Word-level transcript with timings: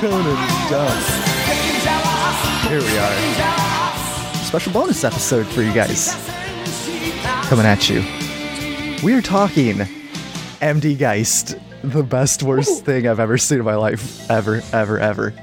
to 0.00 0.06
Shonen 0.06 0.70
Dump. 0.70 0.90
Here 2.68 2.80
we 2.80 2.98
are. 2.98 4.44
Special 4.44 4.72
bonus 4.72 5.04
episode 5.04 5.46
for 5.46 5.60
you 5.60 5.74
guys. 5.74 6.14
Coming 7.48 7.66
at 7.66 7.90
you. 7.90 8.02
We 9.02 9.12
are 9.12 9.20
talking 9.20 9.76
MD 10.60 10.96
Geist, 10.96 11.56
the 11.82 12.02
best, 12.02 12.42
worst 12.42 12.84
thing 12.86 13.06
I've 13.06 13.20
ever 13.20 13.36
seen 13.36 13.58
in 13.58 13.64
my 13.66 13.74
life. 13.74 14.30
Ever, 14.30 14.62
ever, 14.72 14.98
ever. 14.98 15.34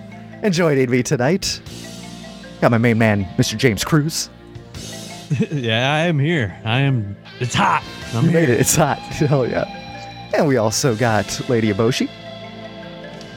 And 0.42 0.52
joining 0.52 0.90
me 0.90 1.04
tonight, 1.04 1.62
got 2.60 2.72
my 2.72 2.80
main 2.80 2.98
man, 2.98 3.26
Mr. 3.38 3.58
James 3.58 3.84
Cruz. 3.84 4.30
yeah, 5.52 5.94
I 5.94 6.00
am 6.08 6.18
here. 6.18 6.60
I 6.66 6.80
am. 6.80 7.16
It's 7.40 7.54
hot. 7.54 7.84
I'm 8.14 8.26
You 8.26 8.32
made 8.32 8.50
it. 8.50 8.60
It's 8.60 8.76
hot. 8.76 8.98
Hell 9.00 9.48
yeah. 9.48 10.32
And 10.36 10.48
we 10.48 10.58
also 10.58 10.96
got 10.96 11.48
Lady 11.48 11.72
Eboshi. 11.72 12.10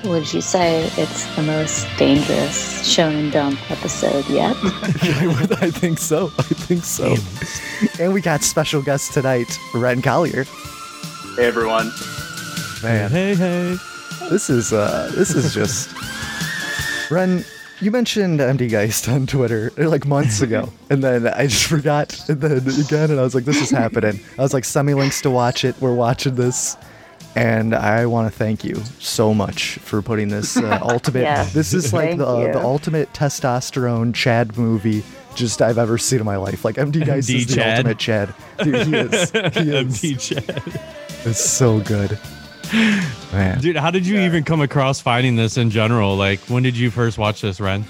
Would 0.04 0.32
you 0.32 0.40
say 0.40 0.84
it's 0.96 1.26
the 1.36 1.42
most 1.42 1.86
dangerous 1.98 2.82
shonen 2.88 3.30
dump 3.30 3.58
episode 3.70 4.26
yet? 4.30 4.56
I 4.62 5.70
think 5.70 5.98
so. 5.98 6.32
I 6.38 6.42
think 6.42 6.84
so. 6.84 7.16
And 8.02 8.14
we 8.14 8.20
got 8.22 8.42
special 8.42 8.80
guest 8.82 9.12
tonight, 9.12 9.58
Ren 9.74 10.00
Collier. 10.00 10.44
Hey 11.36 11.46
everyone. 11.46 11.90
Man, 12.82 13.10
Hey, 13.10 13.34
hey. 13.34 13.76
this 14.30 14.48
is 14.48 14.72
uh 14.72 15.12
this 15.14 15.34
is 15.34 15.52
just 15.52 15.90
Ren, 17.10 17.44
you 17.80 17.90
mentioned 17.90 18.40
MD 18.40 18.70
Geist 18.70 19.06
on 19.08 19.26
Twitter 19.26 19.70
uh, 19.78 19.86
like 19.88 20.06
months 20.06 20.40
ago, 20.46 20.72
and 20.88 21.04
then 21.04 21.26
I 21.28 21.46
just 21.46 21.66
forgot, 21.66 22.28
and 22.28 22.40
then 22.40 22.52
again, 22.80 23.10
and 23.10 23.20
I 23.20 23.22
was 23.22 23.34
like, 23.34 23.44
"This 23.44 23.60
is 23.60 23.70
happening." 23.70 24.20
I 24.38 24.42
was 24.42 24.54
like, 24.54 24.64
"Send 24.64 24.86
me 24.86 24.94
links 24.94 25.20
to 25.22 25.30
watch 25.30 25.64
it. 25.64 25.74
We're 25.80 25.94
watching 25.94 26.36
this," 26.36 26.76
and 27.36 27.74
I 27.74 28.06
want 28.06 28.30
to 28.32 28.36
thank 28.36 28.64
you 28.64 28.76
so 28.98 29.32
much 29.34 29.76
for 29.78 30.02
putting 30.02 30.28
this 30.28 30.56
uh, 30.56 30.78
ultimate. 30.82 31.22
Yeah. 31.22 31.44
This 31.44 31.72
is 31.72 31.92
like 31.92 32.16
the 32.16 32.38
you. 32.40 32.52
the 32.52 32.60
ultimate 32.60 33.12
testosterone 33.12 34.14
Chad 34.14 34.56
movie 34.58 35.02
just 35.34 35.62
I've 35.62 35.78
ever 35.78 35.96
seen 35.98 36.18
in 36.20 36.24
my 36.26 36.36
life. 36.36 36.64
Like 36.64 36.76
MD 36.76 37.04
Geist 37.06 37.28
MD 37.28 37.34
is 37.36 37.46
the 37.46 37.54
Chad. 37.56 37.76
ultimate 37.78 37.98
Chad. 37.98 38.34
Dude, 38.62 38.86
he 38.86 38.96
is. 38.96 39.30
He 39.30 39.70
is. 39.70 40.00
MD 40.02 40.20
Chad. 40.20 40.80
It's 41.24 41.40
so 41.44 41.80
good. 41.80 42.18
Man. 43.32 43.60
Dude, 43.60 43.76
how 43.76 43.90
did 43.90 44.06
you 44.06 44.20
even 44.20 44.44
come 44.44 44.60
across 44.60 45.00
finding 45.00 45.36
this 45.36 45.56
in 45.56 45.70
general? 45.70 46.16
Like, 46.16 46.40
when 46.42 46.62
did 46.62 46.76
you 46.76 46.90
first 46.90 47.18
watch 47.18 47.40
this, 47.40 47.60
Ren? 47.60 47.84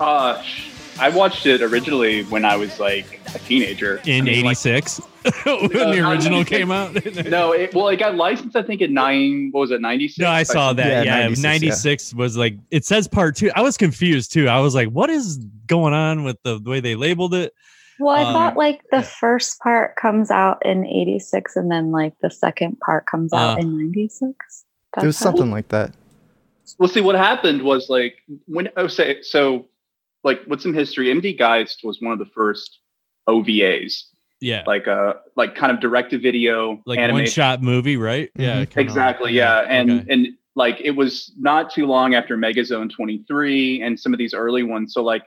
Uh, 0.00 0.40
sh- 0.42 0.69
I 1.00 1.08
watched 1.08 1.46
it 1.46 1.62
originally 1.62 2.24
when 2.24 2.44
I 2.44 2.56
was 2.56 2.78
like 2.78 3.20
a 3.34 3.38
teenager. 3.38 4.00
In 4.04 4.22
I 4.22 4.30
mean, 4.30 4.44
like- 4.44 4.58
'86, 4.66 4.98
when 5.44 5.68
the 5.70 6.08
original 6.08 6.44
came 6.44 6.70
out. 6.70 6.94
no, 7.26 7.52
it, 7.52 7.74
well, 7.74 7.88
it 7.88 7.96
got 7.98 8.14
licensed. 8.16 8.54
I 8.56 8.62
think 8.62 8.80
in 8.80 8.94
nine. 8.94 9.48
What 9.52 9.60
was 9.62 9.70
it? 9.70 9.80
Ninety 9.80 10.08
six. 10.08 10.18
No, 10.18 10.28
I 10.30 10.42
saw 10.42 10.72
that. 10.74 11.04
Yeah, 11.06 11.20
Yeah, 11.20 11.28
96, 11.28 11.42
96, 11.42 12.14
was 12.14 12.36
like 12.36 12.56
it 12.70 12.84
says 12.84 13.08
part 13.08 13.36
two. 13.36 13.50
I 13.56 13.62
was 13.62 13.76
confused 13.76 14.32
too. 14.32 14.48
I 14.48 14.60
was 14.60 14.74
like, 14.74 14.88
what 14.88 15.10
is 15.10 15.38
going 15.66 15.94
on 15.94 16.24
with 16.24 16.36
the, 16.44 16.58
the 16.60 16.70
way 16.70 16.80
they 16.80 16.94
labeled 16.96 17.34
it? 17.34 17.52
Well, 17.98 18.14
I 18.16 18.22
Um, 18.24 18.32
thought 18.32 18.56
like 18.56 18.80
the 18.90 18.98
yeah. 18.98 19.02
first 19.02 19.58
part 19.60 19.96
comes 19.96 20.30
out 20.30 20.64
in 20.64 20.86
86 20.86 21.54
and 21.56 21.70
then 21.70 21.90
like 21.90 22.14
the 22.22 22.30
second 22.30 22.80
part 22.80 23.04
comes 23.06 23.32
out 23.34 23.58
Uh, 23.58 23.62
in 23.62 23.76
96. 23.76 24.64
It 24.96 25.04
was 25.04 25.18
something 25.18 25.50
like 25.50 25.68
that. 25.68 25.92
Well, 26.78 26.88
see, 26.88 27.00
what 27.02 27.14
happened 27.16 27.62
was 27.62 27.90
like 27.90 28.16
when 28.46 28.70
oh, 28.76 28.86
say 28.86 29.20
so, 29.22 29.66
like 30.24 30.42
what's 30.46 30.62
some 30.62 30.74
history? 30.74 31.08
MD 31.08 31.36
Geist 31.38 31.80
was 31.84 31.98
one 32.00 32.12
of 32.12 32.18
the 32.18 32.30
first 32.34 32.80
OVAs, 33.28 34.04
Yeah, 34.40 34.62
like 34.66 34.88
uh, 34.88 35.14
like 35.36 35.54
kind 35.54 35.72
of 35.72 35.80
direct 35.80 36.10
to 36.10 36.18
video 36.18 36.80
like 36.86 36.98
animation. 36.98 37.24
one 37.24 37.30
shot 37.30 37.62
movie, 37.62 37.96
right? 37.96 38.30
Yeah, 38.36 38.62
Mhm. 38.64 38.70
kinda- 38.70 38.80
Exactly, 38.80 39.32
yeah, 39.32 39.60
and 39.68 39.90
Okay. 39.90 40.06
and 40.12 40.28
like 40.56 40.80
it 40.80 40.90
was 40.92 41.32
not 41.38 41.70
too 41.72 41.86
long 41.86 42.14
after 42.14 42.36
Megazone 42.36 42.90
23 42.90 43.82
and 43.82 43.98
some 43.98 44.12
of 44.12 44.18
these 44.18 44.34
early 44.34 44.62
ones. 44.62 44.92
So 44.94 45.02
like 45.02 45.22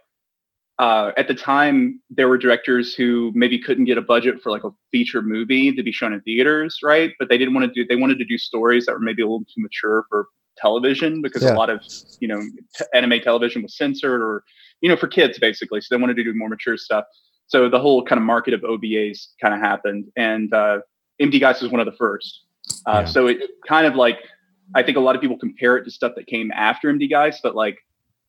uh, 0.80 1.12
at 1.18 1.28
the 1.28 1.36
time, 1.36 2.02
there 2.10 2.28
were 2.28 2.38
directors 2.38 2.96
who 2.96 3.32
maybe 3.36 3.60
couldn't 3.60 3.86
get 3.86 3.96
a 4.00 4.02
budget 4.02 4.42
for 4.42 4.50
like 4.52 4.64
a 4.64 4.72
feature 4.92 5.22
movie 5.22 5.72
to 5.72 5.84
be 5.84 5.92
shown 5.92 6.14
in 6.14 6.22
theaters, 6.22 6.80
right? 6.84 7.14
But 7.20 7.30
they 7.30 7.38
didn't 7.38 7.54
want 7.54 7.68
to 7.68 7.74
do. 7.74 7.88
They 7.88 7.96
wanted 7.96 8.18
to 8.18 8.26
do 8.26 8.40
stories 8.40 8.88
that 8.88 8.94
were 8.94 9.00
maybe 9.00 9.22
a 9.22 9.26
little 9.26 9.46
too 9.46 9.62
mature 9.62 10.06
for 10.10 10.28
television 10.58 11.22
because 11.22 11.44
Yeah. 11.44 11.54
a 11.54 11.56
lot 11.56 11.70
of 11.70 11.80
you 12.20 12.28
know 12.28 12.42
t- 12.76 12.86
anime 12.94 13.20
television 13.22 13.62
was 13.62 13.78
censored 13.78 14.20
or 14.22 14.44
you 14.82 14.90
know 14.90 14.96
for 14.96 15.08
kids 15.08 15.40
basically. 15.40 15.82
So 15.82 15.96
they 15.96 16.02
wanted 16.02 16.18
to 16.18 16.24
do 16.24 16.34
more 16.34 16.50
mature 16.50 16.78
stuff. 16.78 17.06
So 17.48 17.70
the 17.70 17.80
whole 17.80 18.04
kind 18.04 18.18
of 18.20 18.26
market 18.26 18.54
of 18.54 18.62
OVAs 18.62 19.28
kind 19.42 19.54
of 19.54 19.60
happened, 19.60 20.06
and 20.16 20.54
uh, 20.54 20.80
MD 21.22 21.40
Geist 21.40 21.62
was 21.62 21.72
one 21.72 21.80
of 21.80 21.86
the 21.86 21.98
first. 21.98 22.42
Uh, 22.86 23.02
Yeah. 23.02 23.06
So 23.06 23.28
it 23.28 23.42
kind 23.68 23.86
of 23.86 23.96
like 23.96 24.20
I 24.76 24.84
think 24.84 24.98
a 24.98 25.02
lot 25.02 25.16
of 25.16 25.22
people 25.22 25.38
compare 25.38 25.78
it 25.78 25.84
to 25.86 25.92
stuff 25.92 26.14
that 26.16 26.28
came 26.28 26.52
after 26.52 26.92
MD 26.92 27.10
Geist, 27.10 27.42
but 27.44 27.56
like 27.56 27.80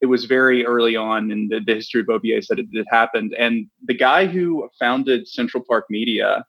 it 0.01 0.07
was 0.07 0.27
very 0.27 0.67
early 0.67 0.97
on 0.97 1.31
in 1.31 1.49
the, 1.49 1.61
the 1.61 1.75
history 1.75 2.01
of 2.03 2.09
OVAs 2.09 2.49
that 2.49 2.59
it, 2.59 2.67
it 2.73 2.87
happened. 2.91 3.35
And 3.39 3.69
the 3.85 3.95
guy 3.95 4.27
who 4.27 4.69
founded 4.79 5.27
Central 5.27 5.65
Park 5.67 5.87
Media, 5.89 6.45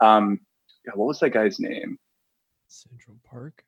um, 0.00 0.40
God, 0.84 0.96
what 0.96 1.06
was 1.06 1.20
that 1.20 1.30
guy's 1.30 1.60
name? 1.60 1.98
Central 2.66 3.16
Park. 3.24 3.62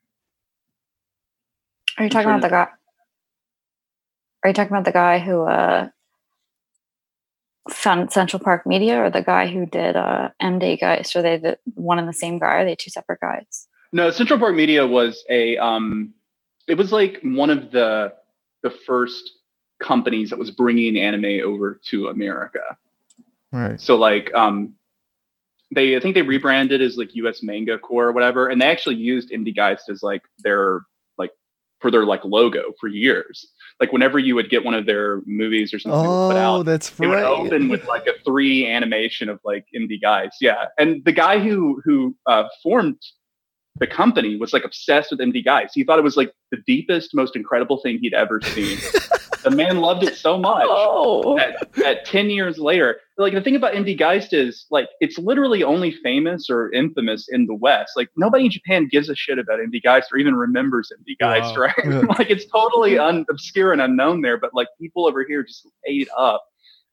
Are 1.97 2.03
you 2.03 2.09
talking 2.09 2.29
about 2.29 2.41
the 2.41 2.49
guy? 2.49 2.67
Are 4.43 4.49
you 4.49 4.53
talking 4.53 4.71
about 4.71 4.85
the 4.85 4.91
guy 4.91 5.19
who 5.19 5.43
uh 5.43 5.89
founded 7.69 8.11
Central 8.11 8.41
Park 8.41 8.65
Media 8.65 9.03
or 9.03 9.09
the 9.09 9.21
guy 9.21 9.47
who 9.47 9.65
did 9.65 9.95
uh 9.95 10.29
MD 10.41 10.79
Geist? 10.79 11.15
Are 11.15 11.21
they 11.21 11.37
the 11.37 11.57
one 11.75 11.99
and 11.99 12.07
the 12.07 12.13
same 12.13 12.39
guy? 12.39 12.47
Or 12.47 12.57
are 12.59 12.65
they 12.65 12.75
two 12.75 12.89
separate 12.89 13.19
guys? 13.19 13.67
No, 13.91 14.11
Central 14.11 14.39
Park 14.39 14.55
Media 14.55 14.85
was 14.85 15.23
a 15.29 15.57
um, 15.57 16.13
it 16.67 16.77
was 16.77 16.91
like 16.91 17.19
one 17.23 17.49
of 17.49 17.71
the 17.71 18.13
the 18.61 18.69
first 18.69 19.31
companies 19.79 20.29
that 20.29 20.39
was 20.39 20.51
bringing 20.51 20.97
anime 20.97 21.41
over 21.43 21.79
to 21.85 22.07
America. 22.07 22.77
Right. 23.51 23.79
So 23.79 23.95
like 23.95 24.33
um 24.35 24.75
they 25.73 25.95
I 25.95 25.99
think 25.99 26.15
they 26.15 26.21
rebranded 26.21 26.81
as 26.81 26.97
like 26.97 27.15
US 27.15 27.41
Manga 27.41 27.79
Corps 27.79 28.07
or 28.07 28.11
whatever 28.11 28.49
and 28.49 28.61
they 28.61 28.67
actually 28.67 28.95
used 28.95 29.31
MD 29.31 29.55
Geist 29.55 29.89
as 29.89 30.03
like 30.03 30.23
their 30.39 30.81
like 31.17 31.31
for 31.79 31.89
their 31.89 32.05
like 32.05 32.23
logo 32.25 32.73
for 32.79 32.87
years. 32.87 33.47
Like 33.79 33.93
whenever 33.93 34.19
you 34.19 34.35
would 34.35 34.49
get 34.49 34.65
one 34.65 34.73
of 34.73 34.85
their 34.85 35.21
movies 35.25 35.73
or 35.73 35.79
something 35.79 35.99
would 36.01 36.05
put 36.33 36.35
Oh, 36.35 36.57
out 36.59 36.65
that's 36.65 36.89
it 36.99 37.07
would 37.07 37.19
open 37.19 37.69
with 37.69 37.85
like 37.87 38.07
a 38.07 38.13
three 38.25 38.67
animation 38.67 39.29
of 39.29 39.39
like 39.45 39.65
MD 39.75 40.01
Geist. 40.01 40.37
Yeah. 40.41 40.65
And 40.77 41.03
the 41.05 41.13
guy 41.13 41.39
who 41.39 41.81
who 41.85 42.15
uh 42.25 42.43
formed 42.61 42.97
the 43.77 43.87
company 43.87 44.35
was 44.35 44.51
like 44.51 44.65
obsessed 44.65 45.11
with 45.11 45.21
MD 45.21 45.43
Geist. 45.45 45.71
He 45.75 45.83
thought 45.85 45.97
it 45.99 46.03
was 46.03 46.17
like 46.17 46.33
the 46.51 46.57
deepest, 46.67 47.15
most 47.15 47.35
incredible 47.37 47.77
thing 47.81 47.99
he'd 48.01 48.13
ever 48.13 48.41
seen. 48.41 48.77
the 49.43 49.51
man 49.51 49.77
loved 49.79 50.03
it 50.03 50.15
so 50.17 50.37
much 50.37 50.63
Oh, 50.69 51.37
that, 51.37 51.71
that 51.73 52.05
10 52.05 52.29
years 52.29 52.57
later, 52.57 52.97
like 53.17 53.33
the 53.33 53.41
thing 53.41 53.55
about 53.55 53.73
MD 53.73 53.97
Geist 53.97 54.33
is 54.33 54.65
like 54.69 54.87
it's 55.01 55.17
literally 55.17 55.63
only 55.63 55.91
famous 55.91 56.49
or 56.49 56.71
infamous 56.71 57.27
in 57.29 57.45
the 57.45 57.55
West. 57.55 57.93
Like 57.95 58.09
nobody 58.17 58.45
in 58.45 58.51
Japan 58.51 58.87
gives 58.89 59.09
a 59.09 59.15
shit 59.15 59.39
about 59.39 59.59
MD 59.59 59.81
Geist 59.83 60.11
or 60.11 60.17
even 60.17 60.35
remembers 60.35 60.91
MD 61.01 61.17
Geist, 61.19 61.55
Wow. 61.57 61.61
right? 61.65 61.73
Yeah. 61.85 61.99
like 62.17 62.29
it's 62.29 62.45
totally 62.45 62.97
un- 62.99 63.25
obscure 63.29 63.71
and 63.73 63.81
unknown 63.81 64.21
there, 64.21 64.37
but 64.37 64.53
like 64.53 64.67
people 64.79 65.07
over 65.07 65.23
here 65.27 65.43
just 65.43 65.67
ate 65.87 66.03
it 66.03 66.09
up. 66.17 66.43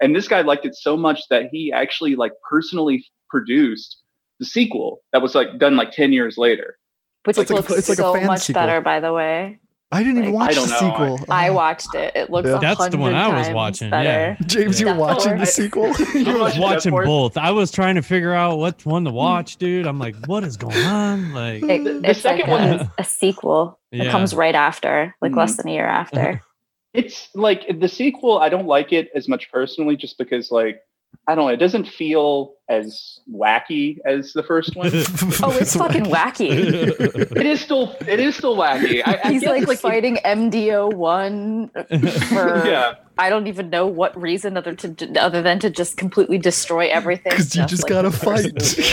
And 0.01 0.15
this 0.15 0.29
guy 0.29 0.43
liked 0.43 0.67
it 0.67 0.75
so 0.75 0.97
much 0.97 1.21
that 1.31 1.49
he 1.51 1.73
actually 1.73 2.17
like 2.17 2.33
personally 2.49 3.05
produced 3.31 3.99
the 4.39 4.45
sequel 4.45 5.01
that 5.13 5.23
was 5.23 5.35
like 5.35 5.59
done 5.59 5.77
like 5.77 5.91
10 5.93 6.13
years 6.13 6.37
later. 6.37 6.77
which 7.25 7.39
It's 7.39 7.51
like 7.51 7.59
a- 7.59 7.63
looks 7.63 7.79
it's 7.79 7.89
like 7.89 7.99
a 7.99 8.03
so 8.03 8.13
fan 8.15 8.27
much 8.27 8.41
sequel. 8.43 8.63
better, 8.63 8.81
by 8.83 9.01
the 9.01 9.13
way. 9.13 9.59
I 9.93 10.03
didn't 10.03 10.19
even 10.19 10.33
watch 10.33 10.51
I 10.51 10.55
the 10.55 10.61
don't 10.61 10.71
know. 10.99 11.17
sequel. 11.17 11.27
I 11.33 11.51
watched 11.51 11.95
it. 11.95 12.13
It 12.17 12.29
looks 12.29 12.49
Yeah. 12.49 12.59
That's 12.59 12.89
the 12.89 12.99
one 12.99 13.15
I 13.15 13.29
was 13.39 13.49
watching, 13.51 13.89
Better. 13.91 14.37
James, 14.47 14.81
you 14.81 14.87
were 14.87 14.93
Yeah. 14.93 14.99
watching 14.99 15.39
the 15.39 15.47
sequel. 15.59 15.85
I 15.85 15.89
was 15.89 15.99
watching 16.15 16.25
that 16.25 16.59
watching 16.61 16.91
for- 16.93 17.05
both. 17.05 17.37
I 17.37 17.53
was 17.53 17.71
trying 17.71 17.95
to 17.95 18.03
figure 18.03 18.33
out 18.35 18.59
what 18.59 18.85
one 18.85 19.05
to 19.05 19.13
watch, 19.13 19.59
dude. 19.59 19.87
I'm 19.87 19.99
like, 20.01 20.17
what 20.27 20.43
is 20.43 20.57
going 20.57 20.77
on? 20.85 21.33
Like, 21.33 21.63
It- 21.63 21.85
The- 21.85 21.93
the 22.01 22.11
it's 22.11 22.25
like 22.25 22.39
second 22.39 22.51
one- 22.51 22.63
a, 22.81 22.93
a 22.99 23.05
sequel. 23.05 23.79
Yeah. 23.93 24.05
It 24.05 24.11
comes 24.11 24.35
right 24.35 24.55
after, 24.57 25.15
like 25.23 25.33
Mhm. 25.33 25.37
less 25.37 25.57
than 25.57 25.69
a 25.69 25.73
year 25.73 25.87
after. 25.87 26.43
It's 26.95 27.29
like 27.35 27.79
the 27.79 27.89
sequel, 27.89 28.39
I 28.39 28.49
don't 28.49 28.67
like 28.67 28.91
it 28.91 29.11
as 29.15 29.29
much 29.29 29.53
personally 29.53 29.97
just 29.97 30.17
because 30.17 30.51
like 30.51 30.81
I 31.29 31.35
don't 31.35 31.47
know, 31.47 31.53
it 31.53 31.57
doesn't 31.57 31.89
feel 31.89 32.55
as 32.69 33.21
wacky 33.33 33.99
as 34.05 34.33
the 34.33 34.43
first 34.43 34.75
one. 34.77 34.89
oh, 34.93 35.57
it's 35.61 35.75
fucking 35.77 36.05
wacky. 36.07 36.51
it 36.51 37.47
is 37.47 37.61
still 37.61 37.97
it 38.07 38.21
is 38.21 38.37
still 38.37 38.57
wacky. 38.57 39.03
I, 39.05 39.21
I 39.25 39.33
He's 39.33 39.43
guess, 39.43 39.67
like, 39.67 39.79
fighting 39.79 40.17
MDO 40.25 40.93
one 40.95 41.69
for 41.71 42.65
yeah. 42.67 42.95
I 43.19 43.31
don't 43.31 43.47
even 43.47 43.71
know 43.71 43.87
what 43.87 44.21
reason 44.21 44.57
other 44.57 44.75
to 44.75 45.15
other 45.21 45.43
than 45.43 45.59
to 45.61 45.71
just 45.71 45.97
completely 45.97 46.39
destroy 46.39 46.89
everything. 46.89 47.31
Because 47.31 47.57
you 47.57 47.65
just 47.67 47.85
like 47.85 47.91
gotta 47.91 48.11
fight. 48.11 48.53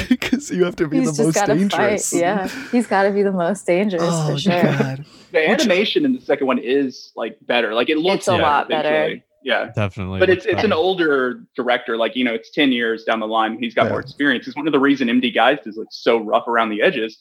Because 0.09 0.49
you 0.49 0.63
have 0.65 0.75
to 0.77 0.87
be 0.87 0.99
He's 0.99 1.17
the 1.17 1.23
most 1.25 1.45
dangerous. 1.45 2.11
fight. 2.11 2.19
Yeah, 2.19 2.47
he's 2.71 2.87
got 2.87 3.03
to 3.03 3.11
be 3.11 3.21
the 3.23 3.31
most 3.33 3.65
dangerous 3.67 4.01
Oh 4.05 4.31
for 4.31 4.37
sure. 4.39 4.61
god. 4.63 5.05
The 5.31 5.49
animation 5.49 6.05
in 6.05 6.13
the 6.13 6.21
second 6.21 6.47
one 6.47 6.59
is 6.59 7.11
like 7.15 7.37
better. 7.45 7.73
Like 7.73 7.89
it 7.89 7.97
looks 7.97 8.19
It's 8.19 8.27
a 8.27 8.31
better 8.31 8.43
lot 8.43 8.69
better. 8.69 8.89
visually. 8.89 9.23
Yeah. 9.43 9.71
Definitely. 9.75 10.19
But 10.19 10.29
it's 10.29 10.45
looks 10.45 10.55
it's 10.55 10.63
an 10.63 10.73
older 10.73 11.43
director, 11.55 11.97
like 11.97 12.15
you 12.15 12.23
know, 12.23 12.33
it's 12.33 12.49
ten 12.51 12.71
years 12.71 13.03
down 13.03 13.19
the 13.19 13.27
line. 13.27 13.57
He's 13.59 13.73
got 13.73 13.85
Yeah. 13.85 13.89
more 13.91 13.99
experience. 13.99 14.47
It's 14.47 14.55
one 14.55 14.67
of 14.67 14.73
the 14.73 14.79
reason 14.79 15.07
MD 15.09 15.33
Geist 15.33 15.67
is 15.67 15.77
like 15.77 15.87
so 15.91 16.17
rough 16.17 16.47
around 16.47 16.69
the 16.69 16.81
edges 16.81 17.19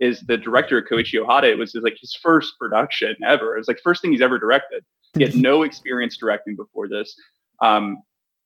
is 0.00 0.20
the 0.22 0.36
director 0.36 0.82
Koichi 0.82 1.20
Ohata. 1.24 1.44
It 1.44 1.56
was 1.58 1.72
his, 1.72 1.82
like 1.82 1.96
his 2.00 2.16
first 2.20 2.54
production 2.58 3.14
ever. 3.24 3.54
It 3.54 3.58
was 3.60 3.68
like 3.68 3.78
first 3.82 4.02
thing 4.02 4.12
he's 4.12 4.20
ever 4.22 4.38
directed. 4.38 4.84
He 5.16 5.22
had 5.22 5.36
no 5.36 5.62
experience 5.62 6.16
directing 6.16 6.56
before 6.56 6.88
this. 6.88 7.14
Um, 7.62 7.98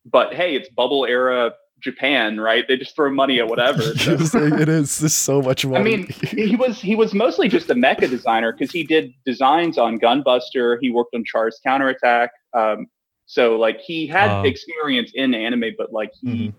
but 0.04 0.34
hey, 0.34 0.54
it's 0.54 0.68
bubble 0.70 1.06
era 1.06 1.52
Japan, 1.80 2.38
right? 2.40 2.66
They 2.68 2.76
just 2.76 2.94
throw 2.96 3.10
money 3.10 3.38
at 3.40 3.48
whatever. 3.48 3.80
So. 4.28 4.38
it 4.44 4.68
is. 4.68 4.98
There's 4.98 5.14
so 5.14 5.40
much 5.40 5.64
money. 5.64 5.78
I 5.78 5.82
mean, 5.82 6.06
he 6.08 6.56
was 6.56 6.80
he 6.80 6.94
was 6.94 7.14
mostly 7.14 7.48
just 7.48 7.70
a 7.70 7.74
mecha 7.74 8.10
designer 8.10 8.52
because 8.52 8.70
he 8.72 8.82
did 8.84 9.12
designs 9.24 9.78
on 9.78 9.98
Gunbuster. 9.98 10.78
He 10.80 10.90
worked 10.90 11.14
on 11.14 11.24
Char's 11.24 11.58
Counterattack. 11.64 12.30
Um, 12.52 12.86
so 13.28 13.56
like 13.56 13.78
he 13.80 14.06
had 14.08 14.30
Um, 14.40 14.46
experience 14.46 15.12
in 15.14 15.34
anime, 15.34 15.74
but 15.78 15.92
like 15.92 16.10
he 16.20 16.28
Mhm. 16.48 16.54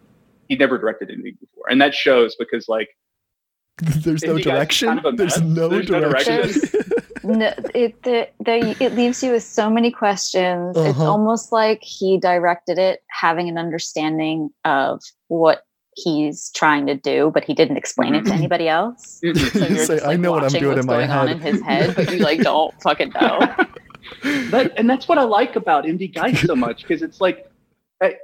he 0.48 0.56
never 0.56 0.78
directed 0.78 1.10
anything 1.12 1.38
before, 1.42 1.66
and 1.70 1.82
that 1.82 1.94
shows 1.94 2.36
because 2.40 2.70
like 2.70 2.90
there's 4.06 4.24
no 4.24 4.36
MD 4.36 4.44
Geist 4.44 4.44
is 4.44 4.44
direction. 4.44 4.88
kind 4.88 5.06
of 5.06 5.18
there's 5.18 5.42
no 5.42 5.68
There's 5.70 5.90
no 5.90 6.00
direction. 6.00 6.54
no, 7.24 7.54
it 7.76 8.02
the, 8.04 8.28
the, 8.40 8.76
it 8.84 8.94
leaves 8.96 9.22
you 9.24 9.32
with 9.34 9.44
so 9.44 9.70
many 9.70 9.92
questions. 9.92 10.78
It's 10.78 10.88
Uh-huh. 11.00 11.12
almost 11.12 11.52
like 11.52 11.82
he 11.82 12.18
directed 12.18 12.78
it 12.78 13.02
having 13.10 13.50
an 13.50 13.58
understanding 13.58 14.50
of 14.66 15.02
what 15.28 15.64
he's 15.96 16.50
trying 16.56 16.86
to 16.88 16.96
do, 16.96 17.30
but 17.34 17.44
he 17.44 17.54
didn't 17.54 17.76
explain 17.78 18.16
it 18.16 18.26
to 18.26 18.34
anybody 18.34 18.68
else. 18.70 19.20
mhm. 19.24 19.36
So 19.38 19.66
you're 19.68 19.86
Say, 19.86 19.96
just, 19.98 20.08
"I 20.08 20.16
know 20.16 20.32
what 20.32 20.44
I'm 20.44 20.50
doing 20.52 20.76
what's 20.76 20.80
in 20.82 20.86
my 20.88 20.94
going 21.00 21.10
on 21.12 21.28
head." 21.28 21.36
in 21.38 21.42
his 21.42 21.62
head, 21.62 21.96
but 21.96 22.10
you 22.12 22.20
like 22.20 22.42
don't 22.50 22.74
fucking 22.84 23.12
know. 23.20 23.40
That, 24.24 24.74
and 24.78 24.90
that's 24.90 25.08
what 25.08 25.18
I 25.18 25.24
like 25.24 25.56
about 25.56 25.86
MD 25.86 26.14
Geist 26.14 26.46
so 26.46 26.56
much 26.68 26.82
because 26.82 27.02
it's 27.02 27.22
like 27.22 27.50
I, 28.02 28.16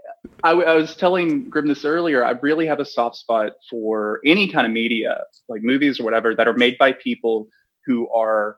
I, 0.44 0.52
I 0.52 0.76
was 0.76 0.96
telling 0.96 1.50
Grim 1.50 1.68
this 1.68 1.86
earlier. 1.86 2.26
I 2.26 2.32
really 2.32 2.66
have 2.68 2.80
a 2.80 2.86
soft 2.86 3.18
spot 3.18 3.54
for 3.70 4.22
any 4.26 4.50
kind 4.50 4.66
of 4.66 4.74
media, 4.74 5.24
like 5.50 5.62
movies 5.62 6.00
or 6.00 6.04
whatever, 6.04 6.36
that 6.36 6.48
are 6.48 6.54
made 6.54 6.78
by 6.78 6.94
people 6.94 7.48
who 7.86 8.10
are 8.10 8.58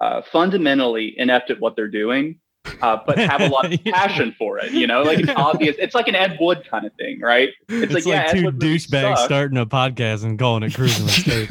uh, 0.00 0.22
fundamentally 0.22 1.18
inept 1.18 1.50
at 1.50 1.60
what 1.60 1.76
they're 1.76 1.88
doing, 1.88 2.40
uh, 2.82 2.98
but 3.06 3.18
have 3.18 3.40
a 3.40 3.48
lot 3.48 3.72
of 3.72 3.84
passion 3.84 4.34
for 4.38 4.58
it. 4.58 4.72
You 4.72 4.86
know, 4.86 5.02
like 5.02 5.20
it's 5.20 5.32
obvious. 5.36 5.76
It's 5.78 5.94
like 5.94 6.08
an 6.08 6.14
Ed 6.14 6.38
Wood 6.40 6.66
kind 6.68 6.84
of 6.84 6.92
thing, 6.94 7.20
right? 7.20 7.50
It's, 7.68 7.92
like, 7.92 8.06
like, 8.06 8.12
yeah, 8.12 8.32
two 8.32 8.50
douchebags 8.50 9.18
starting 9.18 9.58
a 9.58 9.66
podcast 9.66 10.24
and 10.24 10.38
calling 10.38 10.62
it 10.62 10.74
cruising 10.74 11.08
Steve. 11.08 11.50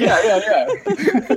yeah, 0.00 0.22
yeah, 0.24 0.40
yeah. 0.46 1.36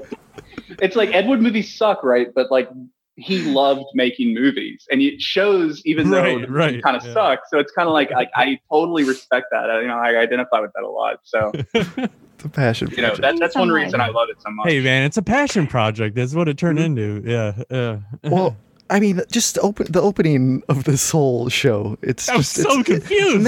it's 0.81 0.95
like 0.95 1.13
Ed 1.13 1.27
Wood 1.27 1.41
movies 1.41 1.73
suck, 1.75 2.03
right? 2.03 2.33
But 2.33 2.49
like 2.49 2.69
he 3.15 3.43
loved 3.43 3.85
making 3.93 4.33
movies, 4.33 4.87
and 4.91 5.01
it 5.01 5.21
shows 5.21 5.81
even 5.85 6.09
though 6.09 6.21
Right, 6.37 6.49
right, 6.49 6.83
kind 6.83 6.97
of 6.97 7.05
yeah. 7.05 7.13
sucks. 7.13 7.49
So 7.49 7.59
it's 7.59 7.71
kind 7.71 7.87
of 7.87 7.93
like 7.93 8.11
I, 8.11 8.27
I 8.35 8.59
totally 8.71 9.03
respect 9.03 9.47
that. 9.51 9.69
I, 9.69 9.81
you 9.81 9.87
know, 9.87 9.97
I 9.97 10.17
identify 10.17 10.59
with 10.59 10.71
that 10.75 10.83
a 10.83 10.89
lot. 10.89 11.19
So 11.23 11.51
the 11.73 12.49
passion. 12.51 12.89
you 12.89 12.97
know, 12.97 13.09
project. 13.09 13.21
that, 13.21 13.39
that's 13.39 13.55
one 13.55 13.69
reason 13.69 14.01
I 14.01 14.07
love 14.09 14.29
it 14.29 14.41
so 14.41 14.49
much. 14.51 14.67
hey 14.67 14.79
man, 14.81 15.03
it's 15.03 15.17
a 15.17 15.21
passion 15.21 15.67
project. 15.67 16.15
That's 16.15 16.33
what 16.33 16.47
it 16.47 16.57
turned 16.57 16.79
Mhm. 16.79 16.85
into. 16.85 17.23
Yeah, 17.25 17.63
yeah. 17.69 17.99
well, 18.31 18.55
I 18.89 18.99
mean, 18.99 19.21
just 19.31 19.57
open 19.59 19.87
the 19.91 20.01
opening 20.01 20.61
of 20.67 20.83
this 20.83 21.09
whole 21.09 21.49
show. 21.49 21.97
It's 22.01 22.27
I 22.29 22.35
was 22.35 22.53
just 22.53 22.67
so 22.67 22.79
it's, 22.79 22.89
confused. 22.89 23.47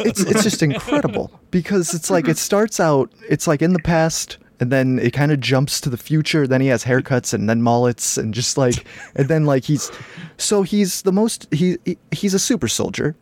it's 0.00 0.20
it's 0.20 0.42
just 0.42 0.62
incredible 0.70 1.30
because 1.50 1.92
it's 1.94 2.10
like 2.10 2.26
it 2.28 2.38
starts 2.38 2.80
out 2.80 3.12
it's 3.28 3.46
like 3.46 3.62
in 3.62 3.72
the 3.74 3.78
past 3.80 4.38
and 4.60 4.72
then 4.72 4.98
it 4.98 5.12
kind 5.12 5.32
of 5.32 5.40
jumps 5.40 5.80
to 5.80 5.90
the 5.90 5.96
future 5.96 6.46
then 6.46 6.60
he 6.60 6.68
has 6.68 6.84
haircuts 6.84 7.34
and 7.34 7.48
then 7.48 7.62
mullets 7.62 8.16
and 8.16 8.32
just 8.34 8.56
like 8.58 8.86
and 9.14 9.28
then 9.28 9.44
like 9.44 9.64
he's 9.64 9.90
so 10.38 10.62
he's 10.62 11.02
the 11.02 11.12
most 11.12 11.46
he 11.52 11.76
he- 11.84 11.98
he's 12.10 12.34
a 12.34 12.38
super 12.38 12.68
soldier 12.68 13.14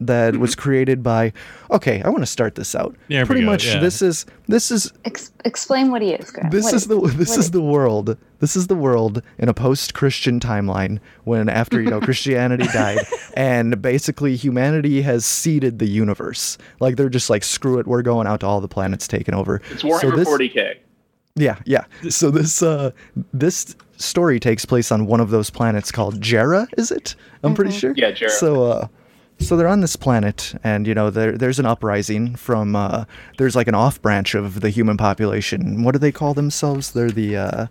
that 0.00 0.36
was 0.36 0.54
created 0.54 1.02
by 1.02 1.32
okay 1.70 2.02
i 2.02 2.08
want 2.10 2.20
to 2.20 2.26
start 2.26 2.54
this 2.54 2.74
out 2.74 2.94
There 3.08 3.24
pretty 3.24 3.40
go, 3.40 3.46
much 3.46 3.64
yeah. 3.66 3.78
this 3.80 4.02
is 4.02 4.26
this 4.46 4.70
is 4.70 4.92
Ex- 5.06 5.32
explain 5.44 5.90
what 5.90 6.02
he 6.02 6.12
is, 6.12 6.30
Graham. 6.30 6.50
this 6.50 6.64
What 6.64 6.74
is 6.74 6.86
the 6.86 7.00
this 7.00 7.30
what 7.30 7.38
is 7.38 7.50
the 7.50 7.62
world. 7.62 8.16
This 8.38 8.54
is 8.54 8.66
the 8.66 8.74
world 8.76 9.22
in 9.38 9.48
a 9.48 9.54
post-Christian 9.54 10.38
timeline 10.40 10.98
when 11.24 11.48
after 11.48 11.80
you 11.80 11.88
know 11.88 12.00
Christianity 12.08 12.66
died 12.66 12.98
and 13.34 13.80
basically 13.80 14.36
humanity 14.36 15.00
has 15.02 15.24
seeded 15.24 15.78
the 15.78 15.86
universe. 15.88 16.58
Like 16.78 16.96
they're 16.96 17.08
just 17.08 17.30
like 17.30 17.42
screw 17.42 17.78
it, 17.78 17.86
we're 17.86 18.02
going 18.02 18.26
out 18.26 18.40
to 18.40 18.46
all 18.46 18.60
the 18.60 18.68
planets 18.68 19.08
taking 19.08 19.34
over. 19.34 19.62
it's 19.70 19.82
Warhammer 19.82 20.16
this- 20.16 20.28
40k. 20.28 20.74
Yeah, 21.38 21.56
yeah. 21.66 21.84
So 22.10 22.30
this 22.30 22.62
uh 22.62 22.90
this 23.32 23.74
story 23.96 24.38
takes 24.38 24.64
place 24.66 24.92
on 24.92 25.06
one 25.06 25.20
of 25.20 25.30
those 25.30 25.48
planets 25.50 25.90
called 25.90 26.20
Jera, 26.20 26.66
is 26.78 26.90
it? 26.90 27.14
I'm 27.42 27.54
pretty 27.54 27.72
sure. 27.72 27.92
Yeah, 27.96 28.12
Jera. 28.12 28.30
So 28.30 28.64
uh 28.64 28.88
so 29.38 29.56
they're 29.56 29.68
on 29.68 29.80
this 29.80 29.96
planet 29.96 30.54
and 30.64 30.86
you 30.86 30.94
know 30.94 31.10
there 31.10 31.32
there's 31.32 31.58
an 31.58 31.66
uprising 31.66 32.34
from 32.36 32.74
uh 32.74 33.04
there's 33.38 33.54
like 33.54 33.68
an 33.68 33.74
off 33.74 34.00
branch 34.00 34.34
of 34.34 34.60
the 34.60 34.70
human 34.70 34.96
population. 34.96 35.82
What 35.82 35.92
do 35.92 35.98
they 35.98 36.12
call 36.12 36.34
themselves? 36.34 36.92
They're 36.92 37.10
the 37.10 37.36
uh 37.36 37.66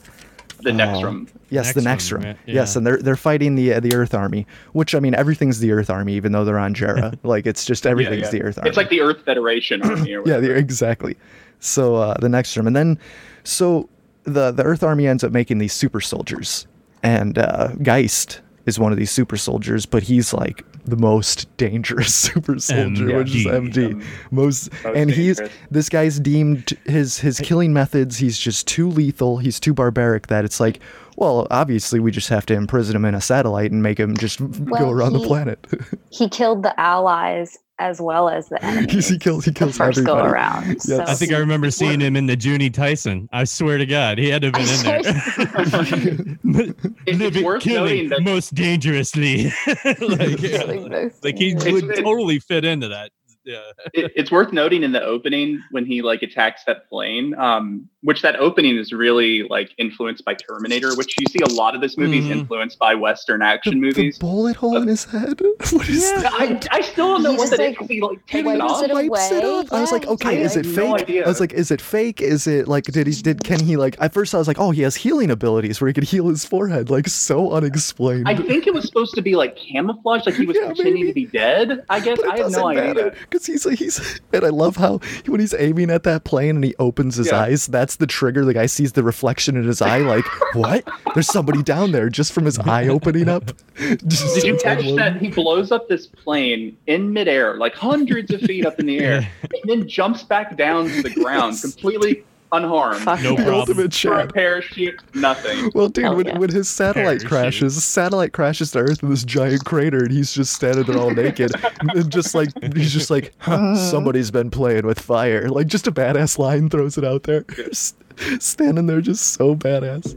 The 0.59 0.71
next 0.73 0.99
Oh. 0.99 1.03
room. 1.03 1.27
Yes, 1.49 1.73
the 1.73 1.81
Nextrum, 1.81 1.83
next 1.83 2.11
room. 2.11 2.35
Yes, 2.47 2.75
and 2.75 2.85
they're 2.87 2.97
they're 2.97 3.15
fighting 3.15 3.55
the 3.55 3.73
uh, 3.75 3.79
the 3.79 3.93
Earth 3.95 4.13
Army, 4.15 4.47
which 4.73 4.95
I 4.95 4.99
mean 4.99 5.13
everything's 5.15 5.59
the 5.59 5.71
Earth 5.71 5.89
Army, 5.91 6.13
even 6.13 6.31
though 6.31 6.43
they're 6.43 6.57
on 6.59 6.73
Jera. 6.73 7.17
like 7.23 7.45
it's 7.45 7.65
just 7.65 7.85
everything's 7.85 8.31
the 8.31 8.41
Earth 8.41 8.57
Army. 8.57 8.69
It's 8.69 8.77
like 8.77 8.89
the 8.89 9.01
Earth 9.01 9.21
Federation 9.25 9.81
army 9.83 10.13
or 10.15 10.23
yeah, 10.27 10.37
the, 10.39 10.51
exactly. 10.55 11.15
So 11.59 11.95
uh, 11.95 12.15
the 12.19 12.27
Nextrum, 12.27 12.65
and 12.67 12.75
then 12.75 12.99
so 13.43 13.87
the 14.23 14.51
the 14.51 14.63
Earth 14.63 14.83
Army 14.83 15.07
ends 15.07 15.23
up 15.23 15.31
making 15.31 15.59
these 15.59 15.71
super 15.73 16.01
soldiers, 16.01 16.65
and 17.03 17.37
uh, 17.37 17.69
Geist 17.83 18.41
is 18.65 18.79
one 18.79 18.91
of 18.91 18.97
these 18.97 19.11
super 19.11 19.37
soldiers, 19.37 19.85
but 19.85 20.03
he's 20.03 20.33
like 20.33 20.65
the 20.85 20.95
most 20.97 21.55
dangerous 21.57 22.13
super 22.25 22.59
soldier, 22.59 23.17
which 23.17 23.35
is 23.35 23.45
MD. 23.45 23.73
MD. 23.73 24.05
Most, 24.31 24.71
Most 24.83 24.95
and 24.95 25.09
he's 25.09 25.41
this 25.71 25.89
guy's 25.89 26.19
deemed 26.19 26.77
his 26.85 27.19
his 27.19 27.39
killing 27.39 27.73
methods. 27.73 28.17
He's 28.17 28.37
just 28.37 28.67
too 28.67 28.89
lethal. 28.89 29.37
He's 29.37 29.59
too 29.59 29.73
barbaric 29.73 30.27
that 30.27 30.45
it's 30.45 30.59
like. 30.59 30.79
Well, 31.17 31.47
obviously, 31.49 32.01
we 32.01 32.11
just 32.11 32.27
have 32.27 32.45
to 32.47 32.53
imprison 32.53 32.93
him 32.93 33.05
in 33.05 33.15
a 33.15 33.21
satellite 33.21 33.71
and 33.71 33.81
make 33.81 33.97
him 33.97 34.17
just 34.17 34.39
go 34.39 34.47
Well, 34.65 34.91
around 34.91 35.13
the 35.13 35.21
planet. 35.21 35.65
he 36.09 36.27
killed 36.27 36.61
the 36.61 36.77
allies 36.77 37.57
as 37.79 37.99
well 37.99 38.29
as 38.29 38.47
the 38.49 38.63
enemies. 38.65 39.07
he 39.09 39.17
kills 39.19 39.45
he 39.45 39.51
the 39.51 39.59
kills 39.59 39.77
first 39.77 40.03
go 40.05 40.17
around. 40.17 40.67
Yes. 40.67 40.83
So 40.83 41.01
I 41.01 41.13
think 41.15 41.33
I 41.33 41.37
remember 41.37 41.69
seeing 41.71 41.99
him 41.99 42.15
in 42.15 42.25
the 42.27 42.35
Junie 42.37 42.69
Tyson. 42.69 43.27
I 43.33 43.43
swear 43.43 43.77
to 43.77 43.85
God, 43.85 44.17
he 44.17 44.29
had 44.29 44.41
to 44.43 44.51
have 44.51 44.53
been 44.53 44.67
in 44.69 46.43
there. 46.43 46.75
It's 47.07 47.19
Living- 47.19 47.43
worth 47.43 47.61
killing 47.63 47.83
noting 48.07 48.09
that- 48.09 48.21
most 48.21 48.53
dangerously. 48.55 49.51
like, 49.67 50.37
Killing 50.39 50.89
most 50.89 51.23
like 51.23 51.37
he 51.37 51.53
dangerous. 51.53 51.73
would 51.73 51.83
It's- 51.91 51.99
totally 51.99 52.39
fit 52.39 52.65
into 52.65 52.87
that. 52.89 53.11
Yeah. 53.43 53.61
it, 53.93 54.11
it's 54.15 54.31
worth 54.31 54.51
noting 54.53 54.81
in 54.81 54.91
the 54.91 55.03
opening 55.03 55.61
when 55.69 55.85
he 55.85 56.01
like 56.01 56.23
attacks 56.23 56.63
that 56.65 56.89
plane 56.89 57.35
um 57.37 57.87
which 58.05 58.21
that 58.21 58.35
opening 58.37 58.77
is 58.77 58.93
really 58.93 59.43
like 59.49 59.71
influenced 59.77 60.23
by 60.23 60.33
terminator 60.33 60.95
which 60.95 61.13
you 61.19 61.25
see 61.29 61.39
a 61.43 61.51
lot 61.53 61.75
of 61.75 61.81
this 61.81 61.97
movie 61.97 62.19
is 62.19 62.25
Mhm. 62.25 62.31
influenced 62.39 62.79
by 62.79 62.95
western 62.95 63.41
action 63.41 63.73
the, 63.73 63.79
movies 63.87 64.17
the 64.17 64.25
bullet 64.25 64.55
hole 64.55 64.77
in 64.77 64.87
his 64.87 65.03
head. 65.05 65.41
What 65.71 65.89
is 65.89 66.03
Yeah. 66.09 66.21
that? 66.21 66.33
I, 66.33 66.59
I 66.77 66.81
still 66.81 67.07
don't 67.13 67.23
know 67.23 67.31
what 67.33 67.49
just, 67.49 67.57
that 67.57 67.59
is. 67.71 67.77
like, 67.79 67.89
He 67.89 68.01
like 68.01 68.25
takes 68.27 68.47
it 68.49 68.61
off. 68.61 68.83
it 68.83 69.09
wipes 69.09 69.31
it 69.31 69.43
up. 69.43 69.73
I 69.73 69.81
was 69.81 69.91
like, 69.91 70.05
okay, 70.07 70.29
I 70.41 70.45
is 70.45 70.55
it 70.55 70.65
have 70.65 70.75
no 70.77 70.81
fake? 70.97 71.01
idea. 71.01 71.25
I 71.25 71.27
was 71.27 71.39
like, 71.39 71.53
is 71.53 71.71
it 71.71 71.81
fake? 71.81 72.21
Is 72.21 72.47
it 72.47 72.67
like 72.67 72.85
did 72.85 73.07
he 73.07 73.13
did 73.13 73.43
can 73.43 73.59
he 73.59 73.75
like 73.77 73.95
at 73.99 74.13
first 74.13 74.33
I 74.33 74.37
was 74.37 74.47
like, 74.47 74.59
oh, 74.59 74.71
he 74.71 74.83
has 74.83 74.95
healing 74.95 75.29
abilities 75.31 75.81
where 75.81 75.87
he 75.87 75.93
could 75.93 76.03
heal 76.05 76.27
his 76.29 76.45
forehead, 76.45 76.89
like 76.89 77.07
so 77.09 77.51
unexplained. 77.51 78.27
I 78.29 78.35
think 78.35 78.67
it 78.67 78.73
was 78.73 78.85
supposed 78.85 79.15
to 79.15 79.21
be 79.21 79.35
like 79.35 79.57
camouflage, 79.57 80.25
like 80.25 80.35
he 80.35 80.45
was 80.45 80.55
Yeah, 80.59 80.67
pretending 80.67 80.93
maybe. 81.05 81.07
to 81.07 81.13
be 81.13 81.25
dead. 81.25 81.83
I 81.89 81.99
guess 81.99 82.17
but 82.17 82.27
I 82.29 82.37
have 82.37 82.51
no 82.51 82.71
doesn't 82.73 82.77
idea. 82.97 83.15
because 83.29 83.45
he's 83.45 83.65
like, 83.65 83.79
he's 83.79 84.19
and 84.31 84.45
I 84.45 84.49
love 84.49 84.75
how 84.77 84.99
when 85.25 85.39
he's 85.39 85.53
aiming 85.57 85.89
at 85.89 86.03
that 86.03 86.23
plane 86.23 86.55
and 86.55 86.63
he 86.63 86.75
opens 86.79 87.15
his 87.15 87.27
Yeah. 87.27 87.41
eyes, 87.41 87.65
that's 87.67 87.94
the 87.97 88.07
trigger. 88.07 88.45
The 88.45 88.53
guy 88.53 88.65
sees 88.65 88.93
the 88.93 89.03
reflection 89.03 89.55
in 89.55 89.63
his 89.63 89.81
eye, 89.81 89.99
like 89.99 90.25
what? 90.53 90.87
There's 91.13 91.27
somebody 91.27 91.63
down 91.63 91.91
there 91.91 92.09
just 92.09 92.33
from 92.33 92.45
his 92.45 92.59
eye 92.59 92.87
opening 92.87 93.29
up. 93.29 93.45
Did 93.75 94.43
you 94.43 94.57
catch 94.57 94.83
that 94.95 95.17
he 95.21 95.29
blows 95.29 95.71
up 95.71 95.87
this 95.89 96.07
plane 96.07 96.77
in 96.87 97.13
midair, 97.13 97.57
like 97.57 97.75
hundreds 97.75 98.31
of 98.31 98.41
feet 98.41 98.65
up 98.65 98.79
in 98.79 98.85
the 98.85 98.99
air, 98.99 99.17
and 99.41 99.61
then 99.65 99.87
jumps 99.87 100.23
back 100.23 100.57
down 100.57 100.89
to 100.89 101.03
the 101.03 101.09
ground, 101.11 101.59
completely 101.61 102.23
unharmed? 102.55 103.01
Fuck 103.01 103.21
No. 103.21 103.29
The 103.31 103.35
problem. 103.35 103.55
ultimate 103.55 103.93
For 103.93 104.19
a 104.19 104.27
parachute, 104.27 104.99
nothing. 105.13 105.71
Well, 105.73 105.89
dude, 105.89 106.03
Hell 106.05 106.15
when, 106.15 106.25
yeah. 106.27 106.37
when 106.37 106.49
his 106.49 106.69
satellite 106.69 107.05
Parachute. 107.21 107.27
crashes, 107.29 107.83
satellite 107.83 108.33
crashes 108.33 108.71
to 108.71 108.79
Earth 108.79 109.03
in 109.03 109.09
this 109.09 109.23
giant 109.23 109.65
crater, 109.65 109.99
and 110.03 110.11
he's 110.11 110.33
just 110.33 110.53
standing 110.53 110.83
there 110.85 110.97
all 110.97 111.11
naked, 111.11 111.51
and 111.79 112.11
just 112.11 112.33
like 112.35 112.49
he's 112.75 112.93
just 112.93 113.09
like, 113.09 113.33
huh, 113.39 113.75
somebody's 113.75 114.31
been 114.31 114.49
playing 114.51 114.85
with 114.85 114.99
fire. 114.99 115.49
Like 115.49 115.67
just 115.67 115.87
a 115.87 115.91
badass 115.91 116.37
line 116.37 116.69
throws 116.69 116.97
it 116.97 117.03
out 117.05 117.23
there, 117.23 117.45
standing 118.39 118.85
there, 118.87 119.01
just 119.01 119.33
so 119.33 119.55
badass. 119.55 120.15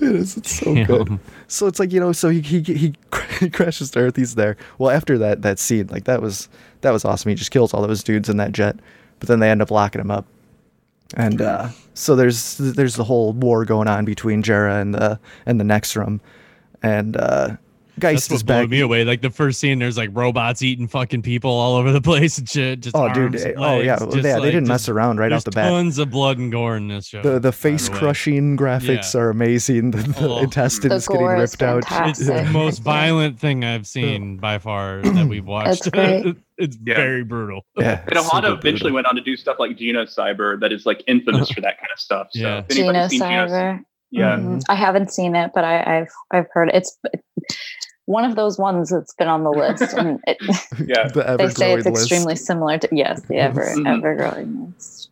It 0.00 0.14
is. 0.14 0.36
It's 0.36 0.54
so 0.60 0.84
good. 0.84 1.18
So 1.48 1.66
it's 1.66 1.80
like 1.80 1.92
you 1.92 1.98
know, 2.00 2.12
so 2.12 2.28
he 2.28 2.40
he 2.40 2.60
he, 2.62 2.94
he 3.40 3.50
crashes 3.50 3.90
to 3.92 4.00
Earth. 4.00 4.16
He's 4.16 4.34
there. 4.36 4.56
Well, 4.78 4.90
after 4.90 5.18
that 5.18 5.42
that 5.42 5.58
scene, 5.58 5.88
like 5.88 6.04
that 6.04 6.22
was 6.22 6.48
that 6.82 6.90
was 6.92 7.04
awesome. 7.04 7.30
He 7.30 7.34
just 7.34 7.50
kills 7.50 7.74
all 7.74 7.84
those 7.86 8.04
dudes 8.04 8.28
in 8.28 8.36
that 8.36 8.52
jet, 8.52 8.76
but 9.18 9.28
then 9.28 9.40
they 9.40 9.50
end 9.50 9.62
up 9.62 9.70
locking 9.70 10.00
him 10.00 10.10
up. 10.10 10.26
And 11.14 11.40
uh, 11.40 11.70
so 11.94 12.16
there's 12.16 12.56
there's 12.58 12.96
the 12.96 13.04
whole 13.04 13.32
war 13.32 13.64
going 13.64 13.88
on 13.88 14.04
between 14.04 14.42
Jera 14.42 14.80
and 14.80 14.94
the 14.94 15.18
and 15.46 15.58
the 15.58 15.64
Nextrum, 15.64 16.20
and 16.82 17.16
uh, 17.16 17.56
Geist 17.98 18.28
That's 18.28 18.40
is 18.42 18.44
what 18.44 18.46
blew 18.46 18.62
back. 18.64 18.70
me 18.70 18.80
away. 18.80 19.04
Like 19.04 19.20
the 19.22 19.30
first 19.30 19.60
scene, 19.60 19.78
there's 19.78 19.96
like 19.96 20.10
robots 20.12 20.62
eating 20.62 20.88
fucking 20.88 21.22
people 21.22 21.50
all 21.50 21.76
over 21.76 21.92
the 21.92 22.00
place 22.10 22.38
and 22.38 22.48
shit. 22.48 22.80
Just 22.80 22.96
Oh, 22.96 23.08
dude! 23.12 23.34
arms, 23.34 23.44
eh, 23.44 23.52
oh, 23.56 23.80
yeah. 23.80 23.92
legs, 23.94 24.00
well, 24.02 24.10
just, 24.16 24.26
yeah, 24.26 24.38
they 24.38 24.46
didn't 24.46 24.64
just- 24.64 24.68
mess 24.68 24.88
around 24.88 25.18
right 25.18 25.32
off 25.32 25.44
the 25.44 25.50
bat. 25.50 25.68
Tons 25.70 25.98
of 25.98 26.10
blood 26.10 26.38
and 26.38 26.50
gore 26.52 26.76
in 26.76 26.88
this 26.88 27.06
show. 27.06 27.22
The 27.22 27.38
the 27.38 27.52
face 27.52 27.88
crushing 27.88 28.56
graphics 28.56 29.14
Yeah. 29.14 29.20
are 29.20 29.30
amazing. 29.30 29.90
The, 29.98 30.02
the 30.02 30.28
Oh. 30.28 30.38
intestines 30.38 31.06
The 31.06 31.12
getting 31.12 31.26
ripped 31.26 31.62
out. 31.62 31.84
It's 32.08 32.24
the 32.26 32.44
most 32.44 32.78
violent 32.82 33.38
thing 33.38 33.64
I've 33.64 33.86
seen 33.86 34.36
by 34.38 34.58
far 34.58 35.00
that 35.02 35.26
we've 35.28 35.44
watched. 35.46 35.90
great. 35.92 36.36
it's 36.56 36.76
Yeah. 36.84 36.94
very 36.96 37.24
brutal. 37.24 37.64
Yeah, 37.76 38.00
And 38.06 38.16
Ohata 38.16 38.58
eventually 38.58 38.90
brutal. 38.90 38.92
went 38.94 39.06
on 39.06 39.14
to 39.16 39.20
do 39.20 39.36
stuff 39.36 39.56
like 39.58 39.76
Genocyber 39.76 40.60
that 40.60 40.72
is 40.72 40.86
like 40.86 41.02
infamous 41.06 41.50
for 41.50 41.60
that 41.60 41.76
kind 41.78 41.88
of 41.92 41.98
stuff. 42.00 42.28
So 42.32 42.40
Yeah. 42.40 42.58
if 42.68 42.76
anybody's 42.76 43.10
seen 43.10 43.20
Genocyber, 43.20 43.48
Genocyber. 43.48 43.80
yeah. 44.10 44.36
Mhm. 44.36 44.62
I 44.68 44.74
haven't 44.74 45.12
seen 45.12 45.36
it, 45.36 45.50
but 45.54 45.64
I, 45.64 45.98
I've 46.00 46.10
I've 46.32 46.46
heard 46.52 46.68
it. 46.70 46.74
it's 46.76 46.98
one 48.08 48.24
of 48.24 48.36
those 48.36 48.58
ones 48.58 48.88
that's 48.88 49.12
been 49.14 49.28
on 49.28 49.44
the 49.44 49.50
list, 49.50 49.92
and 49.92 50.18
it, 50.26 50.38
Yeah. 50.86 51.08
The 51.08 51.36
they 51.38 51.48
say 51.50 51.72
ever-growing 51.72 51.78
it's 51.78 51.86
extremely 51.86 52.36
similar 52.36 52.78
to 52.78 52.88
yes, 52.90 53.20
the 53.28 53.36
ever 53.36 53.64
Mhm. 53.66 53.86
ever 53.98 54.14
growing 54.16 54.72
list. 54.74 55.10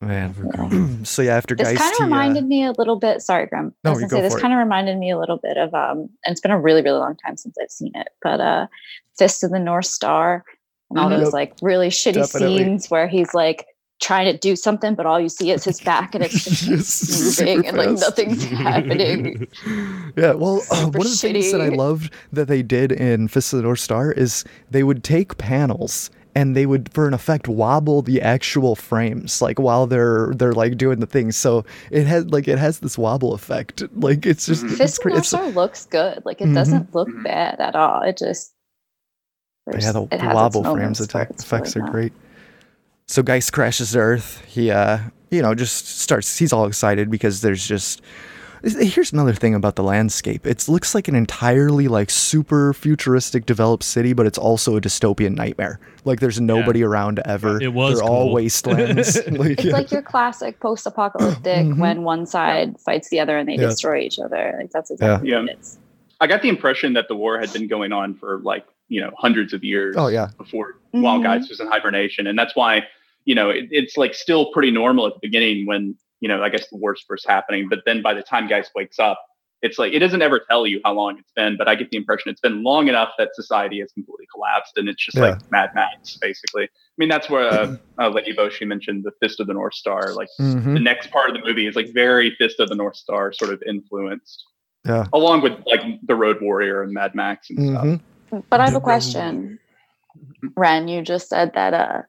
Man. 0.00 1.04
so 1.04 1.20
yeah, 1.22 1.36
after 1.36 1.54
This 1.54 1.76
kind 1.76 1.92
of 1.92 1.98
he, 1.98 2.02
uh, 2.02 2.06
reminded 2.06 2.46
me 2.46 2.64
a 2.64 2.72
little 2.72 2.98
bit. 2.98 3.20
Sorry, 3.20 3.46
Grim. 3.46 3.74
No, 3.84 3.90
I 3.90 3.94
was 3.94 4.00
gonna 4.00 4.10
go 4.10 4.16
say 4.16 4.22
this 4.22 4.32
for 4.32 4.38
it. 4.38 4.42
kind 4.42 4.54
of 4.54 4.58
reminded 4.58 4.96
me 4.96 5.10
a 5.10 5.18
little 5.18 5.36
bit 5.36 5.58
of 5.58 5.74
um, 5.74 6.08
and 6.24 6.32
it's 6.32 6.40
been 6.40 6.52
a 6.52 6.60
really 6.60 6.80
really 6.82 6.98
long 7.00 7.16
time 7.16 7.36
since 7.36 7.56
I've 7.60 7.70
seen 7.70 7.92
it, 7.94 8.08
but 8.22 8.40
uh, 8.40 8.66
Fist 9.18 9.44
of 9.44 9.50
the 9.50 9.58
North 9.58 9.86
Star 9.86 10.44
and 10.88 10.98
all 10.98 11.08
Mhm. 11.10 11.16
those 11.18 11.26
Yep. 11.26 11.32
like 11.34 11.52
really 11.60 11.88
shitty 11.90 12.14
Definitely. 12.14 12.58
scenes 12.64 12.90
where 12.90 13.08
he's 13.08 13.34
like 13.34 13.66
trying 14.00 14.24
to 14.32 14.36
do 14.38 14.56
something, 14.56 14.94
but 14.94 15.06
all 15.06 15.20
you 15.20 15.28
see 15.28 15.50
is 15.50 15.62
his 15.64 15.80
back 15.80 16.14
and 16.14 16.24
it's 16.24 16.44
just 16.44 16.68
Yes, 16.68 17.40
moving 17.40 17.66
and 17.66 17.76
like 17.76 17.90
nothing's 17.90 18.44
happening. 18.64 19.46
Yeah, 20.16 20.32
well, 20.32 20.62
uh, 20.70 20.86
one 20.86 21.06
of 21.06 21.12
the 21.12 21.18
things 21.20 21.52
that 21.52 21.60
I 21.60 21.68
loved 21.68 22.12
that 22.32 22.48
they 22.48 22.62
did 22.62 22.92
in 22.92 23.28
Fist 23.28 23.52
of 23.52 23.58
the 23.58 23.62
North 23.62 23.80
Star 23.80 24.12
is 24.12 24.44
they 24.70 24.82
would 24.82 25.04
take 25.04 25.36
panels 25.38 26.10
and 26.36 26.56
they 26.56 26.64
would, 26.64 26.92
for 26.94 27.08
an 27.08 27.12
effect, 27.12 27.48
wobble 27.48 28.02
the 28.02 28.22
actual 28.22 28.76
frames, 28.76 29.42
like 29.42 29.58
while 29.58 29.86
they're 29.88 30.32
they're 30.36 30.52
like 30.52 30.76
doing 30.78 31.00
the 31.00 31.06
thing 31.06 31.32
So 31.32 31.64
it 31.90 32.06
had 32.06 32.32
like 32.32 32.46
it 32.46 32.56
has 32.58 32.78
this 32.78 32.96
wobble 32.96 33.34
effect. 33.34 33.82
Like 33.96 34.24
it's 34.26 34.46
just 34.46 34.62
Mhm. 34.64 34.68
it's 34.70 34.78
Fist 34.78 34.98
of 34.98 35.02
the. 35.04 35.08
North 35.10 35.18
It's, 35.18 35.28
Star 35.28 35.46
looks 35.50 35.86
good. 35.86 36.22
Like 36.24 36.40
it 36.40 36.46
Mhm. 36.48 36.54
doesn't 36.54 36.94
look 36.94 37.08
Mhm. 37.08 37.24
bad 37.24 37.60
at 37.60 37.74
all. 37.74 38.02
It 38.02 38.16
just 38.16 38.52
yeah, 39.66 39.72
there's- 39.72 39.92
the, 39.92 40.02
it 40.14 40.20
the 40.20 40.34
wobble 40.34 40.62
frames 40.62 41.00
moments 41.00 41.12
where 41.14 41.22
effects 41.24 41.76
really 41.76 41.82
are 41.82 41.86
not. 41.86 41.92
great. 41.92 42.12
So 43.10 43.24
Geist 43.24 43.52
crashes 43.52 43.90
to 43.90 43.98
Earth. 43.98 44.40
He, 44.46 44.70
uh, 44.70 44.98
you 45.32 45.42
know, 45.42 45.52
just 45.52 45.98
starts. 45.98 46.38
He's 46.38 46.52
all 46.52 46.66
excited 46.66 47.10
because 47.10 47.40
there's 47.40 47.66
just. 47.66 48.00
Here's 48.62 49.12
another 49.12 49.32
thing 49.32 49.54
about 49.56 49.74
the 49.74 49.82
landscape. 49.82 50.46
It 50.46 50.68
looks 50.68 50.94
like 50.94 51.08
an 51.08 51.16
entirely 51.16 51.88
like 51.88 52.08
super 52.08 52.72
futuristic 52.72 53.46
developed 53.46 53.82
city, 53.82 54.12
but 54.12 54.26
it's 54.26 54.38
also 54.38 54.76
a 54.76 54.80
dystopian 54.80 55.34
nightmare. 55.34 55.80
Like 56.04 56.20
there's 56.20 56.40
nobody 56.40 56.84
around 56.84 57.20
ever. 57.24 57.60
It 57.60 57.72
was 57.72 57.98
They're 57.98 58.08
all 58.08 58.32
wastelands. 58.32 59.16
like, 59.30 59.50
It's 59.58 59.64
yeah. 59.64 59.72
like 59.72 59.90
your 59.90 60.02
classic 60.02 60.60
post-apocalyptic 60.60 61.66
Mhm. 61.66 61.78
when 61.78 62.02
one 62.04 62.26
side 62.26 62.78
fights 62.78 63.08
the 63.08 63.18
other 63.18 63.36
and 63.38 63.48
they 63.48 63.54
Yeah. 63.54 63.68
destroy 63.70 64.00
each 64.02 64.20
other. 64.20 64.54
Like 64.60 64.70
that's 64.70 64.90
exactly 64.92 65.30
Yeah. 65.30 65.40
what 65.40 65.48
it 65.50 65.58
is. 65.58 65.78
I 66.20 66.26
got 66.28 66.42
the 66.42 66.50
impression 66.50 66.92
that 66.92 67.08
the 67.08 67.16
war 67.16 67.40
had 67.40 67.50
been 67.52 67.66
going 67.66 67.92
on 67.92 68.14
for 68.14 68.40
like, 68.44 68.66
you 68.88 69.00
know, 69.00 69.10
hundreds 69.16 69.54
of 69.54 69.64
years 69.64 69.96
oh 69.98 70.08
yeah. 70.08 70.28
before 70.36 70.76
while 70.90 71.18
Mhm. 71.18 71.22
Geist 71.24 71.48
was 71.48 71.60
in 71.60 71.66
hibernation. 71.66 72.26
And 72.26 72.38
that's 72.38 72.54
why, 72.54 72.82
you 73.24 73.34
know, 73.34 73.50
it, 73.50 73.66
it's 73.70 73.96
like 73.96 74.14
still 74.14 74.50
pretty 74.52 74.70
normal 74.70 75.06
at 75.06 75.14
the 75.14 75.20
beginning 75.22 75.66
when, 75.66 75.94
you 76.20 76.28
know, 76.28 76.42
I 76.42 76.48
guess 76.48 76.68
the 76.70 76.76
war's 76.76 77.02
first 77.06 77.26
happening. 77.28 77.68
But 77.68 77.80
then 77.86 78.02
by 78.02 78.14
the 78.14 78.22
time 78.22 78.48
Geist 78.48 78.72
wakes 78.74 78.98
up, 78.98 79.20
it's 79.62 79.78
like 79.78 79.92
it 79.92 79.98
doesn't 79.98 80.22
ever 80.22 80.40
tell 80.48 80.66
you 80.66 80.80
how 80.86 80.94
long 80.94 81.18
it's 81.18 81.32
been, 81.36 81.58
but 81.58 81.68
I 81.68 81.74
get 81.74 81.90
the 81.90 81.98
impression 81.98 82.30
it's 82.30 82.40
been 82.40 82.62
long 82.62 82.88
enough 82.88 83.10
that 83.18 83.34
society 83.34 83.80
has 83.80 83.92
completely 83.92 84.26
collapsed 84.32 84.78
and 84.78 84.88
it's 84.88 85.04
just 85.04 85.18
Yeah. 85.18 85.32
like 85.32 85.50
Mad 85.50 85.70
Max, 85.74 86.16
basically. 86.16 86.64
I 86.64 86.68
mean, 86.96 87.10
that's 87.10 87.28
where 87.28 87.46
uh, 87.52 87.76
uh, 87.98 88.08
Lady 88.08 88.32
Eboshi 88.32 88.66
mentioned 88.66 89.04
the 89.04 89.12
Fist 89.20 89.38
of 89.38 89.46
the 89.48 89.52
North 89.52 89.74
Star. 89.74 90.14
Like 90.14 90.28
Mhm. 90.40 90.72
the 90.72 90.80
next 90.80 91.10
part 91.10 91.28
of 91.28 91.36
the 91.36 91.44
movie 91.46 91.66
is 91.66 91.76
like 91.76 91.92
very 91.92 92.34
Fist 92.36 92.58
of 92.58 92.70
the 92.70 92.74
North 92.74 92.96
Star 92.96 93.32
sort 93.34 93.52
of 93.52 93.62
influenced, 93.66 94.46
Yeah. 94.86 95.04
along 95.12 95.42
with 95.42 95.52
like 95.66 95.82
the 96.04 96.14
Road 96.14 96.40
Warrior 96.40 96.82
and 96.82 96.92
Mad 96.94 97.14
Max 97.14 97.50
and 97.50 97.58
stuff. 97.68 97.84
Mhm. 97.84 98.00
But 98.48 98.60
I 98.60 98.64
have 98.64 98.76
a 98.76 98.80
question. 98.80 99.58
Ren, 100.56 100.88
you 100.88 101.02
just 101.02 101.28
said 101.28 101.52
that 101.54 101.74
uh 101.74 102.02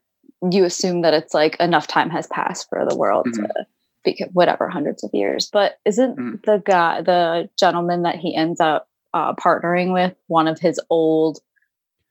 you 0.49 0.63
assume 0.65 1.01
that 1.01 1.13
it's 1.13 1.33
like 1.33 1.55
enough 1.59 1.87
time 1.87 2.09
has 2.09 2.27
passed 2.27 2.67
for 2.69 2.85
the 2.87 2.95
world 2.95 3.27
to 3.33 3.47
be 4.03 4.23
whatever 4.33 4.67
hundreds 4.69 5.03
of 5.03 5.11
years. 5.13 5.49
But 5.51 5.77
isn't 5.85 6.17
Mhm. 6.17 6.43
the 6.45 6.61
guy 6.65 7.01
the 7.01 7.49
gentleman 7.59 8.01
that 8.03 8.15
he 8.15 8.35
ends 8.35 8.59
up 8.59 8.87
uh 9.13 9.33
partnering 9.35 9.93
with 9.93 10.15
one 10.27 10.47
of 10.47 10.59
his 10.59 10.79
old 10.89 11.39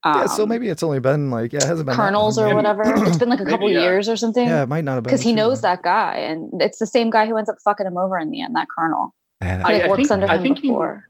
um, 0.03 0.15
yeah. 0.21 0.27
So 0.27 0.47
maybe 0.47 0.69
it's 0.71 0.83
only 0.83 0.99
been 0.99 1.31
like 1.31 1.53
yeah, 1.53 1.59
it 1.59 1.65
hasn't 1.65 1.85
been 1.87 1.95
that 1.97 2.03
colonels 2.03 2.39
or 2.39 2.55
whatever. 2.55 2.83
It's 3.07 3.19
been 3.19 3.29
like 3.29 3.41
a 3.41 3.45
Maybe, 3.45 3.51
couple 3.53 3.71
yeah. 3.71 3.83
years 3.83 4.09
or 4.09 4.17
something. 4.17 4.47
Yeah, 4.49 4.63
it 4.63 4.69
might 4.69 4.83
not 4.85 4.95
have 4.95 5.03
been 5.03 5.11
because 5.11 5.21
he 5.21 5.35
knows 5.35 5.63
long. 5.63 5.73
that 5.75 5.83
guy, 5.83 6.15
and 6.17 6.63
it's 6.63 6.79
the 6.79 6.87
same 6.87 7.11
guy 7.11 7.27
who 7.27 7.37
ends 7.37 7.51
up 7.51 7.57
fucking 7.63 7.87
him 7.87 7.99
over 7.99 8.19
in 8.19 8.31
the 8.31 8.41
end. 8.41 8.57
That 8.57 8.69
colonel, 8.75 9.15
Yeah, 9.43 9.59
that- 9.59 9.67
he 9.67 9.73
I- 9.75 9.77
like, 9.77 9.83
I 9.85 9.89
works 9.89 9.97
think- 9.99 10.11
under 10.13 10.27
I 10.31 10.37
him 10.37 10.43
think 10.43 10.59
he- 10.61 10.69
before. 10.69 11.07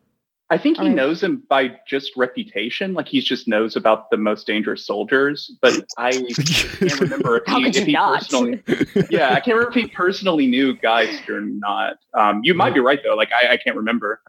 I 0.52 0.58
think 0.58 0.78
he 0.78 0.82
Alright. 0.82 0.96
knows 0.96 1.22
him 1.22 1.44
by 1.48 1.76
just 1.86 2.16
reputation. 2.16 2.92
Like 2.92 3.06
he 3.06 3.20
just 3.20 3.46
knows 3.46 3.76
about 3.76 4.10
the 4.10 4.16
most 4.16 4.46
dangerous 4.48 4.84
soldiers. 4.84 5.50
But 5.62 5.84
I 5.96 6.10
can't 6.80 7.00
remember 7.00 7.36
if 7.36 7.44
How 7.46 7.58
he, 7.58 7.66
could 7.66 7.76
if 7.76 7.80
you 7.82 7.86
he 7.86 7.92
not? 7.92 8.18
personally. 8.18 8.62
Yeah, 9.10 9.30
I 9.30 9.40
can't 9.40 9.56
remember 9.56 9.68
if 9.68 9.74
he 9.74 9.86
personally 9.86 10.48
knew 10.48 10.76
Geist 10.76 11.28
or 11.30 11.40
not. 11.40 11.98
Um, 12.14 12.40
you 12.42 12.54
might 12.54 12.74
be 12.74 12.80
right 12.80 12.98
though. 13.04 13.14
Like 13.14 13.30
I, 13.32 13.52
I 13.52 13.56
can't 13.58 13.76
remember. 13.76 14.20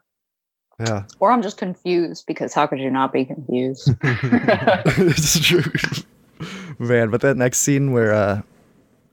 yeah. 0.79 1.03
Or 1.19 1.31
I'm 1.31 1.41
just 1.41 1.57
confused 1.57 2.25
because 2.27 2.53
how 2.53 2.67
could 2.67 2.79
you 2.79 2.91
not 2.91 3.11
be 3.11 3.25
confused? 3.25 3.89
it's 4.03 5.39
true. 5.39 5.63
Man, 6.79 7.09
but 7.09 7.21
that 7.21 7.35
next 7.37 7.59
scene 7.61 7.91
where 7.91 8.13
uh 8.13 8.41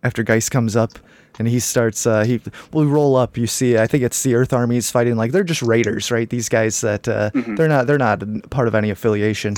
after 0.02 0.22
Geist 0.22 0.50
comes 0.50 0.76
up 0.76 0.98
and 1.38 1.48
he 1.48 1.60
starts 1.60 2.06
uh 2.06 2.24
he 2.24 2.40
will 2.72 2.86
roll 2.86 3.16
up, 3.16 3.36
you 3.36 3.46
see 3.46 3.78
I 3.78 3.86
think 3.86 4.02
it's 4.02 4.22
the 4.22 4.34
Earth 4.34 4.52
armies 4.52 4.90
fighting 4.90 5.16
like 5.16 5.32
they're 5.32 5.44
just 5.44 5.62
raiders, 5.62 6.10
right? 6.10 6.28
These 6.28 6.48
guys 6.48 6.80
that 6.82 7.06
uh 7.08 7.30
Mhm. 7.32 7.56
they're 7.56 7.68
not 7.68 7.86
they're 7.86 7.98
not 7.98 8.22
part 8.50 8.68
of 8.68 8.74
any 8.74 8.90
affiliation. 8.90 9.54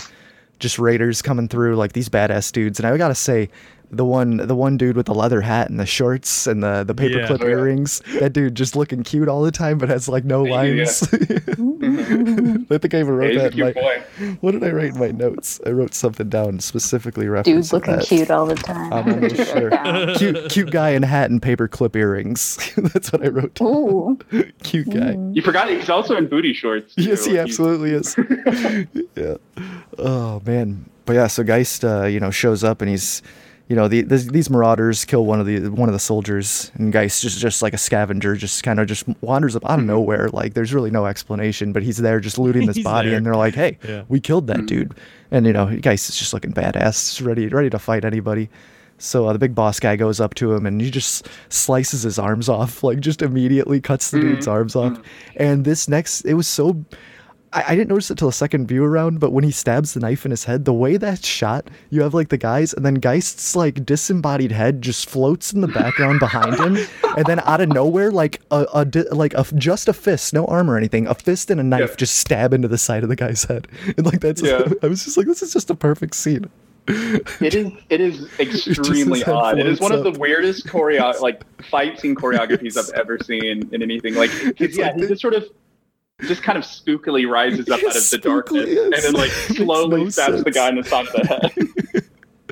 Just 0.58 0.78
raiders 0.78 1.22
coming 1.22 1.48
through 1.48 1.76
like 1.76 1.92
these 1.94 2.08
badass 2.10 2.52
dudes. 2.52 2.78
And 2.78 2.86
I 2.86 2.96
gotta 2.98 3.14
say, 3.14 3.48
the 3.92 4.04
one 4.04 4.36
the 4.36 4.54
one 4.54 4.76
dude 4.76 4.94
with 4.96 5.06
the 5.06 5.14
leather 5.14 5.40
hat 5.40 5.68
and 5.70 5.80
the 5.80 5.86
shorts 5.86 6.46
and 6.46 6.62
the 6.62 6.84
the 6.84 6.94
paperclip 6.94 7.40
Yeah. 7.40 7.44
Oh, 7.44 7.44
yeah. 7.46 7.50
earrings, 7.56 8.02
that 8.20 8.32
dude 8.32 8.54
just 8.54 8.76
looking 8.76 9.02
cute 9.02 9.26
all 9.26 9.42
the 9.42 9.50
time 9.50 9.78
but 9.78 9.88
has 9.88 10.08
like 10.08 10.24
no 10.24 10.44
Yeah. 10.44 10.52
lines. 11.80 12.66
I 12.70 12.78
think 12.78 12.94
I 12.94 13.00
even 13.00 13.14
wrote 13.14 13.32
he's 13.32 13.42
that 13.42 13.54
in 13.54 13.60
my, 13.60 13.72
boy. 13.72 14.02
what 14.40 14.52
did 14.52 14.64
I 14.64 14.70
write 14.70 14.94
in 14.94 14.98
my 14.98 15.08
notes? 15.08 15.60
I 15.66 15.70
wrote 15.70 15.94
something 15.94 16.28
down 16.28 16.60
specifically 16.60 17.26
referencing 17.26 17.44
Dude 17.44 17.72
looking 17.72 17.96
that. 17.96 18.06
cute 18.06 18.30
all 18.30 18.46
the 18.46 18.54
time. 18.54 18.92
I'm 18.92 19.20
not 19.20 19.36
sure. 19.36 20.14
Cute, 20.16 20.50
cute 20.50 20.70
guy 20.70 20.90
in 20.90 21.02
hat 21.02 21.30
and 21.30 21.40
paperclip 21.40 21.96
earrings. 21.96 22.58
That's 22.76 23.12
what 23.12 23.24
I 23.24 23.28
wrote. 23.28 23.54
down. 23.54 23.68
Ooh. 23.68 24.18
Cute 24.62 24.90
guy. 24.90 25.16
You 25.32 25.42
forgot 25.42 25.68
he's 25.70 25.88
also 25.88 26.16
in 26.16 26.26
booty 26.28 26.52
shorts. 26.52 26.94
too. 26.94 27.02
Yes, 27.02 27.24
he 27.24 27.38
absolutely 27.38 27.90
is. 27.92 28.16
yeah. 29.16 29.36
Oh 29.98 30.40
man. 30.44 30.84
But 31.06 31.14
yeah, 31.14 31.26
so 31.26 31.42
Geist, 31.42 31.84
uh, 31.84 32.04
you 32.04 32.20
know, 32.20 32.30
shows 32.30 32.62
up 32.62 32.80
and 32.82 32.90
he's, 32.90 33.20
you 33.70 33.76
know, 33.76 33.86
the, 33.86 34.02
these 34.02 34.26
these 34.26 34.50
marauders 34.50 35.04
kill 35.04 35.24
one 35.24 35.38
of 35.38 35.46
the 35.46 35.68
one 35.68 35.88
of 35.88 35.92
the 35.92 35.98
soldiers, 36.00 36.72
and 36.74 36.92
Geist 36.92 37.22
just 37.22 37.38
just 37.38 37.62
like 37.62 37.72
a 37.72 37.78
scavenger, 37.78 38.34
just 38.34 38.64
kind 38.64 38.80
of 38.80 38.88
just 38.88 39.04
wanders 39.22 39.54
up 39.54 39.64
out 39.70 39.78
of 39.78 39.84
nowhere. 39.84 40.28
Like 40.30 40.54
there's 40.54 40.74
really 40.74 40.90
no 40.90 41.06
explanation, 41.06 41.72
but 41.72 41.84
he's 41.84 41.98
there 41.98 42.18
just 42.18 42.36
looting 42.36 42.66
this 42.66 42.78
body, 42.82 43.10
there. 43.10 43.16
and 43.16 43.24
they're 43.24 43.36
like, 43.36 43.54
hey, 43.54 43.78
Yeah. 43.88 44.02
we 44.08 44.18
killed 44.18 44.48
that 44.48 44.56
Mhm. 44.62 44.66
dude, 44.66 44.94
and 45.30 45.46
you 45.46 45.52
know, 45.52 45.66
Geist 45.80 46.08
is 46.10 46.16
just 46.16 46.34
looking 46.34 46.52
badass, 46.52 47.24
ready 47.24 47.46
ready 47.46 47.70
to 47.70 47.78
fight 47.78 48.04
anybody. 48.04 48.50
So 48.98 49.26
uh, 49.28 49.32
the 49.32 49.38
big 49.38 49.54
boss 49.54 49.80
guy 49.80 49.96
goes 49.96 50.20
up 50.20 50.34
to 50.34 50.52
him 50.52 50.66
and 50.66 50.78
he 50.78 50.90
just 50.90 51.26
slices 51.48 52.02
his 52.02 52.18
arms 52.18 52.50
off, 52.50 52.82
like 52.84 53.00
just 53.00 53.22
immediately 53.22 53.80
cuts 53.80 54.10
the 54.10 54.18
Mhm. 54.18 54.22
dude's 54.22 54.46
arms 54.48 54.76
off. 54.76 54.98
And 55.36 55.64
this 55.64 55.88
next, 55.88 56.22
it 56.26 56.34
was 56.34 56.46
so. 56.48 56.84
I, 57.52 57.64
I 57.68 57.74
didn't 57.76 57.88
notice 57.88 58.10
it 58.10 58.18
till 58.18 58.28
the 58.28 58.32
second 58.32 58.66
view 58.68 58.84
around, 58.84 59.18
but 59.20 59.32
when 59.32 59.42
he 59.44 59.50
stabs 59.50 59.94
the 59.94 60.00
knife 60.00 60.24
in 60.24 60.30
his 60.30 60.44
head, 60.44 60.64
the 60.64 60.72
way 60.72 60.96
that's 60.96 61.26
shot, 61.26 61.68
you 61.90 62.02
have 62.02 62.14
like 62.14 62.28
the 62.28 62.36
guys, 62.38 62.72
and 62.72 62.84
then 62.86 62.94
Geist's 62.94 63.56
like 63.56 63.84
disembodied 63.84 64.52
head 64.52 64.82
just 64.82 65.08
floats 65.10 65.52
in 65.52 65.60
the 65.60 65.68
background 65.68 66.20
behind 66.20 66.54
him, 66.60 66.76
and 67.16 67.26
then 67.26 67.40
out 67.40 67.60
of 67.60 67.68
nowhere, 67.68 68.10
like 68.10 68.40
a, 68.50 68.66
a 68.74 68.84
di- 68.84 69.08
like 69.10 69.34
a 69.34 69.44
just 69.56 69.88
a 69.88 69.92
fist, 69.92 70.32
no 70.32 70.44
arm 70.46 70.70
or 70.70 70.76
anything, 70.76 71.06
a 71.08 71.14
fist 71.14 71.50
and 71.50 71.60
a 71.60 71.64
knife 71.64 71.90
Yeah. 71.90 71.96
just 71.96 72.14
stab 72.16 72.52
into 72.52 72.68
the 72.68 72.78
side 72.78 73.02
of 73.02 73.08
the 73.08 73.16
guy's 73.16 73.44
head, 73.44 73.66
and 73.96 74.06
like 74.06 74.20
that's. 74.20 74.42
Yeah. 74.42 74.68
I 74.82 74.86
was 74.86 75.04
just 75.04 75.16
like, 75.16 75.26
this 75.26 75.42
is 75.42 75.52
just 75.52 75.70
a 75.70 75.74
perfect 75.74 76.14
scene. 76.14 76.48
It 76.88 77.54
is. 77.54 77.72
It 77.88 78.00
is 78.00 78.28
extremely 78.40 79.20
his 79.20 79.28
odd. 79.28 79.58
It 79.58 79.66
is 79.66 79.78
one 79.80 79.90
floats 79.92 80.06
of 80.06 80.14
the 80.14 80.18
weirdest 80.20 80.66
choreo 80.66 81.20
like 81.20 81.42
fight 81.64 82.00
scene 82.00 82.14
choreographies 82.16 82.76
I've 82.76 82.92
ever 82.98 83.18
seen 83.18 83.68
in 83.72 83.82
anything. 83.82 84.14
Like, 84.14 84.30
'cause, 84.30 84.52
It's 84.58 84.76
yeah, 84.78 84.86
like 84.86 84.96
he 84.96 85.06
just 85.06 85.20
sort 85.20 85.34
of, 85.34 85.44
just 86.22 86.42
kind 86.42 86.58
of 86.58 86.64
spookily 86.64 87.28
rises 87.28 87.68
up 87.68 87.80
out 87.80 87.96
of 87.96 88.10
the 88.10 88.18
darkness 88.22 88.68
yes. 88.68 88.84
and 88.84 89.02
then 89.02 89.12
like 89.12 89.30
slowly 89.30 90.04
no 90.04 90.10
stabs 90.10 90.44
the 90.44 90.50
guy 90.50 90.68
in 90.68 90.76
the 90.76 90.84
side 90.84 91.06
of 91.06 91.12
the 91.12 91.26
head. 91.26 92.08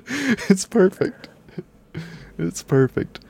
it's 0.48 0.64
perfect. 0.64 1.28
It's 2.38 2.62
perfect. 2.62 3.20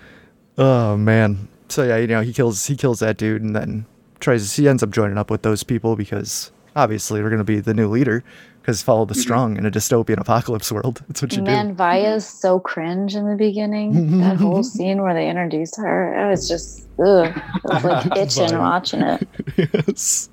Oh 0.57 0.97
man. 0.97 1.49
So 1.69 1.85
yeah, 1.85 1.97
you 1.97 2.07
know, 2.07 2.21
he 2.21 2.33
kills 2.33 2.67
he 2.67 2.77
kills 2.77 3.01
that 3.01 3.17
dude 3.17 3.43
and 3.43 3.55
then 3.55 3.87
tries 4.21 4.57
he 4.57 4.69
ends 4.69 4.83
up 4.83 4.91
joining 4.91 5.19
up 5.19 5.31
with 5.31 5.43
those 5.43 5.63
people 5.63 5.97
because 5.97 6.51
obviously 6.75 7.21
they're 7.21 7.31
going 7.31 7.39
to 7.39 7.45
be 7.45 7.61
the 7.61 7.75
new 7.75 7.89
leader 7.89 8.25
because 8.69 8.83
follow 8.83 9.07
the 9.07 9.15
Mhm. 9.15 9.19
strong 9.21 9.57
in 9.57 9.65
a 9.65 9.71
dystopian 9.71 10.21
apocalypse 10.21 10.71
world. 10.71 11.01
That's 11.09 11.23
what 11.23 11.33
you 11.35 11.39
mean. 11.43 11.55
Man, 11.55 11.75
Vaya's 11.75 12.27
so 12.27 12.61
cringe 12.61 13.17
in 13.17 13.27
the 13.27 13.35
beginning. 13.35 14.21
that 14.21 14.37
whole 14.37 14.63
scene 14.75 15.01
where 15.01 15.15
they 15.15 15.27
introduce 15.31 15.75
her, 15.79 16.15
I 16.15 16.29
was 16.29 16.47
just 16.47 16.87
ugh. 17.03 17.33
I 17.71 17.75
was 17.75 17.85
like 17.85 18.17
itching 18.19 18.49
Vaya. 18.51 18.59
watching 18.61 19.01
it. 19.01 19.27
yes. 19.57 20.29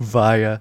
Via. 0.00 0.58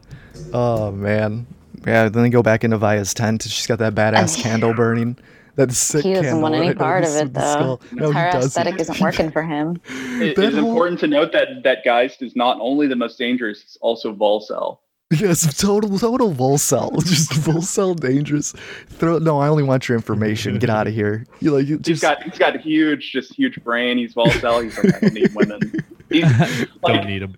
Oh 0.54 0.92
man. 0.92 1.48
Yeah, 1.88 2.10
then 2.10 2.22
they 2.22 2.30
go 2.30 2.44
back 2.44 2.64
into 2.64 2.78
Via's 2.78 3.16
tent. 3.16 3.42
She's 3.42 3.66
got 3.66 3.80
that 3.80 3.96
badass 3.96 4.40
candle 4.40 4.76
burning. 4.76 5.18
That 5.56 5.72
sick 5.72 6.04
He 6.04 6.14
doesn't 6.14 6.42
want 6.42 6.54
any 6.54 6.68
right 6.68 6.78
part 6.78 7.04
of 7.06 7.16
it 7.16 7.34
though. 7.34 7.42
skull. 7.42 7.82
No, 7.92 8.12
Her 8.12 8.28
aesthetic 8.38 8.80
isn't 8.80 9.00
working 9.02 9.32
for 9.32 9.42
him. 9.42 9.82
It 10.22 10.36
That 10.36 10.46
is 10.46 10.54
whole- 10.56 10.70
important 10.70 11.00
to 11.00 11.08
note 11.08 11.32
that 11.32 11.64
that 11.64 11.84
Geist 11.84 12.22
is 12.22 12.36
not 12.36 12.60
only 12.62 12.86
the 12.86 12.96
most 12.96 13.18
dangerous, 13.18 13.64
it's 13.64 13.78
also 13.82 14.14
Volcel. 14.14 14.78
Yes, 15.12 15.58
total 15.60 15.98
total 15.98 16.32
Volcel. 16.34 17.04
Just 17.06 17.32
Volcel 17.32 18.00
dangerous. 18.00 18.54
Throw 18.90 19.18
no, 19.18 19.40
I 19.40 19.48
only 19.48 19.64
want 19.64 19.90
your 19.90 19.98
information. 19.98 20.60
Get 20.60 20.70
out 20.70 20.86
of 20.86 20.94
here. 20.94 21.26
You 21.40 21.52
like 21.52 21.66
you 21.66 21.78
He's 21.78 22.00
just 22.00 22.02
got 22.04 22.22
he's 22.22 22.38
got 22.38 22.56
a 22.56 22.60
huge, 22.60 23.12
just 23.12 23.34
huge 23.34 23.56
brain. 23.64 23.98
He's 23.98 24.14
Volcel. 24.14 24.64
He's 24.64 24.78
like, 24.78 24.96
I 24.96 25.00
don't 25.00 25.14
need 25.14 25.34
women. 25.34 25.74
He's 26.10 26.26
Don't 26.86 27.08
need 27.08 27.24
him. 27.24 27.36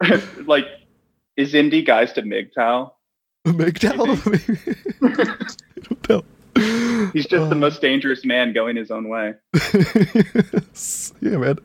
like, 0.46 0.66
is 1.36 1.52
MD 1.52 1.84
Geist 1.84 2.14
to 2.14 2.22
MGTOW? 2.22 2.92
MGTOW. 3.46 3.92
I 5.02 5.82
don't 5.82 6.08
know. 6.08 6.24
He's 7.12 7.26
just 7.26 7.48
the 7.50 7.54
Oh. 7.54 7.58
most 7.58 7.80
dangerous 7.80 8.24
man 8.24 8.52
going 8.52 8.76
his 8.76 8.90
own 8.90 9.08
way. 9.08 9.34
Yes. 9.54 11.12
yeah, 11.20 11.36
man. 11.36 11.58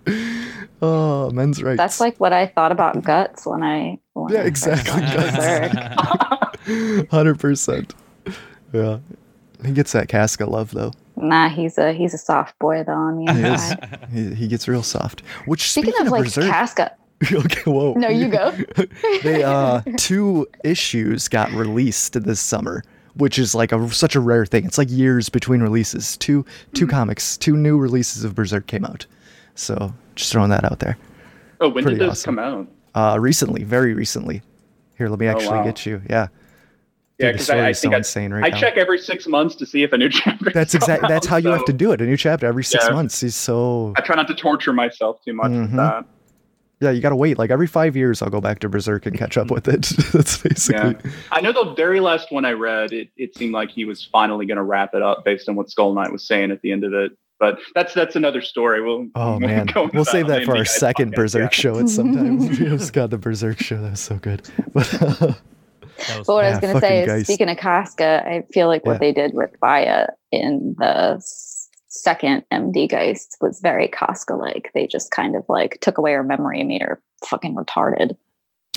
Oh, 0.82 1.30
men's 1.32 1.62
rights. 1.64 1.78
That's 1.78 2.00
like 2.00 2.20
what 2.20 2.34
I 2.34 2.48
thought 2.48 2.72
about 2.72 3.04
guts 3.04 3.46
when 3.46 3.64
I 3.64 4.00
when 4.14 4.34
Yeah, 4.34 4.42
I 4.42 4.46
exactly. 4.46 5.02
watched 5.02 7.08
hundred 7.12 7.40
percent. 7.40 7.94
Yeah, 8.74 9.00
he 9.66 9.72
gets 9.72 9.92
that 9.94 10.08
Casca 10.10 10.46
love 10.46 10.72
though. 10.72 10.92
Nah, 11.16 11.50
he's 11.50 11.78
a 11.78 11.94
he's 11.94 12.14
a 12.14 12.18
soft 12.18 12.58
boy 12.60 12.84
though 12.84 12.94
on 12.94 13.26
the 13.26 13.34
He 13.34 13.40
is. 13.42 13.72
inside. 13.72 14.08
He, 14.12 14.36
he 14.36 14.48
gets 14.48 14.68
real 14.68 14.84
soft. 14.84 15.22
Which 15.46 15.70
Speaking, 15.72 15.92
speaking, 15.92 16.08
of 16.08 16.12
like 16.12 16.24
Berserk, 16.24 16.46
Casca, 16.46 16.96
okay, 17.32 17.62
whoa. 17.70 17.94
No, 17.94 18.10
you 18.10 18.30
go. 18.30 18.52
they 19.24 19.44
uh 19.44 19.82
two 19.98 20.48
issues 20.64 21.28
got 21.28 21.52
released 21.52 22.22
this 22.24 22.40
summer, 22.40 22.84
which 23.16 23.38
is 23.40 23.54
like 23.56 23.72
a 23.72 23.90
such 23.92 24.16
a 24.16 24.20
rare 24.20 24.46
thing. 24.46 24.66
It's 24.66 24.78
like 24.78 24.90
years 24.90 25.30
between 25.30 25.62
releases. 25.62 26.18
Two 26.18 26.46
two 26.74 26.86
Mm-hmm. 26.86 26.92
comics, 26.96 27.38
two 27.38 27.56
new 27.58 27.78
releases 27.78 28.24
of 28.24 28.36
Berserk 28.36 28.68
came 28.68 28.86
out. 28.86 29.06
So 29.56 29.94
just 30.16 30.32
throwing 30.32 30.50
that 30.50 30.64
out 30.64 30.80
there. 30.80 30.98
Oh, 31.60 31.70
when 31.70 31.84
Pretty 31.84 31.98
did 32.00 32.06
those 32.08 32.12
awesome. 32.26 32.36
come 32.38 32.68
out? 32.96 33.14
Uh, 33.14 33.20
recently, 33.20 33.64
very 33.64 33.94
recently. 33.94 34.42
Here, 34.98 35.08
let 35.10 35.20
me 35.20 35.28
Oh, 35.28 35.32
actually 35.32 35.58
wow. 35.60 35.64
get 35.64 35.86
you. 35.86 36.02
Yeah. 36.10 36.28
Yeah, 37.20 37.34
because 37.34 37.50
I, 37.52 37.68
I 37.68 37.72
so 37.74 37.82
think 37.82 37.94
I, 37.94 37.98
insane 37.98 38.34
right 38.34 38.44
I 38.44 38.50
now. 38.50 38.58
check 38.60 38.78
every 38.78 38.98
six 38.98 39.28
months 39.28 39.54
to 39.56 39.66
see 39.68 39.84
if 39.84 39.94
a 39.94 39.98
new 39.98 40.10
chapter. 40.10 40.50
That's 40.52 40.74
exactly 40.74 41.08
that's 41.08 41.28
how 41.28 41.38
you 41.38 41.50
have 41.50 41.66
to 41.66 41.74
do 41.74 41.92
it. 41.92 42.02
A 42.02 42.06
new 42.06 42.18
chapter 42.18 42.48
every 42.48 42.64
six 42.64 42.84
Yeah. 42.88 42.94
months. 42.96 43.22
is 43.22 43.36
so 43.36 43.94
I 43.96 44.02
try 44.02 44.16
not 44.16 44.28
to 44.30 44.34
torture 44.36 44.74
myself 44.74 45.24
too 45.24 45.34
much 45.34 45.52
Mhm. 45.52 45.62
with 45.62 45.76
that. 45.76 46.06
Yeah. 46.82 46.92
You 46.92 47.00
gotta 47.02 47.16
wait. 47.16 47.38
Like 47.38 47.50
every 47.52 47.68
five 47.68 47.96
years, 47.96 48.22
I'll 48.22 48.30
go 48.30 48.42
back 48.42 48.60
to 48.60 48.70
Berserk 48.70 49.06
and 49.06 49.18
catch 49.18 49.38
up 49.38 49.50
with 49.52 49.68
it. 49.68 49.82
that's 50.14 50.38
basically 50.38 50.96
Yeah. 51.04 51.12
I 51.32 51.42
know 51.42 51.52
the 51.54 51.74
very 51.74 52.00
last 52.00 52.32
one 52.32 52.44
I 52.46 52.52
read, 52.52 52.92
it, 52.92 53.10
it 53.18 53.36
seemed 53.38 53.54
like 53.54 53.70
he 53.72 53.86
was 53.86 54.04
finally 54.12 54.46
going 54.46 54.58
to 54.58 54.64
wrap 54.64 54.94
it 54.94 55.02
up 55.02 55.24
based 55.24 55.48
on 55.48 55.56
what 55.56 55.70
Skull 55.70 55.94
Knight 55.94 56.12
was 56.12 56.26
saying 56.28 56.52
at 56.52 56.62
the 56.62 56.72
end 56.72 56.84
of 56.84 56.94
it. 56.94 57.12
But 57.40 57.58
that's 57.74 57.94
that's 57.96 58.16
another 58.16 58.42
story. 58.42 58.84
We'll 58.84 59.08
Oh 59.16 59.32
we'll 59.40 59.40
man, 59.48 59.68
we'll 59.94 60.06
save 60.06 60.28
that 60.28 60.44
for 60.46 60.58
our 60.58 60.64
Indie 60.64 60.68
second 60.68 61.14
podcast, 61.14 61.16
Berserk 61.16 61.42
yeah. 61.42 61.50
show. 61.50 61.78
It's 61.80 61.96
sometimes 61.96 62.50
we 62.60 62.66
just 62.68 62.94
got 62.94 63.10
the 63.10 63.18
Berserk 63.18 63.60
show. 63.60 63.82
That 63.82 63.92
was 63.92 64.00
so 64.00 64.18
good. 64.18 64.48
But 64.74 64.94
uh, 65.02 65.34
was 66.18 66.28
but 66.28 66.34
what 66.34 66.46
I 66.46 66.50
was 66.52 66.60
gonna 66.60 66.80
say 66.80 67.02
is 67.02 67.08
Geist. 67.08 67.26
speaking 67.26 67.50
of 67.50 67.58
Casca, 67.58 68.24
I 68.26 68.44
feel 68.54 68.68
like 68.68 68.86
what 68.86 68.94
Yeah. 68.94 68.98
they 69.00 69.12
did 69.14 69.34
with 69.34 69.52
Vaya 69.60 70.08
in 70.32 70.76
the 70.78 71.14
s- 71.18 71.61
second 71.92 72.44
MD 72.52 72.90
Geist 72.90 73.38
was 73.42 73.60
very 73.60 73.88
Casca 73.88 74.34
like. 74.34 74.72
They 74.74 74.88
just 74.88 75.12
kind 75.12 75.36
of 75.36 75.46
like 75.48 75.78
took 75.82 75.98
away 75.98 76.14
her 76.14 76.24
memory 76.24 76.60
and 76.60 76.70
made 76.70 76.82
her 76.82 77.02
fucking 77.26 77.56
retarded. 77.56 78.18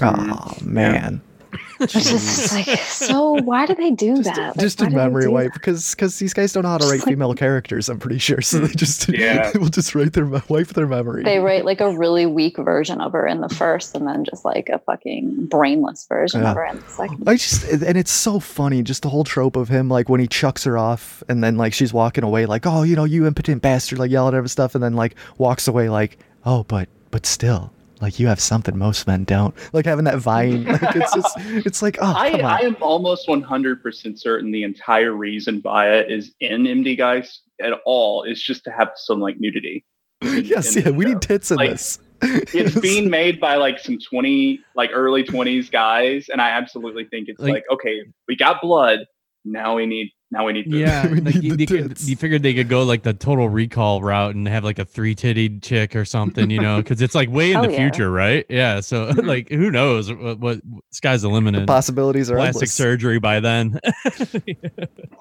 oh 0.02 0.56
man, 0.62 1.22
Which 1.78 1.94
is 1.96 2.04
just 2.10 2.52
like 2.52 2.78
so 2.80 3.32
why 3.42 3.66
do 3.66 3.74
they 3.74 3.90
do 3.90 4.16
just, 4.16 4.34
that? 4.34 4.56
Like, 4.56 4.58
just 4.58 4.80
why 4.80 4.86
a 4.86 4.90
memory 4.90 5.24
do 5.24 5.30
wipe 5.32 5.52
because 5.52 5.94
because 5.94 6.18
these 6.18 6.32
guys 6.34 6.52
don't 6.52 6.62
know 6.62 6.68
how 6.70 6.78
to 6.78 6.86
write 6.86 7.00
like- 7.00 7.08
female 7.08 7.34
characters. 7.34 7.88
I'm 7.88 7.98
pretty 7.98 8.18
sure, 8.18 8.40
so 8.40 8.58
they 8.60 8.74
just 8.74 9.08
Yeah. 9.08 9.50
they 9.50 9.58
will 9.58 9.68
just 9.68 9.94
write 9.94 10.12
their 10.12 10.26
wipe 10.48 10.68
their 10.68 10.86
memory. 10.86 11.24
They 11.24 11.38
write 11.38 11.64
like 11.64 11.80
a 11.80 11.96
really 11.96 12.26
weak 12.26 12.56
version 12.58 13.00
of 13.00 13.12
her 13.12 13.26
in 13.26 13.40
the 13.40 13.48
first 13.48 13.94
and 13.96 14.06
then 14.06 14.24
just 14.24 14.44
like 14.44 14.68
a 14.68 14.78
fucking 14.80 15.46
brainless 15.46 16.06
version 16.08 16.42
Yeah. 16.42 16.50
of 16.50 16.56
her 16.56 16.64
in 16.66 16.80
the 16.80 16.88
second. 16.88 17.28
I 17.28 17.36
just 17.36 17.64
and 17.64 17.96
it's 17.96 18.10
so 18.12 18.40
funny, 18.40 18.82
just 18.82 19.02
the 19.02 19.08
whole 19.08 19.24
trope 19.24 19.56
of 19.56 19.68
him, 19.68 19.88
like 19.88 20.08
when 20.08 20.20
he 20.20 20.26
chucks 20.26 20.64
her 20.64 20.78
off, 20.78 21.22
and 21.28 21.42
then 21.42 21.56
like 21.56 21.72
she's 21.74 21.92
walking 21.92 22.24
away, 22.24 22.46
like, 22.46 22.66
oh, 22.66 22.82
you 22.82 22.96
know, 22.96 23.04
you 23.04 23.26
impotent 23.26 23.62
bastard, 23.62 23.98
like 23.98 24.10
yelling 24.10 24.34
at 24.34 24.40
her 24.42 24.48
stuff, 24.48 24.74
and 24.74 24.82
then 24.84 24.94
like 24.94 25.14
walks 25.38 25.66
away, 25.68 25.88
like, 25.88 26.18
oh, 26.44 26.64
but 26.64 26.88
but 27.10 27.26
still, 27.26 27.72
like 28.04 28.18
you 28.20 28.26
have 28.26 28.38
something 28.40 28.76
most 28.78 29.06
men 29.06 29.24
don't, 29.24 29.54
like 29.72 29.84
having 29.86 30.04
that 30.04 30.18
vine, 30.18 30.64
like 30.82 30.82
it's 30.96 31.14
just, 31.14 31.36
it's 31.66 31.82
like, 31.82 31.98
oh, 32.00 32.12
I, 32.16 32.30
come 32.32 32.40
on, 32.40 32.46
I 32.46 32.58
am 32.60 32.76
almost 32.80 33.26
100% 33.26 34.18
certain 34.18 34.52
the 34.52 34.62
entire 34.62 35.12
reason 35.12 35.60
Vaya 35.62 36.04
is 36.06 36.32
in 36.40 36.64
MD 36.64 36.96
Geist 36.96 37.42
at 37.62 37.72
all 37.84 38.22
is 38.24 38.42
just 38.42 38.64
to 38.64 38.70
have 38.70 38.90
some 38.96 39.20
like 39.20 39.40
nudity. 39.40 39.84
in- 40.22 40.44
yes, 40.44 40.76
in 40.76 40.84
yeah, 40.84 40.90
we 40.90 41.04
show. 41.04 41.12
need 41.12 41.22
tits 41.22 41.50
in 41.50 41.56
Like, 41.56 41.70
this. 41.70 41.98
It's 42.22 42.78
being 42.80 43.10
made 43.10 43.40
by 43.40 43.56
like 43.56 43.78
some 43.78 43.98
20, 43.98 44.60
like 44.76 44.90
early 44.92 45.24
20s 45.24 45.70
guys. 45.70 46.28
And 46.30 46.40
I 46.40 46.50
absolutely 46.50 47.04
think 47.06 47.28
it's 47.28 47.40
Like- 47.40 47.52
like, 47.52 47.64
okay, 47.70 48.02
we 48.28 48.36
got 48.36 48.60
blood. 48.62 49.00
Now 49.44 49.76
we 49.76 49.86
need, 49.86 50.10
now 50.34 50.44
we 50.44 50.52
need 50.52 50.64
boobs. 50.64 50.76
Yeah, 50.76 51.06
We 51.10 51.20
like 51.20 51.34
need 51.36 51.44
you, 51.44 51.56
the 51.56 51.62
you 51.62 51.66
could, 51.66 51.88
tits. 51.90 52.08
you 52.08 52.16
figured 52.16 52.42
they 52.42 52.54
could 52.54 52.68
go 52.68 52.82
like 52.82 53.04
the 53.04 53.14
total 53.14 53.48
recall 53.48 54.02
route 54.02 54.34
and 54.34 54.48
have 54.48 54.64
like 54.64 54.80
a 54.80 54.84
three 54.84 55.14
titted 55.14 55.62
chick 55.62 55.94
or 55.94 56.04
something, 56.04 56.50
you 56.50 56.60
know, 56.60 56.78
because 56.78 57.00
it's 57.00 57.14
like 57.14 57.30
way 57.30 57.50
in 57.50 57.54
Hell 57.54 57.62
the 57.66 57.72
yeah. 57.72 57.78
future, 57.78 58.10
right? 58.10 58.44
Yeah, 58.48 58.80
so 58.80 59.04
like 59.16 59.48
who 59.48 59.70
knows 59.70 60.12
what, 60.12 60.40
what 60.40 60.60
sky's 60.90 61.22
the 61.22 61.28
limit? 61.28 61.54
The 61.54 61.66
possibilities 61.66 62.30
are 62.30 62.36
plastic 62.36 62.62
endless. 62.62 62.74
surgery 62.74 63.18
by 63.20 63.38
then. 63.40 63.78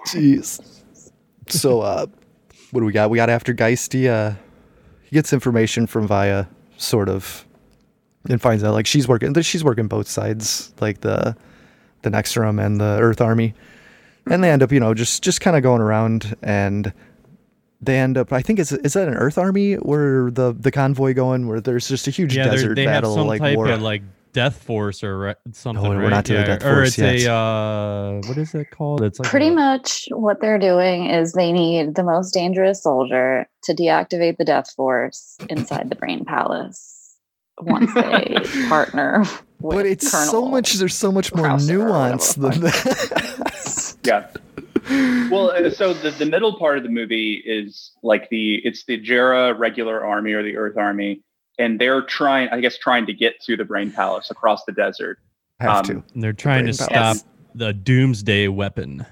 Jeez. 0.08 0.82
So, 1.50 1.82
uh, 1.82 2.08
what 2.72 2.80
do 2.82 2.86
we 2.86 2.92
got? 2.92 3.10
We 3.10 3.18
got 3.18 3.30
after 3.30 3.54
Geisty. 3.54 4.08
Uh, 4.10 4.36
he 5.04 5.14
gets 5.14 5.32
information 5.32 5.86
from 5.86 6.08
Via, 6.08 6.48
sort 6.78 7.08
of, 7.08 7.46
and 8.30 8.42
finds 8.42 8.64
out 8.64 8.74
like 8.74 8.88
she's 8.88 9.08
working. 9.08 9.40
She's 9.42 9.64
working 9.64 9.88
both 9.88 10.08
sides, 10.08 10.74
like 10.82 11.02
the 11.02 11.36
the 12.02 12.10
Nextrum 12.10 12.64
and 12.64 12.80
the 12.82 12.98
Earth 13.00 13.22
Army, 13.22 13.54
and 14.30 14.44
they 14.44 14.50
end 14.52 14.64
up, 14.64 14.72
you 14.72 14.80
know, 14.80 14.94
just 14.94 15.24
just 15.24 15.42
kind 15.42 15.56
of 15.58 15.64
going 15.64 15.82
around, 15.82 16.36
and 16.42 16.94
they 17.82 17.98
end 18.00 18.18
up. 18.18 18.32
I 18.34 18.42
think 18.42 18.60
is 18.60 18.72
is 18.72 18.94
that 18.94 19.08
an 19.08 19.14
Earth 19.16 19.38
Army 19.38 19.76
where 19.76 20.32
the 20.32 20.56
the 20.58 20.72
convoy 20.72 21.14
going, 21.14 21.48
where 21.48 21.60
there's 21.62 21.88
just 21.88 22.08
a 22.08 22.12
huge 22.12 22.36
yeah, 22.36 22.44
they're- 22.46 22.54
desert 22.54 22.76
they 22.76 22.84
have 22.84 23.02
battle, 23.04 23.16
some 23.16 23.28
like 23.28 23.42
type 23.42 23.58
war. 23.58 23.70
of 23.70 23.82
like 23.82 24.02
death 24.34 24.64
force 24.64 25.04
or 25.04 25.18
re- 25.20 25.36
something. 25.52 25.88
we're 25.88 26.00
right? 26.02 26.10
not 26.10 26.26
to 26.26 26.34
the 26.34 26.40
Yeah, 26.40 26.46
Death 26.46 26.64
or 26.66 26.74
Force 26.76 26.98
it's 26.98 27.24
yet. 27.24 27.30
a 27.30 27.32
uh, 27.34 28.22
what 28.28 28.36
is 28.38 28.56
it 28.56 28.72
called? 28.72 29.04
It's 29.04 29.20
like 29.20 29.30
Pretty 29.30 29.50
a- 29.50 29.52
much 29.54 30.08
what 30.12 30.42
they're 30.42 30.58
doing 30.58 31.06
is 31.08 31.34
they 31.34 31.52
need 31.52 31.94
the 31.96 32.04
most 32.04 32.32
dangerous 32.34 32.82
soldier 32.82 33.48
to 33.66 33.74
deactivate 33.76 34.38
the 34.38 34.46
death 34.46 34.74
force 34.74 35.38
inside 35.50 35.90
the 35.92 35.96
brain 35.96 36.26
palace 36.26 37.16
once 37.62 37.94
they 37.94 38.36
partner 38.70 39.20
with 39.62 39.76
but 39.78 39.86
it's 39.86 40.10
so 40.12 40.48
much. 40.48 40.74
There's 40.74 40.96
so 40.96 41.12
much 41.12 41.32
more 41.36 41.46
Krauser 41.46 41.68
nuance 41.70 42.34
than 42.34 42.60
that. 42.62 43.52
Yeah. 44.08 44.28
Well, 45.32 45.52
uh, 45.52 45.70
so 45.70 45.94
the, 45.94 46.12
the 46.12 46.26
middle 46.26 46.58
part 46.60 46.78
of 46.78 46.84
the 46.84 46.90
movie 46.90 47.36
is 47.46 47.92
like 48.04 48.28
the 48.30 48.56
it's 48.66 48.84
the 48.84 49.00
Jera 49.02 49.58
regular 49.58 50.04
army 50.04 50.34
or 50.34 50.44
the 50.44 50.58
Earth 50.58 50.76
Army, 50.78 51.22
and 51.58 51.80
they're 51.80 52.02
trying, 52.02 52.50
I 52.50 52.60
guess, 52.60 52.78
trying 52.78 53.06
to 53.06 53.14
get 53.14 53.40
to 53.44 53.56
the 53.56 53.64
Brain 53.64 53.92
Palace 53.92 54.30
across 54.30 54.66
the 54.66 54.74
desert. 54.74 55.20
Have 55.62 55.90
Um, 55.90 56.04
to. 56.04 56.20
they're 56.20 56.34
trying 56.34 56.66
to 56.66 56.74
brain 56.74 56.90
stop 56.90 57.18
the 57.56 57.72
doomsday 57.72 58.50
weapon. 58.50 59.06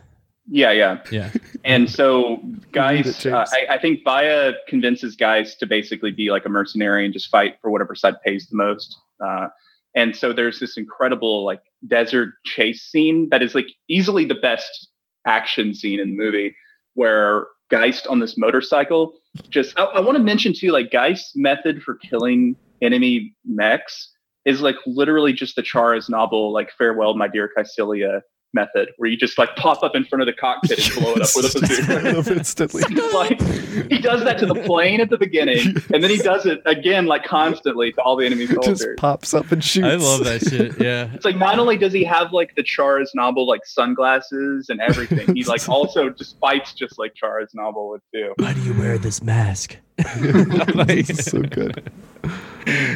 Yeah, 0.50 0.72
yeah. 0.72 0.98
Yeah, 1.10 1.30
And 1.64 1.90
so, 1.90 2.42
Geist, 2.74 3.26
uh, 3.26 3.46
I, 3.54 3.76
I 3.76 3.78
think 3.78 4.04
Baya 4.04 4.54
convinces 4.68 5.16
Geist 5.16 5.60
to 5.60 5.66
basically 5.66 6.12
be 6.12 6.32
like 6.32 6.46
a 6.46 6.50
mercenary 6.50 7.06
and 7.06 7.14
just 7.14 7.30
fight 7.30 7.56
for 7.62 7.72
whatever 7.72 7.96
side 7.96 8.16
pays 8.26 8.48
the 8.48 8.58
most. 8.58 8.98
Uh, 9.24 9.48
and 9.96 10.16
so 10.16 10.34
there's 10.34 10.60
this 10.60 10.78
incredible 10.78 11.44
like 11.46 11.62
desert 11.88 12.34
chase 12.46 12.82
scene 12.84 13.28
that 13.30 13.42
is 13.42 13.56
like 13.56 13.68
easily 13.90 14.26
the 14.26 14.36
best 14.36 14.90
action 15.26 15.74
scene 15.74 16.00
in 16.00 16.12
the 16.12 16.16
movie, 16.16 16.56
where 16.94 17.48
Geist 17.70 18.08
on 18.08 18.20
this 18.20 18.38
motorcycle 18.38 19.14
just. 19.50 19.78
I, 19.80 19.84
I 19.84 20.00
want 20.02 20.18
to 20.18 20.24
mention 20.24 20.54
too, 20.54 20.72
like 20.72 20.92
Geist's 20.92 21.34
method 21.36 21.82
for 21.84 21.96
killing 21.96 22.56
enemy 22.82 23.36
mechs 23.46 24.12
is 24.46 24.62
like 24.62 24.76
literally 24.86 25.34
just 25.34 25.56
the 25.56 25.62
Char 25.62 25.94
Aznable, 25.94 26.52
like 26.52 26.72
"Farewell, 26.78 27.16
My 27.16 27.28
Dear 27.28 27.50
Caecilia." 27.56 28.22
Method, 28.54 28.90
where 28.98 29.10
you 29.10 29.16
just 29.16 29.38
like 29.38 29.56
pop 29.56 29.82
up 29.82 29.96
in 29.96 30.04
front 30.04 30.22
of 30.22 30.26
the 30.26 30.34
cockpit 30.34 30.78
and 30.78 31.02
blow 31.02 31.14
it 31.14 31.22
up 31.22 31.30
with 31.36 31.56
a 31.56 31.60
bazooka. 32.14 32.34
instantly. 32.36 32.84
like 33.14 33.42
he 33.90 33.98
does 34.00 34.24
that 34.26 34.38
to 34.40 34.46
the 34.46 34.56
plane 34.56 35.00
at 35.00 35.10
the 35.10 35.18
beginning, 35.18 35.76
and 35.94 36.04
then 36.04 36.10
he 36.10 36.18
does 36.18 36.46
it 36.46 36.62
again 36.66 37.06
like 37.06 37.24
constantly 37.24 37.94
to 37.94 38.02
all 38.02 38.16
the 38.18 38.26
enemy 38.26 38.44
It 38.44 38.50
just 38.50 38.64
soldiers. 38.82 38.96
pops 38.98 39.34
up 39.34 39.52
and 39.54 39.64
shoots. 39.64 39.88
I 39.88 39.96
love 39.96 40.24
that 40.26 40.42
shit. 40.42 40.80
Yeah. 40.82 41.10
It's 41.14 41.24
like 41.26 41.38
not 41.38 41.60
only 41.60 41.78
does 41.78 41.94
he 41.94 42.04
have 42.04 42.34
like 42.34 42.54
the 42.56 42.64
Char 42.64 43.00
Aznable 43.00 43.46
like 43.48 43.66
sunglasses 43.66 44.70
and 44.70 44.82
everything, 44.82 45.34
he 45.36 45.44
like 45.46 45.68
also 45.70 46.10
just 46.10 46.38
fights 46.40 46.74
just 46.74 46.98
like 47.00 47.14
Char 47.16 47.42
Aznable 47.42 47.90
would 47.90 48.02
do. 48.14 48.34
Why 48.38 48.54
do 48.54 48.62
you 48.62 48.74
wear 48.74 48.98
this 48.98 49.22
mask? 49.24 49.78
It's 50.90 51.26
so 51.32 51.42
good. 51.42 51.92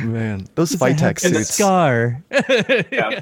Man, 0.03 0.47
those 0.55 0.75
fight 0.75 0.97
tech 0.97 1.23
And 1.23 1.35
suits. 1.35 1.53
scar. 1.55 2.23
Yeah. 2.91 3.21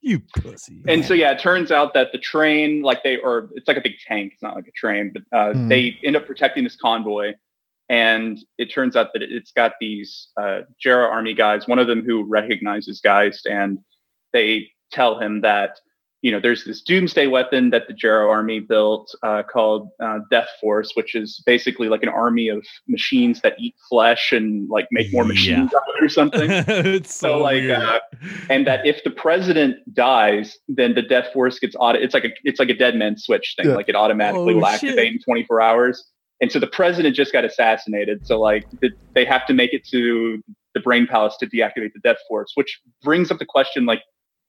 you 0.00 0.20
pussy. 0.36 0.82
And 0.88 1.04
so 1.04 1.14
yeah, 1.14 1.32
it 1.32 1.38
turns 1.38 1.70
out 1.70 1.94
that 1.94 2.12
the 2.12 2.18
train, 2.18 2.82
like 2.82 3.02
they 3.04 3.16
or 3.18 3.50
it's 3.54 3.68
like 3.68 3.76
a 3.76 3.80
big 3.80 3.94
tank, 4.06 4.32
it's 4.34 4.42
not 4.42 4.56
like 4.56 4.66
a 4.66 4.72
train, 4.72 5.12
but 5.12 5.22
uh, 5.36 5.52
Mhm. 5.54 5.68
they 5.68 5.98
end 6.02 6.16
up 6.16 6.26
protecting 6.26 6.64
this 6.64 6.76
convoy. 6.76 7.34
And 7.88 8.38
it 8.58 8.66
turns 8.72 8.94
out 8.96 9.12
that 9.14 9.22
it's 9.22 9.50
got 9.52 9.72
these 9.80 10.28
uh, 10.40 10.60
Jera 10.84 11.08
army 11.10 11.34
guys, 11.34 11.66
one 11.66 11.78
of 11.80 11.86
them 11.88 12.04
who 12.04 12.22
recognizes 12.24 13.00
Geist, 13.00 13.46
and 13.46 13.78
they 14.32 14.70
tell 14.92 15.18
him 15.18 15.40
that 15.40 15.78
you 16.22 16.30
know 16.30 16.38
there's 16.40 16.64
this 16.64 16.82
doomsday 16.82 17.26
weapon 17.26 17.70
that 17.70 17.88
the 17.88 17.94
Jera 17.94 18.28
army 18.28 18.60
built 18.60 19.14
uh, 19.22 19.42
called 19.42 19.88
uh, 20.02 20.18
Death 20.30 20.48
Force, 20.60 20.92
which 20.94 21.14
is 21.14 21.42
basically 21.46 21.88
like 21.88 22.02
an 22.02 22.08
army 22.10 22.48
of 22.48 22.64
machines 22.88 23.40
that 23.40 23.54
eat 23.58 23.74
flesh 23.88 24.32
and 24.32 24.68
like 24.68 24.86
make 24.90 25.12
more 25.12 25.24
machines 25.24 25.70
it 25.72 26.04
or 26.04 26.08
something. 26.08 26.50
it's 26.50 27.14
so, 27.14 27.28
So, 27.28 27.38
like, 27.38 27.64
uh, 27.64 28.00
and 28.50 28.66
that 28.66 28.86
if 28.86 29.02
the 29.04 29.10
president 29.10 29.76
dies, 29.94 30.58
then 30.68 30.94
the 30.94 31.02
death 31.02 31.32
force 31.32 31.58
gets 31.58 31.74
auto. 31.78 31.98
It's 31.98 32.12
like 32.14 32.24
a 32.24 32.30
it's 32.44 32.58
like 32.58 32.68
a 32.70 32.74
dead 32.74 32.96
man 32.96 33.16
switch 33.16 33.54
thing. 33.56 33.68
Yeah. 33.70 33.76
Like 33.76 33.88
it 33.88 33.96
automatically 33.96 34.54
Oh, 34.54 34.56
will 34.58 34.66
shit. 34.66 34.90
activate 34.90 35.12
in 35.12 35.18
24 35.22 35.60
hours. 35.62 36.04
And 36.42 36.50
so 36.50 36.58
the 36.58 36.66
president 36.66 37.14
just 37.14 37.32
got 37.32 37.44
assassinated. 37.44 38.26
So 38.26 38.40
like 38.40 38.66
the, 38.80 38.90
they 39.14 39.24
have 39.24 39.46
to 39.46 39.52
make 39.54 39.72
it 39.74 39.86
to 39.88 40.42
the 40.74 40.80
brain 40.80 41.06
palace 41.06 41.36
to 41.38 41.46
deactivate 41.46 41.92
the 41.94 42.00
death 42.02 42.16
force, 42.28 42.52
which 42.54 42.80
brings 43.02 43.30
up 43.30 43.38
the 43.38 43.46
question 43.46 43.84
like, 43.86 44.02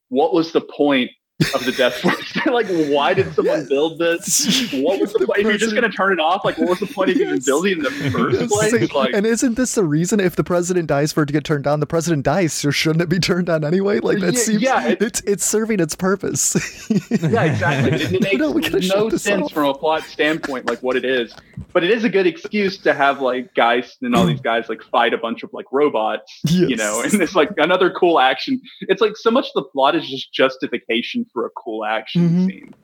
what 0.09 0.33
was 0.33 0.51
the 0.51 0.61
point 0.61 1.11
of 1.55 1.65
the 1.65 1.71
death 1.71 1.95
force? 1.95 2.35
like, 2.45 2.67
why 2.89 3.13
did 3.13 3.33
someone 3.33 3.67
build 3.67 3.99
this? 3.99 4.71
What 4.81 4.99
was 4.99 5.11
the, 5.13 5.19
The 5.19 5.25
point? 5.27 5.39
If 5.39 5.45
you're 5.45 5.57
just 5.57 5.75
going 5.75 5.89
to 5.89 5.95
turn 5.95 6.13
it 6.13 6.19
off, 6.19 6.43
like, 6.45 6.57
what 6.57 6.69
was 6.69 6.79
the 6.79 6.87
point 6.87 7.09
of 7.11 7.17
even 7.17 7.39
building 7.39 7.73
it 7.73 7.77
in 7.77 7.83
the 7.83 8.11
first 8.11 8.39
Yes, 8.39 8.51
place? 8.51 8.71
say- 8.71 8.87
Like, 8.93 9.13
and 9.13 9.25
isn't 9.25 9.55
this 9.55 9.75
the 9.75 9.83
reason 9.83 10.19
if 10.19 10.35
the 10.35 10.43
president 10.43 10.87
dies 10.87 11.11
for 11.13 11.23
it 11.23 11.27
to 11.27 11.33
get 11.33 11.43
turned 11.43 11.67
on? 11.67 11.79
The 11.79 11.85
president 11.85 12.23
dies, 12.23 12.53
so 12.53 12.71
shouldn't 12.71 13.01
it 13.01 13.09
be 13.09 13.19
turned 13.19 13.49
on 13.49 13.63
anyway? 13.63 13.99
Like 13.99 14.19
that 14.19 14.33
Yeah, 14.33 14.39
seems 14.39 14.61
yeah, 14.61 14.87
it- 14.87 15.01
it's 15.01 15.21
it's 15.21 15.45
serving 15.45 15.79
its 15.79 15.95
purpose. 15.95 16.55
Yeah, 17.11 17.43
exactly. 17.43 17.91
It, 18.01 18.11
it 18.13 18.31
We 18.31 18.37
don't- 18.37 18.53
we 18.55 18.61
makes 18.69 18.89
no 18.89 19.09
sense 19.09 19.43
off. 19.45 19.51
from 19.53 19.65
a 19.69 19.73
plot 19.73 20.03
standpoint, 20.03 20.65
like 20.67 20.79
what 20.81 20.95
it 20.95 21.05
is. 21.05 21.33
But 21.73 21.83
it 21.83 21.91
is 21.91 22.03
a 22.03 22.09
good 22.09 22.27
excuse 22.27 22.77
to 22.79 22.93
have 22.93 23.21
like 23.21 23.53
Geist 23.53 24.01
and 24.01 24.15
all 24.15 24.25
these 24.25 24.41
guys 24.41 24.67
like 24.69 24.81
fight 24.83 25.13
a 25.13 25.17
bunch 25.17 25.43
of 25.43 25.51
like 25.53 25.65
robots, 25.71 26.41
you 26.45 26.75
know, 26.75 27.01
and 27.01 27.13
it's 27.21 27.35
like 27.35 27.49
another 27.57 27.89
cool 27.91 28.19
action. 28.19 28.59
It's 28.81 29.01
like 29.01 29.15
so 29.15 29.31
much 29.31 29.47
of 29.47 29.53
the 29.55 29.63
plot 29.63 29.95
is 29.95 30.07
just 30.09 30.33
justification 30.33 31.25
for 31.33 31.45
a 31.45 31.49
cool 31.51 31.85
action 31.85 32.29
Mhm. 32.29 32.45
scene 32.47 32.75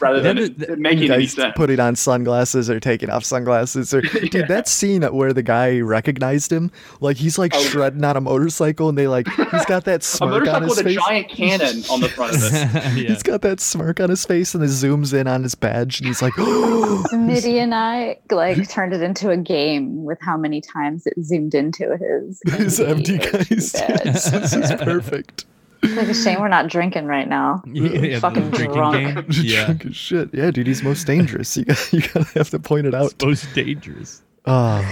rather 0.00 0.18
than 0.20 0.36
Yeah, 0.38 0.42
it, 0.42 0.62
it 0.70 0.78
making 0.80 1.08
any 1.12 1.22
guys 1.22 1.34
sense. 1.34 1.52
putting 1.54 1.78
on 1.78 1.94
sunglasses 1.94 2.68
or 2.68 2.80
taking 2.80 3.10
off 3.10 3.22
sunglasses 3.24 3.94
or 3.94 4.00
dude 4.22 4.34
Yeah. 4.34 4.46
that 4.46 4.66
scene 4.66 5.02
where 5.04 5.32
the 5.32 5.42
guy 5.44 5.78
recognized 5.78 6.50
him 6.52 6.72
like 7.00 7.16
he's 7.16 7.38
like 7.38 7.52
Oh. 7.54 7.60
shredding 7.60 8.02
on 8.02 8.16
a 8.16 8.20
motorcycle 8.20 8.88
and 8.88 8.98
they 8.98 9.06
like 9.06 9.28
he's 9.28 9.64
got 9.66 9.84
that 9.84 10.00
a 10.02 10.04
smirk 10.04 10.48
on 10.48 10.62
motorcycle 10.62 10.68
his 10.68 10.76
with 10.78 10.78
a 10.80 10.88
face 10.88 10.98
giant 11.06 11.28
cannon 11.28 11.84
on 11.92 12.00
the 12.00 12.08
front 12.08 12.34
of 12.34 12.42
it. 12.42 12.52
yeah. 12.52 12.80
he's 13.08 13.22
got 13.22 13.42
that 13.42 13.60
smirk 13.60 14.00
on 14.00 14.10
his 14.10 14.24
face 14.24 14.52
and 14.52 14.64
it 14.64 14.66
zooms 14.66 15.14
in 15.14 15.28
on 15.28 15.44
his 15.44 15.54
badge 15.54 16.00
and 16.00 16.08
he's 16.08 16.22
like 16.22 16.36
Mitty 17.12 17.60
and 17.60 17.72
I 17.72 18.18
like 18.32 18.68
turned 18.70 18.92
it 18.94 19.00
into 19.02 19.30
a 19.30 19.36
game 19.36 20.02
with 20.02 20.18
how 20.20 20.36
many 20.36 20.60
times 20.60 21.06
it 21.06 21.14
zoomed 21.22 21.54
into 21.54 21.96
his 21.96 22.40
his 22.58 22.80
empty 22.80 23.18
MD 23.18 23.48
Geist 23.48 23.74
badge. 23.74 24.00
yes, 24.04 24.30
this 24.32 24.52
is 24.54 24.72
perfect 24.82 25.44
It's 25.82 25.94
like 25.94 26.08
a 26.08 26.14
shame 26.14 26.40
we're 26.40 26.48
not 26.48 26.68
drinking 26.68 27.06
right 27.06 27.28
now. 27.28 27.62
Yeah, 27.72 28.18
Fucking 28.18 28.50
drinking 28.50 28.72
drunk. 28.72 28.96
game. 28.96 29.24
Yeah. 29.44 29.64
Drunk 29.66 29.86
as 29.86 29.96
shit 29.96 30.30
yeah 30.34 30.50
dude 30.50 30.66
he's 30.66 30.82
most 30.82 31.06
dangerous 31.06 31.56
you 31.56 31.64
gotta, 31.64 31.96
you 31.96 32.02
gotta 32.02 32.24
have 32.38 32.50
to 32.50 32.58
point 32.58 32.86
it 32.86 32.94
out 32.94 33.12
It's 33.12 33.24
most 33.24 33.54
dangerous. 33.54 34.22
Oh, 34.46 34.82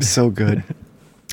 so 0.00 0.30
good. 0.30 0.62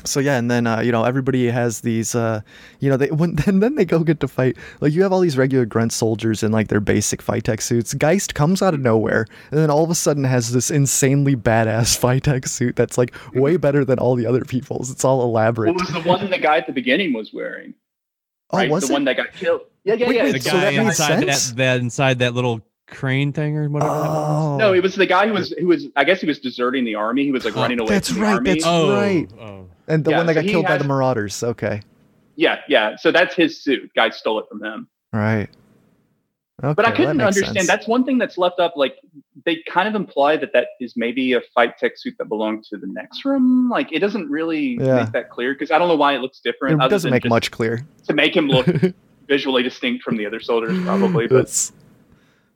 So 0.04 0.18
yeah, 0.18 0.36
and 0.36 0.50
then 0.50 0.66
uh, 0.66 0.80
you 0.80 0.90
know 0.90 1.04
everybody 1.04 1.46
has 1.46 1.82
these, 1.82 2.14
uh, 2.16 2.40
you 2.80 2.90
know, 2.90 2.96
they 2.96 3.08
when 3.10 3.38
and 3.46 3.62
then 3.62 3.76
they 3.76 3.84
go 3.84 4.00
get 4.00 4.18
to 4.20 4.28
fight. 4.28 4.56
Like 4.80 4.92
you 4.92 5.02
have 5.02 5.12
all 5.12 5.20
these 5.20 5.36
regular 5.38 5.64
grunt 5.64 5.92
soldiers 5.92 6.42
in 6.42 6.50
like 6.50 6.68
their 6.68 6.80
basic 6.80 7.22
fight 7.22 7.44
tech 7.44 7.60
suits. 7.60 7.94
Geist 7.94 8.34
comes 8.34 8.62
out 8.62 8.74
of 8.74 8.80
nowhere, 8.80 9.26
and 9.50 9.60
then 9.60 9.70
all 9.70 9.84
of 9.84 9.90
a 9.90 9.94
sudden 9.94 10.24
has 10.24 10.52
this 10.52 10.70
insanely 10.72 11.36
badass 11.36 11.96
fight 11.96 12.24
tech 12.24 12.46
suit 12.48 12.74
that's 12.74 12.98
like 12.98 13.14
way 13.34 13.56
better 13.56 13.84
than 13.84 13.98
all 14.00 14.16
the 14.16 14.26
other 14.26 14.44
people's. 14.44 14.90
It's 14.90 15.04
all 15.04 15.22
elaborate. 15.22 15.74
What 15.74 15.80
was 15.86 16.02
the 16.02 16.08
one 16.08 16.30
the 16.30 16.38
guy 16.38 16.56
at 16.56 16.66
the 16.66 16.72
beginning 16.72 17.12
was 17.12 17.32
wearing? 17.32 17.74
Oh, 18.52 18.58
Right? 18.58 18.70
was 18.70 18.84
the 18.86 18.90
it? 18.90 18.92
one 18.94 19.04
that 19.04 19.16
got 19.16 19.32
killed. 19.32 19.62
Yeah, 19.84 19.94
yeah, 19.94 20.06
Wait, 20.08 20.16
yeah. 20.16 20.22
wait, 20.24 20.30
The 20.32 20.36
it's- 20.38 20.44
so 20.44 20.52
guy 20.52 20.60
that 20.60 20.74
inside 20.74 21.18
sense? 21.24 21.48
that, 21.50 21.56
that 21.56 21.80
inside 21.80 22.18
that 22.20 22.34
little 22.34 22.60
crane 22.86 23.32
thing 23.32 23.56
or 23.56 23.68
whatever. 23.68 23.90
Oh 23.92 24.56
No, 24.58 24.72
it 24.74 24.82
was 24.82 24.94
the 24.94 25.06
guy 25.06 25.26
who 25.26 25.32
was 25.32 25.50
who 25.58 25.66
was 25.66 25.86
I 25.96 26.04
guess 26.04 26.20
he 26.20 26.26
was 26.26 26.38
deserting 26.38 26.84
the 26.84 26.94
army. 26.94 27.24
He 27.24 27.32
was 27.32 27.44
like 27.44 27.56
Oh, 27.56 27.60
running 27.62 27.80
away 27.80 27.88
that's 27.88 28.08
from 28.10 28.18
the 28.18 28.22
right, 28.24 28.34
army. 28.34 28.50
that's- 28.50 28.66
oh, 28.66 28.94
right. 28.94 29.30
Oh. 29.40 29.66
and 29.88 30.04
the 30.04 30.10
yeah, 30.10 30.16
one 30.18 30.26
that 30.26 30.34
so 30.36 30.42
got 30.42 30.48
killed 30.50 30.66
by 30.66 30.78
the 30.78 30.84
Marauders. 30.84 31.42
Okay, 31.42 31.80
Yeah, 32.36 32.58
yeah. 32.68 32.96
So 32.96 33.10
that's 33.10 33.34
his 33.34 33.62
suit. 33.62 33.90
Guy 33.96 34.10
stole 34.10 34.38
it 34.40 34.46
from 34.50 34.62
him. 34.62 34.88
right. 35.12 35.48
Okay, 36.64 36.74
But 36.74 36.86
I 36.86 36.92
couldn't 36.92 37.16
makes 37.16 37.36
understand. 37.36 37.56
sense. 37.56 37.66
That's 37.66 37.88
one 37.88 38.04
thing 38.04 38.18
that's 38.18 38.38
left 38.38 38.60
up. 38.60 38.74
Like 38.76 38.96
they 39.44 39.62
kind 39.68 39.88
of 39.88 39.94
imply 39.96 40.36
that 40.36 40.52
that 40.52 40.68
is 40.80 40.94
maybe 40.96 41.32
a 41.32 41.40
fight 41.54 41.76
tech 41.78 41.98
suit 41.98 42.14
that 42.18 42.26
belonged 42.28 42.64
to 42.70 42.76
the 42.76 42.86
Nextrum. 42.86 43.68
Like 43.68 43.92
it 43.92 43.98
doesn't 43.98 44.30
really 44.30 44.78
Yeah. 44.80 45.02
make 45.02 45.12
that 45.12 45.30
clear 45.30 45.54
because 45.54 45.70
I 45.72 45.78
don't 45.78 45.88
know 45.88 45.96
why 45.96 46.14
it 46.14 46.20
looks 46.20 46.38
different. 46.40 46.80
It 46.82 46.88
doesn't 46.88 47.10
make 47.10 47.24
much 47.28 47.50
clear. 47.50 47.84
to 48.06 48.14
make 48.14 48.36
him 48.36 48.48
look 48.48 48.66
visually 49.28 49.62
distinct 49.64 50.04
from 50.04 50.16
the 50.16 50.24
other 50.26 50.38
soldiers, 50.40 50.78
probably. 50.84 51.26
But 51.26 51.40
It's- 51.40 51.72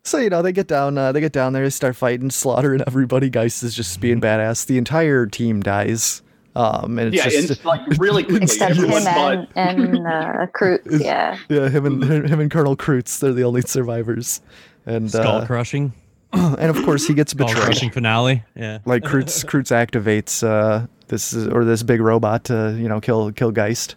so 0.04 0.18
you 0.18 0.30
know 0.30 0.40
they 0.40 0.52
get 0.52 0.68
down, 0.68 0.96
uh, 0.96 1.10
they 1.10 1.20
get 1.20 1.32
down 1.32 1.52
there, 1.52 1.64
they 1.64 1.70
start 1.70 1.96
fighting, 1.96 2.30
slaughtering 2.30 2.82
everybody. 2.86 3.28
Geist 3.28 3.64
is 3.64 3.74
just 3.74 4.00
being 4.00 4.20
badass. 4.20 4.64
The 4.66 4.78
entire 4.78 5.26
team 5.26 5.60
dies. 5.62 6.22
Um, 6.56 6.98
and 6.98 7.08
it's 7.14 7.16
yeah, 7.24 7.28
just 7.30 7.50
it's 7.50 7.64
like 7.66 7.82
really 7.98 8.22
quickly. 8.24 8.44
Except 8.44 8.76
him 8.76 8.84
everyone 8.84 9.06
and, 9.06 9.48
and 9.56 10.06
uh, 10.06 10.46
Krutz, 10.58 11.00
yeah. 11.02 11.36
yeah, 11.50 11.68
him 11.68 11.84
and 11.84 12.02
him 12.28 12.40
and 12.40 12.50
Colonel 12.50 12.76
Kreutz, 12.76 13.18
they're 13.20 13.34
the 13.34 13.44
only 13.44 13.60
survivors. 13.60 14.40
And 14.86 15.10
Skull 15.10 15.42
uh, 15.42 15.46
crushing. 15.46 15.92
and 16.32 16.70
of 16.74 16.82
course 16.84 17.06
he 17.06 17.12
gets 17.14 17.32
Skull 17.32 17.46
betrayed. 17.48 17.64
crushing 17.64 17.90
finale. 17.90 18.42
Yeah. 18.54 18.78
Like 18.86 19.02
Kreutz, 19.02 19.44
Kreutz 19.44 19.70
activates 19.70 20.42
uh, 20.46 20.86
this 21.08 21.34
or 21.36 21.64
this 21.64 21.82
big 21.82 22.00
robot 22.00 22.44
to 22.44 22.74
you 22.80 22.88
know 22.88 23.00
kill 23.00 23.32
kill 23.32 23.50
Geist, 23.52 23.94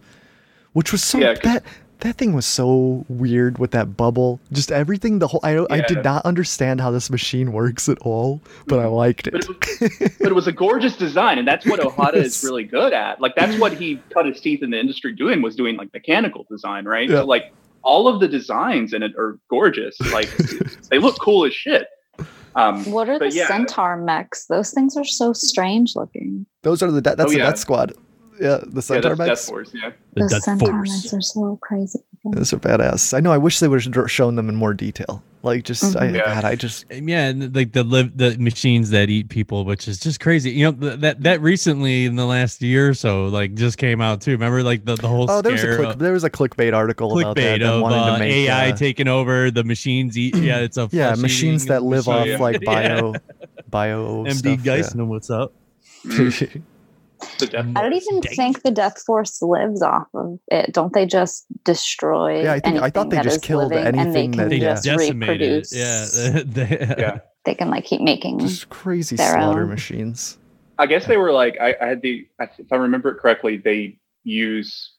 which 0.73 0.91
was 0.91 1.03
so 1.03 1.17
Yeah, 1.17 1.35
'cause- 1.35 1.43
that 1.43 1.63
that 1.99 2.15
thing 2.17 2.33
was 2.33 2.45
so 2.45 3.05
weird 3.09 3.57
with 3.59 3.71
that 3.71 3.97
bubble. 3.97 4.39
Just 4.51 4.71
everything. 4.71 5.19
The 5.19 5.27
whole 5.27 5.41
I 5.43 5.65
I 5.69 5.81
did 5.81 6.03
not 6.03 6.25
understand 6.25 6.79
how 6.81 6.91
this 6.91 7.09
machine 7.09 7.51
works 7.51 7.89
at 7.89 7.97
all, 7.99 8.41
but 8.67 8.79
I 8.79 8.85
liked 8.85 9.29
But 9.31 9.43
it. 9.43 9.49
it, 9.49 10.01
was, 10.01 10.17
but 10.19 10.27
it 10.27 10.35
was 10.35 10.47
a 10.47 10.51
gorgeous 10.51 10.95
design, 10.95 11.37
and 11.39 11.47
that's 11.47 11.65
what 11.65 11.79
Ohata 11.79 12.13
Yes. 12.15 12.25
is 12.37 12.43
really 12.43 12.63
good 12.63 12.93
at. 12.93 13.19
Like 13.21 13.35
that's 13.35 13.57
what 13.59 13.73
he 13.73 13.99
cut 14.13 14.25
his 14.25 14.39
teeth 14.39 14.63
in 14.63 14.69
the 14.71 14.79
industry 14.79 15.13
doing 15.13 15.41
was 15.41 15.55
doing 15.55 15.75
like 15.77 15.91
mechanical 15.93 16.45
design, 16.49 16.85
right? 16.85 17.09
Yeah. 17.09 17.17
So 17.17 17.25
like 17.25 17.51
all 17.81 18.07
of 18.07 18.19
the 18.19 18.27
designs 18.27 18.93
in 18.93 19.03
it 19.03 19.13
are 19.17 19.37
gorgeous. 19.49 19.99
Like 20.13 20.29
they 20.89 20.99
look 20.99 21.17
cool 21.19 21.45
as 21.45 21.53
shit. 21.53 21.87
Um, 22.55 22.83
What 22.91 23.07
are 23.09 23.19
the 23.19 23.29
yeah. 23.31 23.47
centaur 23.47 23.95
mechs? 23.95 24.45
Those 24.47 24.71
things 24.71 24.97
are 24.97 25.05
so 25.05 25.33
strange 25.33 25.95
looking. 25.95 26.45
Those 26.63 26.81
are 26.81 26.91
the 26.91 26.99
de- 27.01 27.15
that's 27.15 27.29
Oh, 27.29 27.31
the 27.31 27.37
yeah. 27.39 27.45
Death 27.51 27.59
Squad. 27.59 27.93
Yeah, 28.39 28.59
the 28.65 28.71
yeah, 28.75 28.81
Centaur 28.81 29.15
that's 29.15 29.41
Death. 29.41 29.49
Force. 29.49 29.71
Yeah, 29.73 29.91
The 30.13 30.21
Those 30.21 30.31
Death 30.31 30.43
centaur 30.43 30.69
Force. 30.71 30.89
mechs 30.89 31.13
are 31.13 31.21
so 31.21 31.59
crazy. 31.61 31.99
Those 32.23 32.53
are 32.53 32.57
badass. 32.57 33.13
I 33.15 33.19
know. 33.21 33.31
I 33.31 33.37
wish 33.37 33.59
they 33.59 33.67
would 33.67 33.83
have 33.95 34.11
shown 34.11 34.35
them 34.35 34.49
in 34.49 34.55
more 34.55 34.73
detail. 34.73 35.23
Like 35.41 35.63
just, 35.63 35.95
I, 35.95 36.07
Mhm. 36.07 36.15
Yeah. 36.15 36.33
God, 36.35 36.43
I 36.45 36.55
just 36.55 36.85
Yeah, 36.91 37.27
and 37.27 37.55
like 37.55 37.71
the 37.71 37.83
live 37.85 38.17
the 38.17 38.37
machines 38.37 38.89
that 38.89 39.09
eat 39.09 39.29
people, 39.29 39.63
which 39.63 39.87
is 39.87 39.97
just 39.99 40.19
crazy. 40.19 40.51
You 40.51 40.65
know 40.65 40.71
th- 40.73 40.99
that 40.99 41.23
that 41.23 41.41
recently 41.41 42.05
in 42.05 42.15
the 42.17 42.25
last 42.25 42.61
year 42.61 42.89
or 42.89 42.93
so, 42.93 43.27
like 43.27 43.55
just 43.55 43.77
came 43.77 44.01
out 44.01 44.19
too. 44.19 44.31
Remember, 44.31 44.63
like 44.63 44.83
the, 44.83 44.95
the 44.95 45.07
whole 45.07 45.31
Oh, 45.31 45.41
there 45.41 45.53
was 45.53 45.63
a 45.63 45.75
click, 45.77 45.87
of- 45.89 45.99
there 45.99 46.11
was 46.13 46.23
a 46.25 46.29
clickbait 46.29 46.73
article 46.73 47.17
about 47.17 47.37
that. 47.37 47.61
of 47.61 47.81
wanting 47.81 47.99
uh, 47.99 48.13
to 48.13 48.19
make, 48.19 48.31
AI 48.49 48.71
uh, 48.71 48.75
taking 48.75 49.07
over 49.07 49.49
the 49.49 49.63
machines. 49.63 50.17
Eat, 50.17 50.35
yeah, 50.35 50.59
it's 50.59 50.75
a 50.77 50.89
yeah, 50.91 51.09
flesh 51.13 51.21
machines 51.21 51.65
that 51.67 51.83
live 51.83 52.07
off 52.09 52.25
machine. 52.27 52.39
like 52.41 52.61
Yeah. 52.61 52.99
bio, 52.99 53.13
bio 53.69 54.23
MD 54.25 54.33
stuff. 54.35 54.63
Geist, 54.63 54.95
know 54.95 55.05
what's 55.05 55.29
up? 55.29 55.53
The 57.39 57.47
Death 57.47 57.65
I 57.75 57.81
don't 57.81 57.93
even 57.93 58.19
Dang. 58.21 58.33
think 58.35 58.63
the 58.63 58.71
Death 58.71 59.01
Force 59.05 59.41
lives 59.41 59.81
off 59.81 60.07
of 60.13 60.39
it. 60.49 60.73
Don't 60.73 60.93
they 60.93 61.05
just 61.05 61.45
destroy? 61.63 62.43
Yeah, 62.43 62.53
I 62.53 62.59
think- 62.59 62.81
I 62.81 62.89
thought 62.89 63.07
anything 63.07 63.17
they 63.17 63.23
just 63.23 63.35
is 63.37 63.41
killed 63.43 63.69
living 63.71 63.85
and 63.87 63.97
anything 63.99 64.31
they 64.31 64.37
that- 64.37 64.41
can 64.43 64.49
They 64.49 64.55
Yeah. 64.57 64.73
just 64.73 64.83
decimated 64.85 65.41
it. 65.41 65.47
reproduce. 65.47 65.75
Yeah, 65.75 66.41
They- 66.45 66.95
Yeah. 66.99 67.19
they 67.45 67.55
can 67.55 67.69
like 67.69 67.85
keep 67.85 68.01
making. 68.01 68.39
just 68.39 68.69
crazy 68.69 69.15
Their 69.15 69.33
slaughter 69.33 69.63
own. 69.63 69.69
machines. 69.69 70.37
I 70.77 70.85
guess 70.85 71.05
they 71.07 71.17
were 71.17 71.31
like 71.31 71.57
I, 71.59 71.75
I 71.81 71.85
had 71.87 72.01
the 72.01 72.27
if 72.39 72.71
I 72.71 72.75
remember 72.77 73.09
it 73.11 73.19
correctly, 73.19 73.57
they 73.57 73.97
use 74.23 74.93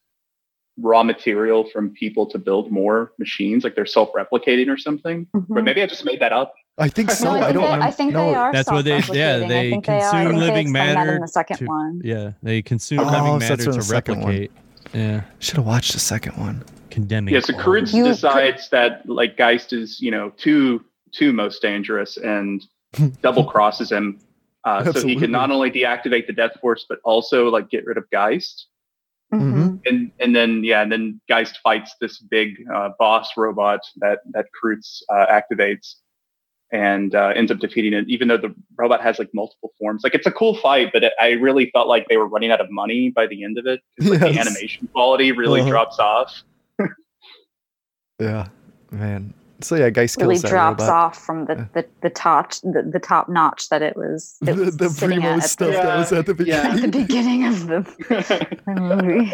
raw 0.78 1.02
material 1.02 1.64
from 1.64 1.90
people 1.90 2.26
to 2.26 2.38
build 2.38 2.70
more 2.70 3.12
machines, 3.18 3.64
like 3.64 3.74
they're 3.74 3.84
self-replicating 3.86 4.68
or 4.68 4.76
something. 4.78 5.26
But 5.32 5.48
Mhm. 5.48 5.64
maybe 5.64 5.82
I 5.82 5.86
just 5.86 6.04
made 6.04 6.20
that 6.20 6.32
up. 6.32 6.54
I 6.80 6.88
think 6.88 7.10
so. 7.10 7.24
no, 7.26 7.30
I 7.32 7.38
I 7.38 7.42
think, 7.42 7.54
don't 7.54 7.62
they, 7.62 7.76
know. 7.76 7.82
I 7.82 7.90
think 7.90 8.12
no. 8.12 8.26
they 8.26 8.34
are. 8.34 8.52
That's 8.52 8.70
what 8.70 8.84
they- 8.84 8.98
yeah, 9.12 9.38
they 9.38 9.44
I 9.44 9.46
they 9.46 9.80
consume 9.80 10.32
they 10.32 10.38
living 10.38 10.72
matter 10.72 11.14
in 11.16 11.20
the 11.20 11.28
second 11.28 11.58
to- 11.58 11.66
one. 11.66 12.00
Yeah, 12.02 12.32
they 12.42 12.62
consume 12.62 13.00
Oh, 13.00 13.04
living 13.04 13.38
matter 13.38 13.56
that's 13.56 13.66
in 13.66 13.72
to 13.72 13.78
the 13.78 13.84
second 13.84 14.16
one. 14.20 14.26
replicate. 14.28 14.50
Yeah, 14.94 15.22
Should 15.38 15.56
have 15.58 15.66
watched 15.66 15.92
the 15.92 16.00
second 16.00 16.36
one. 16.36 16.64
condemning. 16.90 17.34
Yeah, 17.34 17.40
so 17.40 17.54
all. 17.54 17.60
Kurtz 17.60 17.92
You- 17.94 18.04
decides 18.04 18.68
that 18.70 19.08
like 19.08 19.36
Geist 19.36 19.72
is, 19.72 20.00
you 20.00 20.10
know, 20.10 20.30
too 20.36 20.84
too 21.12 21.32
most 21.32 21.60
dangerous 21.62 22.16
and 22.16 22.64
double 23.22 23.44
crosses 23.44 23.92
him. 23.92 24.18
Uh, 24.64 24.92
so 24.92 25.06
he 25.06 25.16
can 25.16 25.30
not 25.30 25.50
only 25.50 25.70
deactivate 25.70 26.26
the 26.26 26.32
Death 26.32 26.52
Force, 26.60 26.84
but 26.88 26.98
also 27.04 27.48
like 27.48 27.70
get 27.70 27.84
rid 27.86 27.96
of 27.96 28.04
Geist. 28.10 28.66
Mhm. 29.32 29.80
And 29.86 30.10
and 30.18 30.34
then 30.34 30.64
yeah, 30.64 30.82
and 30.82 30.90
then 30.90 31.20
Geist 31.28 31.58
fights 31.62 31.94
this 32.00 32.18
big 32.18 32.56
uh, 32.74 32.90
boss 32.98 33.30
robot 33.36 33.80
that 33.98 34.20
that 34.32 34.46
Kreutz 34.56 35.02
uh, 35.08 35.26
activates 35.30 35.94
and 36.72 37.14
uh, 37.14 37.32
ends 37.34 37.50
up 37.50 37.58
defeating 37.58 37.92
it. 37.92 38.04
Even 38.08 38.28
though 38.28 38.36
the 38.36 38.54
robot 38.76 39.02
has 39.02 39.18
like 39.18 39.28
multiple 39.34 39.72
forms, 39.78 40.02
like 40.04 40.14
it's 40.14 40.26
a 40.26 40.30
cool 40.32 40.56
fight, 40.56 40.90
but 40.92 41.02
it, 41.04 41.12
I 41.20 41.30
really 41.32 41.70
felt 41.70 41.88
like 41.88 42.06
they 42.08 42.16
were 42.16 42.28
running 42.28 42.50
out 42.52 42.60
of 42.60 42.70
money 42.70 43.10
by 43.10 43.26
the 43.26 43.42
end 43.44 43.58
of 43.58 43.66
it. 43.66 43.80
like, 43.98 44.20
Yes. 44.20 44.34
The 44.34 44.40
animation 44.40 44.88
quality 44.92 45.32
really 45.32 45.60
Uh-huh. 45.60 45.70
drops 45.70 45.98
off. 45.98 46.42
Yeah, 48.20 48.48
man. 48.90 49.32
So 49.62 49.74
yeah, 49.76 49.90
Geist 49.90 50.16
Really 50.18 50.34
kills 50.36 50.42
that 50.42 50.48
drops 50.50 50.80
robot. 50.82 50.94
off 50.94 51.18
from 51.18 51.44
the, 51.46 51.68
the, 51.74 51.86
the 52.02 52.08
top 52.10 52.52
the, 52.62 52.88
the 52.90 52.98
top 52.98 53.28
notch 53.28 53.68
that 53.68 53.82
it 53.82 53.94
was, 53.96 54.36
it 54.42 54.54
The, 54.56 54.64
was 54.64 54.76
the 54.78 54.88
primo 55.06 55.26
at, 55.28 55.38
at 55.38 55.50
stuff 55.50 55.68
the, 55.68 55.74
that 55.74 55.96
was 55.98 56.12
at 56.12 56.26
the 56.26 56.44
Yeah. 56.44 56.56
at 56.68 56.80
the 56.80 56.88
beginning. 56.88 57.06
beginning 57.06 57.46
of 57.46 57.66
the, 57.66 58.56
the 58.66 58.72
movie. 58.74 59.32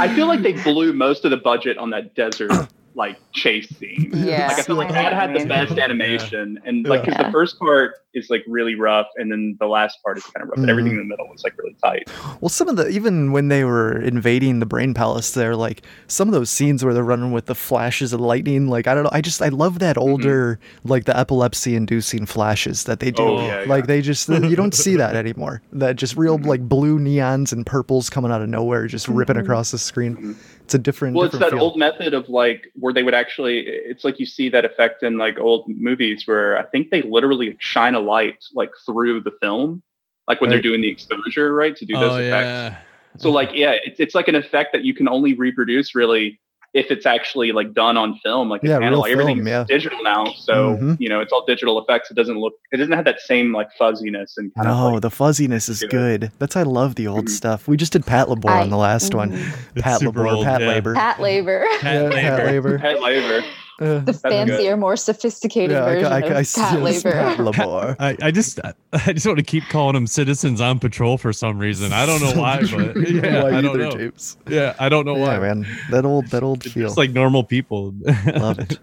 I 0.00 0.12
feel 0.14 0.26
like 0.26 0.42
they 0.42 0.52
blew 0.62 0.92
most 0.92 1.24
of 1.24 1.30
the 1.30 1.36
budget 1.36 1.78
on 1.78 1.90
that 1.90 2.14
desert 2.14 2.50
like 2.94 3.18
chase 3.32 3.68
scene. 3.78 4.10
Yeah, 4.14 4.48
Like 4.48 4.58
I 4.58 4.62
feel 4.62 4.76
like 4.76 4.90
I 4.90 5.02
that 5.02 5.12
had 5.12 5.34
the 5.34 5.44
best 5.46 5.78
animation, 5.78 6.60
and 6.64 6.86
like 6.86 7.02
because 7.02 7.18
Yeah. 7.18 7.26
the 7.26 7.32
first 7.32 7.58
part 7.58 7.94
is 8.14 8.28
like 8.30 8.42
really 8.48 8.74
rough, 8.74 9.06
and 9.16 9.30
then 9.30 9.56
the 9.60 9.66
last 9.66 9.98
part 10.04 10.18
is 10.18 10.24
kind 10.24 10.42
of 10.42 10.48
rough, 10.50 10.58
but 10.60 10.68
everything 10.68 10.92
in 10.92 10.98
Mm-hmm. 10.98 11.08
the 11.08 11.12
middle 11.16 11.28
was 11.28 11.44
like 11.44 11.56
really 11.58 11.76
tight. 11.82 12.08
Well, 12.40 12.48
some 12.48 12.68
of 12.68 12.76
the 12.76 12.88
even 12.88 13.32
when 13.32 13.48
they 13.48 13.64
were 13.64 14.00
invading 14.00 14.58
the 14.60 14.66
Brain 14.66 14.94
Palace, 14.94 15.32
there 15.32 15.54
like 15.56 15.82
some 16.08 16.28
of 16.28 16.34
those 16.34 16.50
scenes 16.50 16.84
where 16.84 16.92
they're 16.94 17.04
running 17.04 17.32
with 17.32 17.46
the 17.46 17.54
flashes 17.54 18.12
of 18.12 18.20
lightning. 18.20 18.68
Like 18.68 18.86
I 18.86 18.94
don't 18.94 19.04
know, 19.04 19.10
I 19.12 19.20
just 19.20 19.40
I 19.42 19.48
love 19.48 19.78
that 19.80 19.96
older 19.98 20.58
like 20.84 21.04
the 21.04 21.16
epilepsy-inducing 21.18 22.26
flashes 22.26 22.84
that 22.84 23.00
they 23.00 23.10
do. 23.10 23.22
Oh, 23.22 23.46
yeah, 23.46 23.64
like 23.66 23.82
yeah. 23.82 23.86
they 23.86 24.02
just 24.02 24.28
you 24.28 24.56
don't 24.56 24.74
see 24.74 24.96
that 24.96 25.14
anymore. 25.16 25.62
That 25.72 25.96
just 25.96 26.16
real 26.16 26.38
like 26.38 26.68
blue 26.68 26.98
neons 26.98 27.52
and 27.52 27.64
purples 27.66 28.10
coming 28.10 28.30
out 28.32 28.42
of 28.42 28.48
nowhere, 28.48 28.86
just 28.86 29.08
ripping 29.08 29.36
Mhm. 29.36 29.40
across 29.42 29.70
the 29.70 29.78
screen. 29.78 30.16
Mhm. 30.16 30.36
It's 30.64 30.74
a 30.74 30.78
different. 30.78 31.16
Well, 31.16 31.26
it's 31.26 31.36
that 31.38 31.50
feel. 31.50 31.60
old 31.60 31.76
method 31.76 32.14
of 32.14 32.28
like 32.28 32.70
where 32.78 32.92
they 32.92 33.02
would 33.02 33.14
actually. 33.14 33.60
It's 33.66 34.04
like 34.04 34.20
you 34.20 34.26
see 34.26 34.48
that 34.50 34.64
effect 34.64 35.02
in 35.02 35.18
like 35.18 35.38
old 35.40 35.64
movies 35.68 36.26
where 36.28 36.56
I 36.56 36.62
think 36.62 36.90
they 36.90 37.02
literally 37.02 37.56
shine 37.58 37.94
a 37.96 37.99
light 38.00 38.36
like 38.54 38.70
through 38.86 39.20
the 39.22 39.32
film, 39.40 39.82
like 40.28 40.40
when 40.40 40.50
they're 40.50 40.62
doing 40.62 40.80
the 40.80 40.88
exposure, 40.88 41.52
right, 41.54 41.74
to 41.76 41.84
do 41.84 41.94
those 41.94 42.12
Oh 42.12 42.16
effects. 42.16 42.46
yeah. 42.46 42.76
So 43.18 43.30
like 43.30 43.50
yeah, 43.54 43.74
it's 43.84 43.98
it's 44.00 44.14
like 44.14 44.28
an 44.28 44.34
effect 44.36 44.72
that 44.72 44.84
you 44.84 44.94
can 44.94 45.08
only 45.08 45.34
reproduce 45.34 45.94
really 45.94 46.40
if 46.72 46.88
it's 46.92 47.04
actually 47.04 47.50
like 47.50 47.72
done 47.74 47.96
on 47.96 48.16
film, 48.22 48.48
like 48.48 48.62
Yeah, 48.62 48.76
it's 48.76 48.78
real 48.78 49.04
analog. 49.04 49.26
Film, 49.26 49.40
is 49.40 49.46
yeah. 49.48 49.64
digital 49.66 50.00
now, 50.04 50.26
so 50.26 50.76
Mhm. 50.76 50.96
you 51.00 51.08
know 51.08 51.18
it's 51.18 51.32
all 51.32 51.44
digital 51.44 51.80
effects. 51.82 52.12
It 52.12 52.14
doesn't 52.14 52.38
look, 52.38 52.52
it 52.70 52.76
doesn't 52.76 52.92
have 52.92 53.04
that 53.06 53.18
same 53.18 53.52
like 53.52 53.66
fuzziness 53.76 54.38
and 54.38 54.54
kind 54.54 54.68
No, 54.68 54.74
of 54.86 54.92
like, 54.92 55.02
the 55.02 55.10
fuzziness 55.10 55.68
is 55.68 55.80
do 55.80 55.86
it. 55.86 55.90
good. 55.90 56.30
That's 56.38 56.56
I 56.56 56.62
love 56.62 56.94
the 56.94 57.08
old 57.08 57.24
Mhm. 57.24 57.30
stuff. 57.30 57.66
We 57.66 57.76
just 57.76 57.92
did 57.92 58.02
Patlabor 58.06 58.48
I- 58.50 58.60
on 58.62 58.70
the 58.70 58.76
last 58.76 59.12
one. 59.16 59.32
Mhm. 59.32 59.52
It's 59.74 59.84
Patlabor, 59.84 60.30
old, 60.32 60.44
Pat 60.44 60.60
yeah. 60.60 60.68
Labor. 60.68 60.94
Patlabor, 60.94 61.66
Pat 61.80 61.82
Yeah, 61.82 62.10
Pat 62.12 62.38
Labor. 62.46 62.68
Labor. 62.70 62.78
pet 62.78 63.00
labor. 63.02 63.44
Uh, 63.80 63.98
the 64.00 64.12
good. 64.12 64.16
fancier, 64.16 64.76
more 64.76 64.94
sophisticated 64.96 65.70
yeah, 65.70 65.84
version 65.84 66.12
I, 66.12 66.16
I, 66.16 66.18
of 66.18 66.24
I, 66.24 66.28
Pat 66.28 66.34
yes, 66.44 66.74
Labor. 67.04 67.12
Pat 67.12 67.40
Labor. 67.40 67.96
I, 67.98 68.16
I 68.20 68.30
just 68.30 68.60
I 68.92 69.12
just 69.14 69.26
want 69.26 69.38
to 69.38 69.44
keep 69.44 69.64
calling 69.70 69.94
them 69.94 70.06
citizens 70.06 70.60
on 70.60 70.78
patrol 70.78 71.16
for 71.16 71.32
some 71.32 71.58
reason. 71.58 71.90
I 71.92 72.04
don't 72.04 72.20
know 72.20 72.38
why, 72.38 72.60
but 72.60 72.96
yeah, 73.10 73.42
Why 73.42 73.48
I 73.56 73.60
don't 73.62 73.76
either, 73.76 73.78
know. 73.78 73.90
James. 73.92 74.36
Yeah, 74.46 74.74
I 74.78 74.90
don't 74.90 75.06
know 75.06 75.16
Yeah, 75.16 75.38
why. 75.38 75.38
man, 75.38 75.66
that 75.90 76.04
old 76.04 76.26
that 76.26 76.42
old 76.42 76.62
feel. 76.62 76.88
just 76.88 76.98
like 76.98 77.10
normal 77.12 77.42
people. 77.42 77.94
Love 78.26 78.58
it. 78.58 78.78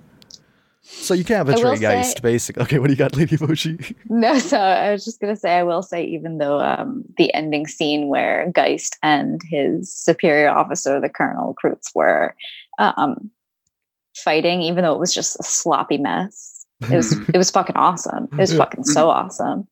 So 0.81 1.13
you 1.13 1.23
can't 1.25 1.47
I 1.47 1.51
will 1.51 1.57
betray 1.57 1.77
Geist, 1.79 2.17
say- 2.17 2.21
basic. 2.21 2.57
Okay, 2.57 2.79
what 2.79 2.87
do 2.87 2.93
you 2.93 2.97
got, 2.97 3.15
Lady 3.15 3.37
Mochi? 3.39 3.95
No, 4.09 4.39
so 4.39 4.57
I 4.57 4.91
was 4.91 5.05
just 5.05 5.19
gonna 5.19 5.35
say 5.35 5.57
I 5.57 5.63
will 5.63 5.83
say 5.83 6.03
even 6.05 6.37
though 6.39 6.59
um, 6.59 7.03
the 7.17 7.31
ending 7.33 7.67
scene 7.67 8.07
where 8.07 8.49
Geist 8.51 8.97
and 9.03 9.41
his 9.49 9.93
superior 9.93 10.49
officer, 10.49 10.99
the 10.99 11.09
Colonel 11.09 11.55
Kreutz, 11.61 11.93
were 11.93 12.33
um, 12.79 13.29
fighting, 14.23 14.61
even 14.61 14.83
though 14.83 14.93
it 14.93 14.99
was 14.99 15.13
just 15.13 15.39
a 15.39 15.43
sloppy 15.43 15.97
mess, 15.97 16.65
it 16.89 16.95
was 16.95 17.13
it 17.33 17.37
was 17.37 17.49
fucking 17.51 17.75
awesome. 17.75 18.27
It 18.33 18.37
was 18.37 18.55
fucking 18.55 18.83
so 18.83 19.09
awesome. 19.09 19.67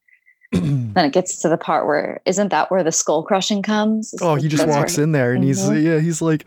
Then 0.52 0.94
it 1.06 1.12
gets 1.12 1.42
to 1.42 1.50
the 1.50 1.58
part 1.58 1.86
where 1.86 2.22
isn't 2.26 2.50
that 2.50 2.72
where 2.72 2.84
the 2.84 2.92
skull 2.92 3.24
crushing 3.24 3.62
comes? 3.62 4.14
Is 4.14 4.22
oh, 4.22 4.36
the- 4.36 4.42
he 4.44 4.48
just 4.48 4.68
walks 4.68 4.98
in 4.98 5.12
there 5.12 5.34
and 5.34 5.44
he's 5.44 5.60
Mhm. 5.62 5.84
yeah, 5.84 6.00
he's 6.00 6.22
like. 6.22 6.46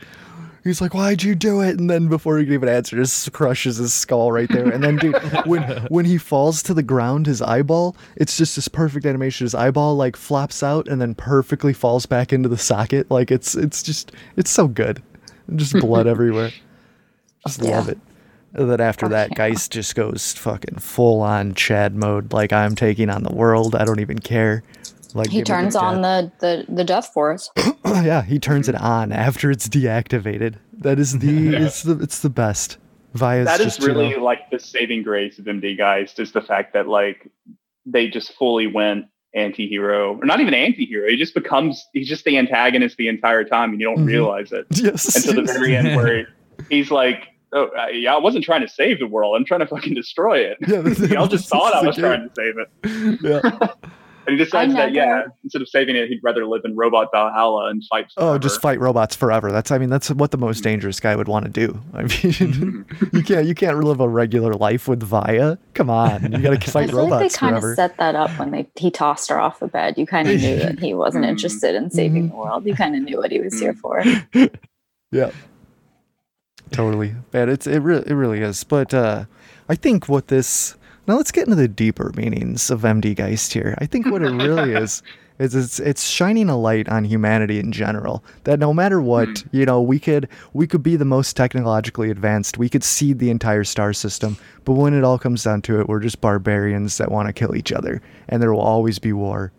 He's 0.65 0.81
like, 0.83 0.93
"Why'd 0.93 1.23
you 1.23 1.35
do 1.35 1.61
it?" 1.63 1.79
And 1.79 1.89
then 1.89 2.09
before 2.09 2.37
he 2.37 2.45
can 2.45 2.53
even 2.53 2.69
answer, 2.69 2.97
just 2.97 3.33
crushes 3.33 3.77
his 3.79 3.95
skull 3.95 4.33
right 4.33 4.49
there. 4.51 4.69
And 4.69 4.83
then, 4.85 4.97
dude, 4.97 5.17
when 5.47 5.63
when 5.89 6.05
he 6.05 6.19
falls 6.19 6.63
to 6.65 6.75
the 6.75 6.83
ground, 6.83 7.27
his 7.27 7.41
eyeball, 7.41 7.97
it's 8.17 8.37
just 8.37 8.57
this 8.57 8.69
perfect 8.69 9.07
animation. 9.07 9.45
His 9.47 9.55
eyeball 9.55 9.95
like 9.97 10.15
flops 10.17 10.63
out 10.63 10.87
and 10.89 11.01
then 11.01 11.15
perfectly 11.15 11.73
falls 11.73 12.05
back 12.07 12.33
into 12.35 12.49
the 12.51 12.59
socket. 12.59 13.11
Like 13.11 13.31
it's 13.31 13.55
it's 13.55 13.83
just 13.83 14.13
it's 14.37 14.51
so 14.51 14.67
good. 14.69 15.01
Just 15.55 15.75
blood 15.75 16.07
everywhere. 16.15 16.51
Just 17.47 17.63
Yeah. 17.63 17.77
love 17.79 17.89
it. 17.89 17.99
And 18.55 18.71
then 18.71 18.81
after 18.81 19.07
Oh, 19.07 19.09
that, 19.11 19.31
yeah. 19.31 19.49
Geist 19.49 19.73
just 19.73 19.95
goes 19.95 20.33
fucking 20.33 20.77
full 20.79 21.21
on 21.21 21.55
Chad 21.55 21.95
mode. 21.95 22.33
Like 22.33 22.53
I'm 22.53 22.75
taking 22.75 23.11
on 23.11 23.23
the 23.23 23.33
world. 23.35 23.75
I 23.75 23.85
don't 23.85 24.01
even 24.01 24.19
care. 24.19 24.63
Like 25.15 25.29
He 25.31 25.43
turns 25.43 25.75
death. 25.75 25.83
on 25.83 26.03
the, 26.03 26.33
the 26.41 26.65
the 26.69 26.85
death 26.85 27.09
force. 27.15 27.51
yeah, 27.87 28.23
he 28.23 28.39
turns 28.39 28.69
it 28.69 28.75
on 28.75 29.13
after 29.13 29.51
it's 29.51 29.69
deactivated. 29.69 30.57
That 30.79 30.99
is 30.99 31.19
the 31.19 31.57
it's 31.57 31.83
the 31.83 31.99
it's 32.01 32.21
the 32.21 32.31
best. 32.31 32.79
Via's 33.15 33.47
that 33.47 33.61
is 33.61 33.67
just, 33.77 33.81
you 33.81 33.87
really 33.89 34.11
know- 34.11 34.23
like 34.25 34.51
the 34.51 34.59
saving 34.59 35.03
grace 35.03 35.39
of 35.39 35.47
MD 35.47 35.77
Geist 35.77 36.19
is 36.19 36.33
the 36.33 36.43
fact 36.43 36.73
that 36.75 36.89
like 36.89 37.31
they 37.87 38.09
just 38.09 38.33
fully 38.35 38.67
went 38.67 39.07
anti-hero 39.35 40.17
or 40.19 40.25
not 40.27 40.41
even 40.41 40.53
anti-hero. 40.55 41.09
He 41.09 41.17
just 41.17 41.35
becomes 41.35 41.87
he's 41.93 42.09
just 42.09 42.25
the 42.25 42.37
antagonist 42.39 42.97
the 42.97 43.09
entire 43.09 43.45
time 43.45 43.71
and 43.73 43.81
you 43.81 43.87
don't 43.87 44.05
Mhm. 44.05 44.07
realize 44.07 44.53
it 44.53 44.67
yes. 44.73 45.15
until 45.17 45.43
the 45.45 45.53
very 45.53 45.75
end 45.77 45.97
where 45.97 46.29
he's 46.69 46.91
like. 46.91 47.29
Oh, 47.51 47.71
I, 47.79 47.89
yeah, 47.89 48.15
I 48.15 48.19
wasn't 48.19 48.45
trying 48.45 48.61
to 48.61 48.69
save 48.69 48.99
the 48.99 49.07
world. 49.07 49.35
I'm 49.35 49.43
trying 49.47 49.61
to 49.61 49.67
fucking 49.67 49.95
destroy 49.95 50.41
it. 50.41 50.59
Yeah, 50.69 50.83
this- 50.83 50.99
Y'all 51.11 51.27
this 51.27 51.41
just 51.41 51.49
thought 51.49 51.73
I 51.73 51.87
was 51.87 51.97
the 51.97 52.03
trying 52.03 52.29
to 52.29 52.35
save 52.35 52.55
it. 52.59 53.21
yeah. 53.63 53.69
And 54.27 54.39
he 54.39 54.45
decides 54.45 54.75
that, 54.75 54.93
yeah, 54.93 55.07
never- 55.07 55.33
instead 55.43 55.63
of 55.63 55.69
saving 55.71 55.97
it, 55.97 56.11
he'd 56.11 56.21
rather 56.23 56.45
live 56.45 56.61
in 56.67 56.77
Robot 56.77 57.09
Valhalla 57.11 57.69
and 57.71 57.83
fight. 57.87 58.09
Oh, 58.19 58.37
just 58.37 58.61
fight 58.61 58.79
robots 58.79 59.17
forever. 59.17 59.51
That's 59.51 59.71
I 59.71 59.79
mean 59.79 59.89
that's 59.89 60.11
what 60.11 60.31
the 60.33 60.37
most 60.37 60.63
dangerous 60.63 61.01
guy 61.01 61.17
would 61.17 61.29
want 61.29 61.47
to 61.47 61.51
do. 61.51 61.81
I 61.95 62.01
mean, 62.03 62.09
Mm-hmm. 62.11 63.17
you 63.17 63.23
can't 63.23 63.47
you 63.47 63.55
can't 63.55 63.79
live 63.83 64.01
a 64.01 64.09
regular 64.11 64.53
life 64.53 64.87
with 64.87 65.03
Via. 65.03 65.57
Come 65.73 65.89
on, 65.89 66.31
you 66.33 66.39
got 66.43 66.51
to 66.51 66.57
I 66.57 66.59
fight 66.59 66.91
feel 66.91 66.99
like 66.99 67.09
they 67.09 67.15
robots 67.15 67.37
kind 67.39 67.57
of 67.57 67.65
set 67.75 67.97
that 67.97 68.15
up 68.17 68.31
when 68.39 68.51
they 68.51 68.69
he 68.77 68.91
tossed 68.91 69.31
her 69.31 69.41
off 69.41 69.61
the 69.61 69.69
bed. 69.69 69.97
You 69.97 70.05
kind 70.05 70.29
of 70.29 70.39
knew 70.39 70.57
that 70.57 70.79
he 70.79 70.93
wasn't 70.93 71.25
Mhm. 71.25 71.29
interested 71.31 71.75
in 71.75 71.91
saving 71.91 72.29
the 72.29 72.35
world. 72.37 72.67
You 72.67 72.75
kind 72.75 72.95
of 72.97 73.01
knew 73.05 73.17
what 73.17 73.33
he 73.33 73.41
was 73.41 73.59
here 73.59 73.73
for. 73.73 74.05
Yeah. 75.11 75.31
Totally. 76.71 77.15
Man, 77.33 77.49
it's 77.49 77.67
it 77.67 77.79
really 77.81 78.05
it 78.07 78.15
really 78.15 78.41
is. 78.41 78.65
But 78.65 78.93
uh 78.95 79.25
I 79.69 79.75
think 79.75 80.09
what 80.09 80.29
this 80.29 80.75
now 81.07 81.17
let's 81.17 81.33
get 81.33 81.45
into 81.45 81.57
the 81.57 81.69
deeper 81.69 82.13
meanings 82.17 82.71
of 82.71 82.83
MD 82.83 83.15
Geist 83.17 83.53
here. 83.53 83.75
I 83.79 83.87
think 83.87 84.07
what 84.07 84.23
it 84.23 84.31
really 84.31 84.73
is 84.83 85.03
is 85.39 85.55
it's 85.55 85.79
it's 85.81 86.09
shining 86.09 86.49
a 86.49 86.57
light 86.59 86.89
on 86.89 87.05
humanity 87.05 87.59
in 87.61 87.71
general. 87.73 88.25
That 88.45 88.59
no 88.59 88.75
matter 88.75 89.01
what, 89.01 89.29
Hmm. 89.29 89.57
you 89.57 89.65
know, 89.65 89.81
we 89.81 89.99
could 89.99 90.29
we 90.53 90.67
could 90.67 90.83
be 90.83 90.97
the 90.97 91.05
most 91.05 91.37
technologically 91.37 92.11
advanced. 92.11 92.59
We 92.59 92.69
could 92.69 92.85
seed 92.85 93.19
the 93.21 93.31
entire 93.31 93.65
star 93.65 93.93
system, 93.93 94.37
but 94.65 94.73
when 94.73 94.95
it 94.95 95.05
all 95.05 95.19
comes 95.19 95.45
down 95.45 95.63
to 95.63 95.81
it, 95.81 95.89
we're 95.89 96.01
just 96.01 96.21
barbarians 96.21 96.99
that 96.99 97.11
want 97.13 97.29
to 97.29 97.33
kill 97.33 97.55
each 97.57 97.73
other 97.73 98.03
and 98.29 98.43
there 98.43 98.53
will 98.53 98.61
always 98.61 98.99
be 98.99 99.13
war. 99.13 99.53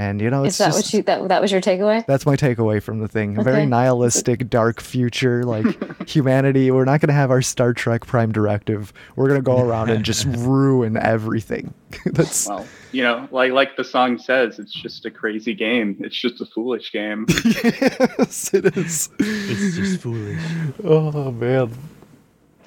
And 0.00 0.18
you 0.22 0.30
know, 0.30 0.44
it's 0.44 0.54
Is 0.54 0.58
that 0.58 0.66
just, 0.68 0.78
what 0.78 0.92
you 0.94 1.02
that 1.02 1.28
that 1.28 1.42
was 1.42 1.52
your 1.52 1.60
takeaway? 1.60 2.06
that's 2.06 2.24
my 2.24 2.34
takeaway 2.34 2.82
from 2.82 3.00
the 3.00 3.06
thing. 3.06 3.36
A 3.36 3.42
very 3.42 3.66
nihilistic, 3.66 4.48
dark 4.48 4.80
future. 4.80 5.44
Like 5.44 6.08
humanity, 6.08 6.70
we're 6.70 6.86
not 6.86 7.02
going 7.02 7.08
to 7.08 7.14
have 7.14 7.30
our 7.30 7.42
Star 7.42 7.74
Trek 7.74 8.06
Prime 8.06 8.32
Directive. 8.32 8.94
We're 9.14 9.28
going 9.28 9.40
to 9.40 9.44
go 9.44 9.60
around 9.60 9.90
and 9.90 10.02
just 10.02 10.24
ruin 10.38 10.96
everything. 10.96 11.74
That's 12.06 12.48
Well, 12.48 12.66
you 12.92 13.02
know, 13.02 13.28
like 13.30 13.52
like 13.52 13.76
the 13.76 13.84
song 13.84 14.16
says, 14.16 14.58
it's 14.58 14.72
just 14.72 15.04
a 15.04 15.10
crazy 15.10 15.52
game. 15.52 15.98
It's 16.00 16.18
just 16.18 16.40
a 16.40 16.46
foolish 16.46 16.92
game. 16.92 17.26
yes, 17.44 18.54
it 18.54 18.74
is. 18.78 19.10
it's 19.18 19.76
just 19.76 20.00
foolish. 20.00 20.40
Oh 20.82 21.30
man. 21.30 21.72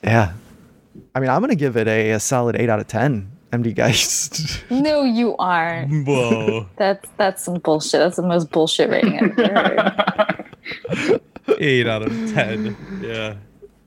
Yeah. 0.03 0.33
I 1.15 1.19
mean, 1.19 1.31
I'm 1.31 1.39
going 1.41 1.49
to 1.49 1.55
give 1.55 1.77
it 1.77 1.87
a, 1.87 2.11
a 2.11 2.19
solid 2.19 2.55
eight 2.55 2.69
out 2.69 2.79
of 2.79 2.85
ten. 3.53 3.63
MD 3.63 3.75
Geist. 3.75 4.63
No, 4.69 5.03
you 5.03 5.35
aren't. 5.37 6.07
Whoa. 6.07 6.67
That's 6.77 7.09
that's 7.17 7.43
some 7.43 7.55
bullshit. 7.55 7.99
That's 7.99 8.15
the 8.15 8.23
most 8.23 8.51
bullshit 8.51 8.89
rating 8.89 9.19
I've 9.19 9.39
ever 9.39 9.89
heard. 9.89 11.21
Eight 11.59 11.87
out 11.87 12.01
of 12.01 12.09
ten. 12.33 12.75
Yeah. 13.01 13.35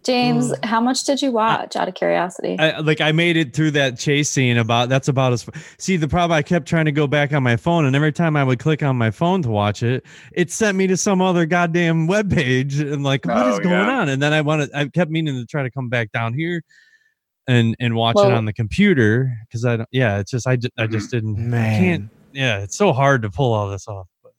James, 0.05 0.53
mm. 0.53 0.65
how 0.65 0.81
much 0.81 1.03
did 1.03 1.21
you 1.21 1.33
watch 1.33 1.75
out 1.75 1.89
of 1.89 1.95
curiosity? 1.95 2.57
I, 2.61 2.79
like 2.79 3.01
I 3.01 3.11
made 3.11 3.37
it 3.37 3.55
through 3.55 3.73
that 3.73 3.99
chase 3.99 4.31
scene 4.31 4.57
about 4.57 4.89
that's 4.89 5.09
about 5.09 5.33
as 5.33 5.47
see 5.79 5.97
the 5.97 6.07
problem 6.07 6.37
I 6.37 6.43
kept 6.43 6.69
trying 6.69 6.85
to 6.85 6.93
go 6.93 7.09
back 7.09 7.33
on 7.33 7.43
my 7.43 7.57
phone 7.57 7.85
and 7.85 7.97
every 7.97 8.13
time 8.13 8.37
I 8.37 8.45
would 8.45 8.61
click 8.61 8.85
on 8.85 8.97
my 8.97 9.11
phone 9.11 9.43
to 9.43 9.51
watch 9.51 9.83
it 9.83 10.07
it 10.33 10.53
sent 10.53 10.79
me 10.79 10.87
to 10.87 10.97
some 10.97 11.21
other 11.21 11.45
goddamn 11.45 12.07
web 12.07 12.31
page 12.31 12.79
and 12.79 13.03
like 13.03 13.27
what 13.27 13.37
oh, 13.37 13.53
is 13.55 13.59
Oh, 13.59 13.63
going 13.63 13.89
yeah. 13.89 13.99
on 13.99 14.09
and 14.09 14.23
then 14.23 14.33
I 14.33 14.43
wanted 14.43 14.71
I 14.73 14.87
kept 14.87 15.11
meaning 15.11 15.35
to 15.35 15.45
try 15.47 15.65
to 15.65 15.71
come 15.71 15.89
back 15.89 16.13
down 16.13 16.35
here 16.35 16.63
and 17.49 17.77
and 17.79 17.95
watch 17.95 18.17
it 18.19 18.33
on 18.33 18.45
the 18.45 18.53
computer 18.53 19.33
because 19.47 19.65
I 19.65 19.77
don't 19.77 19.89
yeah 19.93 20.19
it's 20.19 20.31
just 20.31 20.47
I 20.47 20.57
just, 20.57 20.73
I 20.77 20.87
just 20.87 21.11
didn't 21.11 21.37
I 21.37 21.41
Man. 21.41 21.81
can't 21.81 22.11
yeah 22.33 22.59
it's 22.59 22.77
so 22.77 22.93
hard 22.93 23.23
to 23.23 23.31
pull 23.31 23.53
all 23.53 23.71
this 23.71 23.87
off 23.87 24.09
but 24.23 24.33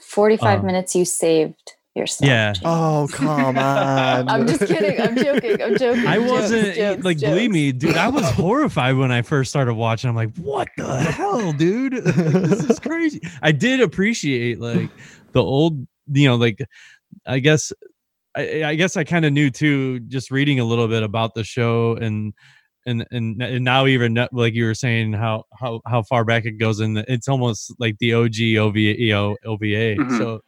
45 0.00 0.60
um, 0.60 0.66
minutes 0.66 0.94
you 0.94 1.04
saved 1.04 1.74
yourself. 1.94 2.28
Yeah. 2.28 2.52
James. 2.52 2.62
Oh 2.64 3.08
come 3.12 3.28
on! 3.58 4.28
I'm 4.28 4.46
just 4.46 4.66
kidding. 4.66 5.00
I'm 5.00 5.16
joking. 5.16 5.62
I'm 5.62 5.76
joking. 5.76 6.06
I 6.06 6.18
wasn't 6.18 6.74
jokes, 6.74 7.04
like 7.04 7.20
believe 7.20 7.50
me, 7.50 7.72
dude. 7.72 7.96
I 7.96 8.08
was 8.08 8.28
horrified 8.30 8.96
when 8.96 9.12
I 9.12 9.22
first 9.22 9.50
started 9.50 9.74
watching. 9.74 10.10
I'm 10.10 10.16
like, 10.16 10.34
what 10.36 10.68
the 10.76 11.00
hell, 11.00 11.52
dude? 11.52 11.92
Like, 12.12 12.14
this 12.44 12.64
is 12.64 12.80
crazy. 12.80 13.20
I 13.42 13.52
did 13.52 13.80
appreciate 13.80 14.60
like 14.60 14.90
the 15.32 15.42
old, 15.42 15.86
you 16.12 16.28
know, 16.28 16.36
like 16.36 16.60
I 17.26 17.38
guess 17.38 17.72
I, 18.34 18.64
I 18.64 18.74
guess 18.74 18.96
I 18.96 19.04
kind 19.04 19.24
of 19.24 19.32
knew 19.32 19.50
too, 19.50 20.00
just 20.00 20.30
reading 20.30 20.58
a 20.60 20.64
little 20.64 20.88
bit 20.88 21.02
about 21.02 21.34
the 21.34 21.44
show 21.44 21.96
and 21.96 22.32
and 22.86 23.06
and 23.12 23.40
and 23.42 23.64
now 23.64 23.86
even 23.86 24.14
like 24.32 24.54
you 24.54 24.64
were 24.64 24.74
saying 24.74 25.12
how 25.12 25.44
how 25.58 25.80
how 25.86 26.02
far 26.02 26.24
back 26.24 26.44
it 26.46 26.52
goes 26.58 26.80
in 26.80 26.94
the, 26.94 27.04
it's 27.12 27.28
almost 27.28 27.72
like 27.78 27.96
the 27.98 28.14
OG 28.14 28.56
OVA 28.58 28.80
you 28.80 29.12
know, 29.12 29.36
OVA. 29.44 29.96
Mhm. 29.96 30.18
So 30.18 30.40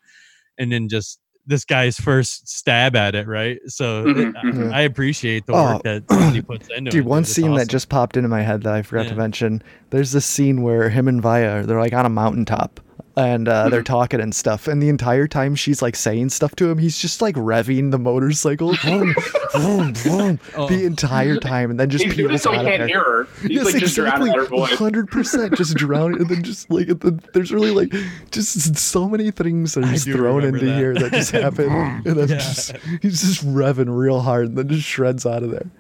and 0.59 0.73
then 0.73 0.89
just 0.89 1.21
this 1.47 1.65
guy's 1.67 1.97
first 1.97 2.49
stab 2.49 2.97
at 2.97 3.15
it, 3.15 3.27
right? 3.29 3.59
So 3.67 4.07
Mhm, 4.07 4.17
it- 4.29 4.35
mhm. 4.35 4.73
I 4.73 4.81
appreciate 4.81 5.45
the 5.47 5.53
Oh, 5.53 5.75
work 5.75 5.83
that 5.83 6.05
he 6.35 6.41
puts 6.41 6.69
into 6.75 6.89
it. 6.89 6.93
Dude, 6.93 7.05
one 7.05 7.23
It's 7.23 7.33
scene 7.33 7.55
that 7.55 7.69
just 7.69 7.91
popped 7.91 8.17
into 8.17 8.31
my 8.31 8.41
head 8.43 8.63
that 8.63 8.73
I 8.73 8.81
forgot 8.83 9.09
to 9.09 9.15
mention. 9.15 9.63
There's 9.91 10.13
this 10.13 10.25
scene 10.25 10.63
where 10.63 10.89
him 10.89 11.07
and 11.07 11.21
Vaya, 11.21 11.65
they're 11.65 11.79
like 11.79 11.93
on 11.93 12.07
a 12.07 12.09
mountaintop 12.09 12.81
and 13.17 13.49
uh, 13.49 13.69
they're 13.69 13.83
Mhm. 13.83 13.87
talking 13.87 14.21
and 14.21 14.35
stuff. 14.35 14.67
And 14.69 14.83
the 14.83 14.89
entire 14.89 15.27
time 15.29 15.55
she's 15.55 15.81
like 15.83 15.95
saying 15.97 16.31
stuff 16.31 16.55
to 16.57 16.69
him, 16.71 16.79
he's 16.79 16.99
just 16.99 17.23
like 17.23 17.37
revving 17.37 17.91
the 17.91 17.99
motorcycle 17.99 18.75
vroom, 18.83 19.15
vroom, 19.53 19.95
vroom, 19.95 20.41
Oh. 20.57 20.69
the 20.69 20.85
entire 20.85 21.37
time. 21.39 21.71
And 21.71 21.79
then 21.79 21.91
just 21.91 22.05
He's 22.05 22.15
peels 22.15 22.43
so 22.43 22.51
he 22.53 22.59
out 22.59 22.65
of 22.67 22.71
can't 22.73 22.89
hear 22.89 23.03
her. 23.05 23.29
He's 23.43 23.51
yes, 23.53 23.65
like 23.67 23.75
just 23.77 23.97
exactly. 23.99 24.31
drowning 24.31 24.31
out 24.31 24.39
her 24.39 24.57
voice. 24.57 24.75
hundred 24.79 25.11
percent, 25.11 25.57
just 25.57 25.75
drowning, 25.77 26.21
and 26.21 26.29
then 26.29 26.43
just 26.43 26.71
like 26.71 26.87
the, 26.89 27.19
there's 27.33 27.53
really 27.53 27.71
like 27.71 27.93
just 28.31 28.77
so 28.77 29.09
many 29.09 29.31
things 29.31 29.75
that 29.75 29.85
are 29.85 29.91
just 29.93 30.09
thrown 30.09 30.45
into 30.45 30.65
that. 30.65 30.77
here 30.77 30.95
that 30.95 31.13
just 31.13 31.31
happen, 31.31 31.71
and 31.71 32.05
then 32.05 32.29
Yeah. 32.29 32.37
just 32.39 32.77
he's 33.03 33.21
just 33.21 33.47
revving 33.47 33.97
real 33.97 34.21
hard, 34.21 34.49
and 34.49 34.59
then 34.59 34.69
just 34.69 34.87
shreds 34.87 35.25
out 35.27 35.43
of 35.43 35.51
there. 35.51 35.71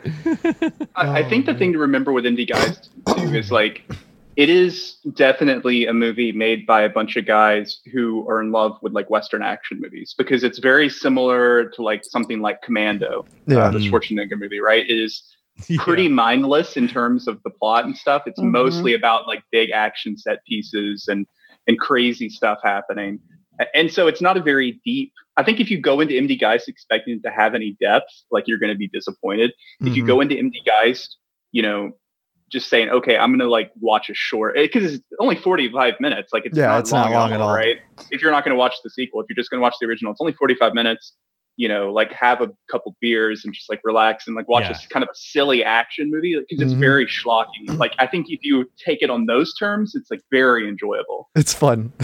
I, 0.96 1.20
I 1.20 1.28
think 1.28 1.46
the 1.46 1.54
Oh, 1.54 1.58
thing 1.58 1.72
to 1.72 1.78
remember 1.78 2.12
with 2.12 2.24
MD 2.24 2.46
Geist 2.48 2.90
too 3.06 3.34
is 3.34 3.50
like 3.52 3.82
it 4.36 4.48
is 4.50 4.96
definitely 5.14 5.86
a 5.86 5.92
movie 5.92 6.32
made 6.32 6.66
by 6.66 6.82
a 6.82 6.88
bunch 6.88 7.16
of 7.16 7.24
guys 7.26 7.80
who 7.92 8.28
are 8.28 8.40
in 8.40 8.50
love 8.50 8.78
with 8.82 8.92
like 8.92 9.08
Western 9.10 9.42
action 9.42 9.80
movies 9.80 10.14
because 10.16 10.42
it's 10.42 10.58
very 10.58 10.88
similar 10.88 11.70
to 11.70 11.82
like 11.82 12.02
something 12.04 12.40
like 12.40 12.60
Commando, 12.62 13.26
Yeah, 13.46 13.58
uh, 13.58 13.70
the 13.70 13.78
Mm. 13.78 13.90
Schwarzenegger 13.90 14.38
movie, 14.38 14.60
right? 14.60 14.84
It 14.88 14.98
is 14.98 15.22
Yeah. 15.68 15.80
pretty 15.84 16.08
mindless 16.08 16.76
in 16.76 16.88
terms 16.88 17.28
of 17.28 17.40
the 17.44 17.50
plot 17.50 17.84
and 17.84 17.96
stuff. 17.96 18.24
It's 18.26 18.40
Mhm. 18.40 18.50
mostly 18.50 18.94
about 18.94 19.28
like 19.28 19.42
big 19.52 19.70
action 19.70 20.16
set 20.16 20.44
pieces 20.46 21.06
and 21.08 21.26
and 21.66 21.78
crazy 21.78 22.28
stuff 22.28 22.58
happening. 22.62 23.18
And 23.72 23.90
so 23.90 24.06
it's 24.06 24.20
not 24.20 24.36
a 24.36 24.42
very 24.42 24.80
deep. 24.84 25.12
I 25.38 25.42
think 25.44 25.60
if 25.60 25.70
you 25.70 25.78
go 25.80 26.00
into 26.00 26.12
MD 26.14 26.38
Geist 26.38 26.68
expecting 26.68 27.22
to 27.22 27.30
have 27.30 27.54
any 27.54 27.76
depth, 27.80 28.10
like 28.30 28.46
you're 28.48 28.58
going 28.58 28.72
to 28.72 28.76
be 28.78 28.88
disappointed. 28.88 29.52
If 29.80 29.96
you 29.96 30.02
Mhm. 30.02 30.06
go 30.06 30.20
into 30.20 30.34
MD 30.36 30.60
Geist, 30.66 31.16
you 31.52 31.62
know, 31.62 31.92
just 32.54 32.70
saying, 32.70 32.88
okay, 32.88 33.18
I'm 33.18 33.30
going 33.30 33.40
to 33.40 33.48
like 33.50 33.70
watch 33.80 34.08
a 34.08 34.14
short 34.14 34.54
because 34.54 34.94
it's 34.94 35.04
only 35.20 35.36
45 35.36 35.94
minutes. 36.00 36.32
Like 36.32 36.46
it's 36.46 36.56
Yeah, 36.56 36.68
not 36.68 36.80
it's 36.80 36.92
not 36.92 37.10
long 37.10 37.32
at 37.32 37.40
all. 37.40 37.52
right? 37.54 37.76
If 38.10 38.22
you're 38.22 38.30
not 38.30 38.44
going 38.44 38.54
to 38.54 38.58
watch 38.58 38.76
the 38.82 38.88
sequel, 38.90 39.20
if 39.20 39.26
you're 39.28 39.36
just 39.36 39.50
going 39.50 39.58
to 39.58 39.62
watch 39.62 39.74
the 39.80 39.86
original, 39.86 40.12
it's 40.12 40.20
only 40.20 40.32
45 40.32 40.72
minutes. 40.72 41.12
You 41.56 41.68
know, 41.68 41.92
like 41.92 42.10
have 42.12 42.40
a 42.40 42.50
couple 42.70 42.96
beers 43.00 43.44
and 43.44 43.54
just 43.54 43.68
like 43.70 43.80
relax 43.84 44.26
and 44.26 44.34
like 44.34 44.48
watch 44.48 44.62
Yeah. 44.64 44.68
this 44.70 44.86
kind 44.88 45.02
of 45.04 45.08
a 45.08 45.14
silly 45.14 45.62
action 45.62 46.10
movie 46.10 46.34
because 46.48 46.60
it's 46.62 46.72
Mhm. 46.74 46.80
very 46.80 47.06
schlocky. 47.06 47.46
Like 47.78 47.92
I 47.98 48.06
think 48.08 48.26
if 48.28 48.40
you 48.42 48.68
take 48.84 49.02
it 49.02 49.10
on 49.10 49.26
those 49.26 49.54
terms, 49.54 49.94
it's 49.94 50.10
like 50.10 50.20
very 50.32 50.66
enjoyable. 50.68 51.28
it's 51.36 51.52
fun. 51.52 51.92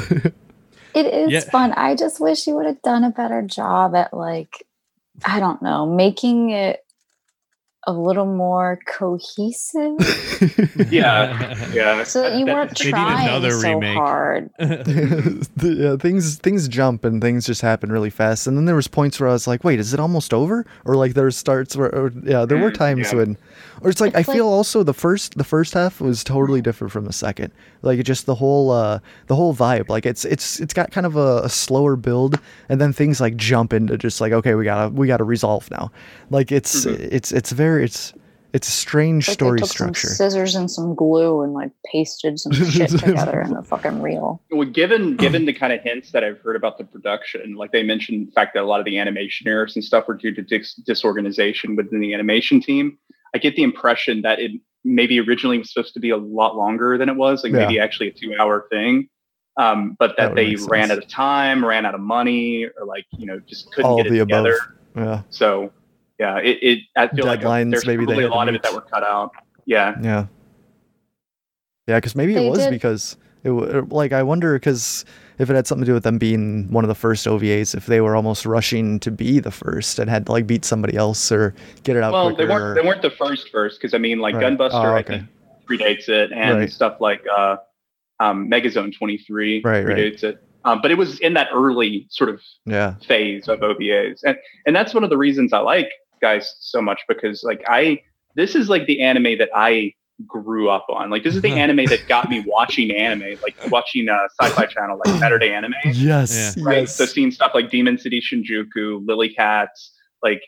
It 0.93 1.07
is 1.07 1.31
Yeah. 1.31 1.41
fun. 1.51 1.73
I 1.77 1.95
just 1.95 2.19
wish 2.21 2.49
you 2.49 2.57
would 2.57 2.67
have 2.67 2.83
done 2.83 3.05
a 3.05 3.11
better 3.11 3.43
job 3.43 3.95
at 3.95 4.13
like, 4.13 4.67
I 5.25 5.39
don't 5.39 5.63
know, 5.63 5.87
making 5.87 6.51
it 6.51 6.85
a 7.87 7.93
little 7.93 8.27
more 8.27 8.79
cohesive 8.87 9.97
Yeah, 10.91 11.57
yeah. 11.73 12.03
so 12.05 12.23
that 12.23 12.39
you 12.39 12.45
That- 12.47 12.55
weren't 12.55 12.79
They 12.79 12.91
trying 12.91 13.29
another 13.29 13.53
so 13.53 13.73
remake. 13.75 13.97
hard. 13.97 14.51
The- 14.59 15.75
yeah, 15.77 15.97
things 15.97 16.37
things 16.37 16.69
jump 16.69 17.05
and 17.05 17.21
things 17.23 17.47
just 17.47 17.61
happen 17.63 17.91
really 17.93 18.11
fast. 18.11 18.47
And 18.47 18.57
then 18.57 18.65
there 18.65 18.75
was 18.77 18.89
points 18.89 19.19
where 19.21 19.29
I 19.29 19.33
was 19.33 19.47
like, 19.47 19.65
"Wait, 19.65 19.79
is 19.81 19.93
it 19.95 20.01
almost 20.01 20.33
over?" 20.35 20.65
Or 20.85 20.95
like 20.97 21.15
there 21.15 21.31
starts 21.31 21.77
where, 21.77 21.95
or, 21.95 22.13
yeah, 22.23 22.45
there 22.45 22.59
were 22.59 22.71
Mm, 22.71 22.75
times 22.79 23.13
yeah. 23.13 23.19
when, 23.19 23.37
or 23.83 23.91
it's 23.91 24.01
like 24.01 24.15
It's 24.15 24.29
I 24.29 24.31
like- 24.31 24.37
feel 24.37 24.49
also 24.49 24.83
the 24.83 24.95
first 24.95 25.37
the 25.37 25.45
first 25.45 25.75
half 25.75 26.01
was 26.01 26.23
totally 26.25 26.61
different 26.61 26.93
from 26.93 27.05
the 27.05 27.13
second. 27.13 27.53
Like 27.83 27.99
it 27.99 28.03
just 28.05 28.27
the 28.27 28.35
whole 28.35 28.71
uh 28.71 28.99
the 29.27 29.37
whole 29.37 29.55
vibe. 29.55 29.89
Like 29.89 30.05
it's 30.07 30.25
it's 30.25 30.61
it's 30.61 30.75
got 30.75 30.91
kind 30.91 31.07
of 31.07 31.17
a, 31.17 31.43
a 31.45 31.49
slower 31.49 31.97
build, 31.97 32.39
and 32.69 32.81
then 32.81 32.93
things 32.93 33.21
like 33.21 33.37
jump 33.37 33.73
into 33.73 33.97
just 33.97 34.21
like 34.21 34.33
okay, 34.33 34.55
we 34.55 34.65
gotta 34.65 34.91
we 34.91 35.07
gotta 35.07 35.25
resolve 35.25 35.71
now. 35.71 35.91
Like 36.31 36.53
it's 36.53 36.85
Mhm. 36.85 36.99
it's 37.11 37.33
it's 37.33 37.53
very 37.53 37.70
it's 37.79 38.13
it's 38.53 38.67
a 38.67 38.73
strange 38.73 39.29
Like 39.29 39.39
they 39.39 39.45
story 39.45 39.59
took 39.61 39.69
structure. 39.69 40.09
some 40.09 40.17
scissors 40.17 40.57
and 40.57 40.69
some 40.69 40.97
glue 40.97 41.43
and 41.43 41.53
like 41.53 41.71
pasted 41.93 42.41
some 42.41 42.51
shit 42.53 42.91
together 42.91 43.41
in 43.43 43.53
the 43.55 43.63
fucking 43.63 44.03
reel. 44.03 44.43
Well, 44.51 44.67
given 44.67 45.17
given 45.17 45.45
the 45.47 45.53
kind 45.53 45.73
of 45.73 45.81
hints 45.83 46.11
that 46.11 46.25
I've 46.25 46.41
heard 46.41 46.57
about 46.57 46.77
the 46.77 46.85
production, 46.85 47.55
like 47.55 47.71
they 47.71 47.85
mentioned 47.85 48.27
the 48.27 48.33
fact 48.33 48.55
that 48.55 48.63
a 48.65 48.67
lot 48.67 48.81
of 48.81 48.87
the 48.87 48.99
animation 48.99 49.47
errors 49.47 49.77
and 49.77 49.85
stuff 49.85 50.09
were 50.09 50.15
due 50.15 50.35
to 50.35 50.43
dis- 50.43 50.75
disorganization 50.75 51.77
within 51.77 52.01
the 52.01 52.13
animation 52.13 52.61
team, 52.61 52.99
I 53.35 53.39
get 53.39 53.55
the 53.55 53.63
impression 53.63 54.23
that 54.23 54.41
it 54.41 54.51
maybe 54.83 55.21
originally 55.21 55.59
was 55.59 55.73
supposed 55.73 55.95
to 55.95 56.01
be 56.01 56.11
a 56.11 56.17
lot 56.17 56.57
longer 56.57 56.99
than 56.99 57.09
it 57.09 57.15
was, 57.17 57.45
like 57.45 57.53
Yeah. 57.53 57.59
maybe 57.67 57.79
actually 57.79 58.09
a 58.09 58.13
two 58.13 58.35
hour 58.41 58.67
thing. 58.71 59.09
Um, 59.59 59.95
but 59.99 60.17
That 60.17 60.31
that, 60.31 60.35
they 60.37 60.57
ran 60.69 60.91
out 60.91 60.99
of 60.99 61.07
time, 61.07 61.65
ran 61.65 61.85
out 61.87 61.95
of 61.95 62.01
money, 62.01 62.65
or 62.65 62.85
like 62.87 63.05
you 63.17 63.27
know 63.27 63.39
just 63.41 63.71
couldn't 63.73 63.89
All 63.91 63.97
get 63.99 64.07
it 64.07 64.11
the 64.11 64.19
together. 64.21 64.57
above. 64.97 65.05
Yeah, 65.07 65.23
So 65.31 65.71
yeah, 66.21 66.37
it, 66.39 66.59
it 66.63 66.79
I 66.95 67.09
feel 67.09 67.25
like 67.27 67.41
Deadlines 67.41 67.71
there's 67.73 67.87
maybe 67.87 68.05
they 68.05 68.13
probably 68.13 68.25
a 68.25 68.29
lot 68.31 68.49
of 68.49 68.55
it 68.55 68.63
that 68.63 68.73
were 68.75 68.83
cut 68.83 69.03
out. 69.03 69.33
Yeah, 69.65 69.97
Yeah. 70.01 70.27
Yeah, 71.89 71.97
because 71.97 72.15
maybe 72.15 72.35
They 72.35 72.47
it 72.47 72.51
was 72.51 72.59
did- 72.61 72.71
because 72.71 73.17
it 73.43 73.49
w- 73.49 73.87
like 73.91 74.13
I 74.13 74.23
wonder 74.23 74.55
because 74.55 75.05
if 75.39 75.49
it 75.51 75.57
had 75.57 75.67
something 75.67 75.85
to 75.85 75.91
do 75.91 75.95
with 75.95 76.05
them 76.05 76.19
being 76.19 76.71
one 76.71 76.85
of 76.85 76.89
the 76.89 76.95
first 76.95 77.27
OVAs, 77.27 77.75
if 77.75 77.87
they 77.87 78.01
were 78.01 78.15
almost 78.15 78.45
rushing 78.47 79.01
to 79.01 79.11
be 79.11 79.41
the 79.41 79.51
first 79.51 79.99
and 79.99 80.09
had 80.11 80.27
to 80.27 80.33
like 80.33 80.47
beat 80.47 80.65
somebody 80.65 80.97
else 80.97 81.33
or 81.33 81.55
get 81.83 81.97
it 81.97 82.03
out 82.03 82.13
well, 82.13 82.27
quicker. 82.35 82.47
they 82.47 82.53
weren't 82.53 82.75
they 82.83 82.87
weren't 82.87 83.03
the 83.03 83.11
first 83.11 83.49
first 83.49 83.81
because 83.81 83.95
I 83.95 83.99
mean 83.99 84.19
like 84.19 84.35
Right. 84.35 84.45
Gunbuster 84.57 84.71
Oh, 84.93 84.95
I 84.95 85.03
think 85.03 85.25
predates 85.69 86.09
it 86.09 86.31
and 86.33 86.59
Right. 86.59 86.71
stuff 86.71 87.01
like 87.01 87.23
uh, 87.35 87.57
um, 88.21 88.49
Megazone 88.51 88.95
23 88.97 89.63
Right, 89.65 89.85
right. 89.85 89.97
predates 89.97 90.23
it. 90.23 90.43
Um, 90.67 90.81
but 90.83 90.91
it 90.91 90.99
was 90.99 91.19
in 91.21 91.33
that 91.35 91.49
early 91.55 92.07
sort 92.11 92.29
of 92.29 92.41
yeah, 92.67 92.95
phase 93.07 93.49
of 93.49 93.61
OVAs, 93.61 94.21
and 94.25 94.37
and 94.67 94.77
that's 94.77 94.93
one 94.93 95.03
of 95.03 95.09
the 95.11 95.17
reasons 95.17 95.55
I 95.55 95.61
like 95.61 95.91
Geist 96.21 96.57
so 96.71 96.81
much 96.83 97.01
because 97.09 97.43
like 97.45 97.63
I 97.67 98.03
this 98.37 98.55
is 98.55 98.69
like 98.69 98.87
the 98.87 99.01
anime 99.03 99.39
that 99.39 99.51
I 99.55 99.95
grew 100.27 100.69
up 100.69 100.87
on. 100.91 101.11
Like 101.11 101.25
this 101.25 101.35
is 101.35 101.43
the 101.43 101.51
anime 101.53 101.87
that 101.87 102.07
got 102.09 102.29
me 102.29 102.45
watching 102.47 102.91
anime, 102.95 103.39
like 103.43 103.57
watching 103.71 104.09
uh, 104.09 104.19
Sci-Fi 104.41 104.67
Channel, 104.67 105.01
like 105.05 105.19
Saturday 105.19 105.53
Anime 105.55 105.75
yes, 105.87 106.57
right? 106.59 106.81
yes. 106.81 106.97
So 106.97 107.07
seeing 107.07 107.31
stuff 107.31 107.53
like 107.55 107.71
Demon 107.71 107.99
City 107.99 108.21
Shinjuku, 108.21 109.07
Lily 109.07 109.31
Cats, 109.31 109.93
like 110.23 110.43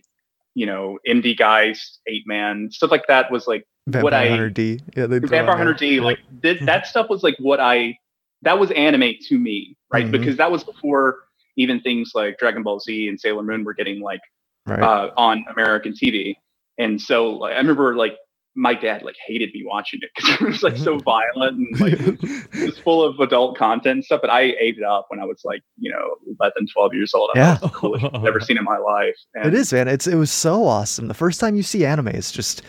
you 0.54 0.66
know, 0.66 0.98
MD 1.08 1.36
Geist, 1.36 2.00
Eight 2.06 2.24
Man, 2.26 2.70
stuff 2.70 2.90
like 2.90 3.06
that 3.08 3.30
was 3.32 3.46
like 3.46 3.66
Vampire 3.86 4.02
what 4.04 4.14
I- 4.14 4.28
Hunter 4.28 4.50
D. 4.50 4.80
Yeah, 4.96 5.06
they 5.06 5.18
throw 5.18 5.28
Vampire 5.28 5.52
on 5.52 5.58
Hunter 5.58 5.72
there. 5.72 5.88
D. 5.90 6.00
Like 6.00 6.18
th- 6.42 6.60
that 6.66 6.86
stuff 6.86 7.08
was 7.08 7.22
like 7.22 7.36
what 7.38 7.58
I 7.58 7.96
that 8.42 8.58
was 8.58 8.70
anime 8.72 9.14
to 9.28 9.38
me, 9.38 9.76
right? 9.92 10.06
Mhm. 10.06 10.10
Because 10.10 10.36
that 10.36 10.50
was 10.52 10.62
before 10.64 11.20
even 11.56 11.80
things 11.80 12.12
like 12.14 12.38
Dragon 12.38 12.62
Ball 12.62 12.78
Z 12.80 13.08
and 13.08 13.18
Sailor 13.18 13.42
Moon 13.42 13.64
were 13.64 13.74
getting 13.74 14.00
like 14.00 14.20
right. 14.66 14.82
uh, 14.82 15.10
on 15.16 15.44
American 15.52 15.92
TV, 15.92 16.36
and 16.78 17.00
so 17.00 17.30
like 17.30 17.54
I 17.54 17.58
remember 17.58 17.96
like 17.96 18.16
my 18.54 18.74
dad 18.74 19.02
like 19.02 19.16
hated 19.26 19.50
me 19.54 19.62
watching 19.64 20.00
it 20.02 20.10
because 20.16 20.34
it 20.34 20.40
was 20.42 20.62
like 20.62 20.76
so 20.76 20.98
violent 20.98 21.56
and 21.56 21.80
like 21.80 21.94
it 21.94 22.66
was 22.66 22.78
full 22.78 23.02
of 23.02 23.18
adult 23.20 23.56
content 23.56 23.92
and 23.94 24.04
stuff, 24.04 24.20
but 24.20 24.30
I 24.30 24.54
ate 24.60 24.76
it 24.76 24.84
up 24.84 25.06
when 25.08 25.20
I 25.20 25.24
was 25.24 25.40
like, 25.44 25.62
you 25.78 25.90
know, 25.90 26.16
11, 26.38 26.66
12 26.72 26.94
years 26.94 27.14
old. 27.14 27.30
I 27.34 27.38
yeah. 27.38 27.58
Was 27.62 27.70
coolest 27.72 28.04
I've 28.12 28.24
ever 28.26 28.40
seen 28.40 28.58
in 28.58 28.64
my 28.64 28.76
life. 28.76 29.16
And 29.34 29.46
it 29.46 29.54
is, 29.54 29.72
man. 29.72 29.88
It's 29.88 30.06
it 30.06 30.16
was 30.16 30.30
so 30.30 30.66
awesome. 30.66 31.08
The 31.08 31.14
first 31.14 31.40
time 31.40 31.56
you 31.56 31.62
see 31.62 31.84
anime, 31.84 32.08
it's 32.08 32.32
just 32.32 32.62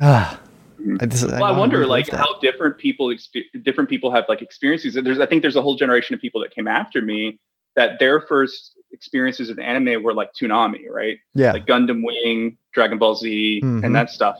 ah. 0.00 0.40
Mhm. 0.80 1.02
I 1.02 1.06
just, 1.06 1.24
Well, 1.26 1.34
I 1.36 1.40
wanna 1.40 1.58
wonder 1.58 1.86
like 1.86 2.06
that. 2.06 2.18
how 2.20 2.38
different 2.40 2.78
people 2.78 3.08
expe- 3.08 3.46
different 3.64 3.90
people 3.90 4.12
have 4.12 4.26
like 4.28 4.42
experiences. 4.42 4.94
There's 4.94 5.18
I 5.18 5.26
think 5.26 5.42
there's 5.42 5.56
a 5.56 5.62
whole 5.62 5.74
generation 5.74 6.14
of 6.14 6.20
people 6.20 6.40
that 6.42 6.54
came 6.54 6.68
after 6.68 7.02
me 7.02 7.40
that 7.78 8.00
their 8.00 8.20
first 8.20 8.74
experiences 8.90 9.48
with 9.48 9.60
anime 9.60 10.02
were 10.02 10.12
like 10.12 10.30
Toonami, 10.34 10.90
right? 10.90 11.18
Yeah. 11.34 11.52
Like 11.52 11.64
Gundam 11.66 12.02
Wing, 12.04 12.58
Dragon 12.74 12.98
Ball 12.98 13.14
Z, 13.14 13.60
Mhm. 13.62 13.84
and 13.84 13.94
that 13.94 14.10
stuff. 14.10 14.36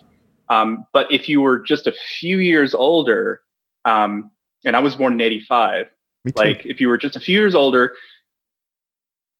Um, 0.48 0.84
but 0.92 1.06
if 1.12 1.28
you 1.28 1.40
were 1.40 1.60
just 1.60 1.86
a 1.86 1.92
few 2.18 2.38
years 2.38 2.74
older, 2.74 3.40
um, 3.84 4.32
and 4.64 4.74
I 4.74 4.80
was 4.80 4.96
born 4.96 5.12
in 5.12 5.20
'85, 5.20 5.86
like 6.34 6.66
if 6.66 6.80
you 6.80 6.88
were 6.88 6.98
just 6.98 7.14
a 7.14 7.20
few 7.20 7.38
years 7.38 7.54
older, 7.54 7.94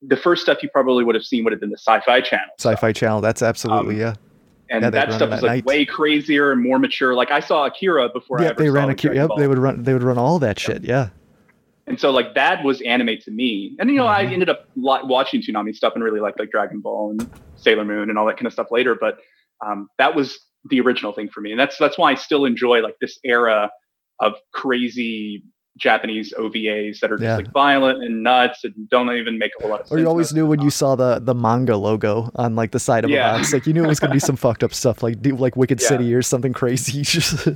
the 0.02 0.16
first 0.16 0.42
stuff 0.42 0.62
you 0.62 0.68
probably 0.68 1.02
would 1.02 1.16
have 1.16 1.24
seen 1.24 1.42
would 1.42 1.52
have 1.52 1.60
been 1.60 1.70
the 1.70 1.78
Sci-Fi 1.78 2.20
Channel. 2.20 2.54
Sci-Fi 2.60 2.92
Channel. 2.92 3.20
That's 3.20 3.42
absolutely 3.42 3.96
Um, 3.96 4.00
yeah. 4.00 4.14
and 4.70 4.82
Yeah, 4.84 4.90
that 4.90 5.12
stuff 5.12 5.32
is 5.32 5.42
like 5.42 5.50
night. 5.50 5.64
way 5.64 5.84
crazier 5.84 6.52
and 6.52 6.62
more 6.62 6.78
mature. 6.78 7.14
Like 7.14 7.32
I 7.32 7.40
saw 7.40 7.64
Akira 7.66 8.08
before 8.10 8.38
I 8.40 8.44
Yeah, 8.44 8.50
ever 8.50 8.58
they 8.62 8.68
saw 8.68 8.74
ran 8.74 8.90
a 8.90 8.94
Dragon 8.94 9.16
yep, 9.22 9.30
they 9.36 9.48
would 9.48 9.58
run 9.58 9.82
they 9.82 9.92
would 9.94 10.04
run 10.04 10.18
all 10.18 10.38
that 10.38 10.60
shit. 10.60 10.84
Yeah. 10.84 11.08
And 11.98 12.00
so 12.00 12.12
like 12.12 12.36
that 12.36 12.62
was 12.62 12.80
anime 12.82 13.18
to 13.24 13.30
me. 13.32 13.74
And 13.80 13.90
you 13.90 13.96
know, 13.96 14.06
I 14.06 14.24
Mhm. 14.24 14.32
ended 14.34 14.48
up 14.48 14.60
watching 14.76 15.42
Toonami 15.42 15.74
stuff 15.74 15.94
and 15.96 16.04
really 16.04 16.20
liked 16.20 16.38
like 16.38 16.52
Dragon 16.52 16.78
Ball 16.80 17.10
and 17.10 17.28
Sailor 17.56 17.84
Moon 17.84 18.08
and 18.08 18.16
all 18.16 18.24
that 18.26 18.36
kind 18.36 18.46
of 18.46 18.52
stuff 18.52 18.68
later. 18.70 18.94
But 18.94 19.18
um, 19.66 19.88
that 19.98 20.14
was 20.14 20.38
the 20.70 20.80
original 20.80 21.12
thing 21.12 21.28
for 21.28 21.40
me, 21.40 21.50
and 21.50 21.58
that's 21.58 21.76
that's 21.76 21.98
why 21.98 22.12
I 22.12 22.14
still 22.14 22.44
enjoy 22.44 22.82
like 22.82 22.94
this 23.00 23.18
era 23.24 23.72
of 24.20 24.34
crazy 24.52 25.42
Japanese 25.78 26.34
OVAs 26.38 27.00
that 27.00 27.10
are 27.12 27.16
just 27.16 27.22
Yeah. 27.24 27.36
like 27.36 27.50
violent 27.52 28.02
and 28.02 28.22
nuts 28.22 28.64
and 28.64 28.74
don't 28.90 29.10
even 29.12 29.38
make 29.38 29.52
a 29.58 29.62
whole 29.62 29.70
lot 29.70 29.80
of 29.80 29.86
sense. 29.86 29.96
Or 29.96 30.00
you 30.00 30.06
always 30.08 30.32
knew 30.34 30.46
when 30.46 30.60
you 30.60 30.70
saw 30.70 30.94
the 30.96 31.18
the 31.20 31.34
manga 31.34 31.76
logo 31.76 32.30
on 32.34 32.54
like 32.56 32.72
the 32.72 32.78
side 32.80 33.04
of 33.04 33.10
Yeah. 33.10 33.34
a 33.34 33.38
box. 33.38 33.52
Like 33.52 33.66
you 33.66 33.72
knew 33.72 33.84
it 33.84 33.88
was 33.88 34.00
gonna 34.00 34.12
be 34.12 34.18
some 34.18 34.36
fucked 34.44 34.62
up 34.64 34.74
stuff 34.74 35.02
like 35.02 35.16
like 35.24 35.56
Wicked 35.56 35.80
Yeah. 35.80 35.88
City 35.88 36.14
or 36.14 36.22
something 36.22 36.52
crazy. 36.52 37.02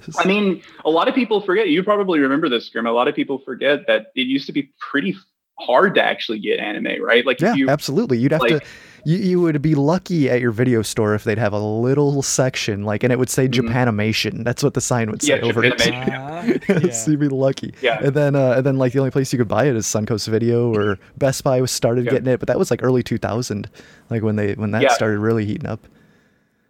I 0.18 0.27
mean, 0.27 0.62
a 0.85 0.91
lot 0.91 1.09
of 1.09 1.14
people 1.14 1.41
forget. 1.41 1.68
You 1.68 1.83
probably 1.83 2.20
remember 2.20 2.49
this, 2.49 2.68
Grim. 2.68 2.87
A 2.87 2.93
lot 2.93 3.09
of 3.09 3.14
people 3.14 3.39
forget 3.39 3.87
that 3.87 4.07
it 4.14 4.27
used 4.27 4.47
to 4.47 4.53
be 4.53 4.73
pretty 4.79 5.16
hard 5.61 5.95
to 5.95 6.03
actually 6.03 6.39
get 6.39 6.59
anime, 6.59 7.03
right? 7.03 7.25
Like 7.27 7.41
yeah, 7.41 7.53
if 7.53 7.57
you 7.57 7.68
absolutely. 7.68 8.18
You'd 8.18 8.33
have 8.33 8.41
to 8.43 8.55
like 8.55 8.66
you, 9.05 9.17
you 9.19 9.41
would 9.41 9.61
be 9.63 9.75
lucky 9.75 10.31
at 10.31 10.41
your 10.41 10.53
video 10.53 10.83
store 10.83 11.15
if 11.15 11.25
they'd 11.25 11.39
have 11.39 11.53
a 11.53 11.59
little 11.59 12.23
section 12.23 12.85
like 12.85 13.03
and 13.03 13.13
it 13.13 13.19
would 13.19 13.31
say 13.31 13.49
Mhm. 13.49 13.69
Japanimation. 13.69 14.45
That's 14.45 14.63
what 14.63 14.75
the 14.75 14.81
sign 14.81 15.11
would 15.11 15.23
say 15.23 15.37
Yeah, 15.39 15.43
over 15.45 15.65
it. 15.65 15.75
Japanimation. 15.79 16.89
Ah, 16.89 16.91
so 16.93 17.11
you'd 17.11 17.21
be 17.21 17.29
lucky. 17.29 17.75
Yeah. 17.83 17.99
And 18.03 18.15
then 18.15 18.35
uh, 18.37 18.55
and 18.59 18.67
then 18.67 18.77
like 18.79 18.93
the 18.93 18.99
only 19.01 19.11
place 19.11 19.33
you 19.33 19.39
could 19.39 19.49
buy 19.49 19.65
it 19.67 19.77
is 19.77 19.87
Suncoast 19.87 20.29
Video 20.29 20.75
or 20.75 20.99
Best 21.19 21.43
Buy 21.45 21.61
was 21.61 21.71
started 21.71 22.05
Yeah. 22.05 22.13
getting 22.13 22.29
it, 22.29 22.39
but 22.41 22.47
that 22.49 22.59
was 22.59 22.71
like 22.71 22.83
early 22.83 23.03
2000, 23.03 23.69
like 24.11 24.23
when 24.23 24.37
they 24.37 24.55
when 24.55 24.71
that 24.73 24.83
Yeah. 24.83 24.89
started 24.93 25.19
really 25.19 25.45
heating 25.45 25.67
up. 25.67 25.81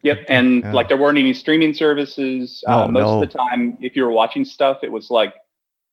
Yep, 0.03 0.24
and 0.28 0.62
Yeah. 0.62 0.72
like 0.72 0.89
there 0.89 0.97
weren't 0.97 1.18
any 1.18 1.33
streaming 1.33 1.74
services. 1.74 2.64
Oh, 2.66 2.83
uh, 2.85 2.89
most 2.89 3.03
no. 3.03 3.22
of 3.22 3.28
the 3.30 3.39
time, 3.39 3.78
if 3.80 3.95
you 3.95 4.03
were 4.05 4.11
watching 4.11 4.45
stuff, 4.45 4.78
it 4.83 4.91
was 4.91 5.11
like 5.11 5.35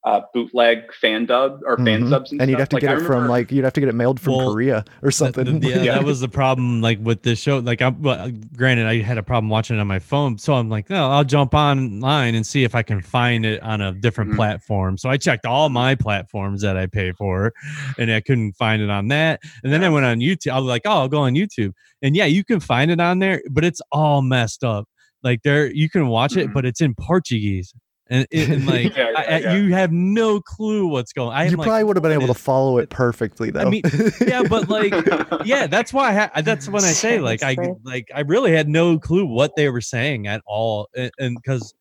uh, 0.06 0.22
bootleg 0.34 0.94
fan 0.94 1.26
dub 1.26 1.60
or 1.66 1.76
fan 1.78 2.04
Mhm. 2.04 2.10
subs, 2.10 2.32
and, 2.32 2.40
and 2.42 2.50
you'd 2.50 2.58
have 2.60 2.70
to 2.70 2.78
Like, 2.78 2.82
get 2.84 2.92
I 2.98 3.02
it 3.02 3.06
from 3.06 3.28
like 3.28 3.52
you'd 3.52 3.66
have 3.66 3.74
to 3.74 3.82
get 3.82 3.90
it 3.90 3.96
mailed 3.96 4.18
from 4.20 4.38
Well, 4.38 4.54
Korea 4.54 4.86
or 5.04 5.10
That- 5.10 5.12
something. 5.12 5.60
th- 5.60 5.64
yeah, 5.76 5.82
Yeah. 5.84 5.96
that 5.96 6.06
was 6.06 6.22
the 6.22 6.30
problem. 6.30 6.80
Like 6.82 7.00
with 7.02 7.24
this 7.24 7.40
show, 7.42 7.58
like 7.60 7.82
I'm 7.82 8.02
well, 8.02 8.32
granted, 8.56 8.86
I 8.88 9.02
had 9.02 9.18
a 9.18 9.24
problem 9.24 9.50
watching 9.50 9.76
it 9.76 9.80
on 9.82 9.88
my 9.88 10.00
phone, 10.00 10.38
so 10.38 10.54
I'm 10.54 10.70
like, 10.70 10.90
no, 10.90 11.10
I'll 11.10 11.26
jump 11.26 11.54
online 11.54 12.34
and 12.34 12.48
see 12.48 12.64
if 12.64 12.76
I 12.76 12.82
can 12.82 13.02
find 13.02 13.46
it 13.46 13.62
on 13.62 13.82
a 13.82 13.92
different 13.92 14.32
Mhm. 14.32 14.36
platform. 14.38 14.98
So 14.98 15.10
I 15.10 15.18
checked 15.18 15.46
all 15.46 15.68
my 15.68 15.96
platforms 15.96 16.62
that 16.62 16.78
I 16.78 16.86
pay 16.86 17.12
for, 17.12 17.52
and 17.98 18.10
I 18.10 18.22
couldn't 18.22 18.54
find 18.54 18.82
it 18.82 18.90
on 18.90 19.10
that. 19.10 19.42
And 19.66 19.74
then 19.74 19.84
I 19.84 19.90
went 19.90 20.06
on 20.06 20.20
YouTube. 20.20 20.52
I 20.54 20.60
was 20.60 20.68
like, 20.70 20.84
oh, 20.86 20.92
I'll 20.92 21.10
go 21.10 21.20
on 21.20 21.34
YouTube, 21.34 21.74
and 22.02 22.16
yeah, 22.16 22.26
you 22.26 22.46
can 22.46 22.62
find 22.62 22.90
it 22.90 23.02
on 23.02 23.20
there, 23.20 23.42
but 23.52 23.66
it's 23.66 23.82
all 23.92 24.22
messed 24.22 24.64
up. 24.64 24.88
Like 25.24 25.44
there, 25.44 25.70
you 25.70 25.90
can 25.90 26.08
watch 26.08 26.38
it, 26.38 26.48
Mhm. 26.48 26.54
but 26.54 26.66
it's 26.66 26.80
in 26.80 26.96
Portuguese. 26.96 27.74
And, 28.12 28.28
it- 28.32 28.50
and 28.50 28.66
like 28.68 28.96
Yeah, 28.96 29.10
yeah, 29.12 29.20
I- 29.20 29.24
I- 29.24 29.38
yeah. 29.40 29.54
you 29.56 29.74
have 29.74 29.92
no 29.92 30.42
clue 30.42 30.88
what's 30.88 31.14
going. 31.14 31.36
I 31.36 31.46
am 31.46 31.52
you 31.52 31.58
like, 31.58 31.68
probably 31.68 31.84
would 31.84 31.96
have 31.96 32.04
been 32.04 32.12
what 32.18 32.24
able 32.24 32.34
to 32.34 32.40
follow 32.40 32.78
it 32.80 32.90
perfectly 32.90 33.52
though. 33.52 33.70
mean, 33.70 33.84
yeah, 34.28 34.44
but 34.44 34.68
like 34.70 34.94
yeah 35.46 35.68
that's 35.68 35.94
why 35.94 36.10
I 36.10 36.14
ha- 36.14 36.42
that's 36.42 36.68
when 36.68 36.84
i 36.84 36.92
say 36.92 37.20
like 37.20 37.44
i 37.44 37.56
like 37.84 38.08
i 38.16 38.22
really 38.22 38.52
had 38.52 38.68
no 38.68 38.98
clue 39.00 39.26
what 39.26 39.56
they 39.56 39.70
were 39.70 39.82
saying 39.82 40.26
at 40.28 40.42
all 40.48 40.90
and 40.96 41.36
because 41.36 41.74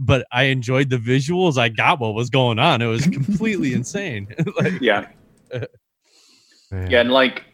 but 0.00 0.26
i 0.32 0.44
enjoyed 0.44 0.90
the 0.90 0.98
visuals 0.98 1.58
i 1.58 1.68
got 1.68 1.98
what 2.00 2.14
was 2.14 2.30
going 2.30 2.58
on 2.58 2.80
it 2.82 2.86
was 2.86 3.06
completely 3.06 3.72
insane 3.74 4.28
like 4.60 4.80
yeah, 4.80 5.08
yeah, 6.72 7.00
and 7.00 7.10
like 7.10 7.44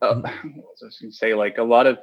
uh, 0.00 0.14
what 0.16 0.24
was 0.34 0.82
I 0.82 0.86
going 1.00 1.12
to 1.12 1.16
say? 1.16 1.34
Like 1.34 1.58
a 1.58 1.62
lot 1.62 1.86
of 1.86 1.98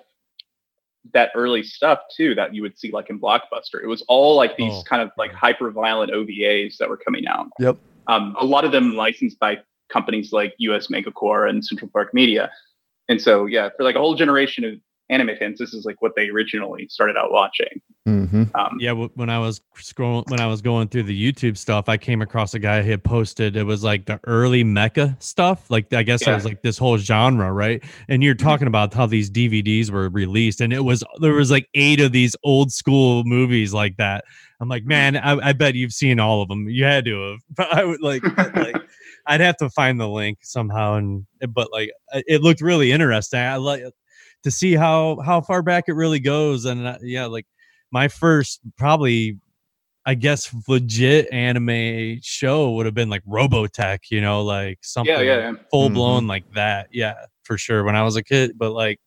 that 1.14 1.32
early 1.36 1.64
stuff 1.64 2.00
too 2.16 2.36
that 2.36 2.54
you 2.54 2.62
would 2.62 2.78
see 2.78 2.91
like 2.91 3.10
in 3.10 3.20
Blockbuster. 3.20 3.82
It 3.82 3.88
was 3.88 4.02
all 4.08 4.36
like 4.36 4.58
these 4.58 4.74
Oh. 4.74 4.84
kind 4.84 5.02
of 5.02 5.10
like 5.18 5.32
hyper 5.32 5.72
violent 5.72 6.12
OVAs 6.12 6.78
that 6.78 6.89
were 6.89 6.97
coming 6.97 7.28
out. 7.28 7.47
Yep. 7.60 7.78
Um, 8.08 8.36
a 8.39 8.45
lot 8.45 8.66
of 8.66 8.72
them 8.72 8.95
licensed 8.95 9.39
by 9.39 9.60
companies 9.89 10.32
like 10.34 10.54
US 10.60 10.89
Manga 10.89 11.12
Corps 11.12 11.47
and 11.47 11.64
Central 11.66 11.89
Park 11.91 12.14
Media. 12.14 12.52
And 13.08 13.22
so 13.22 13.45
yeah, 13.45 13.70
for 13.76 13.84
like 13.84 13.95
a 13.95 14.00
whole 14.00 14.16
generation 14.16 14.64
of 14.66 14.74
anime 15.10 15.32
fans, 15.38 15.57
this 15.60 15.74
is 15.74 15.86
like 15.86 16.01
what 16.01 16.16
they 16.16 16.30
originally 16.30 16.88
started 16.88 17.18
out 17.18 17.32
watching. 17.32 17.82
hmm 18.05 18.43
Um, 18.55 18.78
yeah 18.80 18.89
w- 18.91 19.10
when 19.16 19.30
i 19.30 19.38
was 19.39 19.62
scrolling 19.78 20.30
when 20.30 20.39
i 20.39 20.47
was 20.47 20.62
going 20.62 20.88
through 20.88 21.03
the 21.03 21.32
youtube 21.32 21.57
stuff 21.57 21.89
i 21.89 21.97
came 21.97 22.22
across 22.22 22.53
a 22.53 22.60
guy 22.60 22.82
who 22.82 22.91
had 22.91 23.03
posted 23.03 23.55
it 23.55 23.64
was 23.64 23.84
like 23.84 24.05
the 24.05 24.20
early 24.26 24.64
mecha 24.64 25.22
stuff. 25.22 25.70
Like 25.70 25.91
i 25.93 26.03
guess 26.03 26.22
it 26.22 26.28
Yeah. 26.28 26.36
was 26.36 26.45
like 26.45 26.62
this 26.62 26.78
whole 26.78 26.97
genre 26.97 27.51
right? 27.51 27.84
And 28.07 28.24
you're 28.24 28.36
talking 28.36 28.68
about 28.68 28.93
how 28.93 29.05
these 29.05 29.30
dvds 29.30 29.89
were 29.91 30.10
released 30.10 30.62
and 30.62 30.72
it 30.74 30.84
was 30.86 31.03
there 31.22 31.34
was 31.34 31.51
like 31.51 31.68
eight 31.74 31.99
of 31.99 32.12
these 32.12 32.36
old 32.43 32.72
school 32.72 33.24
movies 33.26 33.74
like 33.74 33.97
that. 33.97 34.24
I'm 34.62 34.70
like 34.70 34.86
man 34.86 35.18
i, 35.18 35.49
I 35.49 35.53
bet 35.53 35.76
you've 35.76 35.93
seen 35.93 36.20
all 36.20 36.41
of 36.41 36.47
them. 36.49 36.70
You 36.70 36.84
had 36.86 37.05
to 37.05 37.32
have. 37.32 37.39
But 37.57 37.74
i 37.74 37.84
would 37.84 38.01
like 38.01 38.24
like 38.55 38.76
i'd 39.28 39.41
have 39.41 39.57
to 39.57 39.70
find 39.70 39.99
the 39.99 40.07
link 40.10 40.39
somehow 40.41 40.95
and 40.95 41.26
but 41.49 41.72
like 41.72 41.89
it 42.14 42.24
it 42.28 42.41
looked 42.41 42.62
really 42.62 42.91
interesting. 42.91 43.39
I 43.39 43.57
like 43.57 43.84
to 44.43 44.51
see 44.51 44.75
how 44.75 45.19
how 45.25 45.41
far 45.41 45.61
back 45.61 45.85
it 45.87 45.93
really 45.93 46.19
goes 46.19 46.65
and 46.65 46.85
uh, 46.85 46.97
yeah 47.01 47.25
like 47.25 47.45
my 47.91 48.07
first 48.07 48.61
probably 48.77 49.37
i 50.05 50.13
guess 50.13 50.53
legit 50.67 51.31
anime 51.31 52.19
show 52.21 52.71
would 52.71 52.85
have 52.85 52.95
been 52.95 53.09
like 53.09 53.23
robotech 53.25 53.99
you 54.11 54.21
know 54.21 54.43
like 54.43 54.77
something 54.81 55.13
yeah, 55.13 55.21
yeah, 55.21 55.37
yeah. 55.37 55.53
full 55.71 55.89
blown 55.89 56.27
like 56.27 56.49
that 56.53 56.87
yeah 56.91 57.15
for 57.43 57.57
sure 57.57 57.83
when 57.83 57.95
i 57.95 58.03
was 58.03 58.15
a 58.15 58.23
kid 58.23 58.51
but 58.57 58.71
like 58.71 58.99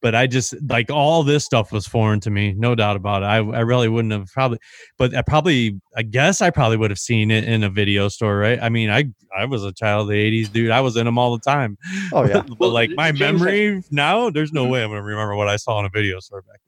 but 0.00 0.14
i 0.14 0.26
just 0.26 0.54
like 0.68 0.90
all 0.90 1.22
this 1.22 1.44
stuff 1.44 1.72
was 1.72 1.86
foreign 1.86 2.20
to 2.20 2.30
me 2.30 2.54
no 2.56 2.74
doubt 2.74 2.96
about 2.96 3.22
it 3.22 3.26
i, 3.26 3.36
I 3.36 3.60
really 3.60 3.88
wouldn't 3.88 4.12
have 4.12 4.26
probably 4.32 4.58
but 4.96 5.14
i 5.14 5.22
probably 5.22 5.80
i 5.96 6.02
guess 6.02 6.40
i 6.40 6.50
probably 6.50 6.76
would 6.76 6.90
have 6.90 6.98
seen 6.98 7.30
it 7.30 7.44
in 7.44 7.62
a 7.64 7.70
video 7.70 8.08
store 8.08 8.38
right 8.38 8.58
i 8.62 8.68
mean 8.68 8.90
i 8.90 9.04
i 9.36 9.44
was 9.44 9.64
a 9.64 9.72
child 9.72 10.02
of 10.02 10.08
the 10.08 10.14
80s 10.14 10.48
dude 10.50 10.70
i 10.70 10.80
was 10.80 10.96
in 10.96 11.04
them 11.06 11.18
all 11.18 11.32
the 11.36 11.42
time 11.42 11.76
Oh 12.12 12.24
yeah. 12.24 12.42
but 12.48 12.58
Well, 12.60 12.70
like 12.70 12.90
my 12.96 13.12
James, 13.12 13.40
memory 13.40 13.82
now 13.90 14.30
there's 14.30 14.52
no 14.52 14.66
Mhm. 14.66 14.70
way 14.70 14.82
i'm 14.84 14.90
gonna 14.90 15.02
remember 15.02 15.34
what 15.34 15.48
i 15.48 15.56
saw 15.56 15.78
in 15.80 15.86
a 15.86 15.90
video 15.90 16.20
store 16.20 16.42
back 16.42 16.60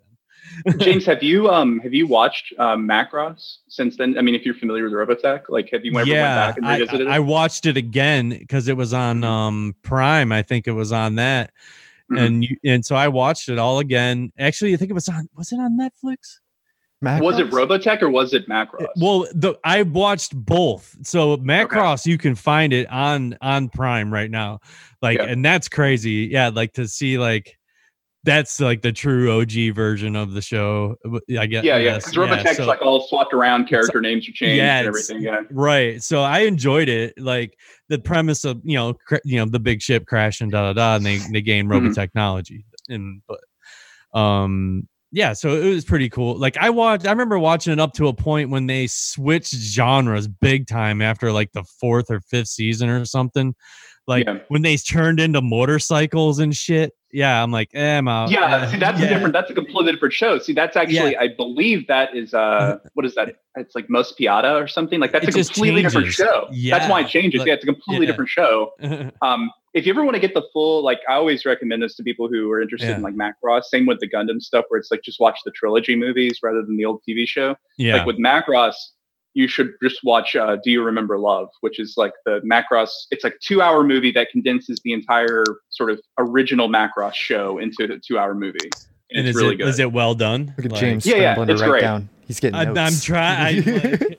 then 0.65 0.79
James, 0.79 1.07
have 1.07 1.23
you 1.23 1.49
um 1.51 1.79
have 1.81 1.95
you 1.95 2.07
watched 2.07 2.53
um, 2.59 2.87
Macross 2.87 3.59
since 3.69 3.97
then? 3.97 4.19
I 4.19 4.23
mean, 4.23 4.35
if 4.35 4.45
you're 4.45 4.55
familiar 4.55 4.85
with 4.85 4.93
Robotech, 4.93 5.43
like 5.49 5.71
have 5.73 5.85
you 5.85 5.97
ever 5.99 6.11
went 6.11 6.35
back 6.35 6.57
and 6.57 6.67
I, 6.67 6.75
revisited 6.75 7.07
I 7.09 7.19
it? 7.19 7.25
watched 7.25 7.67
it 7.67 7.77
again 7.77 8.31
because 8.31 8.67
it 8.69 8.77
was 8.77 8.93
on 8.93 9.23
um 9.23 9.75
Prime. 9.83 10.33
I 10.33 10.43
think 10.43 10.67
it 10.67 10.73
was 10.73 10.93
on 10.93 11.15
that, 11.17 11.53
Mhm. 12.11 12.21
and 12.27 12.45
you, 12.45 12.57
and 12.65 12.85
so 12.85 12.97
I 12.97 13.09
watched 13.09 13.49
it 13.49 13.59
all 13.59 13.79
again. 13.79 14.33
Actually, 14.39 14.75
I 14.75 14.77
think 14.77 14.91
it 14.91 14.95
was 14.95 15.09
on. 15.09 15.29
Was 15.37 15.53
it 15.53 15.57
on 15.61 15.79
Netflix? 15.79 16.17
was 17.03 17.39
it 17.39 17.51
Robotech 17.51 18.03
or 18.03 18.11
was 18.11 18.35
it 18.35 18.47
Macross? 18.47 18.87
Well, 19.01 19.27
the 19.35 19.55
I 19.65 19.83
watched 19.85 20.37
both. 20.37 20.95
So 21.03 21.39
Macross, 21.39 22.05
you 22.05 22.19
can 22.19 22.35
find 22.35 22.73
it 22.75 22.91
on 22.91 23.37
on 23.41 23.71
Prime 23.71 24.13
right 24.13 24.31
now. 24.31 24.59
Like, 25.01 25.17
Yeah. 25.19 25.25
and 25.25 25.43
that's 25.43 25.67
crazy. 25.69 26.29
Yeah, 26.31 26.49
like 26.49 26.75
to 26.75 26.87
see 26.87 27.19
like 27.19 27.59
that's 28.25 28.61
like 28.61 28.83
the 28.83 28.93
true 28.93 29.41
OG 29.41 29.75
version 29.75 30.15
of 30.17 30.33
the 30.33 30.43
show. 30.43 30.97
I 31.39 31.47
guess. 31.47 31.65
yeah, 31.65 31.79
yeah. 31.79 31.97
Because 31.97 32.17
Robotech's 32.17 32.57
so- 32.59 32.67
like 32.67 32.83
all 32.83 33.07
swapped 33.09 33.33
around, 33.33 33.67
character 33.69 34.01
names 34.01 34.29
are 34.29 34.33
changed 34.33 34.57
yeah, 34.59 34.79
and 34.81 34.89
everything. 34.89 35.23
Yeah. 35.23 35.41
Right. 35.51 36.03
So 36.03 36.21
I 36.23 36.41
enjoyed 36.41 36.89
it. 36.89 37.15
Like 37.19 37.57
the 37.89 37.99
premise 37.99 38.45
of 38.45 38.61
you 38.63 38.77
know 38.77 38.95
cr- 38.95 39.17
you 39.25 39.39
know 39.39 39.47
the 39.47 39.59
big 39.61 39.81
ship 39.83 40.07
crash 40.07 40.41
and 40.41 40.53
da 40.53 40.73
da 40.73 40.73
da, 40.75 40.97
and 40.97 41.07
they 41.07 41.17
they 41.33 41.41
gain 41.41 41.67
Mhm. 41.67 41.71
robot 41.71 41.95
technology. 41.95 42.65
And 42.89 43.23
but 43.27 43.41
um 44.19 44.87
yeah, 45.13 45.33
so 45.33 45.57
it 45.61 45.69
was 45.75 45.85
pretty 45.85 46.09
cool. 46.09 46.39
Like 46.39 46.57
I 46.57 46.71
watched, 46.71 47.05
I 47.05 47.11
remember 47.11 47.37
watching 47.37 47.73
it 47.73 47.81
up 47.81 47.95
to 47.95 48.07
a 48.07 48.13
point 48.15 48.51
when 48.51 48.67
they 48.69 48.87
switched 48.87 49.55
genres 49.55 50.29
big 50.29 50.69
time 50.69 51.03
after 51.03 51.33
like 51.33 51.51
the 51.53 51.65
fourth 51.65 52.13
or 52.13 52.21
fifth 52.21 52.47
season 52.47 52.89
or 52.89 53.05
something. 53.05 53.57
Like 54.07 54.27
Yeah. 54.27 54.39
when 54.49 54.63
they 54.63 54.77
turned 54.77 55.19
into 55.19 55.41
motorcycles 55.41 56.39
and 56.39 56.55
shit. 56.55 56.93
Yeah, 57.13 57.43
I'm 57.43 57.51
like, 57.51 57.71
eh, 57.75 57.99
I'm 57.99 58.07
out. 58.09 58.31
Yeah, 58.31 58.63
Eh, 58.63 58.71
see, 58.71 58.77
that's 58.79 59.01
yeah. 59.01 59.07
a 59.07 59.09
different. 59.09 59.33
That's 59.33 59.51
a 59.51 59.55
completely 59.55 59.93
different 59.93 60.15
show. 60.15 60.39
See, 60.39 60.53
that's 60.53 60.77
actually, 60.77 61.17
I 61.17 61.29
believe 61.29 61.87
that 61.89 62.15
is, 62.17 62.33
uh, 62.35 62.79
what 62.95 63.05
is 63.05 63.15
that? 63.17 63.37
It's 63.57 63.75
like 63.75 63.89
Mospeada 63.89 64.61
or 64.63 64.69
something. 64.69 65.01
Like 65.01 65.13
that's 65.13 65.27
It 65.27 65.35
a 65.37 65.45
completely 65.45 65.83
different 65.83 66.07
changes. 66.13 66.15
show. 66.17 66.49
that's 66.71 66.89
why 66.89 67.01
it 67.01 67.09
changes. 67.09 67.39
like- 67.41 67.49
yeah, 67.49 67.55
it's 67.55 67.65
a 67.65 67.67
completely 67.67 68.07
yeah. 68.07 68.13
different 68.13 68.31
show. 68.31 68.73
Um, 69.23 69.51
if 69.73 69.87
you 69.87 69.93
ever 69.93 70.03
want 70.03 70.15
to 70.17 70.21
get 70.21 70.35
the 70.35 70.43
full, 70.53 70.83
like, 70.83 70.99
I 71.09 71.15
always 71.15 71.45
recommend 71.45 71.81
this 71.83 71.95
to 71.97 72.03
people 72.03 72.27
who 72.29 72.51
are 72.51 72.61
interested 72.61 72.91
in 72.91 73.03
like 73.03 73.15
Macross. 73.15 73.65
Same 73.65 73.87
with 73.87 74.01
the 74.01 74.09
Gundam 74.09 74.41
stuff, 74.43 74.65
where 74.69 74.81
it's 74.81 74.91
like 74.91 75.03
just 75.03 75.21
watch 75.21 75.39
the 75.45 75.53
trilogy 75.53 75.95
movies 75.95 76.39
rather 76.43 76.63
than 76.63 76.77
the 76.77 76.85
old 76.85 77.03
TV 77.09 77.27
show. 77.29 77.55
yeah. 77.79 77.97
Like 77.99 78.07
with 78.07 78.19
Macross, 78.19 78.75
you 79.35 79.47
should 79.49 79.73
just 79.83 80.01
watch 80.03 80.35
uh, 80.35 80.57
Do 80.65 80.71
You 80.71 80.83
Remember 80.83 81.19
Love, 81.19 81.49
which 81.61 81.79
is 81.79 81.95
like 81.97 82.13
the 82.25 82.41
Macross. 82.41 82.91
It's 83.11 83.23
like 83.25 83.39
two 83.41 83.63
hour 83.63 83.85
movie 83.85 84.11
that 84.13 84.29
condenses 84.31 84.81
the 84.85 84.93
entire 84.93 85.45
sort 85.71 85.91
of 85.91 86.01
original 86.19 86.69
Macross 86.69 87.15
show 87.15 87.59
into 87.59 87.85
a 87.85 87.99
two 87.99 88.19
hour 88.19 88.35
movie. 88.35 88.59
And, 89.13 89.27
it's 89.27 89.37
is 89.37 89.43
really 89.43 89.55
it 89.55 89.59
good. 89.59 89.69
is 89.69 89.79
it 89.79 89.93
well 89.93 90.15
done? 90.15 90.55
Look 90.57 90.67
at 90.67 90.73
Like, 90.73 90.81
James 90.81 91.07
Yeah, 91.07 91.17
yeah, 91.17 91.35
scrambling 91.35 91.51
it's 91.51 91.61
to 91.61 91.67
write 91.67 91.71
great. 91.71 91.81
down. 91.83 92.09
He's 92.27 92.41
getting 92.41 92.55
I, 92.61 92.65
notes. 92.65 92.79
I'm 92.79 93.01
trying. 93.01 93.65
Like, 93.65 94.19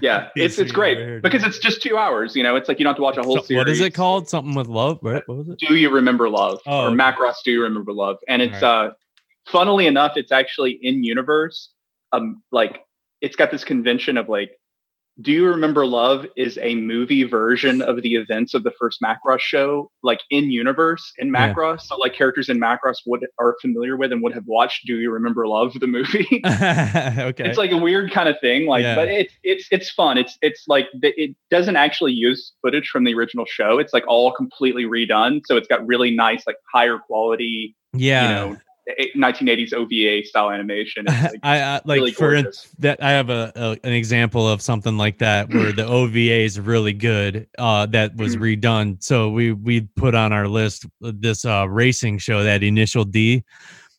yeah, 0.00 0.28
it's 0.36 0.58
it's 0.58 0.72
great 0.72 1.22
because 1.22 1.44
it's 1.44 1.58
just 1.58 1.82
two 1.82 1.96
hours. 1.96 2.34
You 2.34 2.42
know, 2.42 2.56
it's 2.56 2.68
like 2.68 2.78
you 2.80 2.84
don't 2.84 2.90
have 2.92 2.96
to 2.96 3.02
watch 3.02 3.16
a 3.16 3.22
whole 3.22 3.36
So- 3.38 3.42
series. 3.44 3.60
what 3.60 3.68
is 3.68 3.80
it 3.80 3.90
called? 3.94 4.28
Something 4.28 4.54
with 4.54 4.66
love, 4.66 4.98
right? 5.02 5.22
What 5.26 5.38
was 5.38 5.48
it? 5.48 5.58
Do 5.58 5.74
you 5.76 5.90
remember 5.90 6.28
love? 6.28 6.60
Oh, 6.66 6.82
or 6.82 6.86
okay. 6.88 6.96
Macross 6.96 7.36
Do 7.44 7.52
you 7.52 7.62
remember 7.62 7.92
love? 7.92 8.16
And 8.28 8.42
it's 8.42 8.62
uh 8.62 8.90
funnily 9.46 9.86
enough, 9.86 10.12
it's 10.16 10.32
actually 10.32 10.78
in 10.82 11.04
universe. 11.04 11.70
Um 12.12 12.42
like 12.50 12.83
it's 13.24 13.36
got 13.36 13.50
this 13.50 13.64
convention 13.64 14.16
of 14.18 14.28
like 14.28 14.50
do 15.20 15.30
you 15.30 15.46
remember 15.46 15.86
love 15.86 16.26
is 16.36 16.58
a 16.60 16.74
movie 16.74 17.22
version 17.22 17.80
of 17.82 18.02
the 18.02 18.16
events 18.16 18.52
of 18.52 18.64
the 18.64 18.72
first 18.72 19.00
Macross 19.00 19.38
show, 19.38 19.88
like 20.02 20.18
in 20.28 20.50
universe 20.50 21.12
in 21.18 21.28
Yeah. 21.32 21.52
Macross. 21.54 21.82
So 21.82 21.96
like 21.98 22.14
characters 22.14 22.48
in 22.48 22.58
Macross 22.58 22.96
would 23.06 23.24
are 23.38 23.56
familiar 23.60 23.96
with 23.96 24.10
and 24.10 24.22
would 24.24 24.34
have 24.34 24.46
watched 24.46 24.86
Do 24.86 24.98
You 24.98 25.12
Remember 25.12 25.46
Love 25.46 25.72
the 25.78 25.86
movie. 25.86 26.26
okay. 26.44 27.48
it's 27.48 27.58
like 27.58 27.70
a 27.70 27.76
weird 27.76 28.10
kind 28.10 28.28
of 28.28 28.40
thing 28.40 28.66
like 28.66 28.82
Yeah. 28.82 28.96
but 28.96 29.06
it's 29.08 29.32
it's 29.44 29.68
it's 29.70 29.90
fun 29.90 30.18
it's 30.18 30.36
it's 30.42 30.64
like 30.66 30.88
the, 31.00 31.12
it 31.16 31.36
doesn't 31.48 31.76
actually 31.76 32.12
use 32.12 32.52
footage 32.60 32.88
from 32.88 33.04
the 33.04 33.14
original 33.14 33.44
show 33.46 33.78
it's 33.78 33.92
like 33.92 34.04
all 34.08 34.32
completely 34.32 34.84
redone 34.84 35.42
so 35.44 35.56
it's 35.56 35.68
got 35.68 35.86
really 35.86 36.10
nice 36.10 36.42
like 36.46 36.56
higher 36.72 36.98
quality 36.98 37.76
yeah. 37.92 38.22
you 38.22 38.34
know 38.50 38.56
1980s 39.16 39.72
ova 39.72 40.24
style 40.26 40.50
animation 40.50 41.04
It's, 41.08 41.22
like, 41.32 41.40
I, 41.42 41.60
I 41.60 41.80
like 41.84 41.98
really 41.98 42.12
for 42.12 42.34
in- 42.34 42.44
gorgeous. 42.44 42.68
that 42.78 43.02
I 43.02 43.12
have 43.12 43.30
a, 43.30 43.52
a 43.56 43.70
an 43.86 43.92
example 43.92 44.46
of 44.48 44.60
something 44.60 44.96
like 44.98 45.18
that 45.18 45.48
where 45.54 45.72
the 45.72 45.86
OVA 45.86 46.18
is 46.42 46.60
really 46.60 46.92
good. 46.92 47.46
Uh, 47.58 47.86
that 47.86 48.16
was 48.16 48.36
Mhm. 48.36 48.60
redone. 48.60 49.02
So 49.02 49.30
we 49.30 49.52
we 49.52 49.82
put 49.96 50.14
on 50.14 50.32
our 50.32 50.48
list 50.48 50.86
this 51.00 51.44
uh 51.44 51.66
racing 51.68 52.18
show 52.18 52.42
that 52.42 52.62
Initial 52.62 53.04
D, 53.04 53.42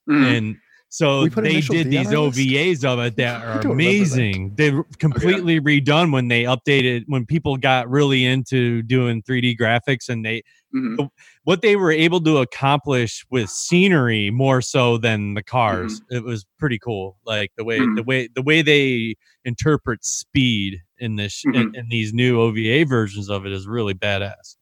mm, 0.09 0.23
and 0.23 0.55
so 0.89 1.25
they 1.27 1.59
did 1.61 1.89
D 1.89 1.97
these 1.97 2.07
our 2.13 2.19
list? 2.19 2.37
OVAs 2.39 2.85
of 2.85 2.99
it 2.99 3.17
that 3.17 3.41
are 3.45 3.53
don't 3.63 3.63
that. 3.63 3.73
amazing. 3.73 4.53
They 4.55 4.71
were 4.71 4.85
completely 4.99 5.59
redone 5.59 6.13
when 6.13 6.27
they 6.27 6.43
updated 6.43 7.03
when 7.07 7.25
people 7.25 7.57
got 7.57 7.89
really 7.89 8.23
into 8.25 8.81
doing 8.83 9.21
3D 9.23 9.57
graphics 9.57 10.09
and 10.09 10.23
they 10.23 10.43
mhm. 10.73 11.09
What 11.45 11.61
they 11.61 11.75
were 11.75 11.91
able 11.91 12.19
to 12.21 12.37
accomplish 12.39 13.23
with 13.31 13.49
scenery 13.49 14.29
more 14.31 14.61
so 14.61 14.97
than 14.97 15.33
the 15.35 15.43
cars 15.43 16.01
Mm-hmm. 16.01 16.17
it 16.17 16.23
was 16.25 16.45
pretty 16.59 16.77
cool 16.79 17.17
like 17.25 17.51
the 17.57 17.63
way 17.63 17.79
Mhm. 17.79 17.95
the 17.95 18.03
way 18.03 18.27
the 18.35 18.41
way 18.41 18.61
they 18.61 19.15
interpret 19.45 20.03
speed 20.03 20.81
in 20.97 21.15
this 21.15 21.43
in, 21.45 21.53
Mhm. 21.71 21.75
in 21.75 21.89
these 21.89 22.13
new 22.13 22.39
ova 22.41 22.83
versions 22.85 23.29
of 23.29 23.45
it 23.45 23.51
is 23.53 23.67
really 23.67 23.93
badass 23.93 24.57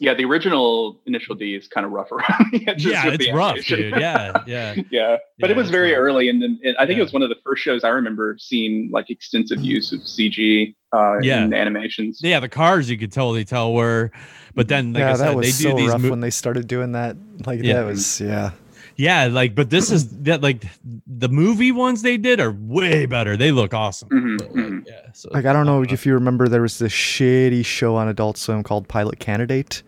yeah 0.00 0.14
the 0.14 0.24
original 0.24 1.00
initial 1.06 1.34
d 1.34 1.54
is 1.54 1.66
kind 1.68 1.84
of 1.86 1.92
rough 1.92 2.10
around 2.12 2.46
the 2.52 2.66
edges 2.68 2.86
yeah 2.92 3.06
it's 3.08 3.24
the 3.26 3.32
rough 3.32 3.56
dude 3.66 3.94
yeah 3.98 4.42
yeah 4.46 4.74
yeah 4.90 5.16
but 5.40 5.48
Yeah, 5.50 5.54
it 5.54 5.56
was 5.56 5.70
very 5.70 5.92
rough. 5.92 5.98
early 6.00 6.28
and, 6.28 6.42
and 6.42 6.58
i 6.78 6.86
think 6.86 6.96
Yeah. 6.96 6.98
it 6.98 7.02
was 7.02 7.12
one 7.12 7.22
of 7.22 7.28
the 7.28 7.36
first 7.44 7.62
shows 7.62 7.84
i 7.84 7.88
remember 7.88 8.36
seeing 8.38 8.90
like 8.92 9.10
extensive 9.10 9.60
use 9.60 9.92
of 9.92 10.00
cg 10.00 10.74
uh 10.92 11.18
Yeah. 11.20 11.44
in 11.44 11.52
animations 11.54 12.20
yeah 12.22 12.40
the 12.40 12.48
cars 12.48 12.88
you 12.90 12.96
could 12.98 13.12
totally 13.12 13.44
tell 13.44 13.72
were 13.72 14.10
but 14.54 14.68
then 14.68 14.92
like 14.92 15.00
yeah, 15.00 15.10
i 15.10 15.14
said 15.14 15.28
that 15.28 15.36
was 15.36 15.46
they 15.58 15.64
do 15.64 15.70
so 15.70 15.76
these 15.76 15.90
rough 15.90 16.00
mo- 16.02 16.10
when 16.10 16.20
they 16.20 16.30
started 16.30 16.66
doing 16.66 16.92
that. 16.92 17.16
Like 17.46 17.62
Yeah. 17.62 17.74
that 17.74 17.86
was 17.86 18.20
yeah. 18.20 18.50
Yeah 18.98 19.26
like 19.26 19.54
but 19.54 19.70
this 19.70 19.90
is 19.90 20.08
that 20.24 20.42
like 20.42 20.64
the 21.06 21.28
movie 21.30 21.72
ones 21.72 22.02
they 22.02 22.16
did 22.18 22.38
are 22.40 22.52
way 22.52 23.06
better 23.06 23.36
they 23.36 23.50
look 23.52 23.72
awesome 23.72 24.08
Mhm, 24.10 24.38
But, 24.38 24.50
like, 24.54 24.64
mhm. 24.66 24.86
yeah 24.86 25.12
so 25.14 25.30
Like 25.32 25.46
I 25.46 25.52
don't 25.54 25.64
know 25.66 25.80
uh, 25.80 25.86
if 25.88 26.04
you 26.04 26.12
remember, 26.14 26.48
there 26.48 26.60
was 26.62 26.78
this 26.78 26.92
shitty 26.92 27.64
show 27.64 27.96
on 27.96 28.08
Adult 28.08 28.36
Swim 28.36 28.62
called 28.62 28.86
Pilot 28.88 29.18
Candidate. 29.18 29.82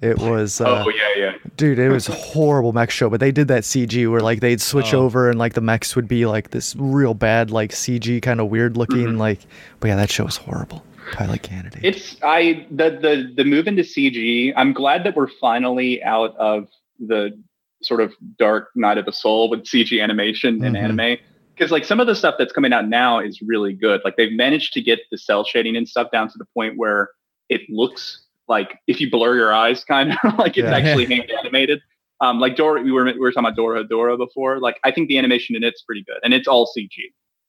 It 0.00 0.18
was, 0.18 0.60
uh, 0.60 0.84
oh 0.84 0.88
yeah 0.90 1.10
yeah 1.24 1.32
dude, 1.56 1.78
it 1.78 1.88
was 1.88 2.08
a 2.08 2.12
horrible 2.32 2.72
mech 2.72 2.90
show. 2.90 3.08
But 3.08 3.20
they 3.20 3.30
did 3.30 3.46
that 3.48 3.62
CG 3.62 4.10
where 4.10 4.20
like 4.20 4.40
they'd 4.40 4.60
switch 4.60 4.92
Oh. 4.94 5.04
over 5.04 5.30
and 5.30 5.38
like 5.38 5.52
the 5.54 5.60
mechs 5.60 5.94
would 5.94 6.08
be 6.08 6.26
like 6.26 6.50
this 6.50 6.74
real 6.76 7.14
bad 7.14 7.50
like 7.52 7.70
CG 7.70 8.20
kind 8.22 8.40
of 8.40 8.48
weird 8.48 8.76
looking 8.76 9.06
Mhm. 9.06 9.18
like. 9.18 9.40
But 9.78 9.88
yeah, 9.88 9.96
that 9.96 10.10
show 10.10 10.24
was 10.24 10.36
horrible. 10.38 10.84
Pilot 11.12 11.42
Candidate. 11.42 11.84
It's 11.84 12.16
I 12.22 12.66
the 12.70 12.90
the 12.90 13.32
the 13.36 13.44
move 13.44 13.66
into 13.68 13.82
CG. 13.82 14.52
I'm 14.56 14.72
glad 14.72 15.04
that 15.04 15.14
we're 15.14 15.28
finally 15.40 16.02
out 16.02 16.34
of 16.36 16.66
the 16.98 17.38
sort 17.84 18.00
of 18.00 18.12
dark 18.38 18.68
night 18.74 18.98
of 18.98 19.04
the 19.06 19.12
soul 19.12 19.48
with 19.50 19.64
CG 19.64 20.00
animation 20.02 20.62
and 20.64 20.76
Mhm. 20.76 20.82
anime. 20.82 21.18
Because 21.54 21.70
like 21.70 21.84
some 21.84 22.00
of 22.00 22.06
the 22.06 22.14
stuff 22.14 22.36
that's 22.38 22.52
coming 22.52 22.72
out 22.72 22.88
now 22.88 23.18
is 23.18 23.40
really 23.42 23.72
good. 23.74 24.00
Like 24.04 24.16
they've 24.16 24.32
managed 24.32 24.72
to 24.74 24.80
get 24.80 25.00
the 25.10 25.18
cell 25.18 25.44
shading 25.44 25.76
and 25.76 25.86
stuff 25.88 26.10
down 26.10 26.28
to 26.28 26.38
the 26.38 26.46
point 26.54 26.76
where 26.76 27.10
it 27.48 27.60
looks 27.68 28.22
like 28.48 28.78
if 28.86 29.00
you 29.00 29.10
blur 29.10 29.36
your 29.36 29.52
eyes, 29.52 29.84
kind 29.84 30.12
of 30.12 30.16
like 30.38 30.56
it's 30.56 30.66
Yeah. 30.66 30.76
actually 30.76 31.06
hand 31.14 31.30
animated. 31.38 31.80
Um, 32.20 32.38
like 32.40 32.56
Dora, 32.56 32.82
we 32.82 32.90
were 32.92 33.04
we 33.04 33.18
were 33.18 33.32
talking 33.32 33.46
about 33.46 33.56
Dora 33.56 33.84
Dora 33.84 34.16
before. 34.16 34.60
Like 34.60 34.78
I 34.84 34.90
think 34.92 35.08
the 35.08 35.18
animation 35.18 35.54
in 35.56 35.62
it's 35.64 35.82
pretty 35.82 36.02
good, 36.04 36.18
and 36.24 36.32
it's 36.32 36.46
all 36.48 36.66
CG. 36.66 36.90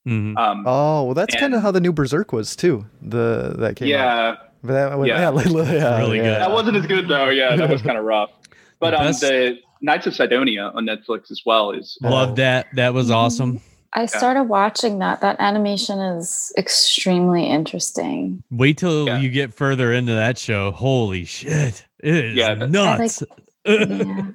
mhm. 0.07 0.38
Um, 0.38 0.63
Oh 0.67 1.03
well, 1.05 1.13
that's 1.13 1.36
kind 1.36 1.53
of 1.55 1.61
how 1.61 1.71
the 1.71 1.79
new 1.79 1.93
Berserk 1.93 2.34
was 2.34 2.55
too. 2.55 2.86
The 3.01 3.53
that 3.59 3.75
came 3.77 3.88
out. 3.88 3.89
yeah, 3.89 4.36
But 4.63 4.73
that, 4.73 5.05
yeah, 5.07 5.31
Yeah. 5.31 5.31
yeah, 5.31 5.71
yeah, 5.73 5.97
really 5.99 6.17
yeah. 6.17 6.23
good. 6.23 6.41
That 6.41 6.51
wasn't 6.51 6.77
as 6.77 6.86
good 6.88 7.07
though. 7.07 7.29
Yeah, 7.29 7.55
that 7.55 7.69
was 7.69 7.81
kind 7.81 7.97
of 7.97 8.03
rough. 8.03 8.31
But 8.79 8.91
The 8.91 8.99
um, 8.99 9.05
best- 9.07 9.21
the 9.21 9.57
Knights 9.84 10.07
of 10.07 10.15
Sidonia 10.15 10.71
on 10.73 10.86
Netflix 10.88 11.29
as 11.29 11.41
well 11.45 11.71
is 11.71 11.97
Oh. 12.03 12.09
Love 12.09 12.36
that. 12.38 12.67
That 12.75 12.93
was 12.93 13.09
Mhm. 13.09 13.15
awesome. 13.15 13.61
I 13.95 14.07
started 14.07 14.45
watching 14.45 14.97
that. 14.99 15.21
That 15.21 15.36
animation 15.39 15.99
is 15.99 16.51
extremely 16.57 17.45
interesting. 17.45 18.41
Wait 18.49 18.77
till 18.79 19.05
Yeah. 19.05 19.19
you 19.19 19.29
get 19.29 19.53
further 19.53 19.93
into 19.93 20.13
that 20.13 20.39
show. 20.39 20.71
Holy 20.71 21.25
shit. 21.25 21.86
It 22.01 22.15
is 22.15 22.36
Yeah, 22.36 22.55
that- 22.55 22.71
nuts. 22.71 23.23
Yeah. 23.65 24.31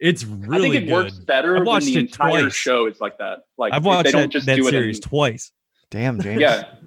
it's 0.00 0.24
I 0.24 0.28
really 0.46 0.70
think 0.70 0.84
it 0.84 0.86
good. 0.86 0.92
works 0.94 1.18
better 1.18 1.54
I've 1.56 1.60
when 1.60 1.66
watched 1.66 1.86
the 1.86 1.96
it 1.96 2.00
entire 2.00 2.40
twice. 2.42 2.54
show 2.54 2.86
is 2.86 3.00
like 3.00 3.18
that. 3.18 3.40
Like 3.58 3.72
I've 3.74 3.84
watched 3.84 4.04
they 4.06 4.12
don't 4.12 4.22
that, 4.22 4.28
just 4.30 4.46
that 4.46 4.56
do 4.56 4.64
series 4.70 4.98
it. 4.98 5.04
In, 5.04 5.08
twice. 5.10 5.52
Damn, 5.90 6.20
James. 6.20 6.40
yeah, 6.40 6.62
It's 6.82 6.85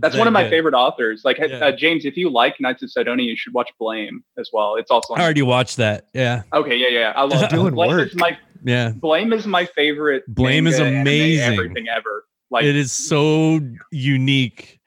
that's 0.00 0.16
one 0.16 0.26
of 0.26 0.32
my 0.32 0.42
good. 0.44 0.50
favorite 0.50 0.74
authors. 0.74 1.22
Like 1.24 1.38
Yeah. 1.38 1.46
uh, 1.56 1.72
James, 1.72 2.04
if 2.04 2.16
you 2.16 2.30
like 2.30 2.60
Knights 2.60 2.82
of 2.82 2.90
Sidonia, 2.90 3.26
you 3.28 3.36
should 3.36 3.54
watch 3.54 3.70
Blame 3.78 4.22
as 4.38 4.50
well. 4.52 4.76
It's 4.76 4.90
also 4.90 5.14
on. 5.14 5.20
I 5.20 5.24
already 5.24 5.42
watched 5.42 5.76
that. 5.78 6.08
Yeah. 6.14 6.42
okay, 6.52 6.76
yeah, 6.76 6.88
yeah. 6.88 7.12
I 7.16 7.22
love 7.24 7.48
Doing 7.50 7.74
Blame. 7.74 7.90
work. 7.90 8.08
Is 8.08 8.14
my 8.16 8.36
Yeah. 8.64 8.90
Blame 8.90 9.32
is 9.32 9.46
my 9.46 9.66
favorite. 9.66 10.24
Blame 10.28 10.66
is 10.66 10.78
amazing. 10.78 11.52
everything 11.52 11.88
ever. 11.88 12.24
Like 12.50 12.64
it 12.64 12.76
is 12.76 12.92
so 12.92 13.60
unique 13.90 14.80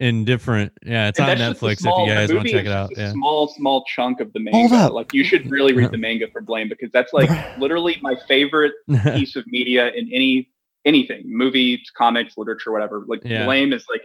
and 0.00 0.26
different. 0.26 0.72
Yeah, 0.84 1.08
it's 1.08 1.20
on 1.20 1.26
that's 1.28 1.40
just 1.40 1.62
a 1.62 1.64
Netflix 1.64 1.78
small- 1.78 2.02
if 2.04 2.08
you 2.08 2.14
guys 2.14 2.32
want 2.32 2.46
to 2.46 2.52
check 2.52 2.66
it 2.66 2.72
out. 2.72 2.88
just 2.90 3.00
a 3.00 3.04
Yeah. 3.04 3.12
Small, 3.12 3.48
small 3.48 3.84
chunk 3.84 4.20
of 4.20 4.32
the 4.32 4.40
Hold 4.50 4.70
manga. 4.72 4.86
up. 4.86 4.92
Like 4.92 5.12
you 5.14 5.22
should 5.24 5.50
really 5.50 5.72
read 5.72 5.90
the 5.92 5.98
manga 5.98 6.26
for 6.32 6.40
Blame 6.40 6.68
because 6.68 6.90
that's 6.92 7.12
like 7.12 7.30
literally 7.58 7.98
my 8.02 8.16
favorite 8.26 8.72
piece 9.14 9.36
of 9.36 9.46
media 9.46 9.90
in 9.94 10.10
any 10.12 10.50
anything 10.84 11.22
movies, 11.24 11.80
comics 11.96 12.36
literature 12.36 12.70
whatever 12.72 13.04
like 13.08 13.22
Yeah. 13.24 13.46
blame 13.46 13.72
is 13.72 13.86
like 13.88 14.02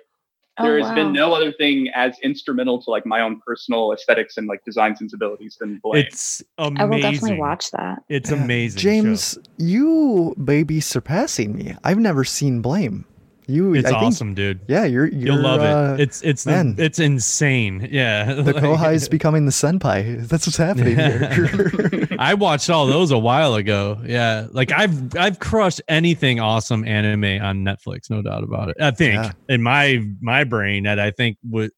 Oh, 0.60 0.64
there 0.64 0.78
has 0.78 0.92
been 0.92 1.14
no 1.14 1.34
other 1.34 1.54
thing 1.54 1.90
as 1.96 2.18
instrumental 2.22 2.82
to 2.84 2.90
like 2.90 3.06
my 3.06 3.22
own 3.22 3.40
personal 3.46 3.94
aesthetics 3.94 4.36
and 4.38 4.48
like 4.48 4.64
design 4.66 4.96
sensibilities 4.96 5.58
than 5.60 5.80
blame 5.82 6.06
it's 6.06 6.44
amazing. 6.58 6.82
I 6.82 6.86
will 6.86 7.00
definitely 7.02 7.38
watch 7.38 7.72
that. 7.72 8.04
It's 8.10 8.30
Yeah. 8.30 8.44
amazing. 8.44 8.80
show. 8.80 8.84
James, 8.84 9.40
you 9.58 10.34
may 10.38 10.64
be 10.64 10.80
surpassing 10.82 11.56
me. 11.56 11.76
I've 11.84 12.00
never 12.00 12.24
seen 12.24 12.62
Blame. 12.62 13.06
You, 13.50 13.74
It's 13.74 13.90
think, 13.90 14.02
awesome, 14.02 14.34
dude. 14.36 14.60
yeah, 14.68 14.86
you're, 14.86 15.08
you're 15.08 15.34
You'll 15.34 15.42
love 15.42 15.62
uh, 15.62 15.96
it. 15.96 16.02
It's 16.02 16.22
it's 16.22 16.44
the, 16.44 16.76
it's 16.78 17.00
insane. 17.00 17.88
Yeah. 17.92 18.34
the 18.34 18.54
Like- 18.70 18.94
is 18.96 19.10
becoming 19.10 19.46
the 19.46 19.52
senpai. 19.52 20.28
That's 20.28 20.46
what's 20.48 20.58
happening 20.58 20.96
here. 20.96 22.08
I 22.20 22.36
watched 22.36 22.70
all 22.70 22.86
those 22.86 23.12
a 23.12 23.18
while 23.18 23.56
ago. 23.56 24.00
Yeah, 24.06 24.48
like 24.52 24.72
I've 24.72 25.16
I've 25.18 25.40
crushed 25.40 25.82
anything 25.88 26.40
awesome 26.40 26.86
anime 26.86 27.42
on 27.44 27.64
Netflix, 27.66 28.10
no 28.10 28.22
doubt 28.22 28.44
about 28.44 28.70
it. 28.70 28.78
I 28.80 28.92
think 28.92 29.16
Yeah. 29.16 29.32
in 29.50 29.64
my 29.64 30.04
my 30.22 30.44
brain 30.44 30.84
that 30.84 31.00
I 31.00 31.12
think 31.12 31.38
would 31.50 31.72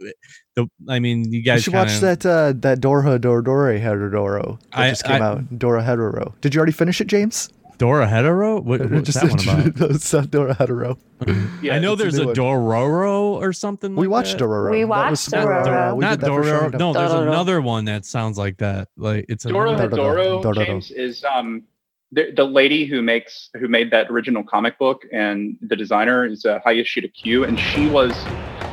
the 0.56 0.68
I 0.90 1.00
mean 1.00 1.32
you 1.32 1.40
you 1.40 1.44
guys 1.46 1.64
should 1.64 1.74
kinda, 1.74 1.92
watch 1.92 2.00
that 2.02 2.26
uh, 2.26 2.54
that 2.58 2.82
Dora 2.82 3.18
Dordore 3.18 3.80
Hedoro 3.82 4.60
that 4.72 4.80
I- 4.80 4.90
just 4.90 5.06
came 5.06 5.22
I- 5.22 5.26
out. 5.26 5.58
Dora 5.58 5.82
Hedoro. 5.84 6.34
Did 6.42 6.54
you 6.54 6.60
already 6.60 6.74
finish 6.74 7.00
it, 7.02 7.08
James? 7.08 7.50
Dora 7.82 8.08
Hetero. 8.08 8.62
What, 8.62 8.80
what's 8.92 9.08
just 9.12 9.22
that 9.22 9.32
one 9.48 9.68
about? 9.68 9.90
it's 9.96 10.14
not 10.14 10.30
Dora 10.30 10.54
Hedoro. 10.54 11.00
yeah 11.64 11.74
I 11.76 11.80
know 11.80 11.94
it's 11.94 12.02
a 12.02 12.04
there's 12.04 12.18
a. 12.20 12.26
Dororo 12.26 13.32
or 13.42 13.52
something. 13.54 13.96
We 13.96 14.06
like 14.06 14.12
watched 14.12 14.38
that. 14.38 14.44
Dororo. 14.44 14.70
We 14.70 14.86
watched 14.86 15.10
was- 15.10 15.28
Dororo. 15.30 15.96
we 15.96 16.02
Not 16.02 16.20
did 16.20 16.30
Dororo. 16.30 16.78
No, 16.78 16.94
there's 16.94 17.10
Dororo. 17.12 17.28
another 17.28 17.60
one 17.60 17.86
that 17.86 18.06
sounds 18.06 18.38
like 18.38 18.58
that. 18.58 18.90
Like 18.98 19.26
it's 19.30 19.46
Doro 19.46 19.74
another- 19.74 19.98
Dororo. 19.98 20.44
Hedoro, 20.44 20.54
Dororo. 20.54 20.66
James 20.66 20.92
is 20.92 21.24
um 21.24 21.64
the, 22.12 22.32
the 22.36 22.44
lady 22.44 22.86
who 22.86 23.02
makes 23.02 23.50
who 23.60 23.68
made 23.68 23.90
that 23.90 24.12
original 24.12 24.44
comic 24.44 24.78
book 24.78 25.02
and 25.12 25.58
the 25.62 25.76
designer 25.76 26.24
is 26.28 26.46
uh, 26.46 26.60
Hayashida 26.64 27.12
Q 27.12 27.46
and 27.46 27.60
she 27.60 27.88
was 27.88 28.12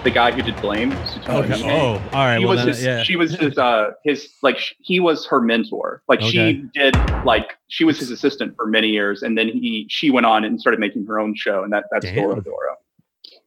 the 0.05 0.11
guy 0.11 0.31
who 0.33 0.43
did 0.43 0.61
Blame. 0.61 0.93
Oh, 1.29 1.43
oh, 1.43 2.09
all 2.13 2.25
right. 2.25 2.39
he 2.39 2.45
Well, 2.45 2.55
was 2.55 2.61
then, 2.61 2.69
his, 2.69 2.85
yeah. 2.85 3.03
she 3.03 3.17
was 3.17 3.35
his 3.35 3.59
uh 3.59 3.91
his 4.05 4.31
like 4.43 4.59
sh- 4.59 4.75
he 4.81 5.01
was 5.01 5.27
her 5.27 5.41
mentor 5.41 6.03
like 6.09 6.21
Okay. 6.21 6.31
she 6.31 6.63
did 6.75 6.95
like 7.25 7.57
she 7.69 7.85
was 7.85 7.99
his 7.99 8.11
assistant 8.11 8.55
for 8.57 8.67
many 8.67 8.89
years 8.89 9.23
and 9.23 9.37
then 9.37 9.49
he 9.49 9.87
she 9.91 10.11
went 10.11 10.27
on 10.27 10.45
and 10.45 10.61
started 10.61 10.79
making 10.81 11.05
her 11.07 11.19
own 11.19 11.35
show 11.37 11.63
and 11.65 11.73
that 11.73 11.85
that's 11.91 12.07
Damn. 12.07 12.15
Dora 12.15 12.41
Doro 12.43 12.77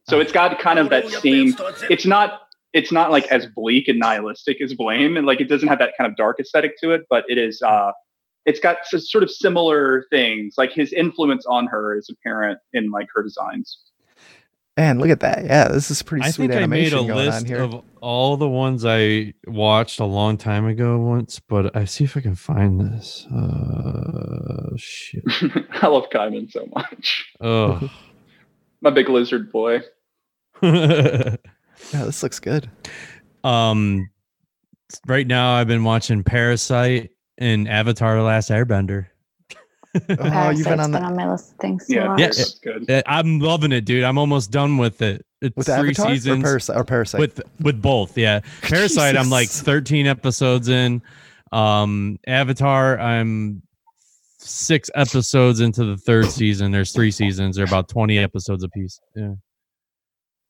So 0.04 0.20
it's 0.20 0.32
got 0.32 0.58
kind 0.58 0.78
of 0.78 0.90
that 0.90 1.08
same. 1.08 1.54
It's 1.88 2.04
not. 2.06 2.40
It's 2.74 2.90
not 2.90 3.10
like 3.10 3.26
as 3.26 3.46
bleak 3.54 3.86
and 3.88 3.98
nihilistic 3.98 4.60
as 4.62 4.72
Blame, 4.72 5.18
and 5.18 5.26
like 5.26 5.40
it 5.42 5.48
doesn't 5.48 5.68
have 5.68 5.78
that 5.78 5.92
kind 5.98 6.10
of 6.10 6.16
dark 6.16 6.40
aesthetic 6.40 6.72
to 6.82 6.90
it. 6.92 7.02
But 7.10 7.24
it 7.28 7.36
is. 7.38 7.60
uh 7.62 7.92
It's 8.46 8.58
got 8.60 8.78
sort 8.86 9.22
of 9.22 9.30
similar 9.30 10.06
things. 10.10 10.54
Like 10.56 10.72
his 10.72 10.92
influence 10.92 11.44
on 11.46 11.66
her 11.66 11.96
is 11.96 12.08
apparent 12.10 12.58
in 12.72 12.90
like 12.90 13.08
her 13.14 13.22
designs. 13.22 13.78
Man, 14.76 14.98
look 14.98 15.10
at 15.10 15.20
that. 15.20 15.44
Yeah, 15.44 15.68
this 15.68 15.90
is 15.90 16.02
pretty 16.02 16.24
I 16.24 16.30
sweet 16.30 16.50
think 16.50 16.62
I 16.62 16.66
made 16.66 16.92
animation 16.94 16.98
a 16.98 17.02
going 17.08 17.10
on 17.28 17.34
list 17.34 17.46
here. 17.46 17.60
of 17.60 17.82
all 18.00 18.38
the 18.38 18.48
ones 18.48 18.84
I 18.86 19.34
watched 19.46 20.00
a 20.00 20.06
long 20.06 20.38
time 20.38 20.66
ago 20.66 20.98
once, 20.98 21.40
but 21.40 21.76
I 21.76 21.84
see 21.84 22.04
if 22.04 22.16
I 22.16 22.20
can 22.20 22.34
find 22.34 22.80
this. 22.80 23.26
Uh, 23.26 24.70
shit. 24.76 25.22
I 25.82 25.88
love 25.88 26.08
Kaiman 26.10 26.50
so 26.50 26.66
much. 26.74 27.26
Oh. 27.40 27.90
My 28.80 28.90
big 28.90 29.10
lizard 29.10 29.52
boy. 29.52 29.82
yeah, 30.62 31.36
this 31.92 32.22
looks 32.22 32.40
good. 32.40 32.70
um, 33.44 34.08
right 35.06 35.26
now 35.26 35.52
I've 35.54 35.68
been 35.68 35.84
watching 35.84 36.24
Parasite 36.24 37.10
and 37.36 37.68
Avatar: 37.68 38.16
The 38.16 38.22
Last 38.22 38.48
Airbender. 38.50 39.08
Oh, 39.94 40.00
you've 40.00 40.08
been 40.18 40.20
Parasite's 40.22 40.80
on 40.80 40.92
been 40.92 41.02
on 41.04 41.16
my 41.16 41.30
list 41.30 41.52
of 41.52 41.58
things 41.58 41.86
to 41.86 41.94
Yeah, 41.94 42.08
watch. 42.08 42.20
Yeah, 42.20 42.26
it's 42.26 42.58
good. 42.60 43.02
I'm 43.06 43.38
loving 43.40 43.72
it, 43.72 43.84
dude. 43.84 44.04
I'm 44.04 44.16
almost 44.18 44.50
done 44.50 44.78
with 44.78 45.02
it. 45.02 45.24
It's 45.42 45.56
with 45.56 45.66
three 45.66 45.90
Avatar 45.90 46.08
seasons. 46.10 46.38
or 46.40 46.42
Parasite 46.46 46.76
or 46.76 46.84
Parasite. 46.84 47.20
with 47.20 47.40
with 47.60 47.82
both 47.82 48.16
yeah 48.16 48.40
parasite 48.62 49.16
i'm 49.16 49.28
like 49.28 49.48
13 49.48 50.06
episodes 50.06 50.68
in 50.68 51.02
um 51.50 52.16
avatar 52.28 52.96
i'm 53.00 53.60
six 54.38 54.88
episodes 54.94 55.58
into 55.58 55.84
the 55.84 55.96
third 55.96 56.26
season 56.30 56.70
there's 56.70 56.92
three 56.92 57.10
seasons 57.10 57.56
they're 57.56 57.64
about 57.66 57.88
20 57.88 58.18
episodes 58.20 58.62
apiece 58.62 59.00
yeah 59.16 59.32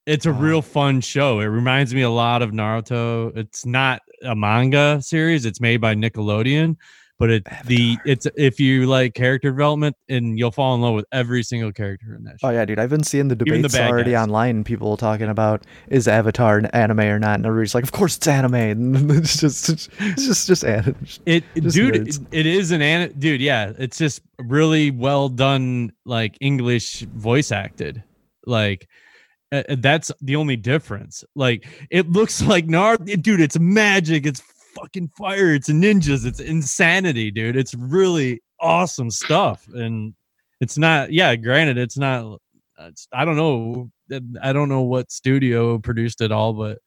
it's 0.05 0.27
a 0.27 0.31
Wow. 0.31 0.39
real 0.39 0.61
fun 0.61 1.01
show 1.01 1.39
it 1.39 1.45
reminds 1.45 1.91
me 1.95 2.01
a 2.03 2.09
lot 2.11 2.43
of 2.43 2.51
naruto 2.51 3.35
it's 3.35 3.65
not 3.65 3.99
a 4.23 4.35
manga 4.35 5.01
series 5.01 5.45
it's 5.45 5.59
made 5.59 5.77
by 5.81 5.95
nickelodeon 5.95 6.75
but 7.19 7.29
it 7.29 7.47
the 7.65 7.97
it's 8.05 8.27
if 8.35 8.59
you 8.59 8.85
like 8.87 9.13
character 9.13 9.51
development 9.51 9.95
and 10.09 10.37
you'll 10.37 10.51
fall 10.51 10.75
in 10.75 10.81
love 10.81 10.95
with 10.95 11.05
every 11.11 11.43
single 11.43 11.71
character 11.71 12.15
in 12.15 12.23
that 12.23 12.39
show 12.39 12.47
Oh 12.47 12.51
yeah, 12.51 12.65
dude! 12.65 12.79
I've 12.79 12.89
been 12.89 13.03
seeing 13.03 13.27
the 13.27 13.35
Even 13.45 13.61
the 13.61 13.67
debates 13.69 13.89
already 13.89 14.11
guys. 14.11 14.23
online. 14.23 14.63
People 14.63 14.97
talking 14.97 15.29
about 15.29 15.63
is 15.89 16.07
Avatar 16.07 16.57
an 16.57 16.65
anime 16.67 16.99
or 17.01 17.19
not, 17.19 17.35
and 17.35 17.45
everybody's 17.45 17.75
like, 17.75 17.83
"Of 17.83 17.91
course 17.91 18.17
it's 18.17 18.27
anime." 18.27 18.53
And 18.55 19.11
it's 19.11 19.39
just, 19.39 19.69
it's 19.69 19.87
just, 20.25 20.47
just 20.47 20.65
anime. 20.65 20.95
It, 21.25 21.43
Just 21.55 21.75
dude, 21.75 21.95
it, 22.07 22.19
it 22.31 22.45
is 22.45 22.71
an 22.71 22.81
anime. 22.81 23.17
dude. 23.19 23.41
Yeah, 23.41 23.73
it's 23.77 23.97
just 23.97 24.21
really 24.39 24.91
well 24.91 25.29
done, 25.29 25.93
like 26.05 26.37
English 26.41 27.01
voice 27.01 27.51
acted. 27.51 28.03
Like 28.45 28.87
uh, 29.51 29.63
that's 29.77 30.11
the 30.21 30.35
only 30.35 30.55
difference. 30.55 31.23
Like 31.35 31.65
it 31.91 32.09
looks 32.09 32.41
like 32.53 32.65
Naruto, 32.67 33.21
dude. 33.21 33.39
It's 33.39 33.59
magic. 33.59 34.25
It's 34.25 34.41
fucking 34.75 35.09
fire. 35.17 35.53
It's 35.53 35.69
ninjas. 35.69 36.25
It's 36.25 36.39
insanity, 36.39 37.31
dude. 37.31 37.55
It's 37.55 37.75
really 37.75 38.41
awesome 38.59 39.09
stuff. 39.11 39.67
And 39.73 40.13
it's 40.61 40.77
not. 40.77 41.11
Yeah, 41.11 41.35
granted, 41.35 41.77
it's 41.77 41.97
not. 41.97 42.39
It's, 42.79 43.07
I 43.13 43.25
don't 43.25 43.37
know. 43.37 43.91
I 44.41 44.53
don't 44.53 44.69
know 44.69 44.81
what 44.81 45.11
studio 45.11 45.79
produced 45.79 46.21
it 46.21 46.31
all, 46.31 46.53
but 46.53 46.79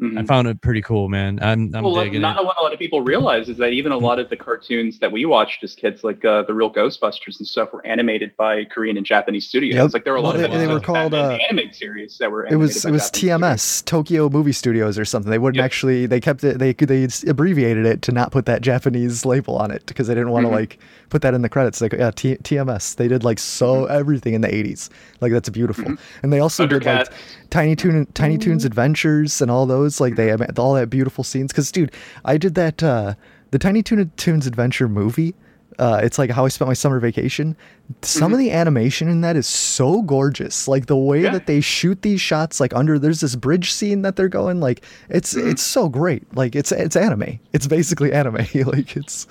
I 0.00 0.04
Mhm. 0.06 0.26
found 0.26 0.48
it 0.48 0.60
pretty 0.60 0.82
cool, 0.82 1.08
man. 1.08 1.38
I'm, 1.40 1.72
I'm 1.72 1.84
well, 1.84 1.94
digging 2.02 2.20
not 2.20 2.36
it. 2.40 2.44
what 2.44 2.56
a 2.58 2.62
lot 2.64 2.72
of 2.72 2.80
people 2.80 3.02
realize 3.02 3.48
is 3.48 3.58
that 3.58 3.72
even 3.72 3.92
a 3.92 3.96
lot 3.96 4.18
of 4.18 4.28
the 4.28 4.36
cartoons 4.36 4.98
that 4.98 5.12
we 5.12 5.24
watched 5.24 5.62
as 5.62 5.76
kids, 5.76 6.02
like 6.02 6.24
uh, 6.24 6.42
the 6.42 6.52
real 6.52 6.68
Ghostbusters 6.72 7.38
and 7.38 7.46
stuff, 7.46 7.72
were 7.72 7.86
animated 7.86 8.36
by 8.36 8.64
Korean 8.64 8.96
and 8.96 9.06
Japanese 9.06 9.46
studios. 9.46 9.76
Yep. 9.76 9.92
Like 9.94 10.02
there 10.04 10.12
were 10.12 10.18
a 10.18 10.22
lot 10.22 10.36
they- 10.36 10.44
of 10.46 10.50
they 10.52 10.66
were 10.66 10.80
called, 10.80 11.12
Batman 11.12 11.24
uh, 11.34 11.36
the 11.38 11.44
animated 11.44 11.74
series 11.76 12.18
that 12.18 12.28
were. 12.28 12.44
It 12.46 12.56
was 12.56 12.84
it 12.84 12.90
was 12.90 13.08
Japanese 13.08 13.40
TMS 13.40 13.60
studios. 13.60 13.82
Tokyo 13.82 14.28
Movie 14.28 14.50
Studios 14.52 14.98
or 14.98 15.04
something. 15.04 15.30
They 15.30 15.38
wouldn't 15.38 15.58
Yep. 15.58 15.64
actually. 15.64 16.06
They 16.06 16.20
kept 16.20 16.42
it. 16.42 16.58
They 16.58 16.72
they 16.72 17.06
abbreviated 17.28 17.86
it 17.86 18.02
to 18.02 18.10
not 18.12 18.32
put 18.32 18.46
that 18.46 18.62
Japanese 18.62 19.24
label 19.24 19.56
on 19.56 19.70
it 19.70 19.84
because 19.86 20.08
they 20.08 20.14
didn't 20.14 20.30
want 20.30 20.44
to 20.44 20.50
Mhm. 20.50 20.54
like 20.54 20.78
put 21.08 21.22
that 21.22 21.34
in 21.34 21.42
the 21.42 21.48
credits. 21.48 21.80
Like 21.80 21.92
yeah, 21.92 22.10
T- 22.10 22.38
TMS. 22.42 22.96
They 22.96 23.06
did 23.06 23.22
like 23.22 23.38
so 23.38 23.84
everything 23.84 24.34
in 24.34 24.40
the 24.40 24.52
'80s. 24.52 24.90
Like 25.20 25.30
that's 25.30 25.48
beautiful. 25.50 25.84
Mhm. 25.84 25.98
And 26.24 26.32
they 26.32 26.40
also 26.40 26.66
did 26.66 26.84
like 26.84 27.06
Tiny 27.50 27.76
Toon 27.76 28.06
Tiny 28.14 28.38
Toons 28.38 28.64
Adventures 28.64 29.40
and 29.40 29.52
all 29.52 29.66
those 29.66 29.83
like 30.00 30.16
they 30.16 30.26
had 30.28 30.58
all 30.58 30.74
that 30.74 30.90
beautiful 30.90 31.24
scenes. 31.24 31.52
Cuz 31.52 31.70
dude 31.72 31.92
I 32.24 32.36
did 32.38 32.54
that 32.56 32.82
uh 32.82 33.14
the 33.50 33.58
Tiny 33.58 33.82
Toon 33.82 34.10
Toons 34.16 34.46
Adventure 34.46 34.88
movie 34.88 35.34
uh 35.78 36.00
it's 36.02 36.18
like 36.18 36.30
how 36.30 36.44
I 36.44 36.48
spent 36.48 36.68
my 36.68 36.74
summer 36.74 37.00
vacation. 37.00 37.56
Some 38.02 38.32
of 38.32 38.38
the 38.38 38.50
animation 38.52 39.08
in 39.08 39.20
that 39.22 39.34
is 39.36 39.46
so 39.46 40.02
gorgeous. 40.02 40.68
Like 40.68 40.86
the 40.86 40.96
way 40.96 41.22
Yeah. 41.22 41.32
that 41.32 41.46
they 41.46 41.60
shoot 41.60 42.02
these 42.02 42.20
shots 42.20 42.60
like 42.60 42.72
under 42.74 42.98
there's 42.98 43.20
this 43.20 43.34
bridge 43.36 43.72
scene 43.72 44.02
that 44.02 44.14
they're 44.16 44.28
going 44.28 44.60
like 44.60 44.84
it's 45.08 45.34
Mhm. 45.34 45.50
it's 45.50 45.62
so 45.62 45.88
great. 45.88 46.22
Like 46.36 46.54
it's 46.56 46.70
it's 46.72 46.96
anime. 46.96 47.38
It's 47.52 47.66
basically 47.66 48.12
anime. 48.12 48.36
Like 48.54 48.96
it's 48.96 49.26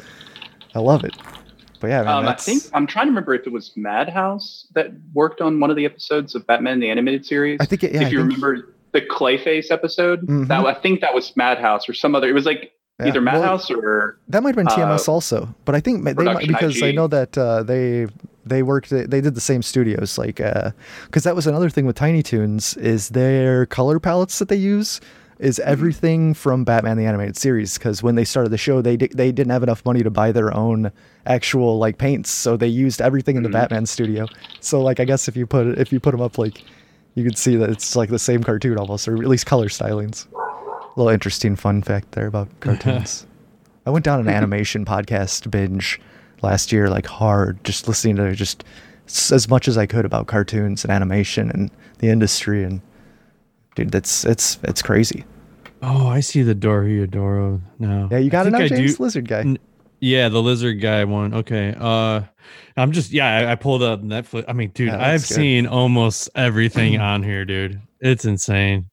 I 0.75 0.79
love 0.79 1.03
it. 1.05 1.15
But 1.79 1.87
yeah 1.89 2.03
man, 2.03 2.13
Um, 2.13 2.27
I 2.27 2.33
think 2.35 2.63
I'm 2.73 2.87
trying 2.87 3.05
to 3.07 3.11
remember 3.11 3.33
if 3.35 3.45
it 3.45 3.51
was 3.51 3.71
Madhouse 3.75 4.67
that 4.73 4.87
worked 5.13 5.41
on 5.41 5.59
one 5.59 5.69
of 5.69 5.75
the 5.75 5.85
episodes 5.85 6.33
of 6.35 6.45
Batman 6.47 6.79
the 6.79 6.89
animated 6.89 7.25
series. 7.25 7.57
I 7.59 7.65
think 7.65 7.83
it, 7.83 7.93
yeah, 7.93 8.01
if 8.03 8.07
I 8.07 8.09
you 8.11 8.19
remember 8.19 8.73
the 8.93 9.01
Clayface 9.01 9.69
episode, 9.71 10.25
Mhm. 10.27 10.47
that 10.47 10.65
I 10.65 10.73
think 10.73 11.01
that 11.01 11.13
was 11.13 11.35
Madhouse 11.35 11.89
or 11.89 11.93
some 11.93 12.15
other. 12.15 12.29
It 12.29 12.33
was 12.33 12.45
like 12.45 12.71
yeah. 12.99 13.07
either 13.07 13.21
Well, 13.21 13.33
Madhouse 13.35 13.69
or 13.71 14.17
That 14.29 14.43
might 14.43 14.55
have 14.55 14.55
been 14.55 14.67
TMS 14.67 15.07
uh, 15.07 15.11
also, 15.11 15.53
but 15.65 15.75
I 15.75 15.79
think 15.79 16.03
they 16.05 16.13
might, 16.13 16.47
because 16.47 16.81
I 16.81 16.91
know 16.91 17.07
that 17.07 17.37
uh, 17.37 17.63
they 17.63 18.07
they 18.45 18.61
worked 18.61 18.89
they 18.89 19.21
did 19.21 19.35
the 19.35 19.41
same 19.41 19.61
studios 19.61 20.17
like 20.17 20.35
because 20.35 21.23
that 21.23 21.35
was 21.35 21.47
another 21.47 21.69
thing 21.69 21.85
with 21.85 21.95
Tiny 21.95 22.21
Toons 22.23 22.75
is 22.77 23.09
their 23.09 23.65
color 23.65 23.99
palettes 23.99 24.39
that 24.39 24.49
they 24.49 24.55
use 24.57 24.99
is 25.39 25.57
Mm-hmm. 25.59 25.69
everything 25.71 26.33
from 26.35 26.63
Batman 26.63 26.95
the 26.97 27.05
animated 27.05 27.35
series 27.37 27.77
because 27.77 28.03
when 28.03 28.15
they 28.15 28.23
started 28.25 28.49
the 28.49 28.57
show 28.57 28.81
they 28.81 28.95
di- 28.97 29.09
they 29.15 29.31
didn't 29.31 29.51
have 29.51 29.63
enough 29.63 29.83
money 29.85 30.03
to 30.03 30.11
buy 30.11 30.31
their 30.31 30.53
own 30.53 30.91
actual 31.25 31.79
like 31.79 31.97
paints 31.97 32.29
so 32.29 32.55
they 32.57 32.67
used 32.67 33.01
everything 33.01 33.35
in 33.37 33.43
the 33.43 33.49
Mhm. 33.49 33.53
Batman 33.53 33.85
studio 33.85 34.27
so 34.59 34.81
like 34.81 34.99
I 34.99 35.05
guess 35.05 35.27
if 35.27 35.35
you 35.37 35.47
put 35.47 35.79
if 35.79 35.91
you 35.93 35.99
put 35.99 36.11
them 36.11 36.21
up 36.21 36.37
like 36.37 36.61
you 37.15 37.23
can 37.23 37.35
see 37.35 37.55
that 37.55 37.69
it's 37.69 37.95
like 37.95 38.09
the 38.09 38.19
same 38.19 38.43
cartoon 38.43 38.77
almost 38.77 39.07
or 39.07 39.15
at 39.15 39.27
least 39.27 39.45
color 39.45 39.67
stylings 39.67 40.25
a 40.33 40.89
little 40.95 41.09
interesting 41.09 41.55
fun 41.55 41.81
fact 41.81 42.11
there 42.13 42.27
about 42.27 42.47
cartoons 42.59 43.25
I 43.85 43.89
went 43.89 44.05
down 44.05 44.19
an 44.21 44.29
animation 44.29 44.85
podcast 44.85 45.51
binge 45.51 45.99
last 46.41 46.71
year, 46.71 46.89
like 46.89 47.05
hard, 47.05 47.61
just 47.63 47.87
listening 47.87 48.15
to 48.15 48.33
just 48.33 48.63
as 49.31 49.49
much 49.49 49.67
as 49.67 49.77
I 49.77 49.85
could 49.85 50.05
about 50.05 50.27
cartoons 50.27 50.85
and 50.85 50.91
animation 50.91 51.49
and 51.51 51.69
the 51.99 52.07
industry. 52.07 52.63
And 52.63 52.81
dude, 53.75 53.91
that's 53.91 54.23
it's 54.23 54.57
it's 54.63 54.81
crazy. 54.81 55.25
Oh, 55.81 56.07
I 56.07 56.21
see 56.21 56.43
the 56.43 56.55
Dorohedoro 56.55 57.59
now. 57.77 58.07
Yeah, 58.09 58.19
you 58.19 58.29
got 58.29 58.47
it 58.47 58.51
now, 58.51 58.65
James 58.65 58.95
do- 58.95 59.03
Lizard 59.03 59.27
guy. 59.27 59.39
N- 59.41 59.57
Yeah, 60.03 60.27
the 60.27 60.41
lizard 60.41 60.81
guy 60.81 61.05
one. 61.05 61.33
Okay. 61.33 61.73
Uh 61.79 62.21
I'm 62.75 62.91
just 62.91 63.11
yeah, 63.11 63.37
I, 63.47 63.51
I 63.53 63.55
pulled 63.55 63.81
up 63.81 64.01
Netflix. 64.01 64.43
I 64.49 64.53
mean, 64.53 64.69
dude, 64.71 64.89
Yeah, 64.89 64.97
I've 65.01 65.21
good. 65.21 65.35
seen 65.35 65.65
almost 65.65 66.29
everything 66.35 66.99
on 66.99 67.23
here, 67.23 67.45
dude. 67.45 67.79
It's 68.01 68.25
insane. 68.25 68.89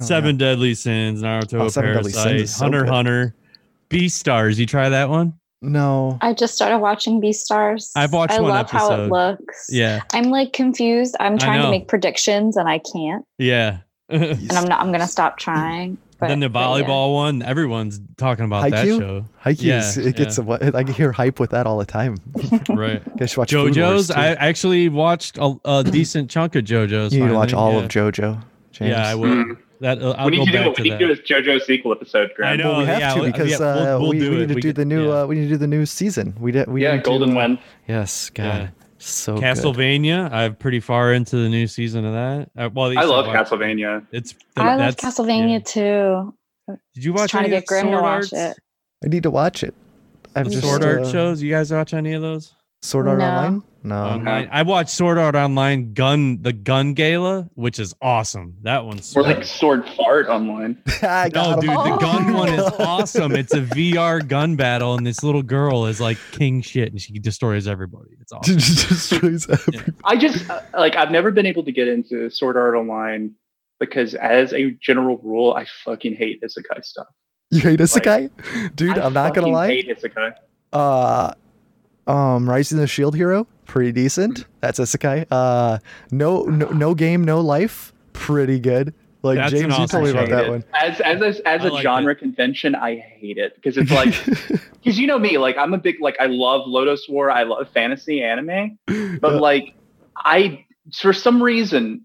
Oh, 0.00 0.04
Seven 0.04 0.36
Deadly 0.36 0.74
Sins, 0.74 1.22
Naruto, 1.22 1.60
Oh, 1.60 1.68
Seven 1.68 1.94
Deadly 1.94 2.10
Parasite, 2.12 2.38
Sins 2.38 2.56
so 2.56 2.64
Hunter 2.64 2.80
good. 2.84 2.90
Hunter, 2.92 3.34
Beastars. 3.90 4.58
You 4.58 4.66
try 4.66 4.88
that 4.88 5.08
one? 5.08 5.34
No, 5.62 6.18
I 6.20 6.32
just 6.32 6.54
started 6.54 6.78
watching 6.78 7.20
Beastars. 7.20 7.92
I've 7.94 8.12
watched 8.12 8.32
I 8.32 8.40
one 8.40 8.50
love 8.50 8.70
how 8.70 8.92
it 8.94 9.08
looks. 9.08 9.66
Yeah. 9.70 10.00
I'm 10.14 10.30
like 10.30 10.52
confused. 10.52 11.14
I'm 11.20 11.38
trying 11.38 11.62
to 11.62 11.70
make 11.70 11.86
predictions 11.86 12.56
and 12.56 12.68
I 12.68 12.78
can't. 12.78 13.24
Yeah. 13.38 13.78
and 14.08 14.24
And 14.24 14.52
I'm 14.52 14.66
not 14.66 14.80
I'm 14.80 14.90
gonna 14.90 15.06
stop 15.06 15.36
trying. 15.38 15.96
But, 16.20 16.28
then 16.28 16.40
the 16.40 16.48
but 16.48 16.60
yeah. 16.60 16.84
volleyball 16.84 17.14
one, 17.14 17.42
everyone's 17.42 18.00
talking 18.18 18.44
about 18.44 18.70
that 18.70 18.86
Haikyuu? 18.86 18.98
show. 18.98 19.24
Haikyuu's 19.44 19.96
Yeah, 19.96 20.02
it 20.08 20.16
gets 20.16 20.38
yeah. 20.38 20.56
a 20.60 20.76
I 20.76 20.84
can 20.84 20.92
hear 20.94 21.12
hype 21.12 21.40
with 21.40 21.50
that 21.50 21.66
all 21.66 21.78
the 21.78 21.86
time. 21.86 22.16
Right. 22.68 23.02
Guess 23.16 23.36
watch 23.36 23.50
JoJo's. 23.50 24.10
I 24.10 24.28
actually 24.34 24.88
watched 24.88 25.38
a, 25.38 25.56
a 25.64 25.82
decent 25.82 26.30
chunk 26.30 26.54
of 26.56 26.64
JoJo's. 26.64 27.12
you 27.14 27.20
need 27.22 27.28
to 27.30 27.34
watch 27.34 27.52
all 27.52 27.72
yeah. 27.72 27.78
of 27.80 27.88
JoJo. 27.88 28.42
James. 28.72 28.90
Yeah, 28.90 29.06
I 29.08 29.14
will. 29.14 29.28
Mm. 29.28 29.58
That 29.80 30.02
uh, 30.02 30.10
I'll 30.12 30.26
we 30.26 30.32
need 30.32 30.38
go 30.40 30.44
to 30.44 30.50
do 30.52 30.58
back 30.70 30.78
we 30.78 30.84
need 30.84 30.98
to 30.98 30.98
to 30.98 31.14
do 31.14 31.20
a 31.20 31.42
JoJo 31.56 31.62
sequel 31.62 31.92
episode. 31.92 32.30
Graham. 32.36 32.52
I 32.52 32.56
know. 32.56 32.70
Well, 32.72 32.80
we 32.80 32.86
have 32.86 33.00
yeah, 33.00 33.14
to 33.14 33.22
because 33.22 33.50
yeah, 33.50 33.58
we'll- 33.58 33.96
uh, 33.96 34.00
we'll 34.00 34.10
we, 34.10 34.28
we 34.28 34.36
need 34.36 34.48
to 34.48 34.54
We 34.54 34.60
do 34.60 34.68
can- 34.68 34.76
the 34.76 34.84
new 34.84 35.08
yeah. 35.08 35.22
uh, 35.22 35.26
we 35.26 35.34
need 35.36 35.42
to 35.44 35.48
do 35.48 35.56
the 35.56 35.66
new 35.66 35.86
season. 35.86 36.34
We 36.38 36.52
did 36.52 36.68
we 36.68 36.82
yeah, 36.82 36.92
need 36.92 37.04
to, 37.04 37.10
Golden 37.10 37.34
Wind. 37.34 37.58
Yes, 37.88 38.28
God, 38.30 38.72
Yeah. 39.00 39.06
so 39.06 39.34
good. 39.34 39.42
Castlevania. 39.42 40.30
I'm 40.30 40.54
pretty 40.56 40.80
far 40.80 41.12
into 41.14 41.36
the 41.36 41.48
new 41.48 41.66
season 41.66 42.04
of 42.04 42.12
that. 42.12 42.50
Uh, 42.56 42.68
well, 42.72 42.96
I 42.98 43.04
love 43.04 43.26
Castlevania. 43.26 44.06
It's. 44.12 44.34
I 44.56 44.76
love 44.76 44.78
that's- 44.78 44.96
Castlevania 45.18 45.52
yeah. 45.52 45.58
too. 45.60 46.34
Did 46.94 47.04
you 47.04 47.12
Just 47.12 47.20
watch 47.22 47.30
trying 47.30 47.44
to 47.44 47.50
get 47.50 47.62
of 47.64 47.66
Grim 47.66 47.86
to 47.86 47.92
watch 48.00 48.02
Arts? 48.02 48.32
it. 48.32 48.56
I 49.04 49.08
need 49.08 49.22
to 49.24 49.30
watch 49.30 49.64
it. 49.64 49.74
I've 50.36 50.44
The 50.44 50.50
just 50.52 50.64
Sword 50.64 50.84
Art 50.84 51.00
uh, 51.00 51.10
shows. 51.10 51.42
You 51.42 51.50
guys 51.50 51.72
watch 51.72 51.94
any 51.94 52.12
of 52.12 52.22
those? 52.22 52.54
Sword 52.82 53.08
Art 53.08 53.18
No. 53.18 53.24
Online. 53.24 53.62
No. 53.82 53.96
Online. 53.96 54.48
I 54.52 54.62
watched 54.62 54.90
Sword 54.90 55.16
Art 55.16 55.34
Online 55.34 55.94
Gun 55.94 56.42
the 56.42 56.52
Gun 56.52 56.92
Gale, 56.92 57.48
which 57.54 57.78
is 57.78 57.94
awesome. 58.02 58.54
That 58.62 58.84
one's 58.84 59.16
Or 59.16 59.22
like 59.22 59.42
sword 59.42 59.88
fart 59.96 60.26
online. 60.28 60.82
I 61.02 61.30
no, 61.34 61.58
dude, 61.60 61.70
him. 61.70 61.76
the 61.76 61.96
gun 61.98 62.34
one 62.34 62.48
is 62.50 62.62
awesome. 62.78 63.32
It's 63.32 63.54
a 63.54 63.60
VR 63.62 64.26
gun 64.26 64.56
battle, 64.56 64.94
and 64.96 65.06
this 65.06 65.22
little 65.22 65.42
girl 65.42 65.86
is 65.86 66.00
like 66.00 66.18
king 66.32 66.60
shit, 66.60 66.90
and 66.90 67.00
she 67.00 67.18
destroys 67.18 67.66
everybody. 67.66 68.10
It's 68.20 68.32
awesome. 68.34 68.56
Destroys 68.56 69.48
every- 69.48 69.94
I 70.04 70.16
just 70.16 70.48
uh, 70.50 70.60
like 70.74 70.96
I've 70.96 71.10
never 71.10 71.30
been 71.30 71.46
able 71.46 71.64
to 71.64 71.72
get 71.72 71.88
into 71.88 72.28
Sword 72.28 72.56
Art 72.58 72.74
Online 72.74 73.32
because 73.78 74.14
as 74.14 74.52
a 74.52 74.72
general 74.72 75.16
rule, 75.22 75.54
I 75.54 75.64
fucking 75.84 76.16
hate 76.16 76.42
isekai 76.42 76.84
stuff. 76.84 77.06
You 77.50 77.60
hate 77.62 77.80
Isekai? 77.80 78.76
Dude, 78.76 78.98
I 78.98 79.06
I'm 79.06 79.12
not 79.14 79.34
gonna 79.34 79.46
fucking 79.46 79.52
lie. 79.54 79.68
Hate 79.68 79.88
isekai. 79.88 80.34
Uh 80.72 81.32
um 82.10 82.48
Rising 82.48 82.78
the 82.78 82.86
Shield 82.86 83.14
Hero, 83.14 83.46
pretty 83.66 83.92
decent. 83.92 84.44
That's 84.60 84.78
Isekai. 84.78 85.26
Uh 85.30 85.78
no 86.10 86.42
no, 86.44 86.68
no 86.70 86.94
game, 86.94 87.24
no 87.24 87.40
life, 87.40 87.92
pretty 88.12 88.58
good. 88.58 88.94
Like 89.22 89.36
That's 89.36 89.52
an 89.52 89.58
James, 89.60 89.76
you 89.76 89.84
awesome 89.84 90.02
told 90.02 90.04
me 90.04 90.10
about 90.12 90.28
that 90.30 90.44
Hate 90.44 90.50
one. 90.50 90.60
it. 90.60 90.66
As 90.74 91.00
as 91.00 91.20
a, 91.20 91.48
as 91.48 91.60
I 91.62 91.66
a 91.68 91.72
like 91.72 91.82
genre 91.82 92.14
convention, 92.14 92.74
I 92.74 92.96
hate 92.96 93.36
it 93.38 93.54
because 93.54 93.76
it's 93.76 93.90
like 93.90 94.14
because 94.72 94.98
you 94.98 95.06
know 95.06 95.18
me, 95.18 95.36
like 95.38 95.58
I'm 95.58 95.74
a 95.74 95.78
big 95.78 95.96
like 96.00 96.16
I 96.18 96.26
love 96.26 96.62
Lodoss 96.66 97.00
War, 97.08 97.30
I 97.30 97.42
love 97.42 97.68
fantasy 97.68 98.22
anime, 98.22 98.78
but 98.86 99.32
Yeah. 99.34 99.38
like 99.38 99.74
I 100.16 100.64
for 100.98 101.12
some 101.12 101.42
reason 101.42 102.02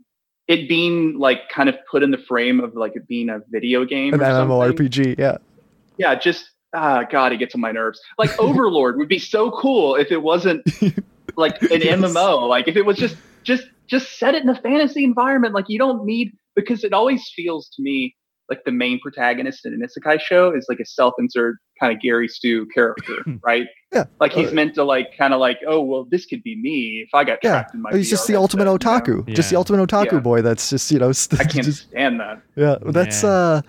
it 0.47 0.67
being 0.69 1.17
like 1.17 1.47
kind 1.49 1.69
of 1.69 1.75
put 1.89 2.03
in 2.03 2.11
the 2.11 2.17
frame 2.19 2.59
of 2.59 2.75
like 2.75 2.95
it 2.95 3.07
being 3.07 3.29
a 3.29 3.39
video 3.49 3.85
game 3.85 4.13
An 4.13 4.21
or 4.21 4.25
something. 4.25 4.49
MMORPG, 4.89 5.17
yeah. 5.17 5.37
yeah, 5.97 6.13
just 6.15 6.51
ah, 6.75 7.03
God, 7.09 7.31
it 7.33 7.37
gets 7.37 7.55
on 7.55 7.61
my 7.61 7.71
nerves. 7.71 7.99
Like 8.17 8.37
Overlord 8.39 8.97
would 8.97 9.09
be 9.09 9.19
so 9.19 9.51
cool 9.51 9.95
if 9.95 10.11
it 10.11 10.21
wasn't 10.21 10.61
like 11.37 11.61
an 11.63 11.69
Yes. 11.81 11.99
MMO. 11.99 12.47
Like 12.47 12.67
if 12.67 12.75
it 12.75 12.85
was 12.85 12.97
just 12.97 13.15
just 13.43 13.63
just 13.87 14.17
set 14.19 14.35
it 14.35 14.43
in 14.43 14.49
a 14.49 14.55
fantasy 14.61 15.03
environment. 15.03 15.53
Like 15.53 15.65
you 15.69 15.79
don't 15.79 16.05
need 16.05 16.31
because 16.55 16.83
it 16.83 16.93
always 16.93 17.27
feels 17.35 17.69
to 17.75 17.81
me 17.81 18.15
like 18.49 18.63
the 18.63 18.71
main 18.71 18.99
protagonist 18.99 19.65
in 19.65 19.73
an 19.73 19.81
isekai 19.81 20.19
show 20.21 20.55
is 20.55 20.67
like 20.69 20.79
a 20.79 20.85
self-insert 20.85 21.55
kind 21.79 21.91
of 21.91 21.99
Gary 21.99 22.27
Stu 22.27 22.67
character, 22.67 23.17
right? 23.43 23.65
Yeah. 23.91 24.03
Like 24.19 24.33
he's 24.33 24.49
Uh, 24.49 24.53
meant 24.53 24.75
to 24.75 24.83
like 24.83 25.17
kind 25.17 25.33
of 25.33 25.39
like, 25.39 25.57
oh 25.67 25.81
well, 25.81 26.05
this 26.11 26.25
could 26.27 26.43
be 26.43 26.55
me 26.61 27.03
if 27.05 27.09
I 27.13 27.23
got 27.23 27.39
Yeah. 27.43 27.49
trapped 27.51 27.73
in 27.73 27.81
my. 27.81 27.91
He's 27.91 28.09
just 28.09 28.25
VR 28.25 28.33
the 28.33 28.35
ultimate 28.35 28.67
headset, 28.71 29.07
you 29.07 29.13
know? 29.15 29.21
otaku. 29.23 29.35
Just 29.35 29.49
the 29.49 29.55
ultimate 29.55 29.89
otaku 29.89 30.11
Yeah. 30.13 30.19
boy 30.19 30.41
that's 30.43 30.69
just, 30.69 30.91
you 30.91 30.99
know, 30.99 31.11
st- 31.11 31.41
I 31.41 31.45
can't 31.45 31.65
just- 31.65 31.89
stand 31.89 32.19
that. 32.19 32.41
Yeah, 32.55 32.75
that's 32.85 33.23
Yeah. 33.23 33.29
uh 33.29 33.61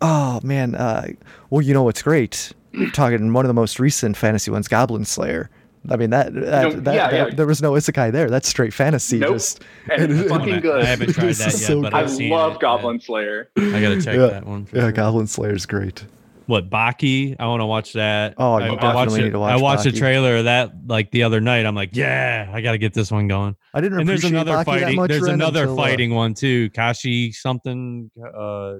oh 0.00 0.40
man, 0.42 0.74
uh 0.74 1.08
well 1.50 1.62
you 1.62 1.74
know 1.74 1.82
what's 1.82 2.02
great? 2.02 2.52
You're 2.72 2.90
talking 2.90 3.32
one 3.32 3.44
of 3.44 3.48
the 3.48 3.54
most 3.54 3.78
recent 3.80 4.16
fantasy 4.16 4.50
ones, 4.50 4.68
Goblin 4.68 5.04
Slayer. 5.04 5.50
I 5.90 5.96
mean 5.96 6.10
that 6.10 6.34
that, 6.34 6.62
don't- 6.62 6.84
that, 6.84 6.94
yeah, 6.94 7.10
that- 7.10 7.28
yeah. 7.30 7.34
there 7.34 7.46
was 7.46 7.62
no 7.62 7.72
isekai 7.72 8.12
there. 8.12 8.28
That's 8.30 8.48
straight 8.48 8.74
fantasy. 8.74 9.18
Nope. 9.18 9.34
Just 9.34 9.64
And 9.90 10.12
it's 10.20 10.30
I 10.30 10.36
fucking 10.38 10.54
I 10.54 10.60
good. 10.60 10.84
haven't 10.84 11.12
tried 11.14 11.26
This 11.28 11.38
that 11.38 11.48
is 11.54 11.60
yet, 11.62 11.66
so 11.66 11.82
but 11.82 11.94
I 11.94 12.00
I've 12.00 12.10
seen 12.10 12.30
love 12.30 12.54
it. 12.54 12.60
Goblin 12.60 13.00
Slayer. 13.00 13.50
I 13.56 13.80
gotta 13.80 14.00
check 14.02 14.16
Yeah. 14.16 14.26
that 14.26 14.46
one. 14.46 14.66
for 14.66 14.76
yeah, 14.76 14.82
sure. 14.82 14.92
Goblin 14.92 15.26
is 15.26 15.66
great. 15.66 16.04
What 16.46 16.70
Baki? 16.70 17.36
I 17.38 17.46
want 17.46 17.60
to 17.60 17.66
watch 17.66 17.92
that. 17.92 18.32
Oh, 18.38 18.54
I, 18.54 18.66
you 18.68 18.72
I 18.72 18.74
definitely 18.76 18.94
watched 18.94 19.12
need 19.12 19.24
it. 19.26 19.30
to 19.32 19.38
watch 19.38 19.52
I 19.52 19.56
watched 19.60 19.84
a 19.86 19.92
trailer 19.92 20.36
of 20.38 20.44
that 20.44 20.72
like 20.86 21.10
the 21.10 21.24
other 21.24 21.42
night. 21.42 21.66
I'm 21.66 21.74
like, 21.74 21.90
yeah, 21.94 22.50
I 22.50 22.62
got 22.62 22.72
to 22.72 22.78
get 22.78 22.94
this 22.94 23.10
one 23.10 23.28
going. 23.28 23.54
I 23.74 23.82
didn't 23.82 24.00
And 24.00 24.08
there's 24.08 24.20
appreciate 24.24 24.40
another 24.40 24.52
Baki 24.52 24.64
that 24.64 24.80
fighting. 24.80 24.96
much, 24.96 25.10
There's 25.10 25.22
another 25.24 25.60
until, 25.64 25.74
uh, 25.78 25.82
fighting 25.82 26.14
one 26.14 26.32
too. 26.32 26.70
Kashi 26.70 27.32
something. 27.32 28.10
Uh, 28.18 28.76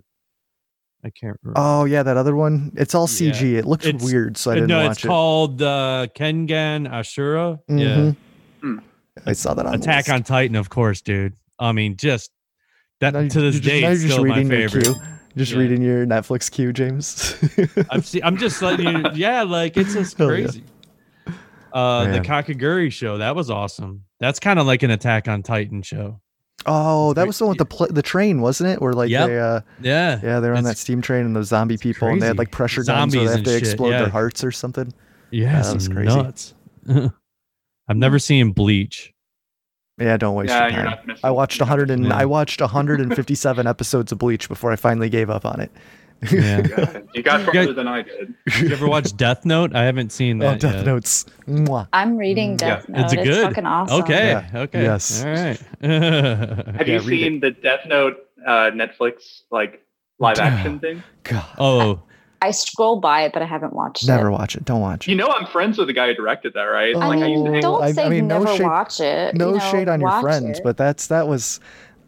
I 1.05 1.11
can't 1.11 1.39
remember. 1.43 1.61
Oh 1.61 1.85
yeah, 1.85 2.03
that 2.03 2.17
other 2.17 2.35
one. 2.35 2.73
It's 2.77 2.95
all 2.95 3.07
Yeah. 3.09 3.31
CG. 3.33 3.55
It 3.59 3.67
looks 3.67 3.87
It's- 3.87 4.03
weird, 4.03 4.37
so 4.37 4.51
I 4.51 4.55
didn't 4.55 4.69
no, 4.69 4.83
watch 4.83 4.97
it's 4.97 5.05
it. 5.05 5.09
called 5.09 5.63
uh, 5.63 6.07
Kengan 6.15 6.91
Ashura. 6.91 7.59
Yeah, 7.69 7.77
Mhm. 7.97 8.17
Hmm. 8.63 8.79
I 9.27 9.33
saw 9.33 9.55
that 9.55 9.67
on 9.67 9.75
Attack 9.75 10.07
list. 10.07 10.11
on 10.11 10.23
Titan, 10.25 10.57
of 10.57 10.71
course, 10.71 11.01
dude. 11.01 11.35
I 11.59 11.73
mean, 11.73 11.97
just 11.97 12.31
that 13.01 13.15
Now 13.15 13.29
to 13.29 13.41
this 13.41 13.61
day, 13.61 13.83
now 13.83 13.91
it's 13.91 14.01
just 14.03 14.13
still 14.15 14.25
my 14.27 14.37
reading 14.39 14.51
your 14.59 14.69
favorite. 14.69 14.97
Just 15.37 15.53
Yeah. 15.53 15.59
reading 15.59 15.83
your 15.83 16.05
Netflix 16.07 16.51
queue, 16.51 16.73
James. 16.73 17.37
I'm 17.91 18.03
see, 18.03 18.21
I'm 18.23 18.37
just 18.37 18.61
letting 18.61 18.89
you. 18.89 19.05
Yeah, 19.15 19.43
like 19.45 19.77
it's 19.77 19.93
just 19.95 20.19
Hell 20.19 20.33
yeah. 20.37 20.43
crazy. 20.47 20.65
Uh, 21.73 22.05
the 22.07 22.11
Man. 22.11 22.25
Kakaguri 22.25 22.91
show 22.91 23.19
that 23.19 23.37
was 23.37 23.51
awesome. 23.51 24.05
That's 24.21 24.41
kind 24.41 24.59
of 24.59 24.67
like 24.67 24.83
an 24.83 24.91
Attack 24.91 25.29
on 25.29 25.43
Titan 25.45 25.83
show. 25.83 26.21
Oh, 26.67 27.13
that 27.15 27.27
was 27.27 27.39
the 27.39 27.45
one 27.45 27.51
with 27.51 27.59
the 27.59 27.65
pl- 27.65 27.87
the 27.91 28.03
train, 28.03 28.41
wasn't 28.41 28.71
it? 28.71 28.81
Where 28.83 28.93
like 28.93 29.11
Yep. 29.11 29.27
they 29.29 29.39
uh 29.39 29.61
Yeah, 29.81 30.21
yeah, 30.23 30.41
they 30.41 30.49
were 30.49 30.57
on 30.57 30.65
that 30.65 30.77
steam 30.79 31.01
train 31.03 31.25
and 31.25 31.35
those 31.37 31.49
zombie 31.49 31.79
people 31.79 32.09
and 32.09 32.21
they 32.21 32.27
had 32.27 32.39
like 32.39 32.51
pressure 32.51 32.83
guns 32.85 33.15
where 33.17 33.27
Zombies 33.27 33.31
they 33.31 33.37
have 33.37 33.45
to 33.45 33.51
shit, 33.67 33.69
explode 33.73 33.91
yeah. 33.91 33.99
their 34.03 34.11
hearts 34.11 34.43
or 34.45 34.51
something. 34.51 34.93
yeah, 35.31 35.63
that 35.63 35.75
was 35.75 35.89
crazy. 35.89 36.15
nuts. 36.15 36.55
I've 37.89 37.97
never 37.97 38.19
seen 38.19 38.53
Bleach. 38.53 39.13
Yeah, 39.99 40.17
don't 40.17 40.35
waste 40.37 40.51
Yeah, 40.51 40.61
your 40.67 40.71
you're 40.71 40.79
time. 40.83 40.91
not 40.91 41.07
missing. 41.07 41.21
I 41.25 41.31
watched 41.31 41.61
100 41.61 41.91
and 41.91 42.05
Yeah. 42.05 42.15
I 42.17 42.25
watched 42.25 42.61
157 42.61 43.67
episodes 43.67 44.13
of 44.13 44.19
Bleach 44.19 44.49
before 44.49 44.71
I 44.71 44.77
finally 44.77 45.09
gave 45.09 45.29
up 45.31 45.45
on 45.45 45.61
it. 45.61 45.73
Yeah. 46.23 46.57
missing 46.63 46.79
it. 46.79 47.09
You 47.15 47.23
got 47.23 47.43
farther 47.43 47.73
than 47.73 47.87
I 47.89 48.03
did. 48.03 48.35
you 48.61 48.71
ever 48.73 48.89
watch 48.89 49.17
Death 49.17 49.45
Note? 49.45 49.75
I 49.75 49.85
haven't 49.85 50.11
seen 50.11 50.43
oh, 50.43 50.51
that. 50.51 50.61
Death 50.61 50.75
yet. 50.77 50.87
Notes. 50.87 51.27
Mwah. 51.47 51.87
I'm 51.93 52.17
reading 52.17 52.55
Mm, 52.55 52.59
Death 52.59 52.87
yeah. 52.89 52.97
Note. 52.97 53.05
It's 53.05 53.13
It's, 53.15 53.23
good. 53.25 53.43
fucking 53.49 53.67
awesome. 53.67 54.03
Okay. 54.03 54.29
Yeah. 54.29 54.61
Okay. 54.63 54.83
Yes. 54.83 55.25
All 55.25 55.31
right. 55.31 55.59
Have 55.81 56.89
Yeah, 56.89 56.95
you 56.95 57.01
read 57.01 57.23
seen 57.23 57.41
the 57.41 57.51
Death 57.53 57.87
Note 57.87 58.17
uh, 58.47 58.71
Netflix 58.73 59.43
like 59.51 59.85
live 60.19 60.39
action 60.39 60.81
thing? 60.81 61.03
God, 61.25 61.45
oh, 61.59 62.03
I 62.41 62.53
scroll 62.53 63.01
by 63.01 63.23
it, 63.23 63.33
but 63.33 63.43
I 63.43 63.47
haven't 63.47 63.73
watched 63.73 64.07
never 64.07 64.19
it. 64.21 64.23
Never 64.25 64.31
watch 64.33 64.55
it. 64.57 64.65
Don't 64.65 64.81
watch 64.81 65.07
it. 65.09 65.11
You 65.11 65.17
know, 65.17 65.29
I'm 65.29 65.47
friends 65.47 65.77
with 65.79 65.89
the 65.89 65.93
guy 65.93 66.09
who 66.09 66.15
directed 66.15 66.55
that, 66.55 66.63
right? 66.63 66.95
Oh, 66.95 67.01
I 67.01 67.07
like, 67.09 67.19
I 67.23 67.27
used 67.27 67.39
to 67.39 67.45
mean, 67.45 67.53
hang 67.55 67.63
don't 67.63 67.83
I- 67.83 67.87
I 67.87 67.93
say 67.93 68.09
mean, 68.09 68.29
no 68.29 68.39
never 68.43 68.57
shade- 68.57 68.63
watch 68.65 69.01
it. 69.01 69.35
no 69.35 69.49
you 69.49 69.59
know, 69.59 69.71
shade 69.73 69.89
on 69.89 70.01
your 70.01 70.21
friends, 70.21 70.59
it. 70.59 70.65
but 70.65 70.77
that's 70.77 71.09
that 71.09 71.27
was 71.29 71.59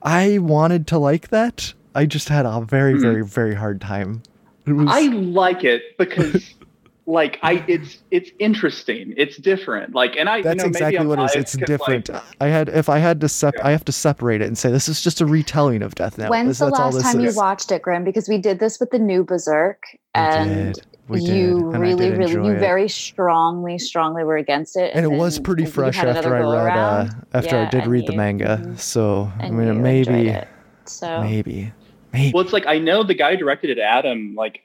I 0.02 0.38
wanted 0.38 0.86
to 0.88 0.98
like 0.98 1.28
that. 1.28 1.74
I 1.94 2.06
just 2.06 2.28
had 2.28 2.46
a 2.46 2.60
very, 2.60 2.94
Mhm. 2.94 3.00
very, 3.00 3.24
very 3.24 3.54
hard 3.54 3.80
time. 3.80 4.22
Was, 4.66 4.86
I 4.88 5.06
like 5.08 5.64
it 5.64 5.82
because, 5.98 6.54
like, 7.06 7.38
I 7.42 7.64
it's 7.66 7.98
it's 8.12 8.30
interesting. 8.38 9.14
It's 9.16 9.36
different. 9.38 9.94
Like, 9.94 10.16
and 10.16 10.28
I 10.28 10.36
you 10.38 10.42
that's 10.44 10.58
know, 10.62 10.66
exactly 10.68 10.98
I'm 10.98 11.08
what 11.08 11.18
it 11.18 11.24
is. 11.24 11.34
It's 11.34 11.52
different. 11.56 12.08
Like, 12.08 12.22
I 12.40 12.46
had 12.46 12.68
if 12.68 12.88
I 12.88 12.98
had 12.98 13.20
to 13.22 13.28
sep- 13.28 13.54
Yeah. 13.56 13.66
I 13.66 13.70
have 13.72 13.84
to 13.86 13.92
separate 13.92 14.40
it 14.42 14.46
and 14.46 14.56
say 14.56 14.70
this 14.70 14.88
is 14.88 15.02
just 15.02 15.20
a 15.20 15.26
retelling 15.26 15.82
of 15.82 15.94
Death 15.96 16.18
Note. 16.18 16.30
When's 16.30 16.48
This- 16.48 16.58
the 16.58 16.66
that's 16.66 16.78
all 16.78 16.84
last 16.86 16.94
this 16.94 17.02
time 17.12 17.20
you 17.20 17.32
watched 17.34 17.72
it, 17.72 17.82
Graham? 17.82 18.04
Because 18.04 18.28
we 18.28 18.38
did 18.38 18.60
this 18.60 18.78
with 18.78 18.90
the 18.90 18.98
new 19.00 19.24
Berserk, 19.24 19.82
We 19.92 19.98
and 20.14 20.74
did. 20.74 20.86
We 21.08 21.20
you 21.22 21.72
and 21.72 21.80
really, 21.82 22.10
really, 22.12 22.34
you 22.34 22.52
it. 22.52 22.60
very 22.60 22.88
strongly, 22.88 23.78
strongly 23.78 24.22
were 24.22 24.36
against 24.36 24.76
it. 24.76 24.92
and 24.94 25.04
it 25.04 25.10
was 25.10 25.40
pretty 25.40 25.64
fresh 25.64 25.98
after 25.98 26.36
I 26.36 26.38
read 26.38 26.42
uh, 26.42 26.52
go-around, 26.52 27.26
after 27.34 27.56
I 27.58 27.64
did 27.68 27.82
and 27.82 27.90
read 27.90 28.06
the 28.06 28.14
manga. 28.14 28.60
mhm, 28.62 28.78
So 28.78 29.32
I 29.40 29.50
mean 29.50 29.82
maybe. 29.82 30.36
So 30.84 31.20
maybe 31.22 31.72
maybe 32.12 32.32
well, 32.34 32.42
it's 32.44 32.52
like 32.52 32.66
I 32.66 32.78
know 32.78 33.02
the 33.02 33.14
guy 33.14 33.32
who 33.32 33.36
directed 33.38 33.70
it, 33.70 33.78
Adam. 33.80 34.34
Like, 34.34 34.60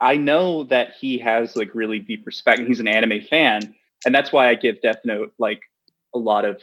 I 0.00 0.16
know 0.16 0.64
that 0.64 0.92
he 1.00 1.18
has 1.18 1.56
like 1.56 1.74
really 1.74 1.98
deep 1.98 2.26
respect, 2.26 2.58
and 2.58 2.68
he's 2.68 2.80
an 2.80 2.88
anime 2.88 3.20
fan, 3.22 3.74
and 4.04 4.14
that's 4.14 4.32
why 4.32 4.48
I 4.48 4.54
give 4.54 4.80
Death 4.82 4.98
Note 5.04 5.32
like 5.38 5.60
a 6.14 6.18
lot 6.18 6.44
of 6.44 6.60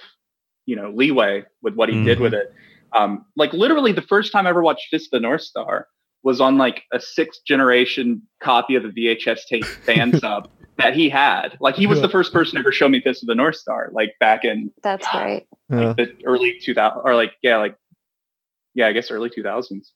you 0.66 0.76
know 0.76 0.92
leeway 0.92 1.44
with 1.62 1.76
what 1.76 1.90
he 1.90 2.04
did 2.04 2.16
Mm-hmm. 2.16 2.24
with 2.24 2.34
it. 2.34 2.54
Um, 2.94 3.26
like 3.36 3.54
literally, 3.54 3.92
the 3.94 4.02
first 4.02 4.32
time 4.32 4.46
I 4.46 4.50
ever 4.50 4.62
watched 4.62 4.88
Fist 4.90 5.08
of 5.08 5.12
the 5.12 5.20
North 5.22 5.42
Star 5.42 5.88
was 6.24 6.40
on 6.42 6.58
like 6.58 6.84
a 6.94 7.00
sixth 7.00 7.42
generation 7.46 8.22
copy 8.42 8.76
of 8.76 8.84
the 8.84 8.90
VHS 8.90 9.46
tape 9.50 9.66
fan 9.66 10.18
sub 10.20 10.50
that 10.78 10.94
he 10.94 11.10
had. 11.10 11.58
Like, 11.60 11.76
he 11.76 11.88
was 11.88 11.98
Yeah. 11.98 12.04
the 12.04 12.10
first 12.12 12.32
person 12.34 12.56
to 12.56 12.60
ever 12.60 12.72
show 12.72 12.88
me 12.90 13.02
Fist 13.02 13.24
of 13.24 13.28
the 13.28 13.36
North 13.36 13.56
Star, 13.56 13.90
like 13.94 14.14
back 14.20 14.44
in 14.46 14.72
that's 14.84 15.08
great. 15.10 15.48
yeah. 15.70 15.94
the 15.94 16.14
early 16.26 16.60
2000 16.62 17.02
or 17.04 17.16
like 17.16 17.32
yeah 17.42 17.58
like 17.58 17.76
yeah 18.74 18.88
i 18.88 18.92
guess 18.92 19.12
early 19.12 19.30
2000s 19.30 19.92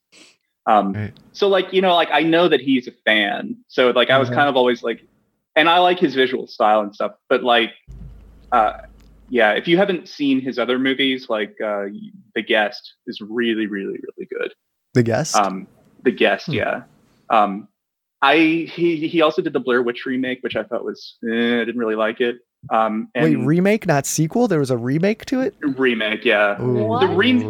um 0.68 0.94
Right. 0.94 1.14
so 1.32 1.48
like 1.48 1.72
you 1.74 1.82
know 1.82 1.94
like 1.96 2.10
i 2.12 2.22
know 2.22 2.48
that 2.48 2.62
he's 2.62 2.88
a 2.88 2.92
fan 3.06 3.58
so 3.68 3.90
like 3.92 4.10
i 4.10 4.18
was 4.18 4.30
Mhm. 4.30 4.36
kind 4.36 4.50
of 4.50 4.56
always 4.56 4.84
like 4.84 5.02
and 5.56 5.70
i 5.70 5.78
like 5.80 6.00
his 6.00 6.16
visual 6.16 6.48
style 6.48 6.82
and 6.82 6.94
stuff 6.94 7.14
but 7.30 7.44
like 7.44 7.72
uh 8.52 8.74
yeah 9.30 9.52
if 9.54 9.68
you 9.68 9.78
haven't 9.78 10.08
seen 10.08 10.40
his 10.42 10.58
other 10.60 10.78
movies 10.80 11.28
like 11.30 11.56
uh 11.64 11.86
the 12.36 12.42
guest 12.42 12.94
is 13.08 13.22
really 13.22 13.68
really 13.68 14.00
really 14.08 14.28
good 14.30 14.54
the 14.94 15.04
guest. 15.04 15.36
um 15.36 15.68
the 16.04 16.12
guest 16.12 16.48
Hmm. 16.48 16.54
yeah 16.54 16.84
um 17.30 17.68
i 18.22 18.38
he 18.72 19.08
he 19.08 19.22
also 19.22 19.42
did 19.42 19.54
the 19.54 19.60
blair 19.60 19.82
witch 19.82 20.06
remake 20.06 20.40
which 20.42 20.56
i 20.56 20.64
thought 20.64 20.84
was 20.86 21.18
eh, 21.30 21.62
i 21.62 21.66
didn't 21.66 21.78
really 21.78 21.96
like 21.96 22.22
it 22.22 22.38
um 22.72 23.10
and 23.14 23.24
Wait, 23.26 23.36
remake, 23.46 23.86
not 23.86 24.08
sequel. 24.08 24.48
There 24.48 24.58
was 24.58 24.72
a 24.72 24.78
remake 24.78 25.26
to 25.26 25.42
it. 25.42 25.54
remake 25.78 26.26
yeah? 26.26 26.56
The 26.58 27.14
re- 27.14 27.44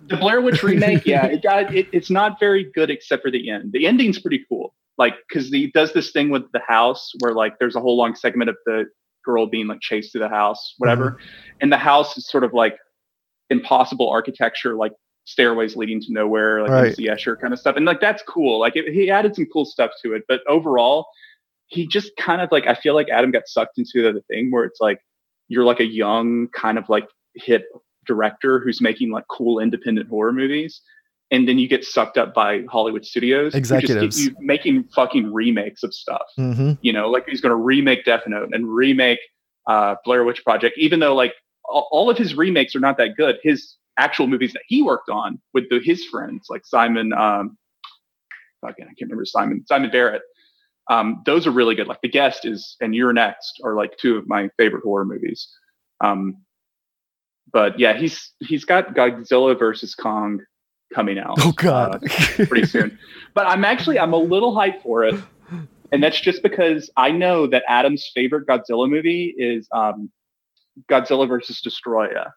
The 0.08 0.16
Blair 0.16 0.40
Witch 0.40 0.62
remake, 0.62 1.06
yeah, 1.06 1.26
it 1.26 1.42
got 1.42 1.74
it, 1.74 1.88
it's 1.92 2.10
not 2.10 2.38
very 2.40 2.64
good 2.74 2.90
except 2.90 3.22
for 3.22 3.30
the 3.30 3.50
end. 3.50 3.72
The 3.72 3.86
ending's 3.86 4.18
pretty 4.18 4.44
cool, 4.48 4.74
like 4.98 5.14
because 5.28 5.48
he 5.48 5.68
does 5.70 5.92
this 5.92 6.10
thing 6.12 6.30
with 6.30 6.50
the 6.52 6.60
house 6.66 7.12
where 7.20 7.32
like 7.32 7.58
there's 7.58 7.76
a 7.76 7.80
whole 7.80 7.96
long 7.96 8.14
segment 8.14 8.50
of 8.50 8.56
the 8.66 8.84
girl 9.24 9.46
being 9.46 9.66
like 9.66 9.80
chased 9.80 10.12
through 10.12 10.20
the 10.20 10.28
house, 10.28 10.74
whatever, 10.78 11.12
Mm-hmm. 11.12 11.56
and 11.62 11.72
the 11.72 11.76
house 11.78 12.16
is 12.16 12.28
sort 12.28 12.44
of 12.44 12.52
like 12.52 12.76
impossible 13.50 14.08
architecture, 14.10 14.74
like 14.74 14.92
stairways 15.24 15.76
leading 15.76 16.00
to 16.00 16.12
nowhere, 16.12 16.62
like 16.62 16.70
Right. 16.70 16.86
MC 16.88 17.08
Escher 17.08 17.38
kind 17.40 17.52
of 17.52 17.58
stuff, 17.58 17.76
and 17.76 17.84
like 17.86 18.00
that's 18.00 18.22
cool. 18.22 18.58
Like 18.60 18.76
it, 18.76 18.92
he 18.92 19.10
added 19.10 19.34
some 19.34 19.46
cool 19.52 19.64
stuff 19.64 19.90
to 20.02 20.14
it, 20.14 20.22
but 20.28 20.40
overall, 20.48 21.06
he 21.68 21.86
just 21.86 22.12
kind 22.16 22.40
of 22.40 22.50
like 22.52 22.66
I 22.66 22.74
feel 22.74 22.94
like 22.94 23.08
Adam 23.08 23.30
got 23.32 23.48
sucked 23.48 23.78
into 23.78 24.12
the 24.12 24.20
thing 24.28 24.50
where 24.50 24.64
it's 24.64 24.80
like 24.80 25.00
you're 25.48 25.64
like 25.64 25.80
a 25.80 25.84
young 25.86 26.48
kind 26.48 26.78
of 26.78 26.88
like 26.88 27.08
hip 27.34 27.64
director 28.06 28.58
who's 28.60 28.80
making 28.80 29.10
like 29.10 29.24
cool 29.28 29.58
independent 29.58 30.08
horror 30.08 30.32
movies 30.32 30.80
and 31.30 31.48
then 31.48 31.58
you 31.58 31.68
get 31.68 31.84
sucked 31.84 32.16
up 32.16 32.32
by 32.34 32.62
hollywood 32.70 33.04
studios 33.04 33.54
Executives. 33.54 34.26
you 34.26 34.34
making 34.40 34.84
fucking 34.94 35.32
remakes 35.32 35.82
of 35.82 35.92
stuff. 35.94 36.26
Hmm 36.36 36.72
you 36.82 36.92
know 36.92 37.10
like 37.10 37.26
he's 37.28 37.40
going 37.40 37.50
to 37.50 37.56
remake 37.56 38.04
death 38.04 38.22
note 38.26 38.50
and 38.52 38.68
remake 38.68 39.18
uh 39.66 39.96
blair 40.04 40.24
witch 40.24 40.44
project 40.44 40.76
even 40.78 41.00
though 41.00 41.14
like 41.14 41.34
all, 41.64 41.88
all 41.90 42.10
of 42.10 42.16
his 42.16 42.34
remakes 42.34 42.76
are 42.76 42.80
not 42.80 42.96
that 42.98 43.16
good. 43.16 43.38
His 43.42 43.76
actual 43.98 44.26
movies 44.26 44.52
that 44.52 44.62
he 44.68 44.82
worked 44.82 45.08
on 45.08 45.40
with 45.54 45.64
the, 45.70 45.80
his 45.82 46.04
friends 46.04 46.46
like 46.50 46.66
simon 46.66 47.12
um 47.14 47.56
fucking 48.60 48.84
i 48.84 48.88
can't 48.88 49.02
remember 49.02 49.24
simon 49.24 49.64
simon 49.66 49.90
barrett 49.90 50.22
um 50.88 51.22
those 51.26 51.46
are 51.46 51.50
really 51.50 51.74
good. 51.74 51.88
Like 51.88 52.00
the 52.02 52.08
guest 52.08 52.44
is 52.44 52.76
and 52.80 52.94
you're 52.94 53.12
next 53.12 53.60
are 53.64 53.74
like 53.74 53.96
two 53.98 54.16
of 54.16 54.28
my 54.28 54.48
favorite 54.56 54.82
horror 54.84 55.04
movies. 55.04 55.48
Um 56.00 56.36
but 57.52 57.78
yeah 57.78 57.96
he's 57.96 58.32
he's 58.40 58.64
got 58.64 58.94
godzilla 58.94 59.58
versus 59.58 59.94
kong 59.94 60.40
coming 60.94 61.18
out 61.18 61.36
Oh 61.40 61.48
uh, 61.50 61.52
God. 61.52 62.02
pretty 62.48 62.66
soon. 62.66 62.98
But 63.34 63.46
I'm 63.48 63.64
actually 63.66 63.98
I'm 63.98 64.14
a 64.14 64.18
little 64.18 64.54
hyped 64.54 64.80
for 64.82 65.04
it, 65.04 65.14
and 65.92 66.02
that's 66.02 66.18
just 66.18 66.42
because 66.42 66.88
I 66.96 67.10
know 67.10 67.46
that 67.48 67.64
Adam's 67.68 68.10
favorite 68.14 68.46
Godzilla 68.46 68.88
movie 68.88 69.34
is 69.36 69.68
um, 69.72 70.10
Godzilla 70.90 71.28
versus 71.28 71.60
Destroya, 71.60 72.30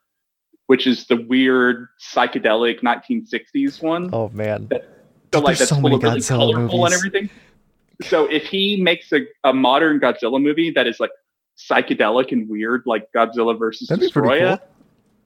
which 0.67 0.85
is 0.85 1.05
the 1.07 1.15
weird 1.15 1.87
psychedelic 2.13 2.81
1960s 2.81 3.81
one. 3.81 4.09
oh 4.11 4.27
man. 4.33 4.67
so 4.69 4.79
Dude, 5.31 5.43
like 5.43 5.57
that's 5.57 5.69
so 5.69 5.75
full 5.75 5.83
many 5.83 5.95
of 5.95 6.03
really 6.03 6.19
Godzilla 6.19 6.53
colorful 6.53 6.85
and 6.85 6.93
everything. 6.93 7.29
So 8.01 8.25
if 8.25 8.43
he 8.47 8.81
makes 8.81 9.13
a, 9.13 9.21
a 9.45 9.53
modern 9.53 10.01
Godzilla 10.01 10.41
movie 10.41 10.71
that 10.71 10.85
is 10.85 10.99
like 10.99 11.11
psychedelic 11.57 12.33
and 12.33 12.49
weird, 12.49 12.83
like 12.85 13.07
Godzilla 13.15 13.57
versus 13.57 13.87
That'd 13.87 14.01
be 14.01 14.11
pretty 14.11 14.27
Destroya, 14.43 14.59
cool. 14.59 14.67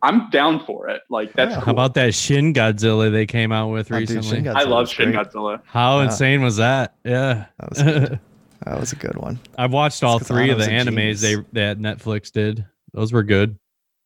I'm 0.04 0.30
down 0.30 0.64
for 0.66 0.89
it. 0.89 1.01
Like 1.10 1.34
that's 1.34 1.51
Yeah. 1.51 1.56
cool. 1.56 1.66
How 1.66 1.72
about 1.72 1.93
that 1.95 2.14
Shin 2.14 2.54
Godzilla 2.54 3.12
they 3.12 3.26
came 3.26 3.51
out 3.51 3.70
with 3.70 3.91
Oh, 3.91 3.97
dude, 3.99 4.10
Shin 4.10 4.18
recently? 4.18 4.41
Godzilla 4.49 4.56
I 4.56 4.64
love 4.64 4.89
Shin 4.89 5.12
great. 5.12 5.28
Godzilla. 5.28 5.62
How 5.66 5.99
Yeah. 5.99 6.06
insane 6.06 6.41
was 6.43 6.58
that? 6.58 6.93
Yeah. 7.06 7.45
That 7.60 7.70
was 7.70 7.82
good. 7.82 8.20
That 8.66 8.80
was 8.80 8.93
a 8.93 8.95
good 8.95 9.18
one. 9.18 9.39
I've 9.58 9.74
watched 9.74 10.06
all 10.06 10.20
three 10.20 10.49
of 10.49 10.58
the 10.58 10.64
Otto's 10.64 10.88
a 10.88 10.89
animes 10.91 11.22
they 11.22 11.32
genius. 11.34 11.45
that 11.51 11.80
Netflix 11.80 12.32
did. 12.32 12.66
Those 12.93 13.12
were 13.12 13.24
good. 13.24 13.58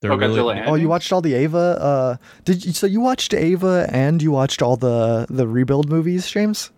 They're 0.02 0.12
Oh, 0.12 0.18
really 0.18 0.36
Godzilla 0.56 0.64
Oh, 0.68 0.74
you 0.74 0.90
watched 0.90 1.12
all 1.14 1.22
the 1.22 1.34
Ava? 1.36 1.58
Uh, 1.58 2.16
did 2.44 2.66
you? 2.66 2.72
So 2.74 2.88
you 2.88 3.00
watched 3.00 3.36
Ava 3.36 3.88
and 3.92 4.20
you 4.22 4.32
watched 4.32 4.64
all 4.64 4.76
the 4.76 5.28
the 5.30 5.48
rebuild 5.48 5.90
movies, 5.90 6.28
James? 6.28 6.72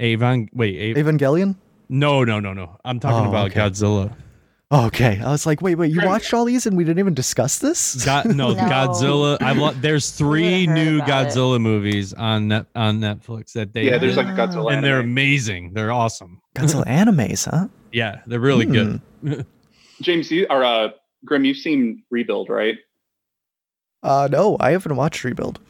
Avon. 0.00 0.48
Wait, 0.52 0.96
Av- 0.96 1.02
Evangelion. 1.04 1.54
no, 1.88 2.24
no, 2.24 2.40
no, 2.40 2.52
no. 2.52 2.78
I'm 2.84 3.00
talking 3.00 3.26
Oh, 3.26 3.30
about 3.30 3.50
okay. 3.52 3.60
Godzilla. 3.60 4.12
Oh, 4.74 4.86
okay, 4.86 5.20
I 5.22 5.30
was 5.30 5.44
like, 5.44 5.60
wait, 5.60 5.74
wait, 5.74 5.92
you 5.92 6.00
watched 6.02 6.32
all 6.32 6.46
these 6.46 6.64
and 6.66 6.78
we 6.78 6.82
didn't 6.84 6.98
even 6.98 7.12
discuss 7.12 7.58
this? 7.58 8.02
God, 8.06 8.24
no, 8.34 8.52
No. 8.54 8.54
Godzilla. 8.54 9.36
I 9.42 9.52
lo- 9.52 9.72
there's 9.72 10.08
three 10.18 10.66
new 10.66 10.96
about 10.96 11.08
it. 11.26 11.28
Godzilla 11.28 11.60
movies 11.60 12.14
on 12.14 12.48
net 12.48 12.64
on 12.74 12.98
Netflix 12.98 13.52
that 13.52 13.74
they 13.74 13.84
Yeah, 13.84 13.98
there's 13.98 14.16
like 14.16 14.28
a 14.28 14.30
Godzilla 14.30 14.72
and 14.72 14.82
they're 14.82 15.00
amazing. 15.00 15.74
They're 15.74 15.92
awesome. 15.92 16.40
Godzilla 16.54 16.86
animes, 16.86 17.48
huh? 17.50 17.68
Yeah, 17.92 18.22
they're 18.26 18.40
really 18.40 18.64
Hmm. 18.64 18.96
good. 19.22 19.46
James, 20.00 20.30
you 20.30 20.46
or 20.48 20.64
uh, 20.64 20.88
Grim, 21.26 21.44
you've 21.44 21.58
seen 21.58 22.02
Rebuild, 22.10 22.48
right? 22.48 22.78
Uh, 24.02 24.28
no, 24.32 24.56
I 24.58 24.70
haven't 24.70 24.96
watched 24.96 25.22
Rebuild. 25.22 25.60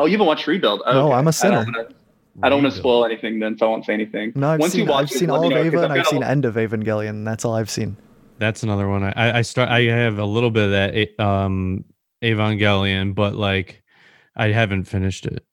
Oh, 0.00 0.06
you 0.06 0.12
haven't 0.12 0.26
watched 0.26 0.46
Rebuild? 0.48 0.82
No, 0.84 1.06
Okay. 1.06 1.14
I'm 1.14 1.28
a 1.28 1.32
sinner. 1.32 1.64
I 2.42 2.48
don't 2.48 2.62
want 2.62 2.72
to 2.74 2.78
spoil 2.78 3.04
anything, 3.04 3.38
then, 3.38 3.56
so 3.56 3.66
I 3.66 3.68
won't 3.70 3.84
say 3.86 3.94
anything. 3.94 4.32
No, 4.34 4.50
I've 4.50 4.60
Once 4.60 4.74
you 4.74 4.80
seen 4.82 4.88
watch 4.88 5.04
I've 5.10 5.16
it, 5.16 5.18
seen 5.18 5.30
all 5.30 5.48
me 5.48 5.54
of 5.54 5.66
Ava 5.66 5.82
and 5.84 5.92
I've 5.92 6.00
I've 6.00 6.06
seen 6.08 6.22
a- 6.22 6.26
End 6.26 6.44
of 6.44 6.54
Evangelion. 6.56 7.24
That's 7.24 7.44
all 7.44 7.54
I've 7.54 7.70
seen. 7.70 7.96
That's 8.38 8.62
another 8.62 8.88
one. 8.88 9.02
I 9.04 9.38
I 9.38 9.42
start. 9.42 9.68
I 9.68 9.82
have 9.82 10.18
a 10.18 10.24
little 10.24 10.50
bit 10.50 10.64
of 10.64 10.70
that 10.72 10.94
eh, 10.94 11.06
um 11.22 11.84
Evangelion, 12.22 13.14
but 13.14 13.34
like 13.34 13.82
I 14.36 14.48
haven't 14.48 14.84
finished 14.84 15.26
it. 15.26 15.44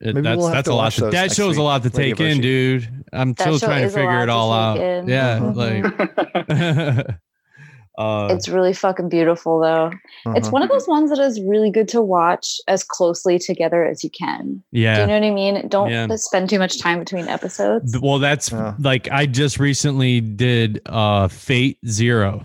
It- 0.00 0.14
Maybe 0.14 0.22
that's 0.22 0.38
we'll 0.38 0.50
that's 0.50 0.68
a 0.68 0.74
lot. 0.74 0.92
To, 0.92 1.00
that 1.06 1.12
next 1.12 1.34
show's 1.36 1.56
a 1.56 1.62
lot 1.62 1.82
to 1.82 1.88
Lady 1.90 2.12
take 2.14 2.20
in, 2.20 2.38
Boshi. 2.38 2.42
dude. 2.42 3.04
I'm 3.12 3.32
That 3.34 3.42
still 3.54 3.58
trying 3.58 3.82
to 3.82 3.88
figure 3.90 4.22
it 4.22 4.28
all 4.28 4.52
out. 4.52 4.78
in. 4.78 5.08
Yeah, 5.08 5.38
Mhm. 5.38 5.56
like. 5.56 7.16
uh, 7.98 8.28
it's 8.30 8.48
really 8.48 8.72
fucking 8.72 9.08
beautiful 9.08 9.58
though. 9.60 9.90
It's 10.34 10.46
Uh-huh. 10.46 10.50
one 10.52 10.62
of 10.62 10.68
those 10.68 10.86
ones 10.88 11.10
that 11.10 11.18
is 11.18 11.40
really 11.42 11.70
good 11.70 11.88
to 11.88 12.00
watch 12.00 12.58
as 12.68 12.82
closely 12.84 13.38
together 13.38 13.84
as 13.84 14.02
you 14.04 14.10
can. 14.10 14.62
Yeah. 14.72 14.94
Do 14.94 15.00
yeah. 15.00 15.00
you 15.00 15.06
know 15.08 15.14
what 15.14 15.24
I 15.24 15.30
mean? 15.34 15.68
Don't 15.68 15.90
Yeah. 15.90 16.06
spend 16.16 16.48
too 16.50 16.58
much 16.58 16.78
time 16.80 16.98
between 16.98 17.28
episodes. 17.28 17.98
Well, 18.00 18.18
that's 18.18 18.50
Yeah. 18.52 18.74
like 18.78 19.08
I 19.10 19.26
just 19.26 19.58
recently 19.58 20.20
did 20.20 20.80
uh 20.86 21.28
Fate 21.28 21.78
Zero. 21.86 22.44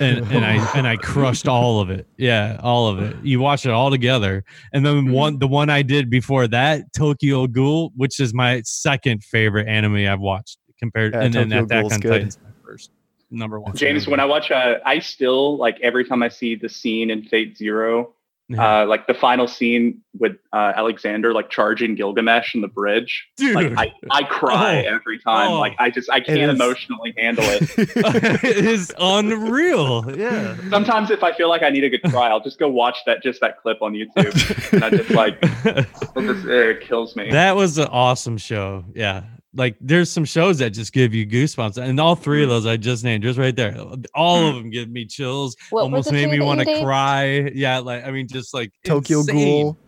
And 0.00 0.18
and 0.32 0.44
I 0.44 0.70
and 0.76 0.86
I 0.86 0.96
crushed 0.96 1.46
all 1.46 1.80
of 1.80 1.90
it. 1.90 2.06
Yeah, 2.16 2.58
all 2.62 2.88
of 2.88 2.98
it. 3.02 3.14
You 3.22 3.40
watch 3.40 3.66
it 3.66 3.70
all 3.72 3.90
together. 3.90 4.42
And 4.72 4.84
then 4.86 4.94
Mm-hmm. 5.04 5.12
one 5.12 5.38
the 5.38 5.46
one 5.48 5.68
I 5.70 5.82
did 5.82 6.08
before 6.10 6.48
that, 6.48 6.92
Tokyo 6.96 7.46
Ghoul, 7.46 7.92
which 7.94 8.18
is 8.18 8.32
my 8.34 8.62
second 8.64 9.22
favorite 9.22 9.68
anime 9.68 9.96
I've 10.08 10.20
watched 10.20 10.58
compared 10.78 11.12
Yeah, 11.14 11.20
and 11.22 11.34
then 11.34 11.50
Tokyo 11.50 11.64
Attack 11.64 11.80
Ghoul's 11.82 11.92
on 11.92 12.00
good. 12.00 12.10
Titan's 12.12 12.38
my 12.42 12.50
first 12.64 12.90
number 13.32 13.58
one. 13.58 13.74
James, 13.74 14.06
when 14.06 14.20
I 14.20 14.24
watch, 14.24 14.50
uh, 14.50 14.78
I 14.84 15.00
still 15.00 15.56
like 15.56 15.80
every 15.80 16.04
time 16.04 16.22
I 16.22 16.28
see 16.28 16.54
the 16.54 16.68
scene 16.68 17.10
in 17.10 17.24
Fate 17.24 17.56
Zero, 17.56 18.12
Yeah. 18.48 18.82
uh, 18.82 18.86
like 18.86 19.06
the 19.06 19.14
final 19.14 19.48
scene 19.48 20.02
with 20.18 20.36
uh, 20.52 20.72
Alexander 20.76 21.32
like 21.32 21.48
charging 21.48 21.94
Gilgamesh 21.94 22.54
in 22.54 22.60
the 22.60 22.68
bridge. 22.68 23.26
Dude, 23.38 23.54
Like 23.54 23.72
I, 23.78 23.92
I 24.10 24.22
cry 24.24 24.84
Oh. 24.86 24.94
every 24.94 25.18
time. 25.18 25.52
Oh. 25.52 25.58
Like 25.60 25.74
I 25.78 25.88
just 25.90 26.10
I 26.10 26.20
can't 26.20 26.50
emotionally 26.50 27.14
handle 27.16 27.44
it. 27.46 27.62
it 27.78 28.64
is 28.64 28.92
unreal. 28.98 30.04
Yeah. 30.18 30.56
Sometimes 30.68 31.10
if 31.10 31.22
I 31.24 31.32
feel 31.32 31.48
like 31.48 31.62
I 31.62 31.70
need 31.70 31.84
a 31.84 31.88
good 31.88 32.02
cry, 32.10 32.28
I'll 32.28 32.42
just 32.42 32.58
go 32.58 32.68
watch 32.68 32.98
that 33.06 33.22
just 33.22 33.40
that 33.40 33.58
clip 33.62 33.80
on 33.80 33.94
YouTube, 33.94 34.72
and 34.74 34.84
I 34.84 34.90
just 34.90 35.10
like 35.10 35.38
it, 35.42 35.86
just, 36.16 36.46
it 36.46 36.80
kills 36.82 37.16
me. 37.16 37.30
That 37.30 37.56
was 37.56 37.78
an 37.78 37.88
awesome 37.90 38.36
show. 38.36 38.84
Yeah. 38.94 39.22
Like 39.54 39.76
there's 39.80 40.10
some 40.10 40.24
shows 40.24 40.58
that 40.58 40.70
just 40.70 40.92
give 40.92 41.12
you 41.12 41.26
goosebumps. 41.26 41.76
And 41.76 42.00
all 42.00 42.14
three 42.14 42.42
of 42.42 42.48
those 42.48 42.66
I 42.66 42.76
just 42.76 43.04
named, 43.04 43.22
just 43.22 43.38
right 43.38 43.54
there. 43.54 43.76
All 44.14 44.46
of 44.46 44.54
them 44.54 44.70
give 44.70 44.88
me 44.88 45.04
chills. 45.04 45.56
What 45.70 45.82
almost 45.82 46.10
made 46.10 46.30
me 46.30 46.40
want 46.40 46.60
to 46.60 46.82
cry. 46.82 47.50
Yeah, 47.54 47.78
like 47.78 48.04
I 48.04 48.10
mean, 48.10 48.28
just 48.28 48.54
like 48.54 48.72
Tokyo 48.84 49.20
insane. 49.20 49.36
Ghoul. 49.36 49.78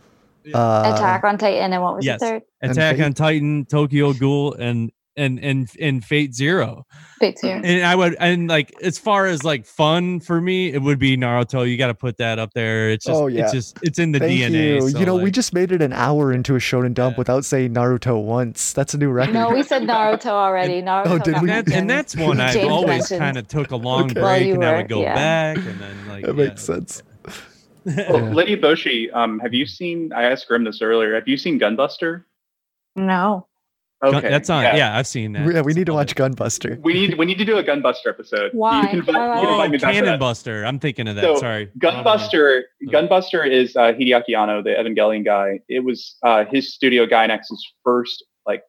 Uh, 0.52 0.92
Attack 0.94 1.24
on 1.24 1.38
Titan 1.38 1.72
and 1.72 1.82
what 1.82 1.96
was 1.96 2.04
yes. 2.04 2.20
the 2.20 2.26
third? 2.26 2.42
Attack 2.60 3.00
on 3.00 3.14
Titan, 3.14 3.64
Tokyo 3.64 4.12
Ghoul, 4.12 4.52
and 4.54 4.92
and 5.16 5.38
and 5.38 5.68
and 5.80 6.04
Fate 6.04 6.34
Zero. 6.34 6.86
Fate 7.20 7.38
Zero. 7.38 7.60
And 7.62 7.84
I 7.86 7.94
would 7.94 8.16
and 8.18 8.48
like 8.48 8.72
as 8.82 8.98
far 8.98 9.26
as 9.26 9.44
like 9.44 9.64
fun 9.66 10.20
for 10.20 10.40
me, 10.40 10.72
it 10.72 10.82
would 10.82 10.98
be 10.98 11.16
Naruto. 11.16 11.68
You 11.70 11.76
got 11.76 11.86
to 11.88 11.94
put 11.94 12.16
that 12.18 12.38
up 12.38 12.52
there. 12.54 12.90
It's 12.90 13.04
just 13.04 13.20
Oh, 13.20 13.26
yeah. 13.28 13.44
it's 13.44 13.52
just 13.52 13.78
it's 13.82 13.98
in 13.98 14.12
the 14.12 14.18
Thank 14.18 14.32
DNA. 14.40 14.74
you. 14.82 14.88
so, 14.90 14.98
you 14.98 15.06
know, 15.06 15.16
we 15.16 15.30
just 15.30 15.52
made 15.54 15.70
it 15.72 15.80
an 15.82 15.92
hour 15.92 16.32
into 16.32 16.54
a 16.54 16.58
Shonen 16.58 16.94
Dump 16.94 17.14
Yeah. 17.14 17.18
without 17.18 17.44
saying 17.44 17.74
Naruto 17.74 18.22
once. 18.22 18.72
That's 18.72 18.94
a 18.94 18.98
new 18.98 19.10
record. 19.10 19.34
No, 19.34 19.50
we 19.50 19.62
said 19.62 19.82
Naruto 19.82 20.26
already. 20.26 20.82
Naruto. 20.82 21.06
Oh, 21.06 21.18
did 21.18 21.40
we? 21.40 21.50
and, 21.50 21.66
that, 21.66 21.72
and 21.72 21.88
that's 21.90 22.16
one 22.16 22.40
I 22.40 22.52
James 22.52 22.70
always 22.70 23.08
kind 23.08 23.36
of 23.36 23.46
took 23.48 23.70
a 23.70 23.76
long 23.76 24.10
Okay. 24.10 24.20
Break 24.20 24.46
you 24.46 24.54
and 24.54 24.64
I 24.64 24.70
were- 24.72 24.76
would 24.78 24.88
go 24.88 25.02
yeah. 25.02 25.14
back 25.14 25.56
and 25.58 25.78
then 25.80 26.08
like 26.08 26.24
that 26.24 26.36
yeah. 26.36 26.44
makes 26.48 26.62
sense. 26.62 27.02
Well, 27.86 28.30
Lady 28.32 28.56
Eboshi, 28.56 29.14
um, 29.14 29.38
have 29.40 29.52
you 29.52 29.66
seen? 29.66 30.10
I 30.14 30.22
asked 30.22 30.48
Grim 30.48 30.64
this 30.64 30.80
earlier. 30.80 31.14
Have 31.16 31.28
you 31.28 31.36
seen 31.36 31.60
Gunbuster? 31.60 32.24
No. 32.96 33.46
Gun- 34.12 34.22
that's 34.22 34.50
on. 34.50 34.62
Yeah. 34.62 34.96
I've 34.96 35.06
seen 35.06 35.32
that. 35.32 35.52
Yeah, 35.52 35.60
we 35.62 35.72
need 35.74 35.86
to 35.86 35.92
watch. 35.94 36.14
Gunbuster. 36.14 36.80
We 36.80 36.94
need 36.94 37.18
we 37.18 37.26
need 37.26 37.38
to 37.38 37.44
do 37.44 37.58
a 37.58 37.64
Gunbuster 37.64 38.08
episode. 38.08 38.50
Why? 38.52 38.82
You 38.82 38.88
can, 38.88 38.98
invite- 39.00 39.14
Why, 39.14 39.28
why, 39.28 39.40
you 39.40 39.46
can 39.46 39.54
Oh, 39.54 39.68
me 39.68 39.78
Cannon. 39.78 40.18
Buster. 40.18 40.64
I'm 40.64 40.78
thinking 40.78 41.08
of 41.08 41.16
that. 41.16 41.22
So, 41.22 41.36
Sorry. 41.36 41.70
Gunbuster, 41.78 42.62
Gunbuster 42.88 43.48
is 43.48 43.74
uh, 43.76 43.92
Hideaki 43.92 44.36
Anno, 44.36 44.62
the 44.62 44.70
Evangelion 44.70 45.24
guy. 45.24 45.60
It 45.68 45.84
was 45.84 46.16
uh, 46.22 46.44
his 46.50 46.72
studio 46.74 47.06
Gainax's 47.06 47.72
first 47.82 48.24
like 48.46 48.62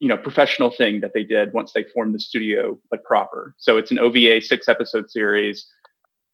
you 0.00 0.08
know 0.08 0.16
professional 0.16 0.70
thing 0.70 1.00
that 1.00 1.12
they 1.14 1.24
did 1.24 1.52
once 1.52 1.72
they 1.72 1.84
formed 1.84 2.14
the 2.14 2.20
studio 2.20 2.78
like 2.90 3.04
proper. 3.04 3.54
So 3.58 3.76
it's 3.76 3.90
an 3.90 3.98
OVA 3.98 4.40
six 4.40 4.68
episode 4.68 5.10
series, 5.10 5.66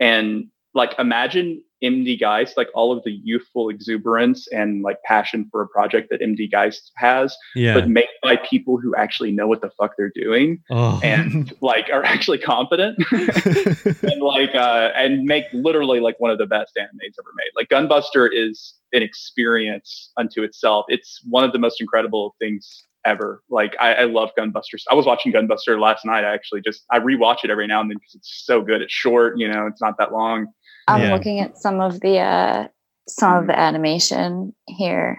and 0.01 0.47
like 0.75 0.95
imagine 0.99 1.63
MD 1.85 2.19
Geist, 2.19 2.57
like 2.57 2.69
all 2.75 2.91
of 2.97 3.05
the 3.05 3.13
youthful 3.13 3.69
exuberance 3.69 4.49
and 4.49 4.83
like 4.83 5.03
passion 5.03 5.49
for 5.51 5.63
a 5.63 5.69
project 5.69 6.09
that 6.11 6.21
MD 6.21 6.51
Geist 6.51 6.91
has, 6.97 7.37
Yeah. 7.55 7.75
but 7.75 7.89
made 7.89 8.09
by 8.23 8.37
people 8.37 8.79
who 8.79 8.95
actually 8.97 9.31
know 9.33 9.47
what 9.47 9.61
the 9.61 9.71
fuck 9.79 9.93
they're 9.97 10.13
doing 10.15 10.63
oh. 10.71 10.99
and 11.03 11.53
like 11.61 11.89
are 11.93 12.05
actually 12.05 12.39
competent 12.39 12.99
and 13.13 14.23
like 14.23 14.55
uh 14.55 14.91
and 14.97 15.25
make 15.25 15.45
literally 15.53 16.01
like 16.01 16.19
one 16.19 16.31
of 16.31 16.39
the 16.39 16.47
best 16.47 16.73
animes 16.79 17.15
ever 17.19 17.31
made. 17.37 17.51
Like 17.55 17.69
gunbuster 17.69 18.29
is 18.33 18.75
an 18.93 19.03
experience 19.03 20.11
unto 20.17 20.43
itself. 20.43 20.87
It's 20.89 21.21
one 21.29 21.45
of 21.45 21.53
the 21.53 21.59
most 21.59 21.81
incredible 21.81 22.35
things 22.41 22.85
ever. 23.05 23.43
Like 23.51 23.77
i, 23.81 23.95
I 23.95 24.05
love 24.05 24.31
gunbuster. 24.39 24.79
I 24.91 24.95
was 24.95 25.07
watching 25.07 25.33
gunbuster 25.33 25.79
last 25.79 26.05
night 26.07 26.25
i 26.25 26.33
actually 26.33 26.63
just 26.63 26.85
i 26.91 26.99
rewatch 26.99 27.45
it 27.45 27.51
every 27.51 27.67
now 27.67 27.81
and 27.81 27.91
then 27.91 27.99
because 27.99 28.15
it's 28.15 28.43
so 28.47 28.63
good. 28.63 28.81
It's 28.83 28.93
short 28.93 29.39
you 29.39 29.47
know 29.47 29.67
it's 29.67 29.81
not 29.83 29.99
that 29.99 30.13
long 30.13 30.47
I'm 30.89 31.03
Yeah. 31.03 31.13
looking 31.15 31.41
at 31.41 31.59
some 31.59 31.81
of 31.81 32.01
the 32.01 32.19
uh 32.19 32.69
some 33.09 33.37
of 33.37 33.47
the 33.47 33.59
animation 33.59 34.55
here. 34.67 35.19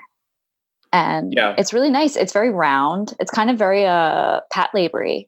And 0.93 1.33
Yeah. 1.33 1.55
it's 1.57 1.73
really 1.73 1.89
nice. 1.91 2.15
It's 2.15 2.33
very 2.33 2.49
round. 2.51 3.13
It's 3.19 3.31
kind 3.31 3.49
of 3.49 3.57
very 3.57 3.85
uh 3.85 4.41
Pat 4.51 4.69
Labory. 4.73 5.27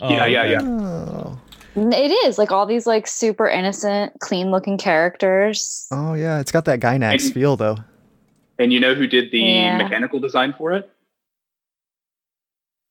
Oh, 0.00 0.08
yeah, 0.08 0.26
yeah, 0.26 0.44
yeah. 0.44 0.60
Oh. 0.62 1.38
It 1.76 2.10
is 2.26 2.38
like 2.38 2.50
all 2.52 2.66
these 2.66 2.86
like 2.86 3.06
super 3.06 3.48
innocent, 3.48 4.12
clean 4.20 4.50
looking 4.50 4.78
characters. 4.78 5.86
Oh 5.92 6.14
yeah, 6.14 6.40
it's 6.40 6.52
got 6.52 6.64
that 6.66 6.80
Gainax 6.80 7.24
And- 7.24 7.34
feel 7.34 7.56
though. 7.56 7.76
And 8.60 8.72
you 8.72 8.80
know 8.80 8.94
who 8.94 9.06
did 9.06 9.30
the 9.30 9.38
Yeah. 9.38 9.76
mechanical 9.78 10.18
design 10.18 10.52
for 10.58 10.72
it? 10.72 10.90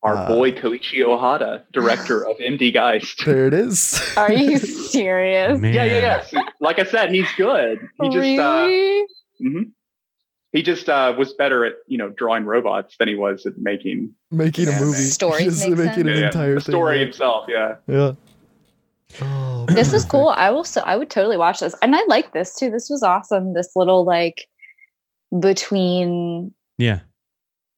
Our 0.04 0.16
Uh, 0.16 0.28
boy 0.28 0.52
Koichi 0.52 1.00
Ohata, 1.04 1.64
director 1.74 2.26
of 2.26 2.38
MD 2.38 2.72
Geist. 2.74 3.26
There 3.26 3.48
it 3.48 3.54
is. 3.54 4.00
Are 4.18 4.32
you 4.32 4.58
serious? 4.60 5.60
Man. 5.60 5.74
Yeah, 5.74 5.86
yeah, 5.86 6.24
yeah. 6.32 6.42
Like 6.62 6.80
I 6.80 6.84
said, 6.86 7.12
he's 7.12 7.28
good. 7.36 7.80
He 8.02 8.10
just 8.10 8.40
uh, 8.40 8.66
really? 8.68 9.06
mhm. 9.44 9.72
he 10.54 10.62
just 10.62 10.88
uh, 10.88 11.14
was 11.18 11.34
better 11.34 11.66
at 11.66 11.74
you 11.88 11.98
know 11.98 12.10
drawing 12.10 12.46
robots 12.46 12.96
than 13.00 13.08
he 13.08 13.16
was 13.16 13.46
at 13.48 13.58
making 13.58 14.14
making 14.32 14.68
a 14.68 14.72
Yeah, 14.72 14.80
movie. 14.82 14.98
stories 15.00 15.46
Just 15.46 15.68
make 15.70 15.78
making 15.80 15.94
sense. 16.06 16.08
an 16.10 16.18
yeah, 16.20 16.26
entire 16.28 16.56
the 16.56 16.62
story 16.62 17.00
yeah. 17.00 17.04
himself. 17.06 17.46
Yeah. 17.50 17.76
Yeah. 17.88 18.12
Oh, 19.22 19.66
this 19.70 19.94
is 19.94 20.06
cool. 20.06 20.30
I 20.30 20.52
will. 20.52 20.64
So 20.64 20.82
I 20.82 20.96
would 20.96 21.10
totally 21.10 21.38
watch 21.38 21.60
this, 21.62 21.74
and 21.82 21.96
I 21.96 22.04
like 22.08 22.34
this 22.34 22.54
too. 22.56 22.70
This 22.70 22.88
was 22.90 23.02
awesome. 23.04 23.54
This 23.56 23.72
little 23.76 24.06
like 24.06 24.48
between 25.40 26.54
Yeah. 26.78 27.00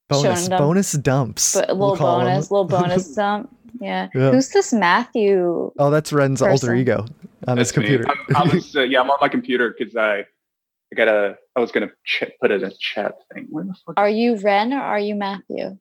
Bonus, 0.09 0.39
showing 0.39 0.49
them- 0.49 0.59
bonus 0.59 0.91
dumps. 0.93 1.53
but 1.55 1.69
a 1.69 1.75
we'll 1.75 1.91
little 1.91 2.05
call 2.05 2.21
'em. 2.21 2.27
bonus, 2.27 2.51
little 2.51 2.65
bonus 2.67 3.15
dump. 3.15 3.55
Yeah. 3.79 4.09
Yeah. 4.13 4.31
Who's 4.31 4.49
this 4.49 4.73
Matthew? 4.73 5.71
Oh, 5.79 5.89
that's 5.89 6.11
Ren's 6.11 6.41
alter 6.41 6.73
ego 6.75 7.05
on 7.47 7.57
his 7.57 7.71
That's 7.71 7.77
me. 7.77 7.83
computer. 7.87 8.05
I'm, 8.35 8.35
I 8.49 8.53
was, 8.53 8.75
uh, 8.75 8.81
yeah, 8.81 8.99
I'm 9.01 9.09
on 9.09 9.17
my 9.21 9.29
computer 9.29 9.73
because 9.77 9.95
I, 9.95 10.19
I 10.21 10.95
gotta, 10.95 11.37
I 11.55 11.59
was 11.59 11.71
gonna 11.71 11.91
ch- 12.05 12.23
put 12.41 12.51
it 12.51 12.63
in 12.63 12.69
a 12.69 12.73
chat 12.79 13.13
thing. 13.33 13.47
Where 13.49 13.63
the 13.63 13.75
fuck? 13.85 13.93
Are 13.97 14.09
you 14.09 14.35
Ren 14.37 14.73
or 14.73 14.81
are 14.81 14.99
you 14.99 15.15
Matthew? 15.15 15.77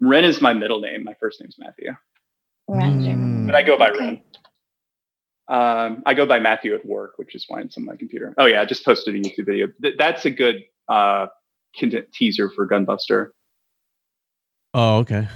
Ren 0.00 0.24
is 0.24 0.40
my 0.42 0.52
middle 0.52 0.80
name. 0.80 1.02
My 1.04 1.14
first 1.18 1.40
name's 1.40 1.56
Matthew, 1.58 1.92
Ren. 2.68 3.00
Mm. 3.02 3.46
but 3.46 3.54
I 3.54 3.62
go 3.62 3.78
by 3.78 3.90
Okay. 3.90 3.98
Ren. 4.00 4.20
Um, 5.46 6.02
I 6.06 6.14
go 6.14 6.24
by 6.26 6.38
Matthew 6.40 6.74
at 6.74 6.84
work, 6.86 7.14
which 7.16 7.34
is 7.34 7.44
why 7.48 7.60
it's 7.60 7.76
on 7.76 7.84
my 7.84 7.96
computer. 7.96 8.34
Oh 8.38 8.46
yeah, 8.46 8.60
I 8.62 8.64
just 8.66 8.84
posted 8.84 9.14
a 9.14 9.18
YouTube 9.18 9.46
video. 9.46 9.68
Th- 9.82 9.94
that's 9.98 10.24
a 10.24 10.30
good 10.30 10.62
uh, 10.88 11.26
kin- 11.26 11.30
teaser 12.12 12.50
for 12.50 12.66
Gunbuster. 12.68 13.28
Oh, 14.72 14.98
okay. 14.98 15.28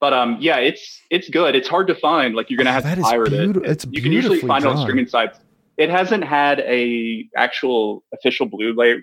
But 0.00 0.12
um, 0.12 0.36
yeah, 0.40 0.58
it's 0.58 1.00
it's 1.10 1.28
good. 1.28 1.56
It's 1.56 1.66
hard 1.68 1.88
to 1.88 1.94
find. 1.94 2.34
Like 2.36 2.50
you're 2.50 2.56
gonna 2.58 2.70
Oh, 2.70 2.74
have 2.74 2.84
that 2.84 2.94
to 2.96 3.00
is 3.00 3.06
pirate 3.06 3.32
beauti- 3.32 3.56
it. 3.64 3.70
it's 3.70 3.86
you 3.90 4.00
can 4.00 4.12
usually 4.12 4.36
beautifully 4.36 4.48
find 4.48 4.64
it 4.64 4.68
on 4.68 4.78
streaming 4.78 5.06
sites. 5.08 5.38
It 5.76 5.90
hasn't 5.90 6.24
had 6.24 6.60
a 6.60 7.28
actual 7.36 8.04
official 8.14 8.46
Blu-ray 8.46 9.00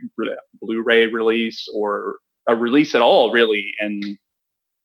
Blu-ray 0.62 1.08
release 1.08 1.68
or 1.74 2.18
a 2.48 2.56
release 2.56 2.96
at 2.96 3.02
all, 3.02 3.32
really, 3.32 3.74
in 3.82 4.18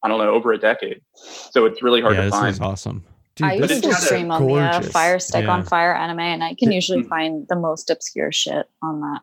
I 0.02 0.08
don't 0.08 0.18
know 0.18 0.30
over 0.30 0.52
a 0.52 0.58
decade. 0.58 1.00
So 1.14 1.66
it's 1.66 1.82
really 1.82 2.00
hard 2.00 2.14
yeah, 2.14 2.22
to 2.22 2.30
this 2.30 2.34
find. 2.34 2.52
is 2.52 2.60
awesome. 2.60 3.04
Dude, 3.36 3.46
I 3.46 3.52
used 3.54 3.82
to 3.84 3.94
stream 3.94 4.30
on 4.32 4.46
the 4.46 4.54
uh. 4.54 4.82
Fire 4.82 5.18
Stick 5.20 5.44
Yeah. 5.44 5.50
on 5.52 5.64
Fire 5.64 5.94
anime, 5.94 6.18
and 6.20 6.42
I 6.42 6.54
can 6.54 6.72
usually 6.72 7.04
find 7.04 7.46
the 7.48 7.56
most 7.56 7.88
obscure 7.90 8.32
shit 8.32 8.68
on 8.82 9.00
that. 9.00 9.20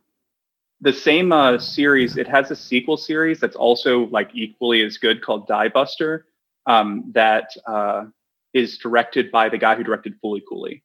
The 0.81 0.93
same 0.93 1.31
uh, 1.31 1.57
series. 1.57 2.17
It 2.17 2.27
has 2.27 2.51
a 2.51 2.55
sequel 2.55 2.97
series 2.97 3.39
that's 3.39 3.55
also 3.55 4.05
like 4.07 4.29
equally 4.33 4.83
as 4.83 4.97
good 4.97 5.21
called 5.23 5.47
Diebuster. 5.47 6.23
Um, 6.65 7.11
that 7.13 7.49
uh, 7.65 8.05
is 8.53 8.77
directed 8.77 9.31
by 9.31 9.49
the 9.49 9.57
guy 9.57 9.75
who 9.75 9.83
directed 9.83 10.13
Fooly 10.21 10.41
Cooly. 10.47 10.83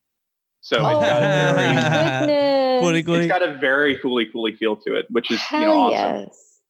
So 0.60 0.76
Oh, 0.80 1.00
it's, 1.00 1.08
got 1.08 2.22
a 2.22 2.26
very, 2.26 3.02
goodness. 3.02 3.24
It's 3.24 3.32
got 3.32 3.42
a 3.42 3.58
very 3.58 3.98
Fooly 3.98 4.30
Cooly 4.30 4.54
feel 4.54 4.76
to 4.76 4.94
it, 4.94 5.06
which 5.10 5.30
is 5.30 5.40
Hell 5.40 5.60
you 5.60 5.66
know 5.66 5.72
awesome. 5.72 6.20
yes. 6.20 6.60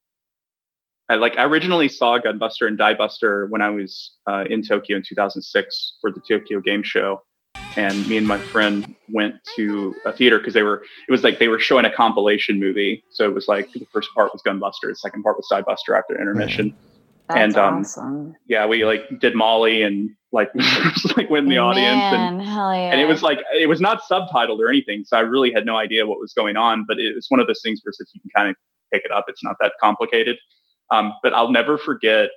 I 1.08 1.16
like 1.16 1.36
I 1.36 1.44
originally 1.44 1.88
saw 1.88 2.18
Gunbuster 2.18 2.66
and 2.66 2.78
Diebuster 2.78 3.50
when 3.50 3.60
I 3.60 3.68
was 3.70 4.12
uh, 4.26 4.44
in 4.48 4.62
Tokyo 4.62 4.96
in 4.96 5.02
2006 5.06 5.98
for 6.00 6.10
the 6.10 6.20
Tokyo 6.20 6.60
Game 6.60 6.82
Show, 6.82 7.22
and 7.76 8.06
me 8.06 8.16
and 8.16 8.26
my 8.26 8.38
friend 8.38 8.94
went 9.08 9.36
to 9.56 9.94
a 10.04 10.12
theater 10.12 10.38
because 10.38 10.54
they 10.54 10.62
were 10.62 10.82
it 11.08 11.12
was 11.12 11.24
like 11.24 11.38
they 11.38 11.48
were 11.48 11.58
showing 11.58 11.84
a 11.84 11.92
compilation 11.92 12.58
movie. 12.58 13.04
So 13.10 13.24
it 13.24 13.34
was 13.34 13.48
like 13.48 13.72
the 13.72 13.86
first 13.92 14.10
part 14.14 14.32
was 14.32 14.42
Gunbuster, 14.42 14.88
the 14.88 14.96
second 14.96 15.22
part 15.22 15.36
was 15.36 15.48
Diebuster 15.50 15.96
after 15.96 16.18
intermission. 16.18 16.74
That's 17.28 17.40
And, 17.40 17.56
um, 17.56 17.78
awesome. 17.78 18.36
Yeah, 18.46 18.66
we 18.66 18.84
like 18.84 19.20
did 19.20 19.34
Molly 19.34 19.82
and 19.82 20.10
like 20.32 20.50
like 21.16 21.30
went 21.30 21.44
in 21.44 21.50
the 21.50 21.58
audience 21.58 22.02
and 22.02 22.42
yeah. 22.42 22.92
and 22.92 23.00
it 23.00 23.06
was 23.06 23.22
like 23.22 23.40
it 23.54 23.68
was 23.68 23.80
not 23.80 24.02
subtitled 24.10 24.58
or 24.58 24.68
anything, 24.68 25.04
so 25.04 25.16
I 25.16 25.20
really 25.20 25.52
had 25.52 25.66
no 25.66 25.76
idea 25.76 26.06
what 26.06 26.18
was 26.18 26.32
going 26.32 26.56
on. 26.56 26.84
But 26.86 26.98
it 26.98 27.14
was 27.14 27.26
one 27.28 27.40
of 27.40 27.46
those 27.46 27.60
things 27.62 27.80
where 27.84 27.92
if 27.98 28.08
you 28.14 28.20
can 28.20 28.30
kind 28.34 28.50
of 28.50 28.56
pick 28.92 29.04
it 29.04 29.10
up, 29.10 29.26
it's 29.28 29.44
not 29.44 29.56
that 29.60 29.74
complicated. 29.80 30.36
Um, 30.90 31.14
but 31.22 31.32
I'll 31.32 31.50
never 31.50 31.78
forget, 31.78 32.30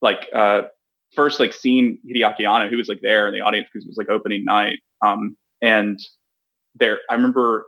like 0.00 0.28
uh, 0.34 0.62
first 1.14 1.40
like 1.40 1.52
seeing 1.52 1.98
Hideaki 2.08 2.48
Anno, 2.48 2.68
who 2.68 2.76
was 2.76 2.88
like 2.88 3.00
there 3.00 3.28
in 3.28 3.34
the 3.34 3.40
audience 3.40 3.68
because 3.72 3.84
it 3.84 3.88
was 3.88 3.96
like 3.96 4.08
opening 4.08 4.44
night. 4.44 4.80
Um, 5.04 5.36
and 5.62 5.98
there, 6.74 7.00
I 7.10 7.14
remember 7.14 7.66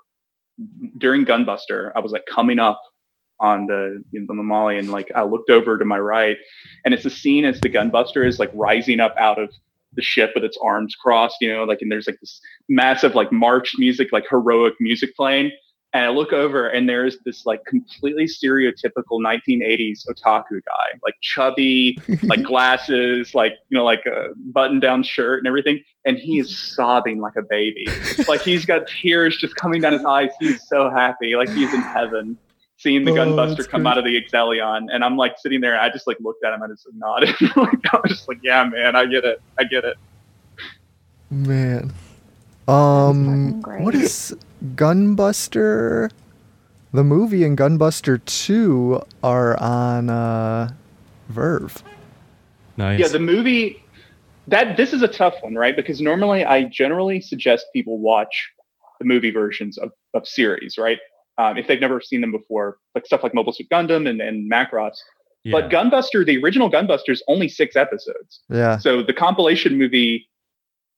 during 0.98 1.24
Gunbuster, 1.24 1.92
I 1.94 2.00
was 2.00 2.12
like 2.12 2.24
coming 2.26 2.58
up 2.58 2.80
on 3.38 3.66
the 3.66 4.02
you 4.12 4.20
know, 4.20 4.26
the 4.28 4.34
Molly, 4.34 4.78
and 4.78 4.90
like 4.90 5.10
I 5.14 5.22
looked 5.22 5.50
over 5.50 5.76
to 5.78 5.84
my 5.84 5.98
right, 5.98 6.36
and 6.84 6.94
it's 6.94 7.04
a 7.04 7.10
scene 7.10 7.44
as 7.44 7.60
the 7.60 7.68
Gunbuster 7.68 8.26
is 8.26 8.38
like 8.38 8.50
rising 8.54 9.00
up 9.00 9.14
out 9.18 9.38
of 9.38 9.50
the 9.92 10.02
ship 10.02 10.32
with 10.34 10.44
its 10.44 10.58
arms 10.62 10.94
crossed, 10.94 11.36
you 11.40 11.52
know, 11.52 11.64
like 11.64 11.82
and 11.82 11.90
there's 11.90 12.06
like 12.06 12.20
this 12.20 12.40
massive 12.68 13.14
like 13.14 13.32
march 13.32 13.74
music, 13.78 14.08
like 14.12 14.26
heroic 14.28 14.74
music 14.80 15.14
playing. 15.16 15.50
And 15.96 16.04
I 16.04 16.10
look 16.10 16.34
over 16.34 16.68
and 16.68 16.86
there's 16.86 17.16
this 17.24 17.46
like 17.46 17.64
completely 17.64 18.24
stereotypical 18.24 19.12
1980s 19.12 20.06
otaku 20.06 20.60
guy, 20.62 20.98
like 21.02 21.14
chubby, 21.22 21.98
like 22.24 22.42
glasses, 22.42 23.34
like, 23.34 23.54
you 23.70 23.78
know, 23.78 23.84
like 23.84 24.04
a 24.04 24.28
button 24.52 24.78
down 24.78 25.02
shirt 25.02 25.38
and 25.38 25.46
everything. 25.46 25.82
And 26.04 26.18
he 26.18 26.38
is 26.38 26.54
sobbing 26.54 27.22
like 27.22 27.32
a 27.36 27.42
baby. 27.48 27.86
like 28.28 28.42
he's 28.42 28.66
got 28.66 28.86
tears 28.86 29.38
just 29.38 29.56
coming 29.56 29.80
down 29.80 29.94
his 29.94 30.04
eyes. 30.04 30.28
He's 30.38 30.68
so 30.68 30.90
happy. 30.90 31.34
Like 31.34 31.48
he's 31.48 31.72
in 31.72 31.80
heaven 31.80 32.36
seeing 32.76 33.06
the 33.06 33.12
Oh, 33.12 33.14
gunbuster 33.14 33.66
come 33.66 33.84
great. 33.84 33.92
out 33.92 33.96
of 33.96 34.04
the 34.04 34.22
Exelion. 34.22 34.88
And 34.92 35.02
I'm 35.02 35.16
like 35.16 35.38
sitting 35.38 35.62
there. 35.62 35.80
I 35.80 35.88
just 35.88 36.06
like 36.06 36.18
looked 36.20 36.44
at 36.44 36.52
him. 36.52 36.60
And 36.60 36.72
I 36.72 36.74
just 36.74 36.86
nodded. 36.92 37.30
like, 37.56 37.94
I 37.94 38.00
was 38.02 38.10
just 38.10 38.28
like, 38.28 38.40
yeah, 38.42 38.64
man, 38.64 38.96
I 38.96 39.06
get 39.06 39.24
it. 39.24 39.40
I 39.58 39.64
get 39.64 39.86
it. 39.86 39.96
Man. 41.30 41.90
Um, 42.68 43.62
what 43.62 43.94
is 43.94 44.34
Gunbuster? 44.74 46.10
The 46.92 47.04
movie 47.04 47.44
and 47.44 47.58
Gunbuster 47.58 48.24
2 48.24 49.02
are 49.22 49.60
on 49.60 50.08
uh, 50.08 50.70
VRV. 51.32 51.82
Nice. 52.76 53.00
Yeah, 53.00 53.08
the 53.08 53.18
movie 53.18 53.82
that 54.48 54.76
this 54.76 54.92
is 54.92 55.02
a 55.02 55.08
tough 55.08 55.34
one, 55.40 55.54
right? 55.54 55.74
Because 55.74 56.00
normally 56.00 56.44
I 56.44 56.64
generally 56.64 57.20
suggest 57.20 57.66
people 57.72 57.98
watch 57.98 58.50
the 58.98 59.04
movie 59.04 59.30
versions 59.30 59.78
of, 59.78 59.90
of 60.14 60.26
series, 60.26 60.78
right? 60.78 60.98
Um, 61.38 61.58
if 61.58 61.66
they've 61.66 61.80
never 61.80 62.00
seen 62.00 62.20
them 62.20 62.32
before, 62.32 62.78
like 62.94 63.04
stuff 63.06 63.22
like 63.22 63.34
Mobile 63.34 63.52
Suit 63.52 63.68
Gundam 63.70 64.08
and, 64.08 64.20
and 64.20 64.50
Macross. 64.50 64.94
yeah. 65.44 65.52
But 65.52 65.70
Gunbuster, 65.70 66.24
the 66.24 66.38
original 66.42 66.70
Gunbuster, 66.70 67.10
is 67.10 67.22
only 67.28 67.48
six 67.48 67.76
episodes. 67.76 68.40
Yeah. 68.48 68.78
So 68.78 69.02
the 69.02 69.12
compilation 69.12 69.76
movie, 69.76 70.28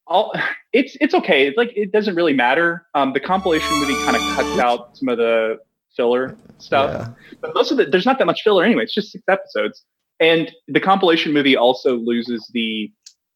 all 0.09 0.33
it's 0.73 0.97
it's 1.01 1.15
okay. 1.15 1.47
It's 1.47 1.57
like 1.57 1.73
it 1.77 1.93
doesn't 1.93 2.15
really 2.15 2.33
matter. 2.33 2.87
Um, 2.95 3.13
the 3.13 3.21
compilation 3.21 3.73
movie 3.79 3.95
kind 4.05 4.17
of 4.17 4.23
cuts 4.35 4.59
out 4.59 4.97
some 4.97 5.09
of 5.09 5.19
the 5.19 5.59
filler 5.97 6.37
stuff 6.59 6.91
Yeah. 6.93 7.37
but 7.41 7.55
most 7.55 7.73
of 7.73 7.81
it 7.81 7.91
there's 7.91 8.07
not 8.07 8.19
that 8.19 8.27
much 8.27 8.43
filler 8.43 8.63
anyway 8.63 8.85
it's 8.85 8.95
just 8.95 9.11
six 9.11 9.25
episodes 9.27 9.85
and 10.21 10.53
the 10.69 10.79
compilation 10.79 11.33
movie 11.33 11.57
also 11.57 11.97
loses 11.97 12.47
the 12.53 12.93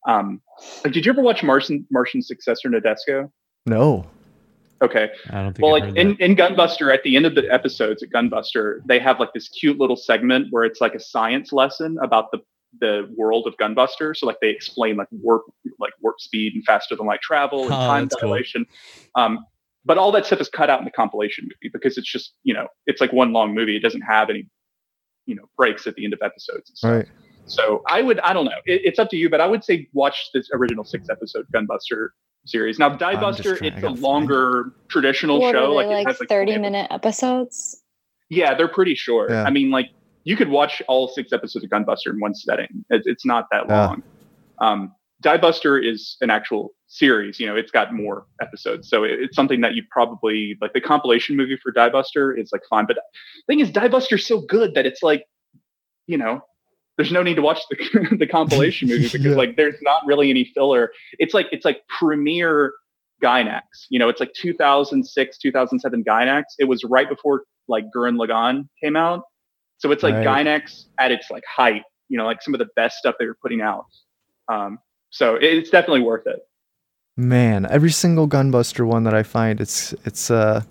um 0.07 0.41
like, 0.85 0.93
did 0.93 1.05
you 1.05 1.11
ever 1.11 1.23
watch 1.23 1.43
martian 1.43 1.85
martian 1.91 2.23
successor 2.23 2.69
Nadesico 2.69 3.31
No. 3.67 4.07
okay 4.81 5.11
I 5.31 5.43
don't 5.43 5.55
think. 5.55 5.65
well 5.65 5.75
I've 5.77 5.89
like 5.89 5.97
in, 5.97 6.15
in 6.19 6.37
gunbuster 6.37 6.93
at 6.95 7.03
the 7.03 7.17
end 7.17 7.27
of 7.27 7.35
the 7.35 7.51
episodes 7.53 8.03
at 8.03 8.11
gunbuster 8.11 8.81
they 8.87 9.01
have 9.01 9.19
like 9.19 9.33
this 9.33 9.49
cute 9.49 9.79
little 9.79 9.97
segment 9.97 10.49
where 10.51 10.63
it's 10.65 10.81
like 10.81 10.95
a 10.95 11.01
science 11.01 11.53
lesson 11.53 11.97
about 12.03 12.31
the 12.33 12.39
the 12.81 13.13
world 13.17 13.47
of 13.47 13.55
gunbuster 13.59 14.17
so 14.17 14.27
like 14.27 14.39
they 14.41 14.49
explain 14.49 14.97
like 14.97 15.09
warp 15.11 15.43
like 15.79 15.93
warp 16.01 16.19
speed 16.21 16.55
and 16.55 16.65
faster 16.65 16.97
than 16.97 17.07
light 17.07 17.21
travel 17.21 17.65
and 17.65 17.73
Oh, 17.73 17.77
time 17.77 18.05
that's 18.05 18.17
cool. 18.21 18.31
dilation 18.31 18.67
um 19.15 19.45
but 19.85 19.99
all 19.99 20.11
that 20.13 20.25
stuff 20.25 20.41
is 20.41 20.49
cut 20.49 20.71
out 20.71 20.79
in 20.79 20.85
the 20.85 20.91
compilation 20.91 21.45
movie 21.45 21.71
because 21.73 21.99
it's 21.99 22.11
just 22.11 22.33
you 22.45 22.55
know 22.55 22.67
it's 22.87 23.01
like 23.01 23.13
one 23.13 23.33
long 23.33 23.55
movie 23.55 23.77
it 23.77 23.81
doesn't 23.83 24.01
have 24.03 24.31
any 24.31 24.49
you 25.27 25.35
know 25.35 25.43
breaks 25.57 25.87
at 25.87 25.95
the 25.97 26.05
end 26.05 26.13
of 26.15 26.21
episodes 26.23 26.71
and 26.71 26.79
stuff. 26.79 26.91
Right. 26.93 27.09
so 27.47 27.83
i 27.89 28.01
would 28.01 28.19
i 28.21 28.33
don't 28.33 28.47
know 28.47 28.59
it, 28.65 28.81
it's 28.85 28.99
up 28.99 29.11
to 29.11 29.17
you 29.17 29.29
but 29.29 29.41
i 29.41 29.47
would 29.47 29.63
say 29.65 29.89
watch 29.93 30.31
this 30.33 30.49
original 30.55 30.85
six 30.85 31.09
episode 31.11 31.47
gunbuster 31.55 32.09
series 32.47 32.79
now 32.79 32.89
Diebuster 32.97 33.59
trying- 33.59 33.73
it's 33.73 33.79
a 33.79 33.83
gotta 33.83 34.01
longer 34.01 34.73
traditional 34.89 35.41
What 35.41 35.53
show 35.53 35.73
are 35.73 35.75
like 35.75 35.89
they, 35.89 36.01
it 36.01 36.07
has 36.07 36.21
like 36.21 36.29
30 36.29 36.59
minute 36.59 36.89
episodes? 36.91 37.83
yeah 38.31 38.55
they're 38.55 38.67
pretty 38.69 38.95
short 38.95 39.31
Yeah. 39.31 39.45
i 39.45 39.51
mean 39.51 39.71
like 39.71 39.91
you 40.25 40.37
could 40.37 40.49
watch 40.49 40.83
all 40.89 41.09
six 41.09 41.33
episodes 41.33 41.65
of 41.65 41.71
gunbuster 41.71 42.11
in 42.11 42.21
one 42.21 42.35
setting 42.35 42.69
it, 42.91 43.03
it's 43.05 43.25
not 43.27 43.47
that 43.51 43.69
long 43.69 44.03
um 44.59 44.95
Diebuster 45.23 45.81
is 45.85 46.17
an 46.21 46.31
actual 46.31 46.71
series 46.89 47.39
you 47.41 47.47
know 47.47 47.57
it's 47.57 47.71
got 47.71 47.95
more 47.95 48.27
episodes 48.41 48.89
so 48.89 49.05
it, 49.05 49.13
it's 49.13 49.37
something 49.37 49.61
that 49.61 49.75
you 49.75 49.83
probably 49.91 50.57
like 50.61 50.73
the 50.73 50.81
compilation 50.81 51.37
movie 51.37 51.59
for 51.63 51.73
Diebuster 51.73 52.39
is 52.39 52.51
like 52.53 52.63
fine 52.69 52.87
but 52.87 52.97
the 52.97 53.03
thing 53.47 53.61
is 53.61 53.71
Diebuster's 53.71 54.27
so 54.27 54.41
good 54.41 54.75
that 54.75 54.85
it's 54.87 55.03
like 55.03 55.25
you 56.07 56.19
know 56.19 56.43
there's 56.97 57.13
no 57.13 57.23
need 57.23 57.37
to 57.37 57.43
watch 57.43 57.61
the 57.71 58.17
the 58.19 58.27
compilation 58.27 58.89
movie 58.89 59.03
because 59.13 59.25
Yeah. 59.25 59.35
like 59.35 59.57
there's 59.57 59.81
not 59.83 60.05
really 60.07 60.31
any 60.31 60.45
filler. 60.55 60.93
It's 61.19 61.35
like 61.35 61.47
it's 61.51 61.65
like 61.65 61.81
premiere 61.89 62.73
Gainax. 63.23 63.63
You 63.89 63.99
know, 63.99 64.09
it's 64.09 64.21
like 64.21 64.33
2006, 64.35 65.39
2007 65.39 66.05
Gainax. 66.05 66.43
It 66.59 66.65
was 66.65 66.85
right 66.85 67.09
before 67.09 67.45
like 67.69 67.87
Gurren 67.95 68.17
Lagann 68.17 68.69
came 68.83 68.97
out. 68.97 69.23
So 69.83 69.91
it's 69.91 70.05
like 70.05 70.15
Right. 70.15 70.47
Gainax 70.47 70.85
at 71.01 71.11
its 71.11 71.29
like 71.29 71.43
height, 71.45 71.83
you 72.09 72.17
know, 72.17 72.25
like 72.25 72.41
some 72.41 72.55
of 72.55 72.59
the 72.61 72.69
best 72.77 72.99
stuff 72.99 73.17
they 73.19 73.27
were 73.27 73.37
putting 73.43 73.63
out. 73.63 73.87
Um, 74.49 74.79
so 75.11 75.35
it's 75.35 75.71
definitely 75.71 76.03
worth 76.03 76.25
it. 76.29 76.39
Man, 77.17 77.67
every 77.69 77.91
single 77.91 78.29
Gunbuster 78.29 78.87
one 78.87 79.03
that 79.05 79.13
I 79.13 79.25
find, 79.25 79.61
it's 79.61 79.93
it's 80.05 80.31
uh, 80.31 80.63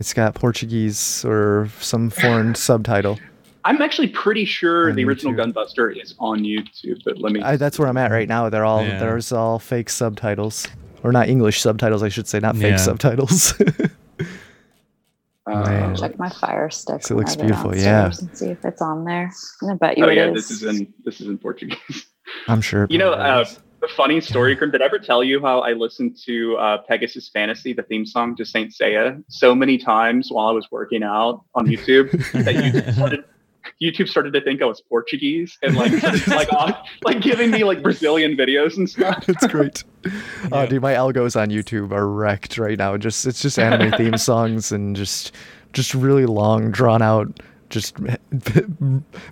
it's 0.00 0.14
got 0.14 0.34
Portuguese 0.34 1.22
or 1.26 1.68
some 1.80 2.08
foreign 2.08 2.54
subtitle. 2.68 3.20
I'm 3.66 3.80
actually 3.82 4.08
pretty 4.08 4.46
sure 4.46 4.88
On 4.88 4.96
the 4.96 5.04
original 5.04 5.34
YouTube. 5.34 5.52
Gunbuster 5.52 6.02
is 6.02 6.14
on 6.18 6.40
YouTube, 6.44 7.02
but 7.04 7.18
let 7.18 7.30
me. 7.32 7.42
I, 7.42 7.56
that's 7.56 7.78
where 7.78 7.88
I'm 7.88 7.96
at 7.98 8.10
right 8.10 8.28
now. 8.28 8.48
They're 8.48 8.64
all 8.64 8.84
Yeah. 8.84 8.98
there's 8.98 9.32
all 9.32 9.58
fake 9.58 9.90
subtitles, 9.90 10.66
or 11.02 11.12
not 11.12 11.28
English 11.28 11.60
subtitles, 11.60 12.02
I 12.02 12.08
should 12.08 12.26
say, 12.26 12.40
not 12.40 12.56
fake 12.56 12.70
Yeah. 12.72 12.76
subtitles. 12.78 13.54
uh, 15.46 15.62
Man. 15.62 15.96
Check 15.96 16.18
my 16.18 16.28
Fire 16.28 16.70
Stick. 16.70 17.02
This 17.02 17.10
looks 17.10 17.36
when 17.36 17.46
I 17.46 17.48
go 17.48 17.62
beautiful, 17.62 17.76
yeah. 17.76 18.06
And 18.06 18.36
see 18.36 18.48
if 18.48 18.64
it's 18.64 18.80
on 18.80 19.04
there. 19.04 19.30
I 19.68 19.74
bet 19.74 19.98
you 19.98 20.04
oh 20.04 20.08
it 20.08 20.16
yeah, 20.16 20.30
is. 20.30 20.48
this 20.48 20.50
is 20.50 20.62
in 20.62 20.92
this 21.04 21.20
is 21.20 21.28
in 21.28 21.38
Portuguese. 21.38 22.06
I'm 22.48 22.60
sure. 22.60 22.86
You 22.88 22.98
know, 22.98 23.14
probably 23.14 23.42
uh, 23.42 23.60
the 23.80 23.88
funny 23.88 24.20
story, 24.20 24.54
Grim, 24.54 24.70
did 24.70 24.80
I 24.80 24.86
ever 24.86 24.98
tell 24.98 25.22
you 25.22 25.40
how 25.40 25.60
I 25.60 25.72
listened 25.72 26.16
to 26.24 26.56
uh, 26.56 26.78
Pegasus 26.88 27.28
Fantasy, 27.28 27.74
the 27.74 27.82
theme 27.82 28.06
song 28.06 28.34
to 28.36 28.44
Saint 28.44 28.72
Seiya, 28.72 29.22
so 29.28 29.54
many 29.54 29.76
times 29.76 30.30
while 30.30 30.48
I 30.48 30.52
was 30.52 30.66
working 30.70 31.02
out 31.02 31.44
on 31.54 31.66
YouTube 31.66 32.10
that 32.32 32.54
YouTube 32.54 32.94
started, 32.94 33.24
YouTube 33.82 34.08
started 34.08 34.32
to 34.34 34.40
think 34.40 34.62
I 34.62 34.66
was 34.66 34.80
Portuguese 34.80 35.58
and 35.62 35.76
like 35.76 35.92
started, 35.92 36.26
like 36.28 36.52
on, 36.52 36.74
like 37.04 37.20
giving 37.20 37.50
me 37.50 37.64
like 37.64 37.82
Brazilian 37.82 38.36
videos 38.36 38.76
and 38.76 38.88
stuff. 38.88 39.28
it's 39.28 39.46
great. 39.46 39.84
Oh, 40.52 40.60
Yeah. 40.62 40.66
dude, 40.66 40.82
my 40.82 40.92
algos 40.92 41.40
on 41.40 41.48
YouTube 41.48 41.90
are 41.92 42.06
wrecked 42.06 42.58
right 42.58 42.76
now. 42.78 42.96
Just 42.98 43.26
it's 43.26 43.40
just 43.40 43.58
anime 43.58 43.90
theme 43.92 44.18
songs 44.18 44.70
and 44.70 44.94
just 44.94 45.32
just 45.72 45.94
really 45.94 46.26
long, 46.26 46.70
drawn 46.70 47.00
out, 47.00 47.40
just 47.70 47.96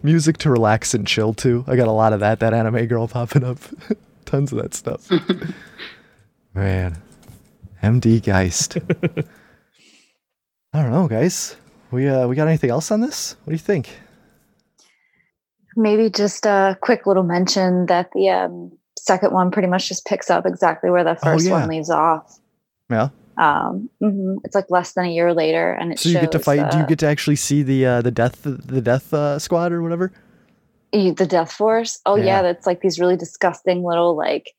music 0.02 0.38
to 0.38 0.50
relax 0.50 0.94
and 0.94 1.06
chill 1.06 1.34
to. 1.34 1.62
I 1.66 1.76
got 1.76 1.88
a 1.88 1.92
lot 1.92 2.12
of 2.14 2.20
that. 2.20 2.40
That 2.40 2.54
anime 2.54 2.86
girl 2.86 3.06
popping 3.06 3.44
up, 3.44 3.58
tons 4.24 4.50
of 4.52 4.62
that 4.62 4.72
stuff. 4.72 5.10
Man, 6.54 7.00
MD 7.82 8.22
Geist. 8.22 8.78
I 10.72 10.82
don't 10.82 10.90
know, 10.90 11.06
guys. 11.06 11.56
We 11.90 12.08
uh 12.08 12.26
we 12.26 12.34
got 12.34 12.48
anything 12.48 12.70
else 12.70 12.90
on 12.90 13.00
this? 13.02 13.36
What 13.44 13.50
do 13.50 13.54
you 13.54 13.58
think? 13.58 13.90
Maybe 15.76 16.10
just 16.10 16.44
a 16.46 16.76
quick 16.80 17.06
little 17.06 17.22
mention 17.22 17.86
that 17.86 18.10
the 18.14 18.28
um, 18.28 18.72
second 18.98 19.32
one 19.32 19.50
pretty 19.50 19.68
much 19.68 19.88
just 19.88 20.04
picks 20.06 20.30
up 20.30 20.44
exactly 20.46 20.90
where 20.90 21.04
the 21.04 21.14
first 21.16 21.46
Oh, 21.46 21.48
yeah. 21.48 21.60
one 21.60 21.68
leaves 21.68 21.90
off. 21.90 22.38
Yeah. 22.90 23.08
Um, 23.38 23.88
mhm. 24.02 24.36
It's 24.44 24.54
like 24.54 24.66
less 24.68 24.92
than 24.92 25.06
a 25.06 25.10
year 25.10 25.32
later, 25.32 25.72
and 25.72 25.92
it 25.92 25.98
So 25.98 26.10
you 26.10 26.20
get 26.20 26.32
to 26.32 26.38
fight. 26.38 26.70
do 26.70 26.76
you 26.78 26.82
uh, 26.84 26.86
get 26.86 26.98
to 26.98 27.06
actually 27.06 27.36
see 27.36 27.62
the 27.62 27.86
uh, 27.86 28.02
the 28.02 28.10
death 28.10 28.40
the 28.42 28.80
death 28.82 29.12
uh, 29.14 29.38
squad 29.38 29.72
or 29.72 29.82
whatever? 29.82 30.12
you- 30.92 31.14
the 31.14 31.26
Death 31.26 31.50
Force. 31.52 31.98
Oh 32.04 32.16
Yeah. 32.16 32.24
yeah. 32.24 32.42
that's 32.42 32.66
like 32.66 32.82
these 32.82 33.00
really 33.00 33.16
disgusting 33.16 33.82
little 33.82 34.14
like, 34.14 34.50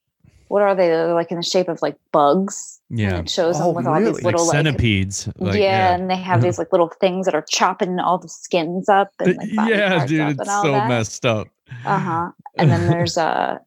what 0.48 0.64
are 0.64 0.74
they? 0.74 0.88
They're 0.88 1.14
like 1.14 1.30
in 1.30 1.38
the 1.38 1.44
shape 1.44 1.68
of 1.70 1.80
like 1.84 1.96
bugs. 2.12 2.80
And 2.94 3.00
Yeah. 3.00 3.20
it 3.22 3.30
shows 3.30 3.60
Oh, 3.60 3.66
them 3.68 3.76
with 3.76 3.88
all 3.88 3.94
really? 4.00 4.12
these 4.12 4.24
little 4.24 4.46
like, 4.46 4.52
centipedes. 4.56 5.28
Like, 5.40 5.60
yeah, 5.60 5.96
and 5.96 6.10
they 6.12 6.16
have 6.16 6.44
these 6.44 6.60
like 6.60 6.72
little 6.72 6.92
things 7.02 7.26
that 7.26 7.34
are 7.34 7.44
chopping 7.50 8.00
all 8.00 8.20
the 8.20 8.30
skins 8.30 8.88
up. 8.88 9.10
And, 9.20 9.36
like, 9.36 9.50
yeah, 9.70 9.98
parts 9.98 10.10
dude, 10.12 10.22
up 10.22 10.30
it's 10.32 10.40
and 10.42 10.48
so 10.50 10.72
that. 10.74 10.88
messed 10.88 11.26
up. 11.26 11.48
Uh 11.86 11.98
huh. 12.00 12.30
And 12.58 12.70
then 12.70 12.86
there's 12.88 13.18
uh, 13.18 13.58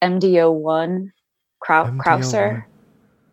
MDO 0.00 0.52
one, 0.54 1.10
Krau- 1.66 1.90
MDO1. 1.90 1.98
Krauser. 2.04 2.64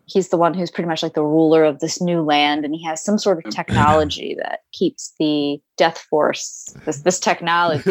He's 0.08 0.28
the 0.28 0.36
one 0.36 0.54
who's 0.54 0.70
pretty 0.70 0.86
much 0.88 1.02
like 1.02 1.14
the 1.14 1.24
ruler 1.24 1.64
of 1.64 1.80
this 1.80 2.00
new 2.00 2.22
land, 2.22 2.64
and 2.64 2.72
he 2.74 2.82
has 2.84 3.04
some 3.04 3.18
sort 3.18 3.44
of 3.44 3.52
technology 3.52 4.36
that 4.38 4.60
keeps 4.72 5.12
the 5.18 5.58
Death 5.76 5.98
Force. 5.98 6.72
This 6.84 7.02
this 7.02 7.18
technology 7.18 7.90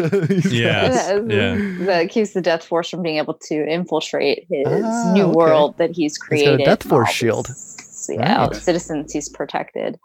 Yeah. 0.50 0.88
Yes, 0.88 1.22
yeah. 1.28 1.56
that 1.86 2.08
keeps 2.10 2.32
the 2.32 2.40
Death 2.40 2.64
Force 2.64 2.88
from 2.88 3.02
being 3.02 3.18
able 3.18 3.34
to 3.48 3.66
infiltrate 3.68 4.46
his 4.50 4.66
Ah, 4.66 5.12
new 5.12 5.24
okay. 5.24 5.32
world 5.36 5.76
that 5.78 5.90
he's 5.90 6.16
got 6.16 6.24
a 6.24 6.28
created. 6.28 6.64
Death 6.64 6.82
Force 6.84 7.10
shield. 7.10 7.46
this- 7.46 8.08
Yeah, 8.10 8.46
Right. 8.46 8.56
citizens 8.56 9.12
he's 9.12 9.28
protected. 9.28 9.98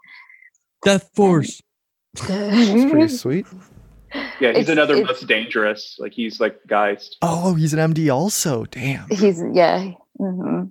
Death 0.84 1.08
Force. 1.14 1.62
That's 2.28 2.90
pretty 2.90 3.08
sweet. 3.08 3.46
Yeah, 4.38 4.50
he's 4.50 4.62
It's- 4.62 4.68
another 4.68 4.94
it's- 4.96 5.08
most 5.08 5.26
dangerous. 5.26 5.96
Like 5.98 6.12
he's 6.12 6.40
like 6.40 6.56
Geist. 6.66 7.16
Oh, 7.22 7.54
he's 7.54 7.72
an 7.72 7.78
MD 7.94 8.12
also. 8.12 8.66
Damn. 8.66 9.08
He's 9.08 9.42
yeah. 9.54 9.92
hmm 10.18 10.64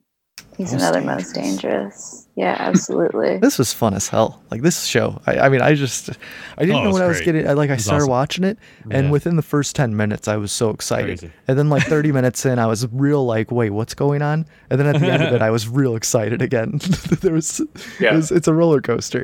He's 0.57 0.73
Most 0.73 0.81
another 0.81 1.01
most 1.01 1.33
dangerous. 1.33 2.27
Yeah, 2.35 2.55
absolutely. 2.59 3.37
This 3.41 3.57
was 3.57 3.73
fun 3.73 3.93
as 3.93 4.07
hell. 4.07 4.41
Like 4.51 4.61
this 4.61 4.85
show. 4.85 5.21
I, 5.25 5.39
I 5.39 5.49
mean, 5.49 5.61
I 5.61 5.73
just, 5.73 6.09
I 6.57 6.61
didn't 6.61 6.75
Oh, 6.75 6.79
know 6.83 6.87
was 6.89 6.93
what 6.93 7.01
I 7.03 7.07
was 7.07 7.21
getting. 7.21 7.47
I, 7.47 7.53
like 7.53 7.69
I 7.69 7.77
started 7.77 8.03
awesome. 8.03 8.09
watching 8.11 8.43
it, 8.43 8.57
and 8.89 9.05
Yeah. 9.05 9.11
within 9.11 9.35
the 9.37 9.41
first 9.41 9.75
ten 9.75 9.95
minutes, 9.97 10.27
I 10.27 10.37
was 10.37 10.51
so 10.51 10.69
excited. 10.69 11.19
Crazy. 11.19 11.33
And 11.47 11.57
then 11.57 11.69
like 11.69 11.83
thirty 11.83 12.11
minutes 12.19 12.45
in, 12.45 12.59
I 12.59 12.67
was 12.67 12.87
real 12.91 13.25
like, 13.25 13.51
wait, 13.51 13.71
what's 13.71 13.93
going 13.93 14.21
on? 14.21 14.45
And 14.69 14.79
then 14.79 14.87
at 14.87 14.99
the 15.01 15.07
end 15.11 15.23
of 15.23 15.33
it, 15.33 15.41
I 15.41 15.49
was 15.49 15.67
real 15.67 15.95
excited 15.95 16.41
again. 16.41 16.79
there 17.21 17.33
was, 17.33 17.61
Yeah. 17.99 18.13
it 18.13 18.15
was, 18.17 18.31
it's 18.31 18.47
a 18.47 18.53
roller 18.53 18.81
coaster. 18.81 19.23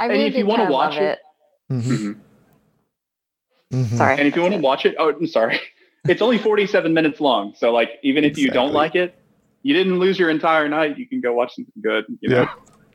I 0.00 0.06
And 0.06 0.12
if 0.22 0.34
you 0.34 0.46
wanna 0.46 0.70
watch 0.70 0.94
love 0.94 1.02
it- 1.02 1.18
Mhm, 1.70 1.82
Mhm. 1.82 2.16
mhm. 3.72 3.96
Sorry. 3.96 4.18
And 4.18 4.28
if 4.28 4.36
you 4.36 4.42
want 4.42 4.54
to 4.54 4.60
watch 4.60 4.84
it, 4.84 4.94
oh, 4.98 5.10
I'm 5.10 5.26
sorry, 5.26 5.60
it's 6.06 6.20
only 6.20 6.36
47 6.38 6.92
minutes 6.92 7.20
long. 7.20 7.54
So 7.56 7.72
like, 7.72 7.90
even 8.02 8.24
if 8.24 8.36
you 8.36 8.50
don't 8.50 8.72
like 8.72 8.94
it, 8.94 9.14
you 9.62 9.74
didn't 9.74 9.98
lose 9.98 10.18
your 10.18 10.30
entire 10.30 10.68
night. 10.68 10.98
You 10.98 11.06
can 11.06 11.20
go 11.20 11.32
watch 11.32 11.54
something 11.56 11.72
good. 11.82 12.04
You 12.20 12.28
know? 12.30 12.36
Yep. 12.40 12.48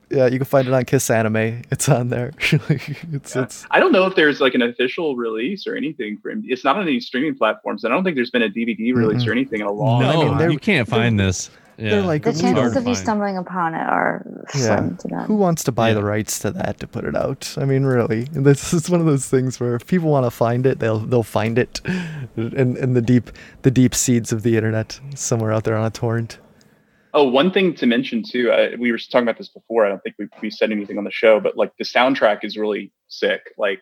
Yeah, 0.09 0.28
you 0.28 0.38
can 0.39 0.45
find 0.45 0.65
it 0.68 0.74
on 0.74 0.86
Kiss 0.86 1.09
Anime. 1.09 1.63
It's 1.70 1.89
on 1.89 2.07
there. 2.07 2.32
it's 2.41 3.36
Yeah. 3.36 3.43
it's 3.43 3.65
I 3.72 3.80
don't 3.82 3.91
know 3.91 4.05
if 4.05 4.15
there's 4.15 4.39
like 4.39 4.53
an 4.55 4.61
official 4.61 5.18
release 5.18 5.68
or 5.68 5.76
anything 5.76 6.18
for 6.22 6.30
him. 6.32 6.43
It's 6.45 6.63
not 6.63 6.78
on 6.78 6.84
any 6.84 7.01
streaming 7.01 7.36
platforms. 7.36 7.84
I 7.84 7.89
don't 7.89 8.03
think 8.05 8.15
there's 8.15 8.32
been 8.32 8.41
a 8.43 8.49
DVD 8.49 8.95
release 8.95 9.24
Mm-mm. 9.24 9.28
or 9.28 9.32
anything 9.34 9.59
in 9.59 9.68
a 9.68 9.72
long 9.72 10.01
no, 10.01 10.32
I 10.34 10.38
mean, 10.39 10.51
you 10.51 10.59
can't 10.59 10.88
find 10.88 11.20
this. 11.20 11.49
Yeah. 11.80 11.89
they're 11.91 12.01
like 12.03 12.24
The 12.24 12.34
chances 12.34 12.75
of 12.75 12.87
you 12.87 12.96
stumbling 12.96 13.37
upon 13.37 13.75
it 13.75 13.86
are 13.86 14.25
Yeah. 14.55 14.78
slim 14.78 14.97
to 14.97 15.08
none. 15.09 15.25
Who 15.28 15.36
wants 15.36 15.63
to 15.66 15.71
buy 15.71 15.89
Yeah. 15.89 15.96
the 15.96 16.04
rights 16.05 16.39
to 16.39 16.51
that 16.51 16.79
to 16.79 16.87
put 16.87 17.04
it 17.04 17.16
out? 17.16 17.54
I 17.58 17.66
mean, 17.66 17.83
really, 17.83 18.24
this 18.32 18.74
is 18.74 18.89
one 18.89 19.01
of 19.01 19.05
those 19.05 19.28
things 19.28 19.59
where 19.59 19.75
if 19.75 19.86
people 19.86 20.09
want 20.09 20.25
to 20.25 20.32
find 20.32 20.66
it, 20.66 20.79
they'll 20.79 21.00
they'll 21.00 21.21
find 21.21 21.59
it 21.59 21.82
in 22.37 22.78
in 22.78 22.93
the 22.93 23.01
deep 23.01 23.29
the 23.63 23.71
deep 23.71 23.93
seeds 23.93 24.32
of 24.32 24.42
the 24.43 24.55
internet 24.55 25.00
somewhere 25.16 25.51
out 25.51 25.66
there 25.66 25.75
on 25.75 25.86
a 25.86 25.92
torrent. 25.92 26.39
Oh, 27.18 27.24
one 27.24 27.50
thing 27.50 27.74
to 27.74 27.88
mention 27.88 28.22
too. 28.22 28.52
Uh, 28.52 28.70
we 28.78 28.92
were 28.92 29.00
talking 29.00 29.24
about 29.24 29.39
this 29.39 29.50
before. 29.50 29.88
I 29.88 29.89
don't 29.89 30.04
think 30.04 30.18
we 30.20 30.28
we 30.39 30.52
said 30.52 30.72
anything 30.72 31.00
on 31.00 31.04
the 31.04 31.10
show, 31.12 31.39
but 31.39 31.58
like 31.58 31.72
the 31.80 31.84
soundtrack 31.84 32.44
is 32.44 32.58
really 32.58 32.92
sick. 33.08 33.42
Like, 33.58 33.82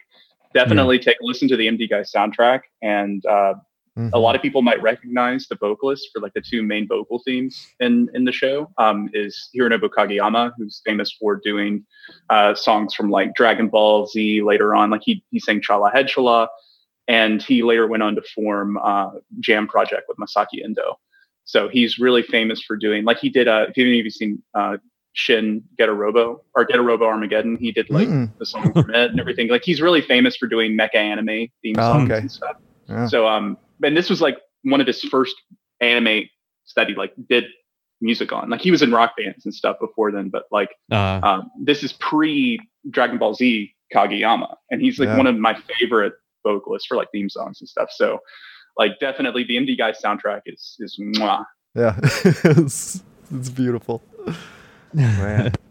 definitely 0.53 0.99
take 0.99 1.17
a 1.21 1.25
listen 1.25 1.49
to 1.49 1.57
the 1.57 1.67
MD 1.67 1.89
Geist 1.89 2.13
soundtrack. 2.15 2.61
And 2.81 3.25
uh, 3.25 3.55
Mhm. 3.97 4.11
a 4.13 4.19
lot 4.19 4.35
of 4.35 4.41
people 4.41 4.61
might 4.61 4.81
recognize 4.81 5.47
the 5.47 5.55
vocalist 5.55 6.09
for 6.11 6.21
like 6.21 6.33
the 6.33 6.41
two 6.41 6.61
main 6.63 6.87
vocal 6.87 7.21
themes 7.25 7.73
in 7.79 8.09
in 8.13 8.23
the 8.25 8.31
show. 8.31 8.69
Um, 8.77 9.09
is 9.13 9.49
Hironobu 9.55 9.89
Kageyama, 9.89 10.51
who's 10.57 10.81
famous 10.85 11.11
for 11.19 11.39
doing 11.43 11.85
uh, 12.29 12.55
songs 12.55 12.93
from 12.93 13.09
like 13.09 13.35
Dragon 13.35 13.67
Ball 13.69 14.07
Z. 14.07 14.41
Later 14.43 14.75
on, 14.75 14.89
like 14.91 15.01
he 15.03 15.23
he 15.31 15.39
sang 15.39 15.61
Cha-La 15.61 15.91
Head-Cha-La, 15.91 16.47
and 17.07 17.41
he 17.41 17.63
later 17.63 17.87
went 17.87 18.03
on 18.03 18.15
to 18.15 18.21
form 18.33 18.77
uh, 18.77 19.11
Jam 19.39 19.67
Project 19.67 20.03
with 20.09 20.17
Masaaki 20.17 20.65
Endoh. 20.65 20.95
So 21.45 21.67
he's 21.69 21.97
really 21.99 22.23
famous 22.23 22.61
for 22.61 22.75
doing 22.75 23.05
like 23.05 23.19
he 23.19 23.29
did. 23.29 23.47
Uh, 23.47 23.67
if 23.69 23.77
any 23.77 23.99
of 23.99 24.05
you 24.05 24.11
seen 24.11 24.41
uh, 24.53 24.77
Shin 25.13 25.63
Getter 25.77 25.93
Robo 25.95 26.41
or 26.55 26.65
Getter 26.65 26.81
Robo 26.83 27.05
Armageddon, 27.05 27.55
he 27.57 27.71
did 27.71 27.89
like 27.89 28.07
Mm-mm. 28.07 28.37
the 28.39 28.45
song 28.45 28.73
from 28.73 28.89
it 28.93 29.11
and 29.11 29.19
everything. 29.19 29.47
Like 29.47 29.63
he's 29.63 29.81
really 29.81 30.01
famous 30.01 30.35
for 30.35 30.47
doing 30.47 30.77
mecha 30.77 30.95
anime 30.95 31.47
theme 31.61 31.75
Oh, 31.77 31.93
songs 31.93 32.09
okay. 32.11 32.19
and 32.21 32.31
stuff. 32.31 32.57
Yeah. 32.89 33.07
So 33.07 33.27
um, 33.27 33.57
and 33.83 33.95
this 33.95 34.09
was 34.09 34.21
like 34.21 34.37
one 34.63 34.81
of 34.81 34.87
his 34.87 35.01
first 35.03 35.35
anime 35.81 36.23
that 36.75 36.87
he 36.89 36.95
like 36.95 37.13
did 37.29 37.45
music 38.01 38.33
on. 38.33 38.49
Like 38.49 38.61
he 38.61 38.71
was 38.71 38.81
in 38.81 38.91
rock 38.91 39.13
bands 39.17 39.45
and 39.45 39.53
stuff 39.53 39.77
before 39.79 40.11
then, 40.11 40.29
but 40.29 40.43
like 40.51 40.69
Uh, 40.91 41.19
um, 41.23 41.51
this 41.61 41.83
is 41.83 41.93
pre 41.93 42.59
Dragon 42.89 43.17
Ball 43.17 43.33
Z 43.35 43.73
Kageyama, 43.93 44.55
and 44.71 44.81
he's 44.81 44.99
like 44.99 45.07
Yeah. 45.07 45.17
one 45.17 45.27
of 45.27 45.37
my 45.37 45.55
favorite 45.79 46.13
vocalists 46.43 46.87
for 46.87 46.97
like 46.97 47.07
theme 47.11 47.29
songs 47.29 47.61
and 47.61 47.69
stuff. 47.69 47.89
So, 47.91 48.19
like, 48.77 48.99
definitely 48.99 49.43
the 49.43 49.57
MD 49.57 49.77
Geist 49.77 50.03
soundtrack 50.03 50.41
is 50.45 50.75
is 50.79 50.99
mwah. 50.99 51.45
Yeah, 51.75 51.99
it's, 52.03 53.03
it's 53.33 53.49
beautiful. 53.49 54.01
Man. 54.93 55.53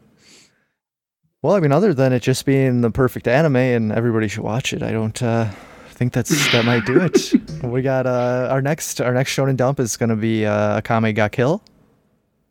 Well, 1.44 1.55
I 1.55 1.60
mean, 1.60 1.72
other 1.72 1.93
than 1.93 2.14
it 2.14 2.22
just 2.22 2.47
being 2.47 2.81
the 2.81 2.90
perfect 2.90 3.28
anime 3.28 3.56
and 3.56 3.93
everybody 3.93 4.28
should 4.28 4.44
watch 4.44 4.72
it, 4.72 4.82
I 4.82 4.93
don't 4.93 5.22
uh, 5.22 5.51
think 5.90 6.14
that's 6.14 6.31
that 6.52 6.64
might 6.64 6.86
do 6.86 6.98
it. 6.98 7.35
we 7.62 7.82
got 7.82 8.06
uh, 8.06 8.48
our 8.51 8.62
next 8.62 8.98
our 8.98 9.12
next 9.12 9.36
Shonen 9.36 9.55
Dump 9.55 9.78
is 9.78 9.98
going 9.98 10.09
to 10.09 10.16
be 10.16 10.47
uh, 10.47 10.81
Akame 10.81 11.14
ga 11.14 11.28
Kill, 11.28 11.62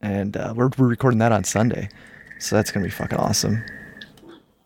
and 0.03 0.37
uh, 0.37 0.53
we're, 0.55 0.69
we're 0.77 0.85
recording 0.85 1.17
that 1.17 1.31
on 1.31 1.43
Sunday, 1.43 1.89
so 2.37 2.55
that's 2.55 2.71
going 2.71 2.83
to 2.83 2.87
be 2.87 2.91
fucking 2.91 3.17
awesome. 3.17 3.63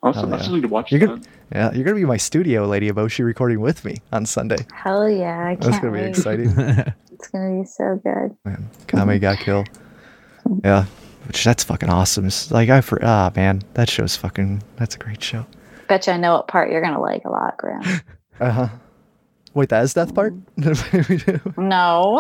Awesome. 0.04 0.32
I 0.32 0.38
yeah. 0.38 0.42
still 0.42 0.56
need 0.56 0.62
to 0.62 0.68
watch 0.68 0.92
You're 0.92 1.00
that. 1.02 1.08
good. 1.08 1.28
Yeah, 1.52 1.74
you're 1.74 1.84
gonna 1.84 1.96
be 1.96 2.06
my 2.06 2.18
studio 2.18 2.66
lady 2.68 2.92
Eboshi 2.92 3.24
recording 3.26 3.62
with 3.62 3.84
me 3.86 3.98
on 4.12 4.26
Sunday. 4.26 4.66
Hell 4.74 5.10
yeah! 5.10 5.48
I 5.48 5.56
That's 5.56 5.70
can't 5.70 5.84
gonna 5.84 5.98
be 5.98 6.10
exciting. 6.10 6.50
It's 7.20 7.30
gonna 7.30 7.62
be 7.62 7.66
so 7.66 8.00
good. 8.04 8.38
Man, 8.46 8.70
Akame 8.86 9.20
ga 9.20 9.36
Kill. 9.36 9.66
Yeah, 10.64 10.86
which 11.26 11.44
that's 11.44 11.64
fucking 11.64 11.90
awesome. 11.90 12.28
It's 12.28 12.52
like 12.52 12.70
I 12.70 12.82
for 12.82 13.00
ah 13.04 13.32
man, 13.36 13.64
that 13.74 13.90
show's 13.90 14.16
fucking. 14.16 14.62
That's 14.76 14.94
a 14.96 15.00
great 15.00 15.24
show. 15.24 15.48
Bet 15.88 16.06
you 16.06 16.14
I 16.14 16.18
know 16.18 16.34
what 16.34 16.48
part 16.48 16.70
you're 16.72 16.82
gonna 16.82 17.02
like 17.02 17.26
a 17.26 17.30
lot, 17.30 17.58
Graham. 17.58 17.82
Uh 18.40 18.52
huh. 18.52 18.68
Wait, 19.56 19.70
that 19.70 19.84
is 19.84 19.96
Death 19.96 20.14
Part. 20.14 20.36
No, 21.58 22.20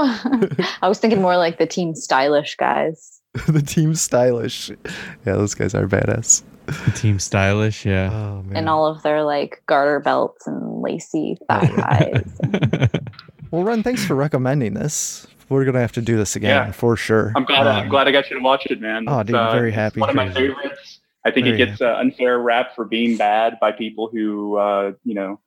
I 0.82 0.88
was 0.88 0.98
thinking 0.98 1.22
more 1.22 1.38
like 1.38 1.60
the 1.60 1.68
Team 1.68 1.94
Stylish 1.94 2.56
guys. 2.56 3.16
the 3.48 3.62
team 3.62 3.95
stylish. 3.95 4.70
Yeah, 4.70 5.34
those 5.34 5.54
guys 5.54 5.76
are 5.76 5.88
badass. 5.88 6.44
The 6.66 6.91
team 6.91 7.20
stylish, 7.20 7.86
yeah. 7.86 8.10
Oh 8.12 8.41
man. 8.44 8.56
and 8.58 8.70
all 8.70 8.86
of 8.88 9.02
their 9.04 9.24
like 9.24 9.62
garter 9.68 9.99
belts 9.99 10.45
and 10.48 10.82
lacy 10.82 11.38
thigh 11.48 11.66
highs. 11.78 12.40
well, 13.52 13.64
Ren, 13.64 13.84
thanks 13.84 14.04
for 14.06 14.16
recommending 14.16 14.74
this. 14.74 15.26
We're 15.49 15.64
gonna 15.64 15.80
have 15.80 15.94
to 15.94 16.02
do 16.02 16.18
this 16.18 16.36
again 16.36 16.49
Yeah. 16.68 16.72
for 16.72 16.98
sure. 16.98 17.32
I'm 17.36 17.45
glad. 17.45 17.68
I'm 17.68 17.84
Um, 17.84 17.90
glad 17.90 18.08
I 18.08 18.12
got 18.12 18.30
you 18.30 18.38
to 18.38 18.44
watch 18.44 18.66
it, 18.66 18.82
man. 18.82 19.06
Oh, 19.08 19.20
It's, 19.20 19.28
dude, 19.28 19.36
uh, 19.38 19.52
very 19.54 19.70
it's 19.70 19.76
happy 19.76 19.99
One 20.02 20.10
of 20.10 20.16
my 20.16 20.30
favorites. 20.30 20.99
I 21.26 21.32
think 21.32 21.45
Very 21.45 21.62
it 21.62 21.66
gets 21.66 21.82
uh, 21.82 21.95
unfair 21.98 22.40
rap 22.40 22.76
for 22.76 22.86
being 22.86 23.18
bad 23.18 23.58
by 23.62 23.72
people 23.74 24.10
who, 24.12 24.56
uh, 24.58 24.91
you 25.04 25.14
know, 25.14 25.40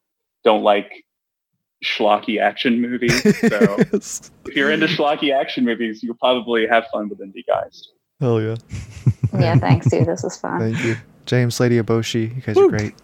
don't 0.45 0.63
like 0.63 1.05
schlocky 1.85 2.41
action 2.41 2.81
movies. 2.81 3.23
So 3.49 3.77
Yes. 3.93 4.31
if 4.47 4.55
you're 4.57 4.71
into 4.71 4.87
schlocky 4.87 5.35
action 5.35 5.65
movies, 5.65 6.03
you'll 6.03 6.17
probably 6.17 6.67
have 6.67 6.85
fun 6.93 7.09
with 7.09 7.21
MD 7.21 7.45
Geist. 7.47 7.93
Hell 8.21 8.41
yeah. 8.41 8.57
yeah, 9.39 9.57
thanks, 9.59 9.89
dude. 9.89 10.07
This 10.07 10.23
was 10.23 10.37
fun. 10.37 10.61
Thank 10.61 10.85
you. 10.85 10.97
James, 11.27 11.59
Lady 11.59 11.81
Eboshi, 11.81 12.35
you 12.35 12.43
guys 12.43 12.57
are 12.57 12.69
great. 12.69 12.95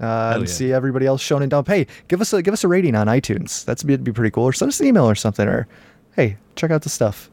Uh, 0.00 0.32
and 0.34 0.42
yeah. 0.42 0.46
see 0.46 0.72
everybody 0.72 1.06
else 1.06 1.20
shown 1.20 1.42
and 1.42 1.50
dump. 1.50 1.66
Hey, 1.66 1.86
give 2.06 2.20
us 2.20 2.32
a 2.32 2.40
give 2.40 2.54
us 2.54 2.62
a 2.62 2.68
rating 2.68 2.94
on 2.94 3.08
iTunes. 3.08 3.64
That's 3.64 3.82
be, 3.82 3.96
be 3.96 4.12
pretty 4.12 4.30
cool. 4.30 4.44
Or 4.44 4.52
send 4.52 4.68
us 4.68 4.78
an 4.80 4.86
email 4.86 5.08
or 5.08 5.16
something. 5.16 5.48
Or 5.48 5.66
hey, 6.14 6.36
check 6.54 6.70
out 6.70 6.82
the 6.82 6.88
stuff. 6.88 7.30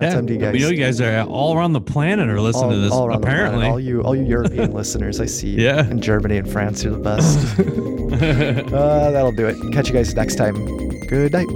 That's 0.00 0.14
Yeah, 0.14 0.20
MD 0.22 0.40
guys. 0.40 0.52
we 0.54 0.60
know 0.60 0.68
you 0.70 0.76
guys 0.76 1.00
are 1.00 1.22
all 1.28 1.56
around 1.56 1.74
the 1.74 1.80
planet 1.80 2.28
are 2.28 2.40
listening 2.40 2.70
to 2.70 2.76
this. 2.78 2.90
all 2.92 3.06
around 3.06 3.20
the 3.20 3.26
planet. 3.26 3.44
apparently, 3.44 3.66
all 3.68 3.78
you 3.80 4.00
all 4.02 4.16
you 4.16 4.24
European 4.24 4.72
listeners, 4.80 5.20
I 5.20 5.26
see. 5.26 5.50
Yeah. 5.50 5.88
in 5.90 6.00
Germany 6.00 6.38
and 6.38 6.50
France, 6.50 6.82
you're 6.82 6.94
the 6.96 6.98
best. 7.00 7.58
uh, 8.72 9.10
that'll 9.10 9.32
do 9.32 9.46
it. 9.46 9.56
Catch 9.72 9.88
you 9.88 9.94
guys 9.94 10.14
next 10.14 10.36
time. 10.36 10.54
Good 11.06 11.32
night. 11.32 11.46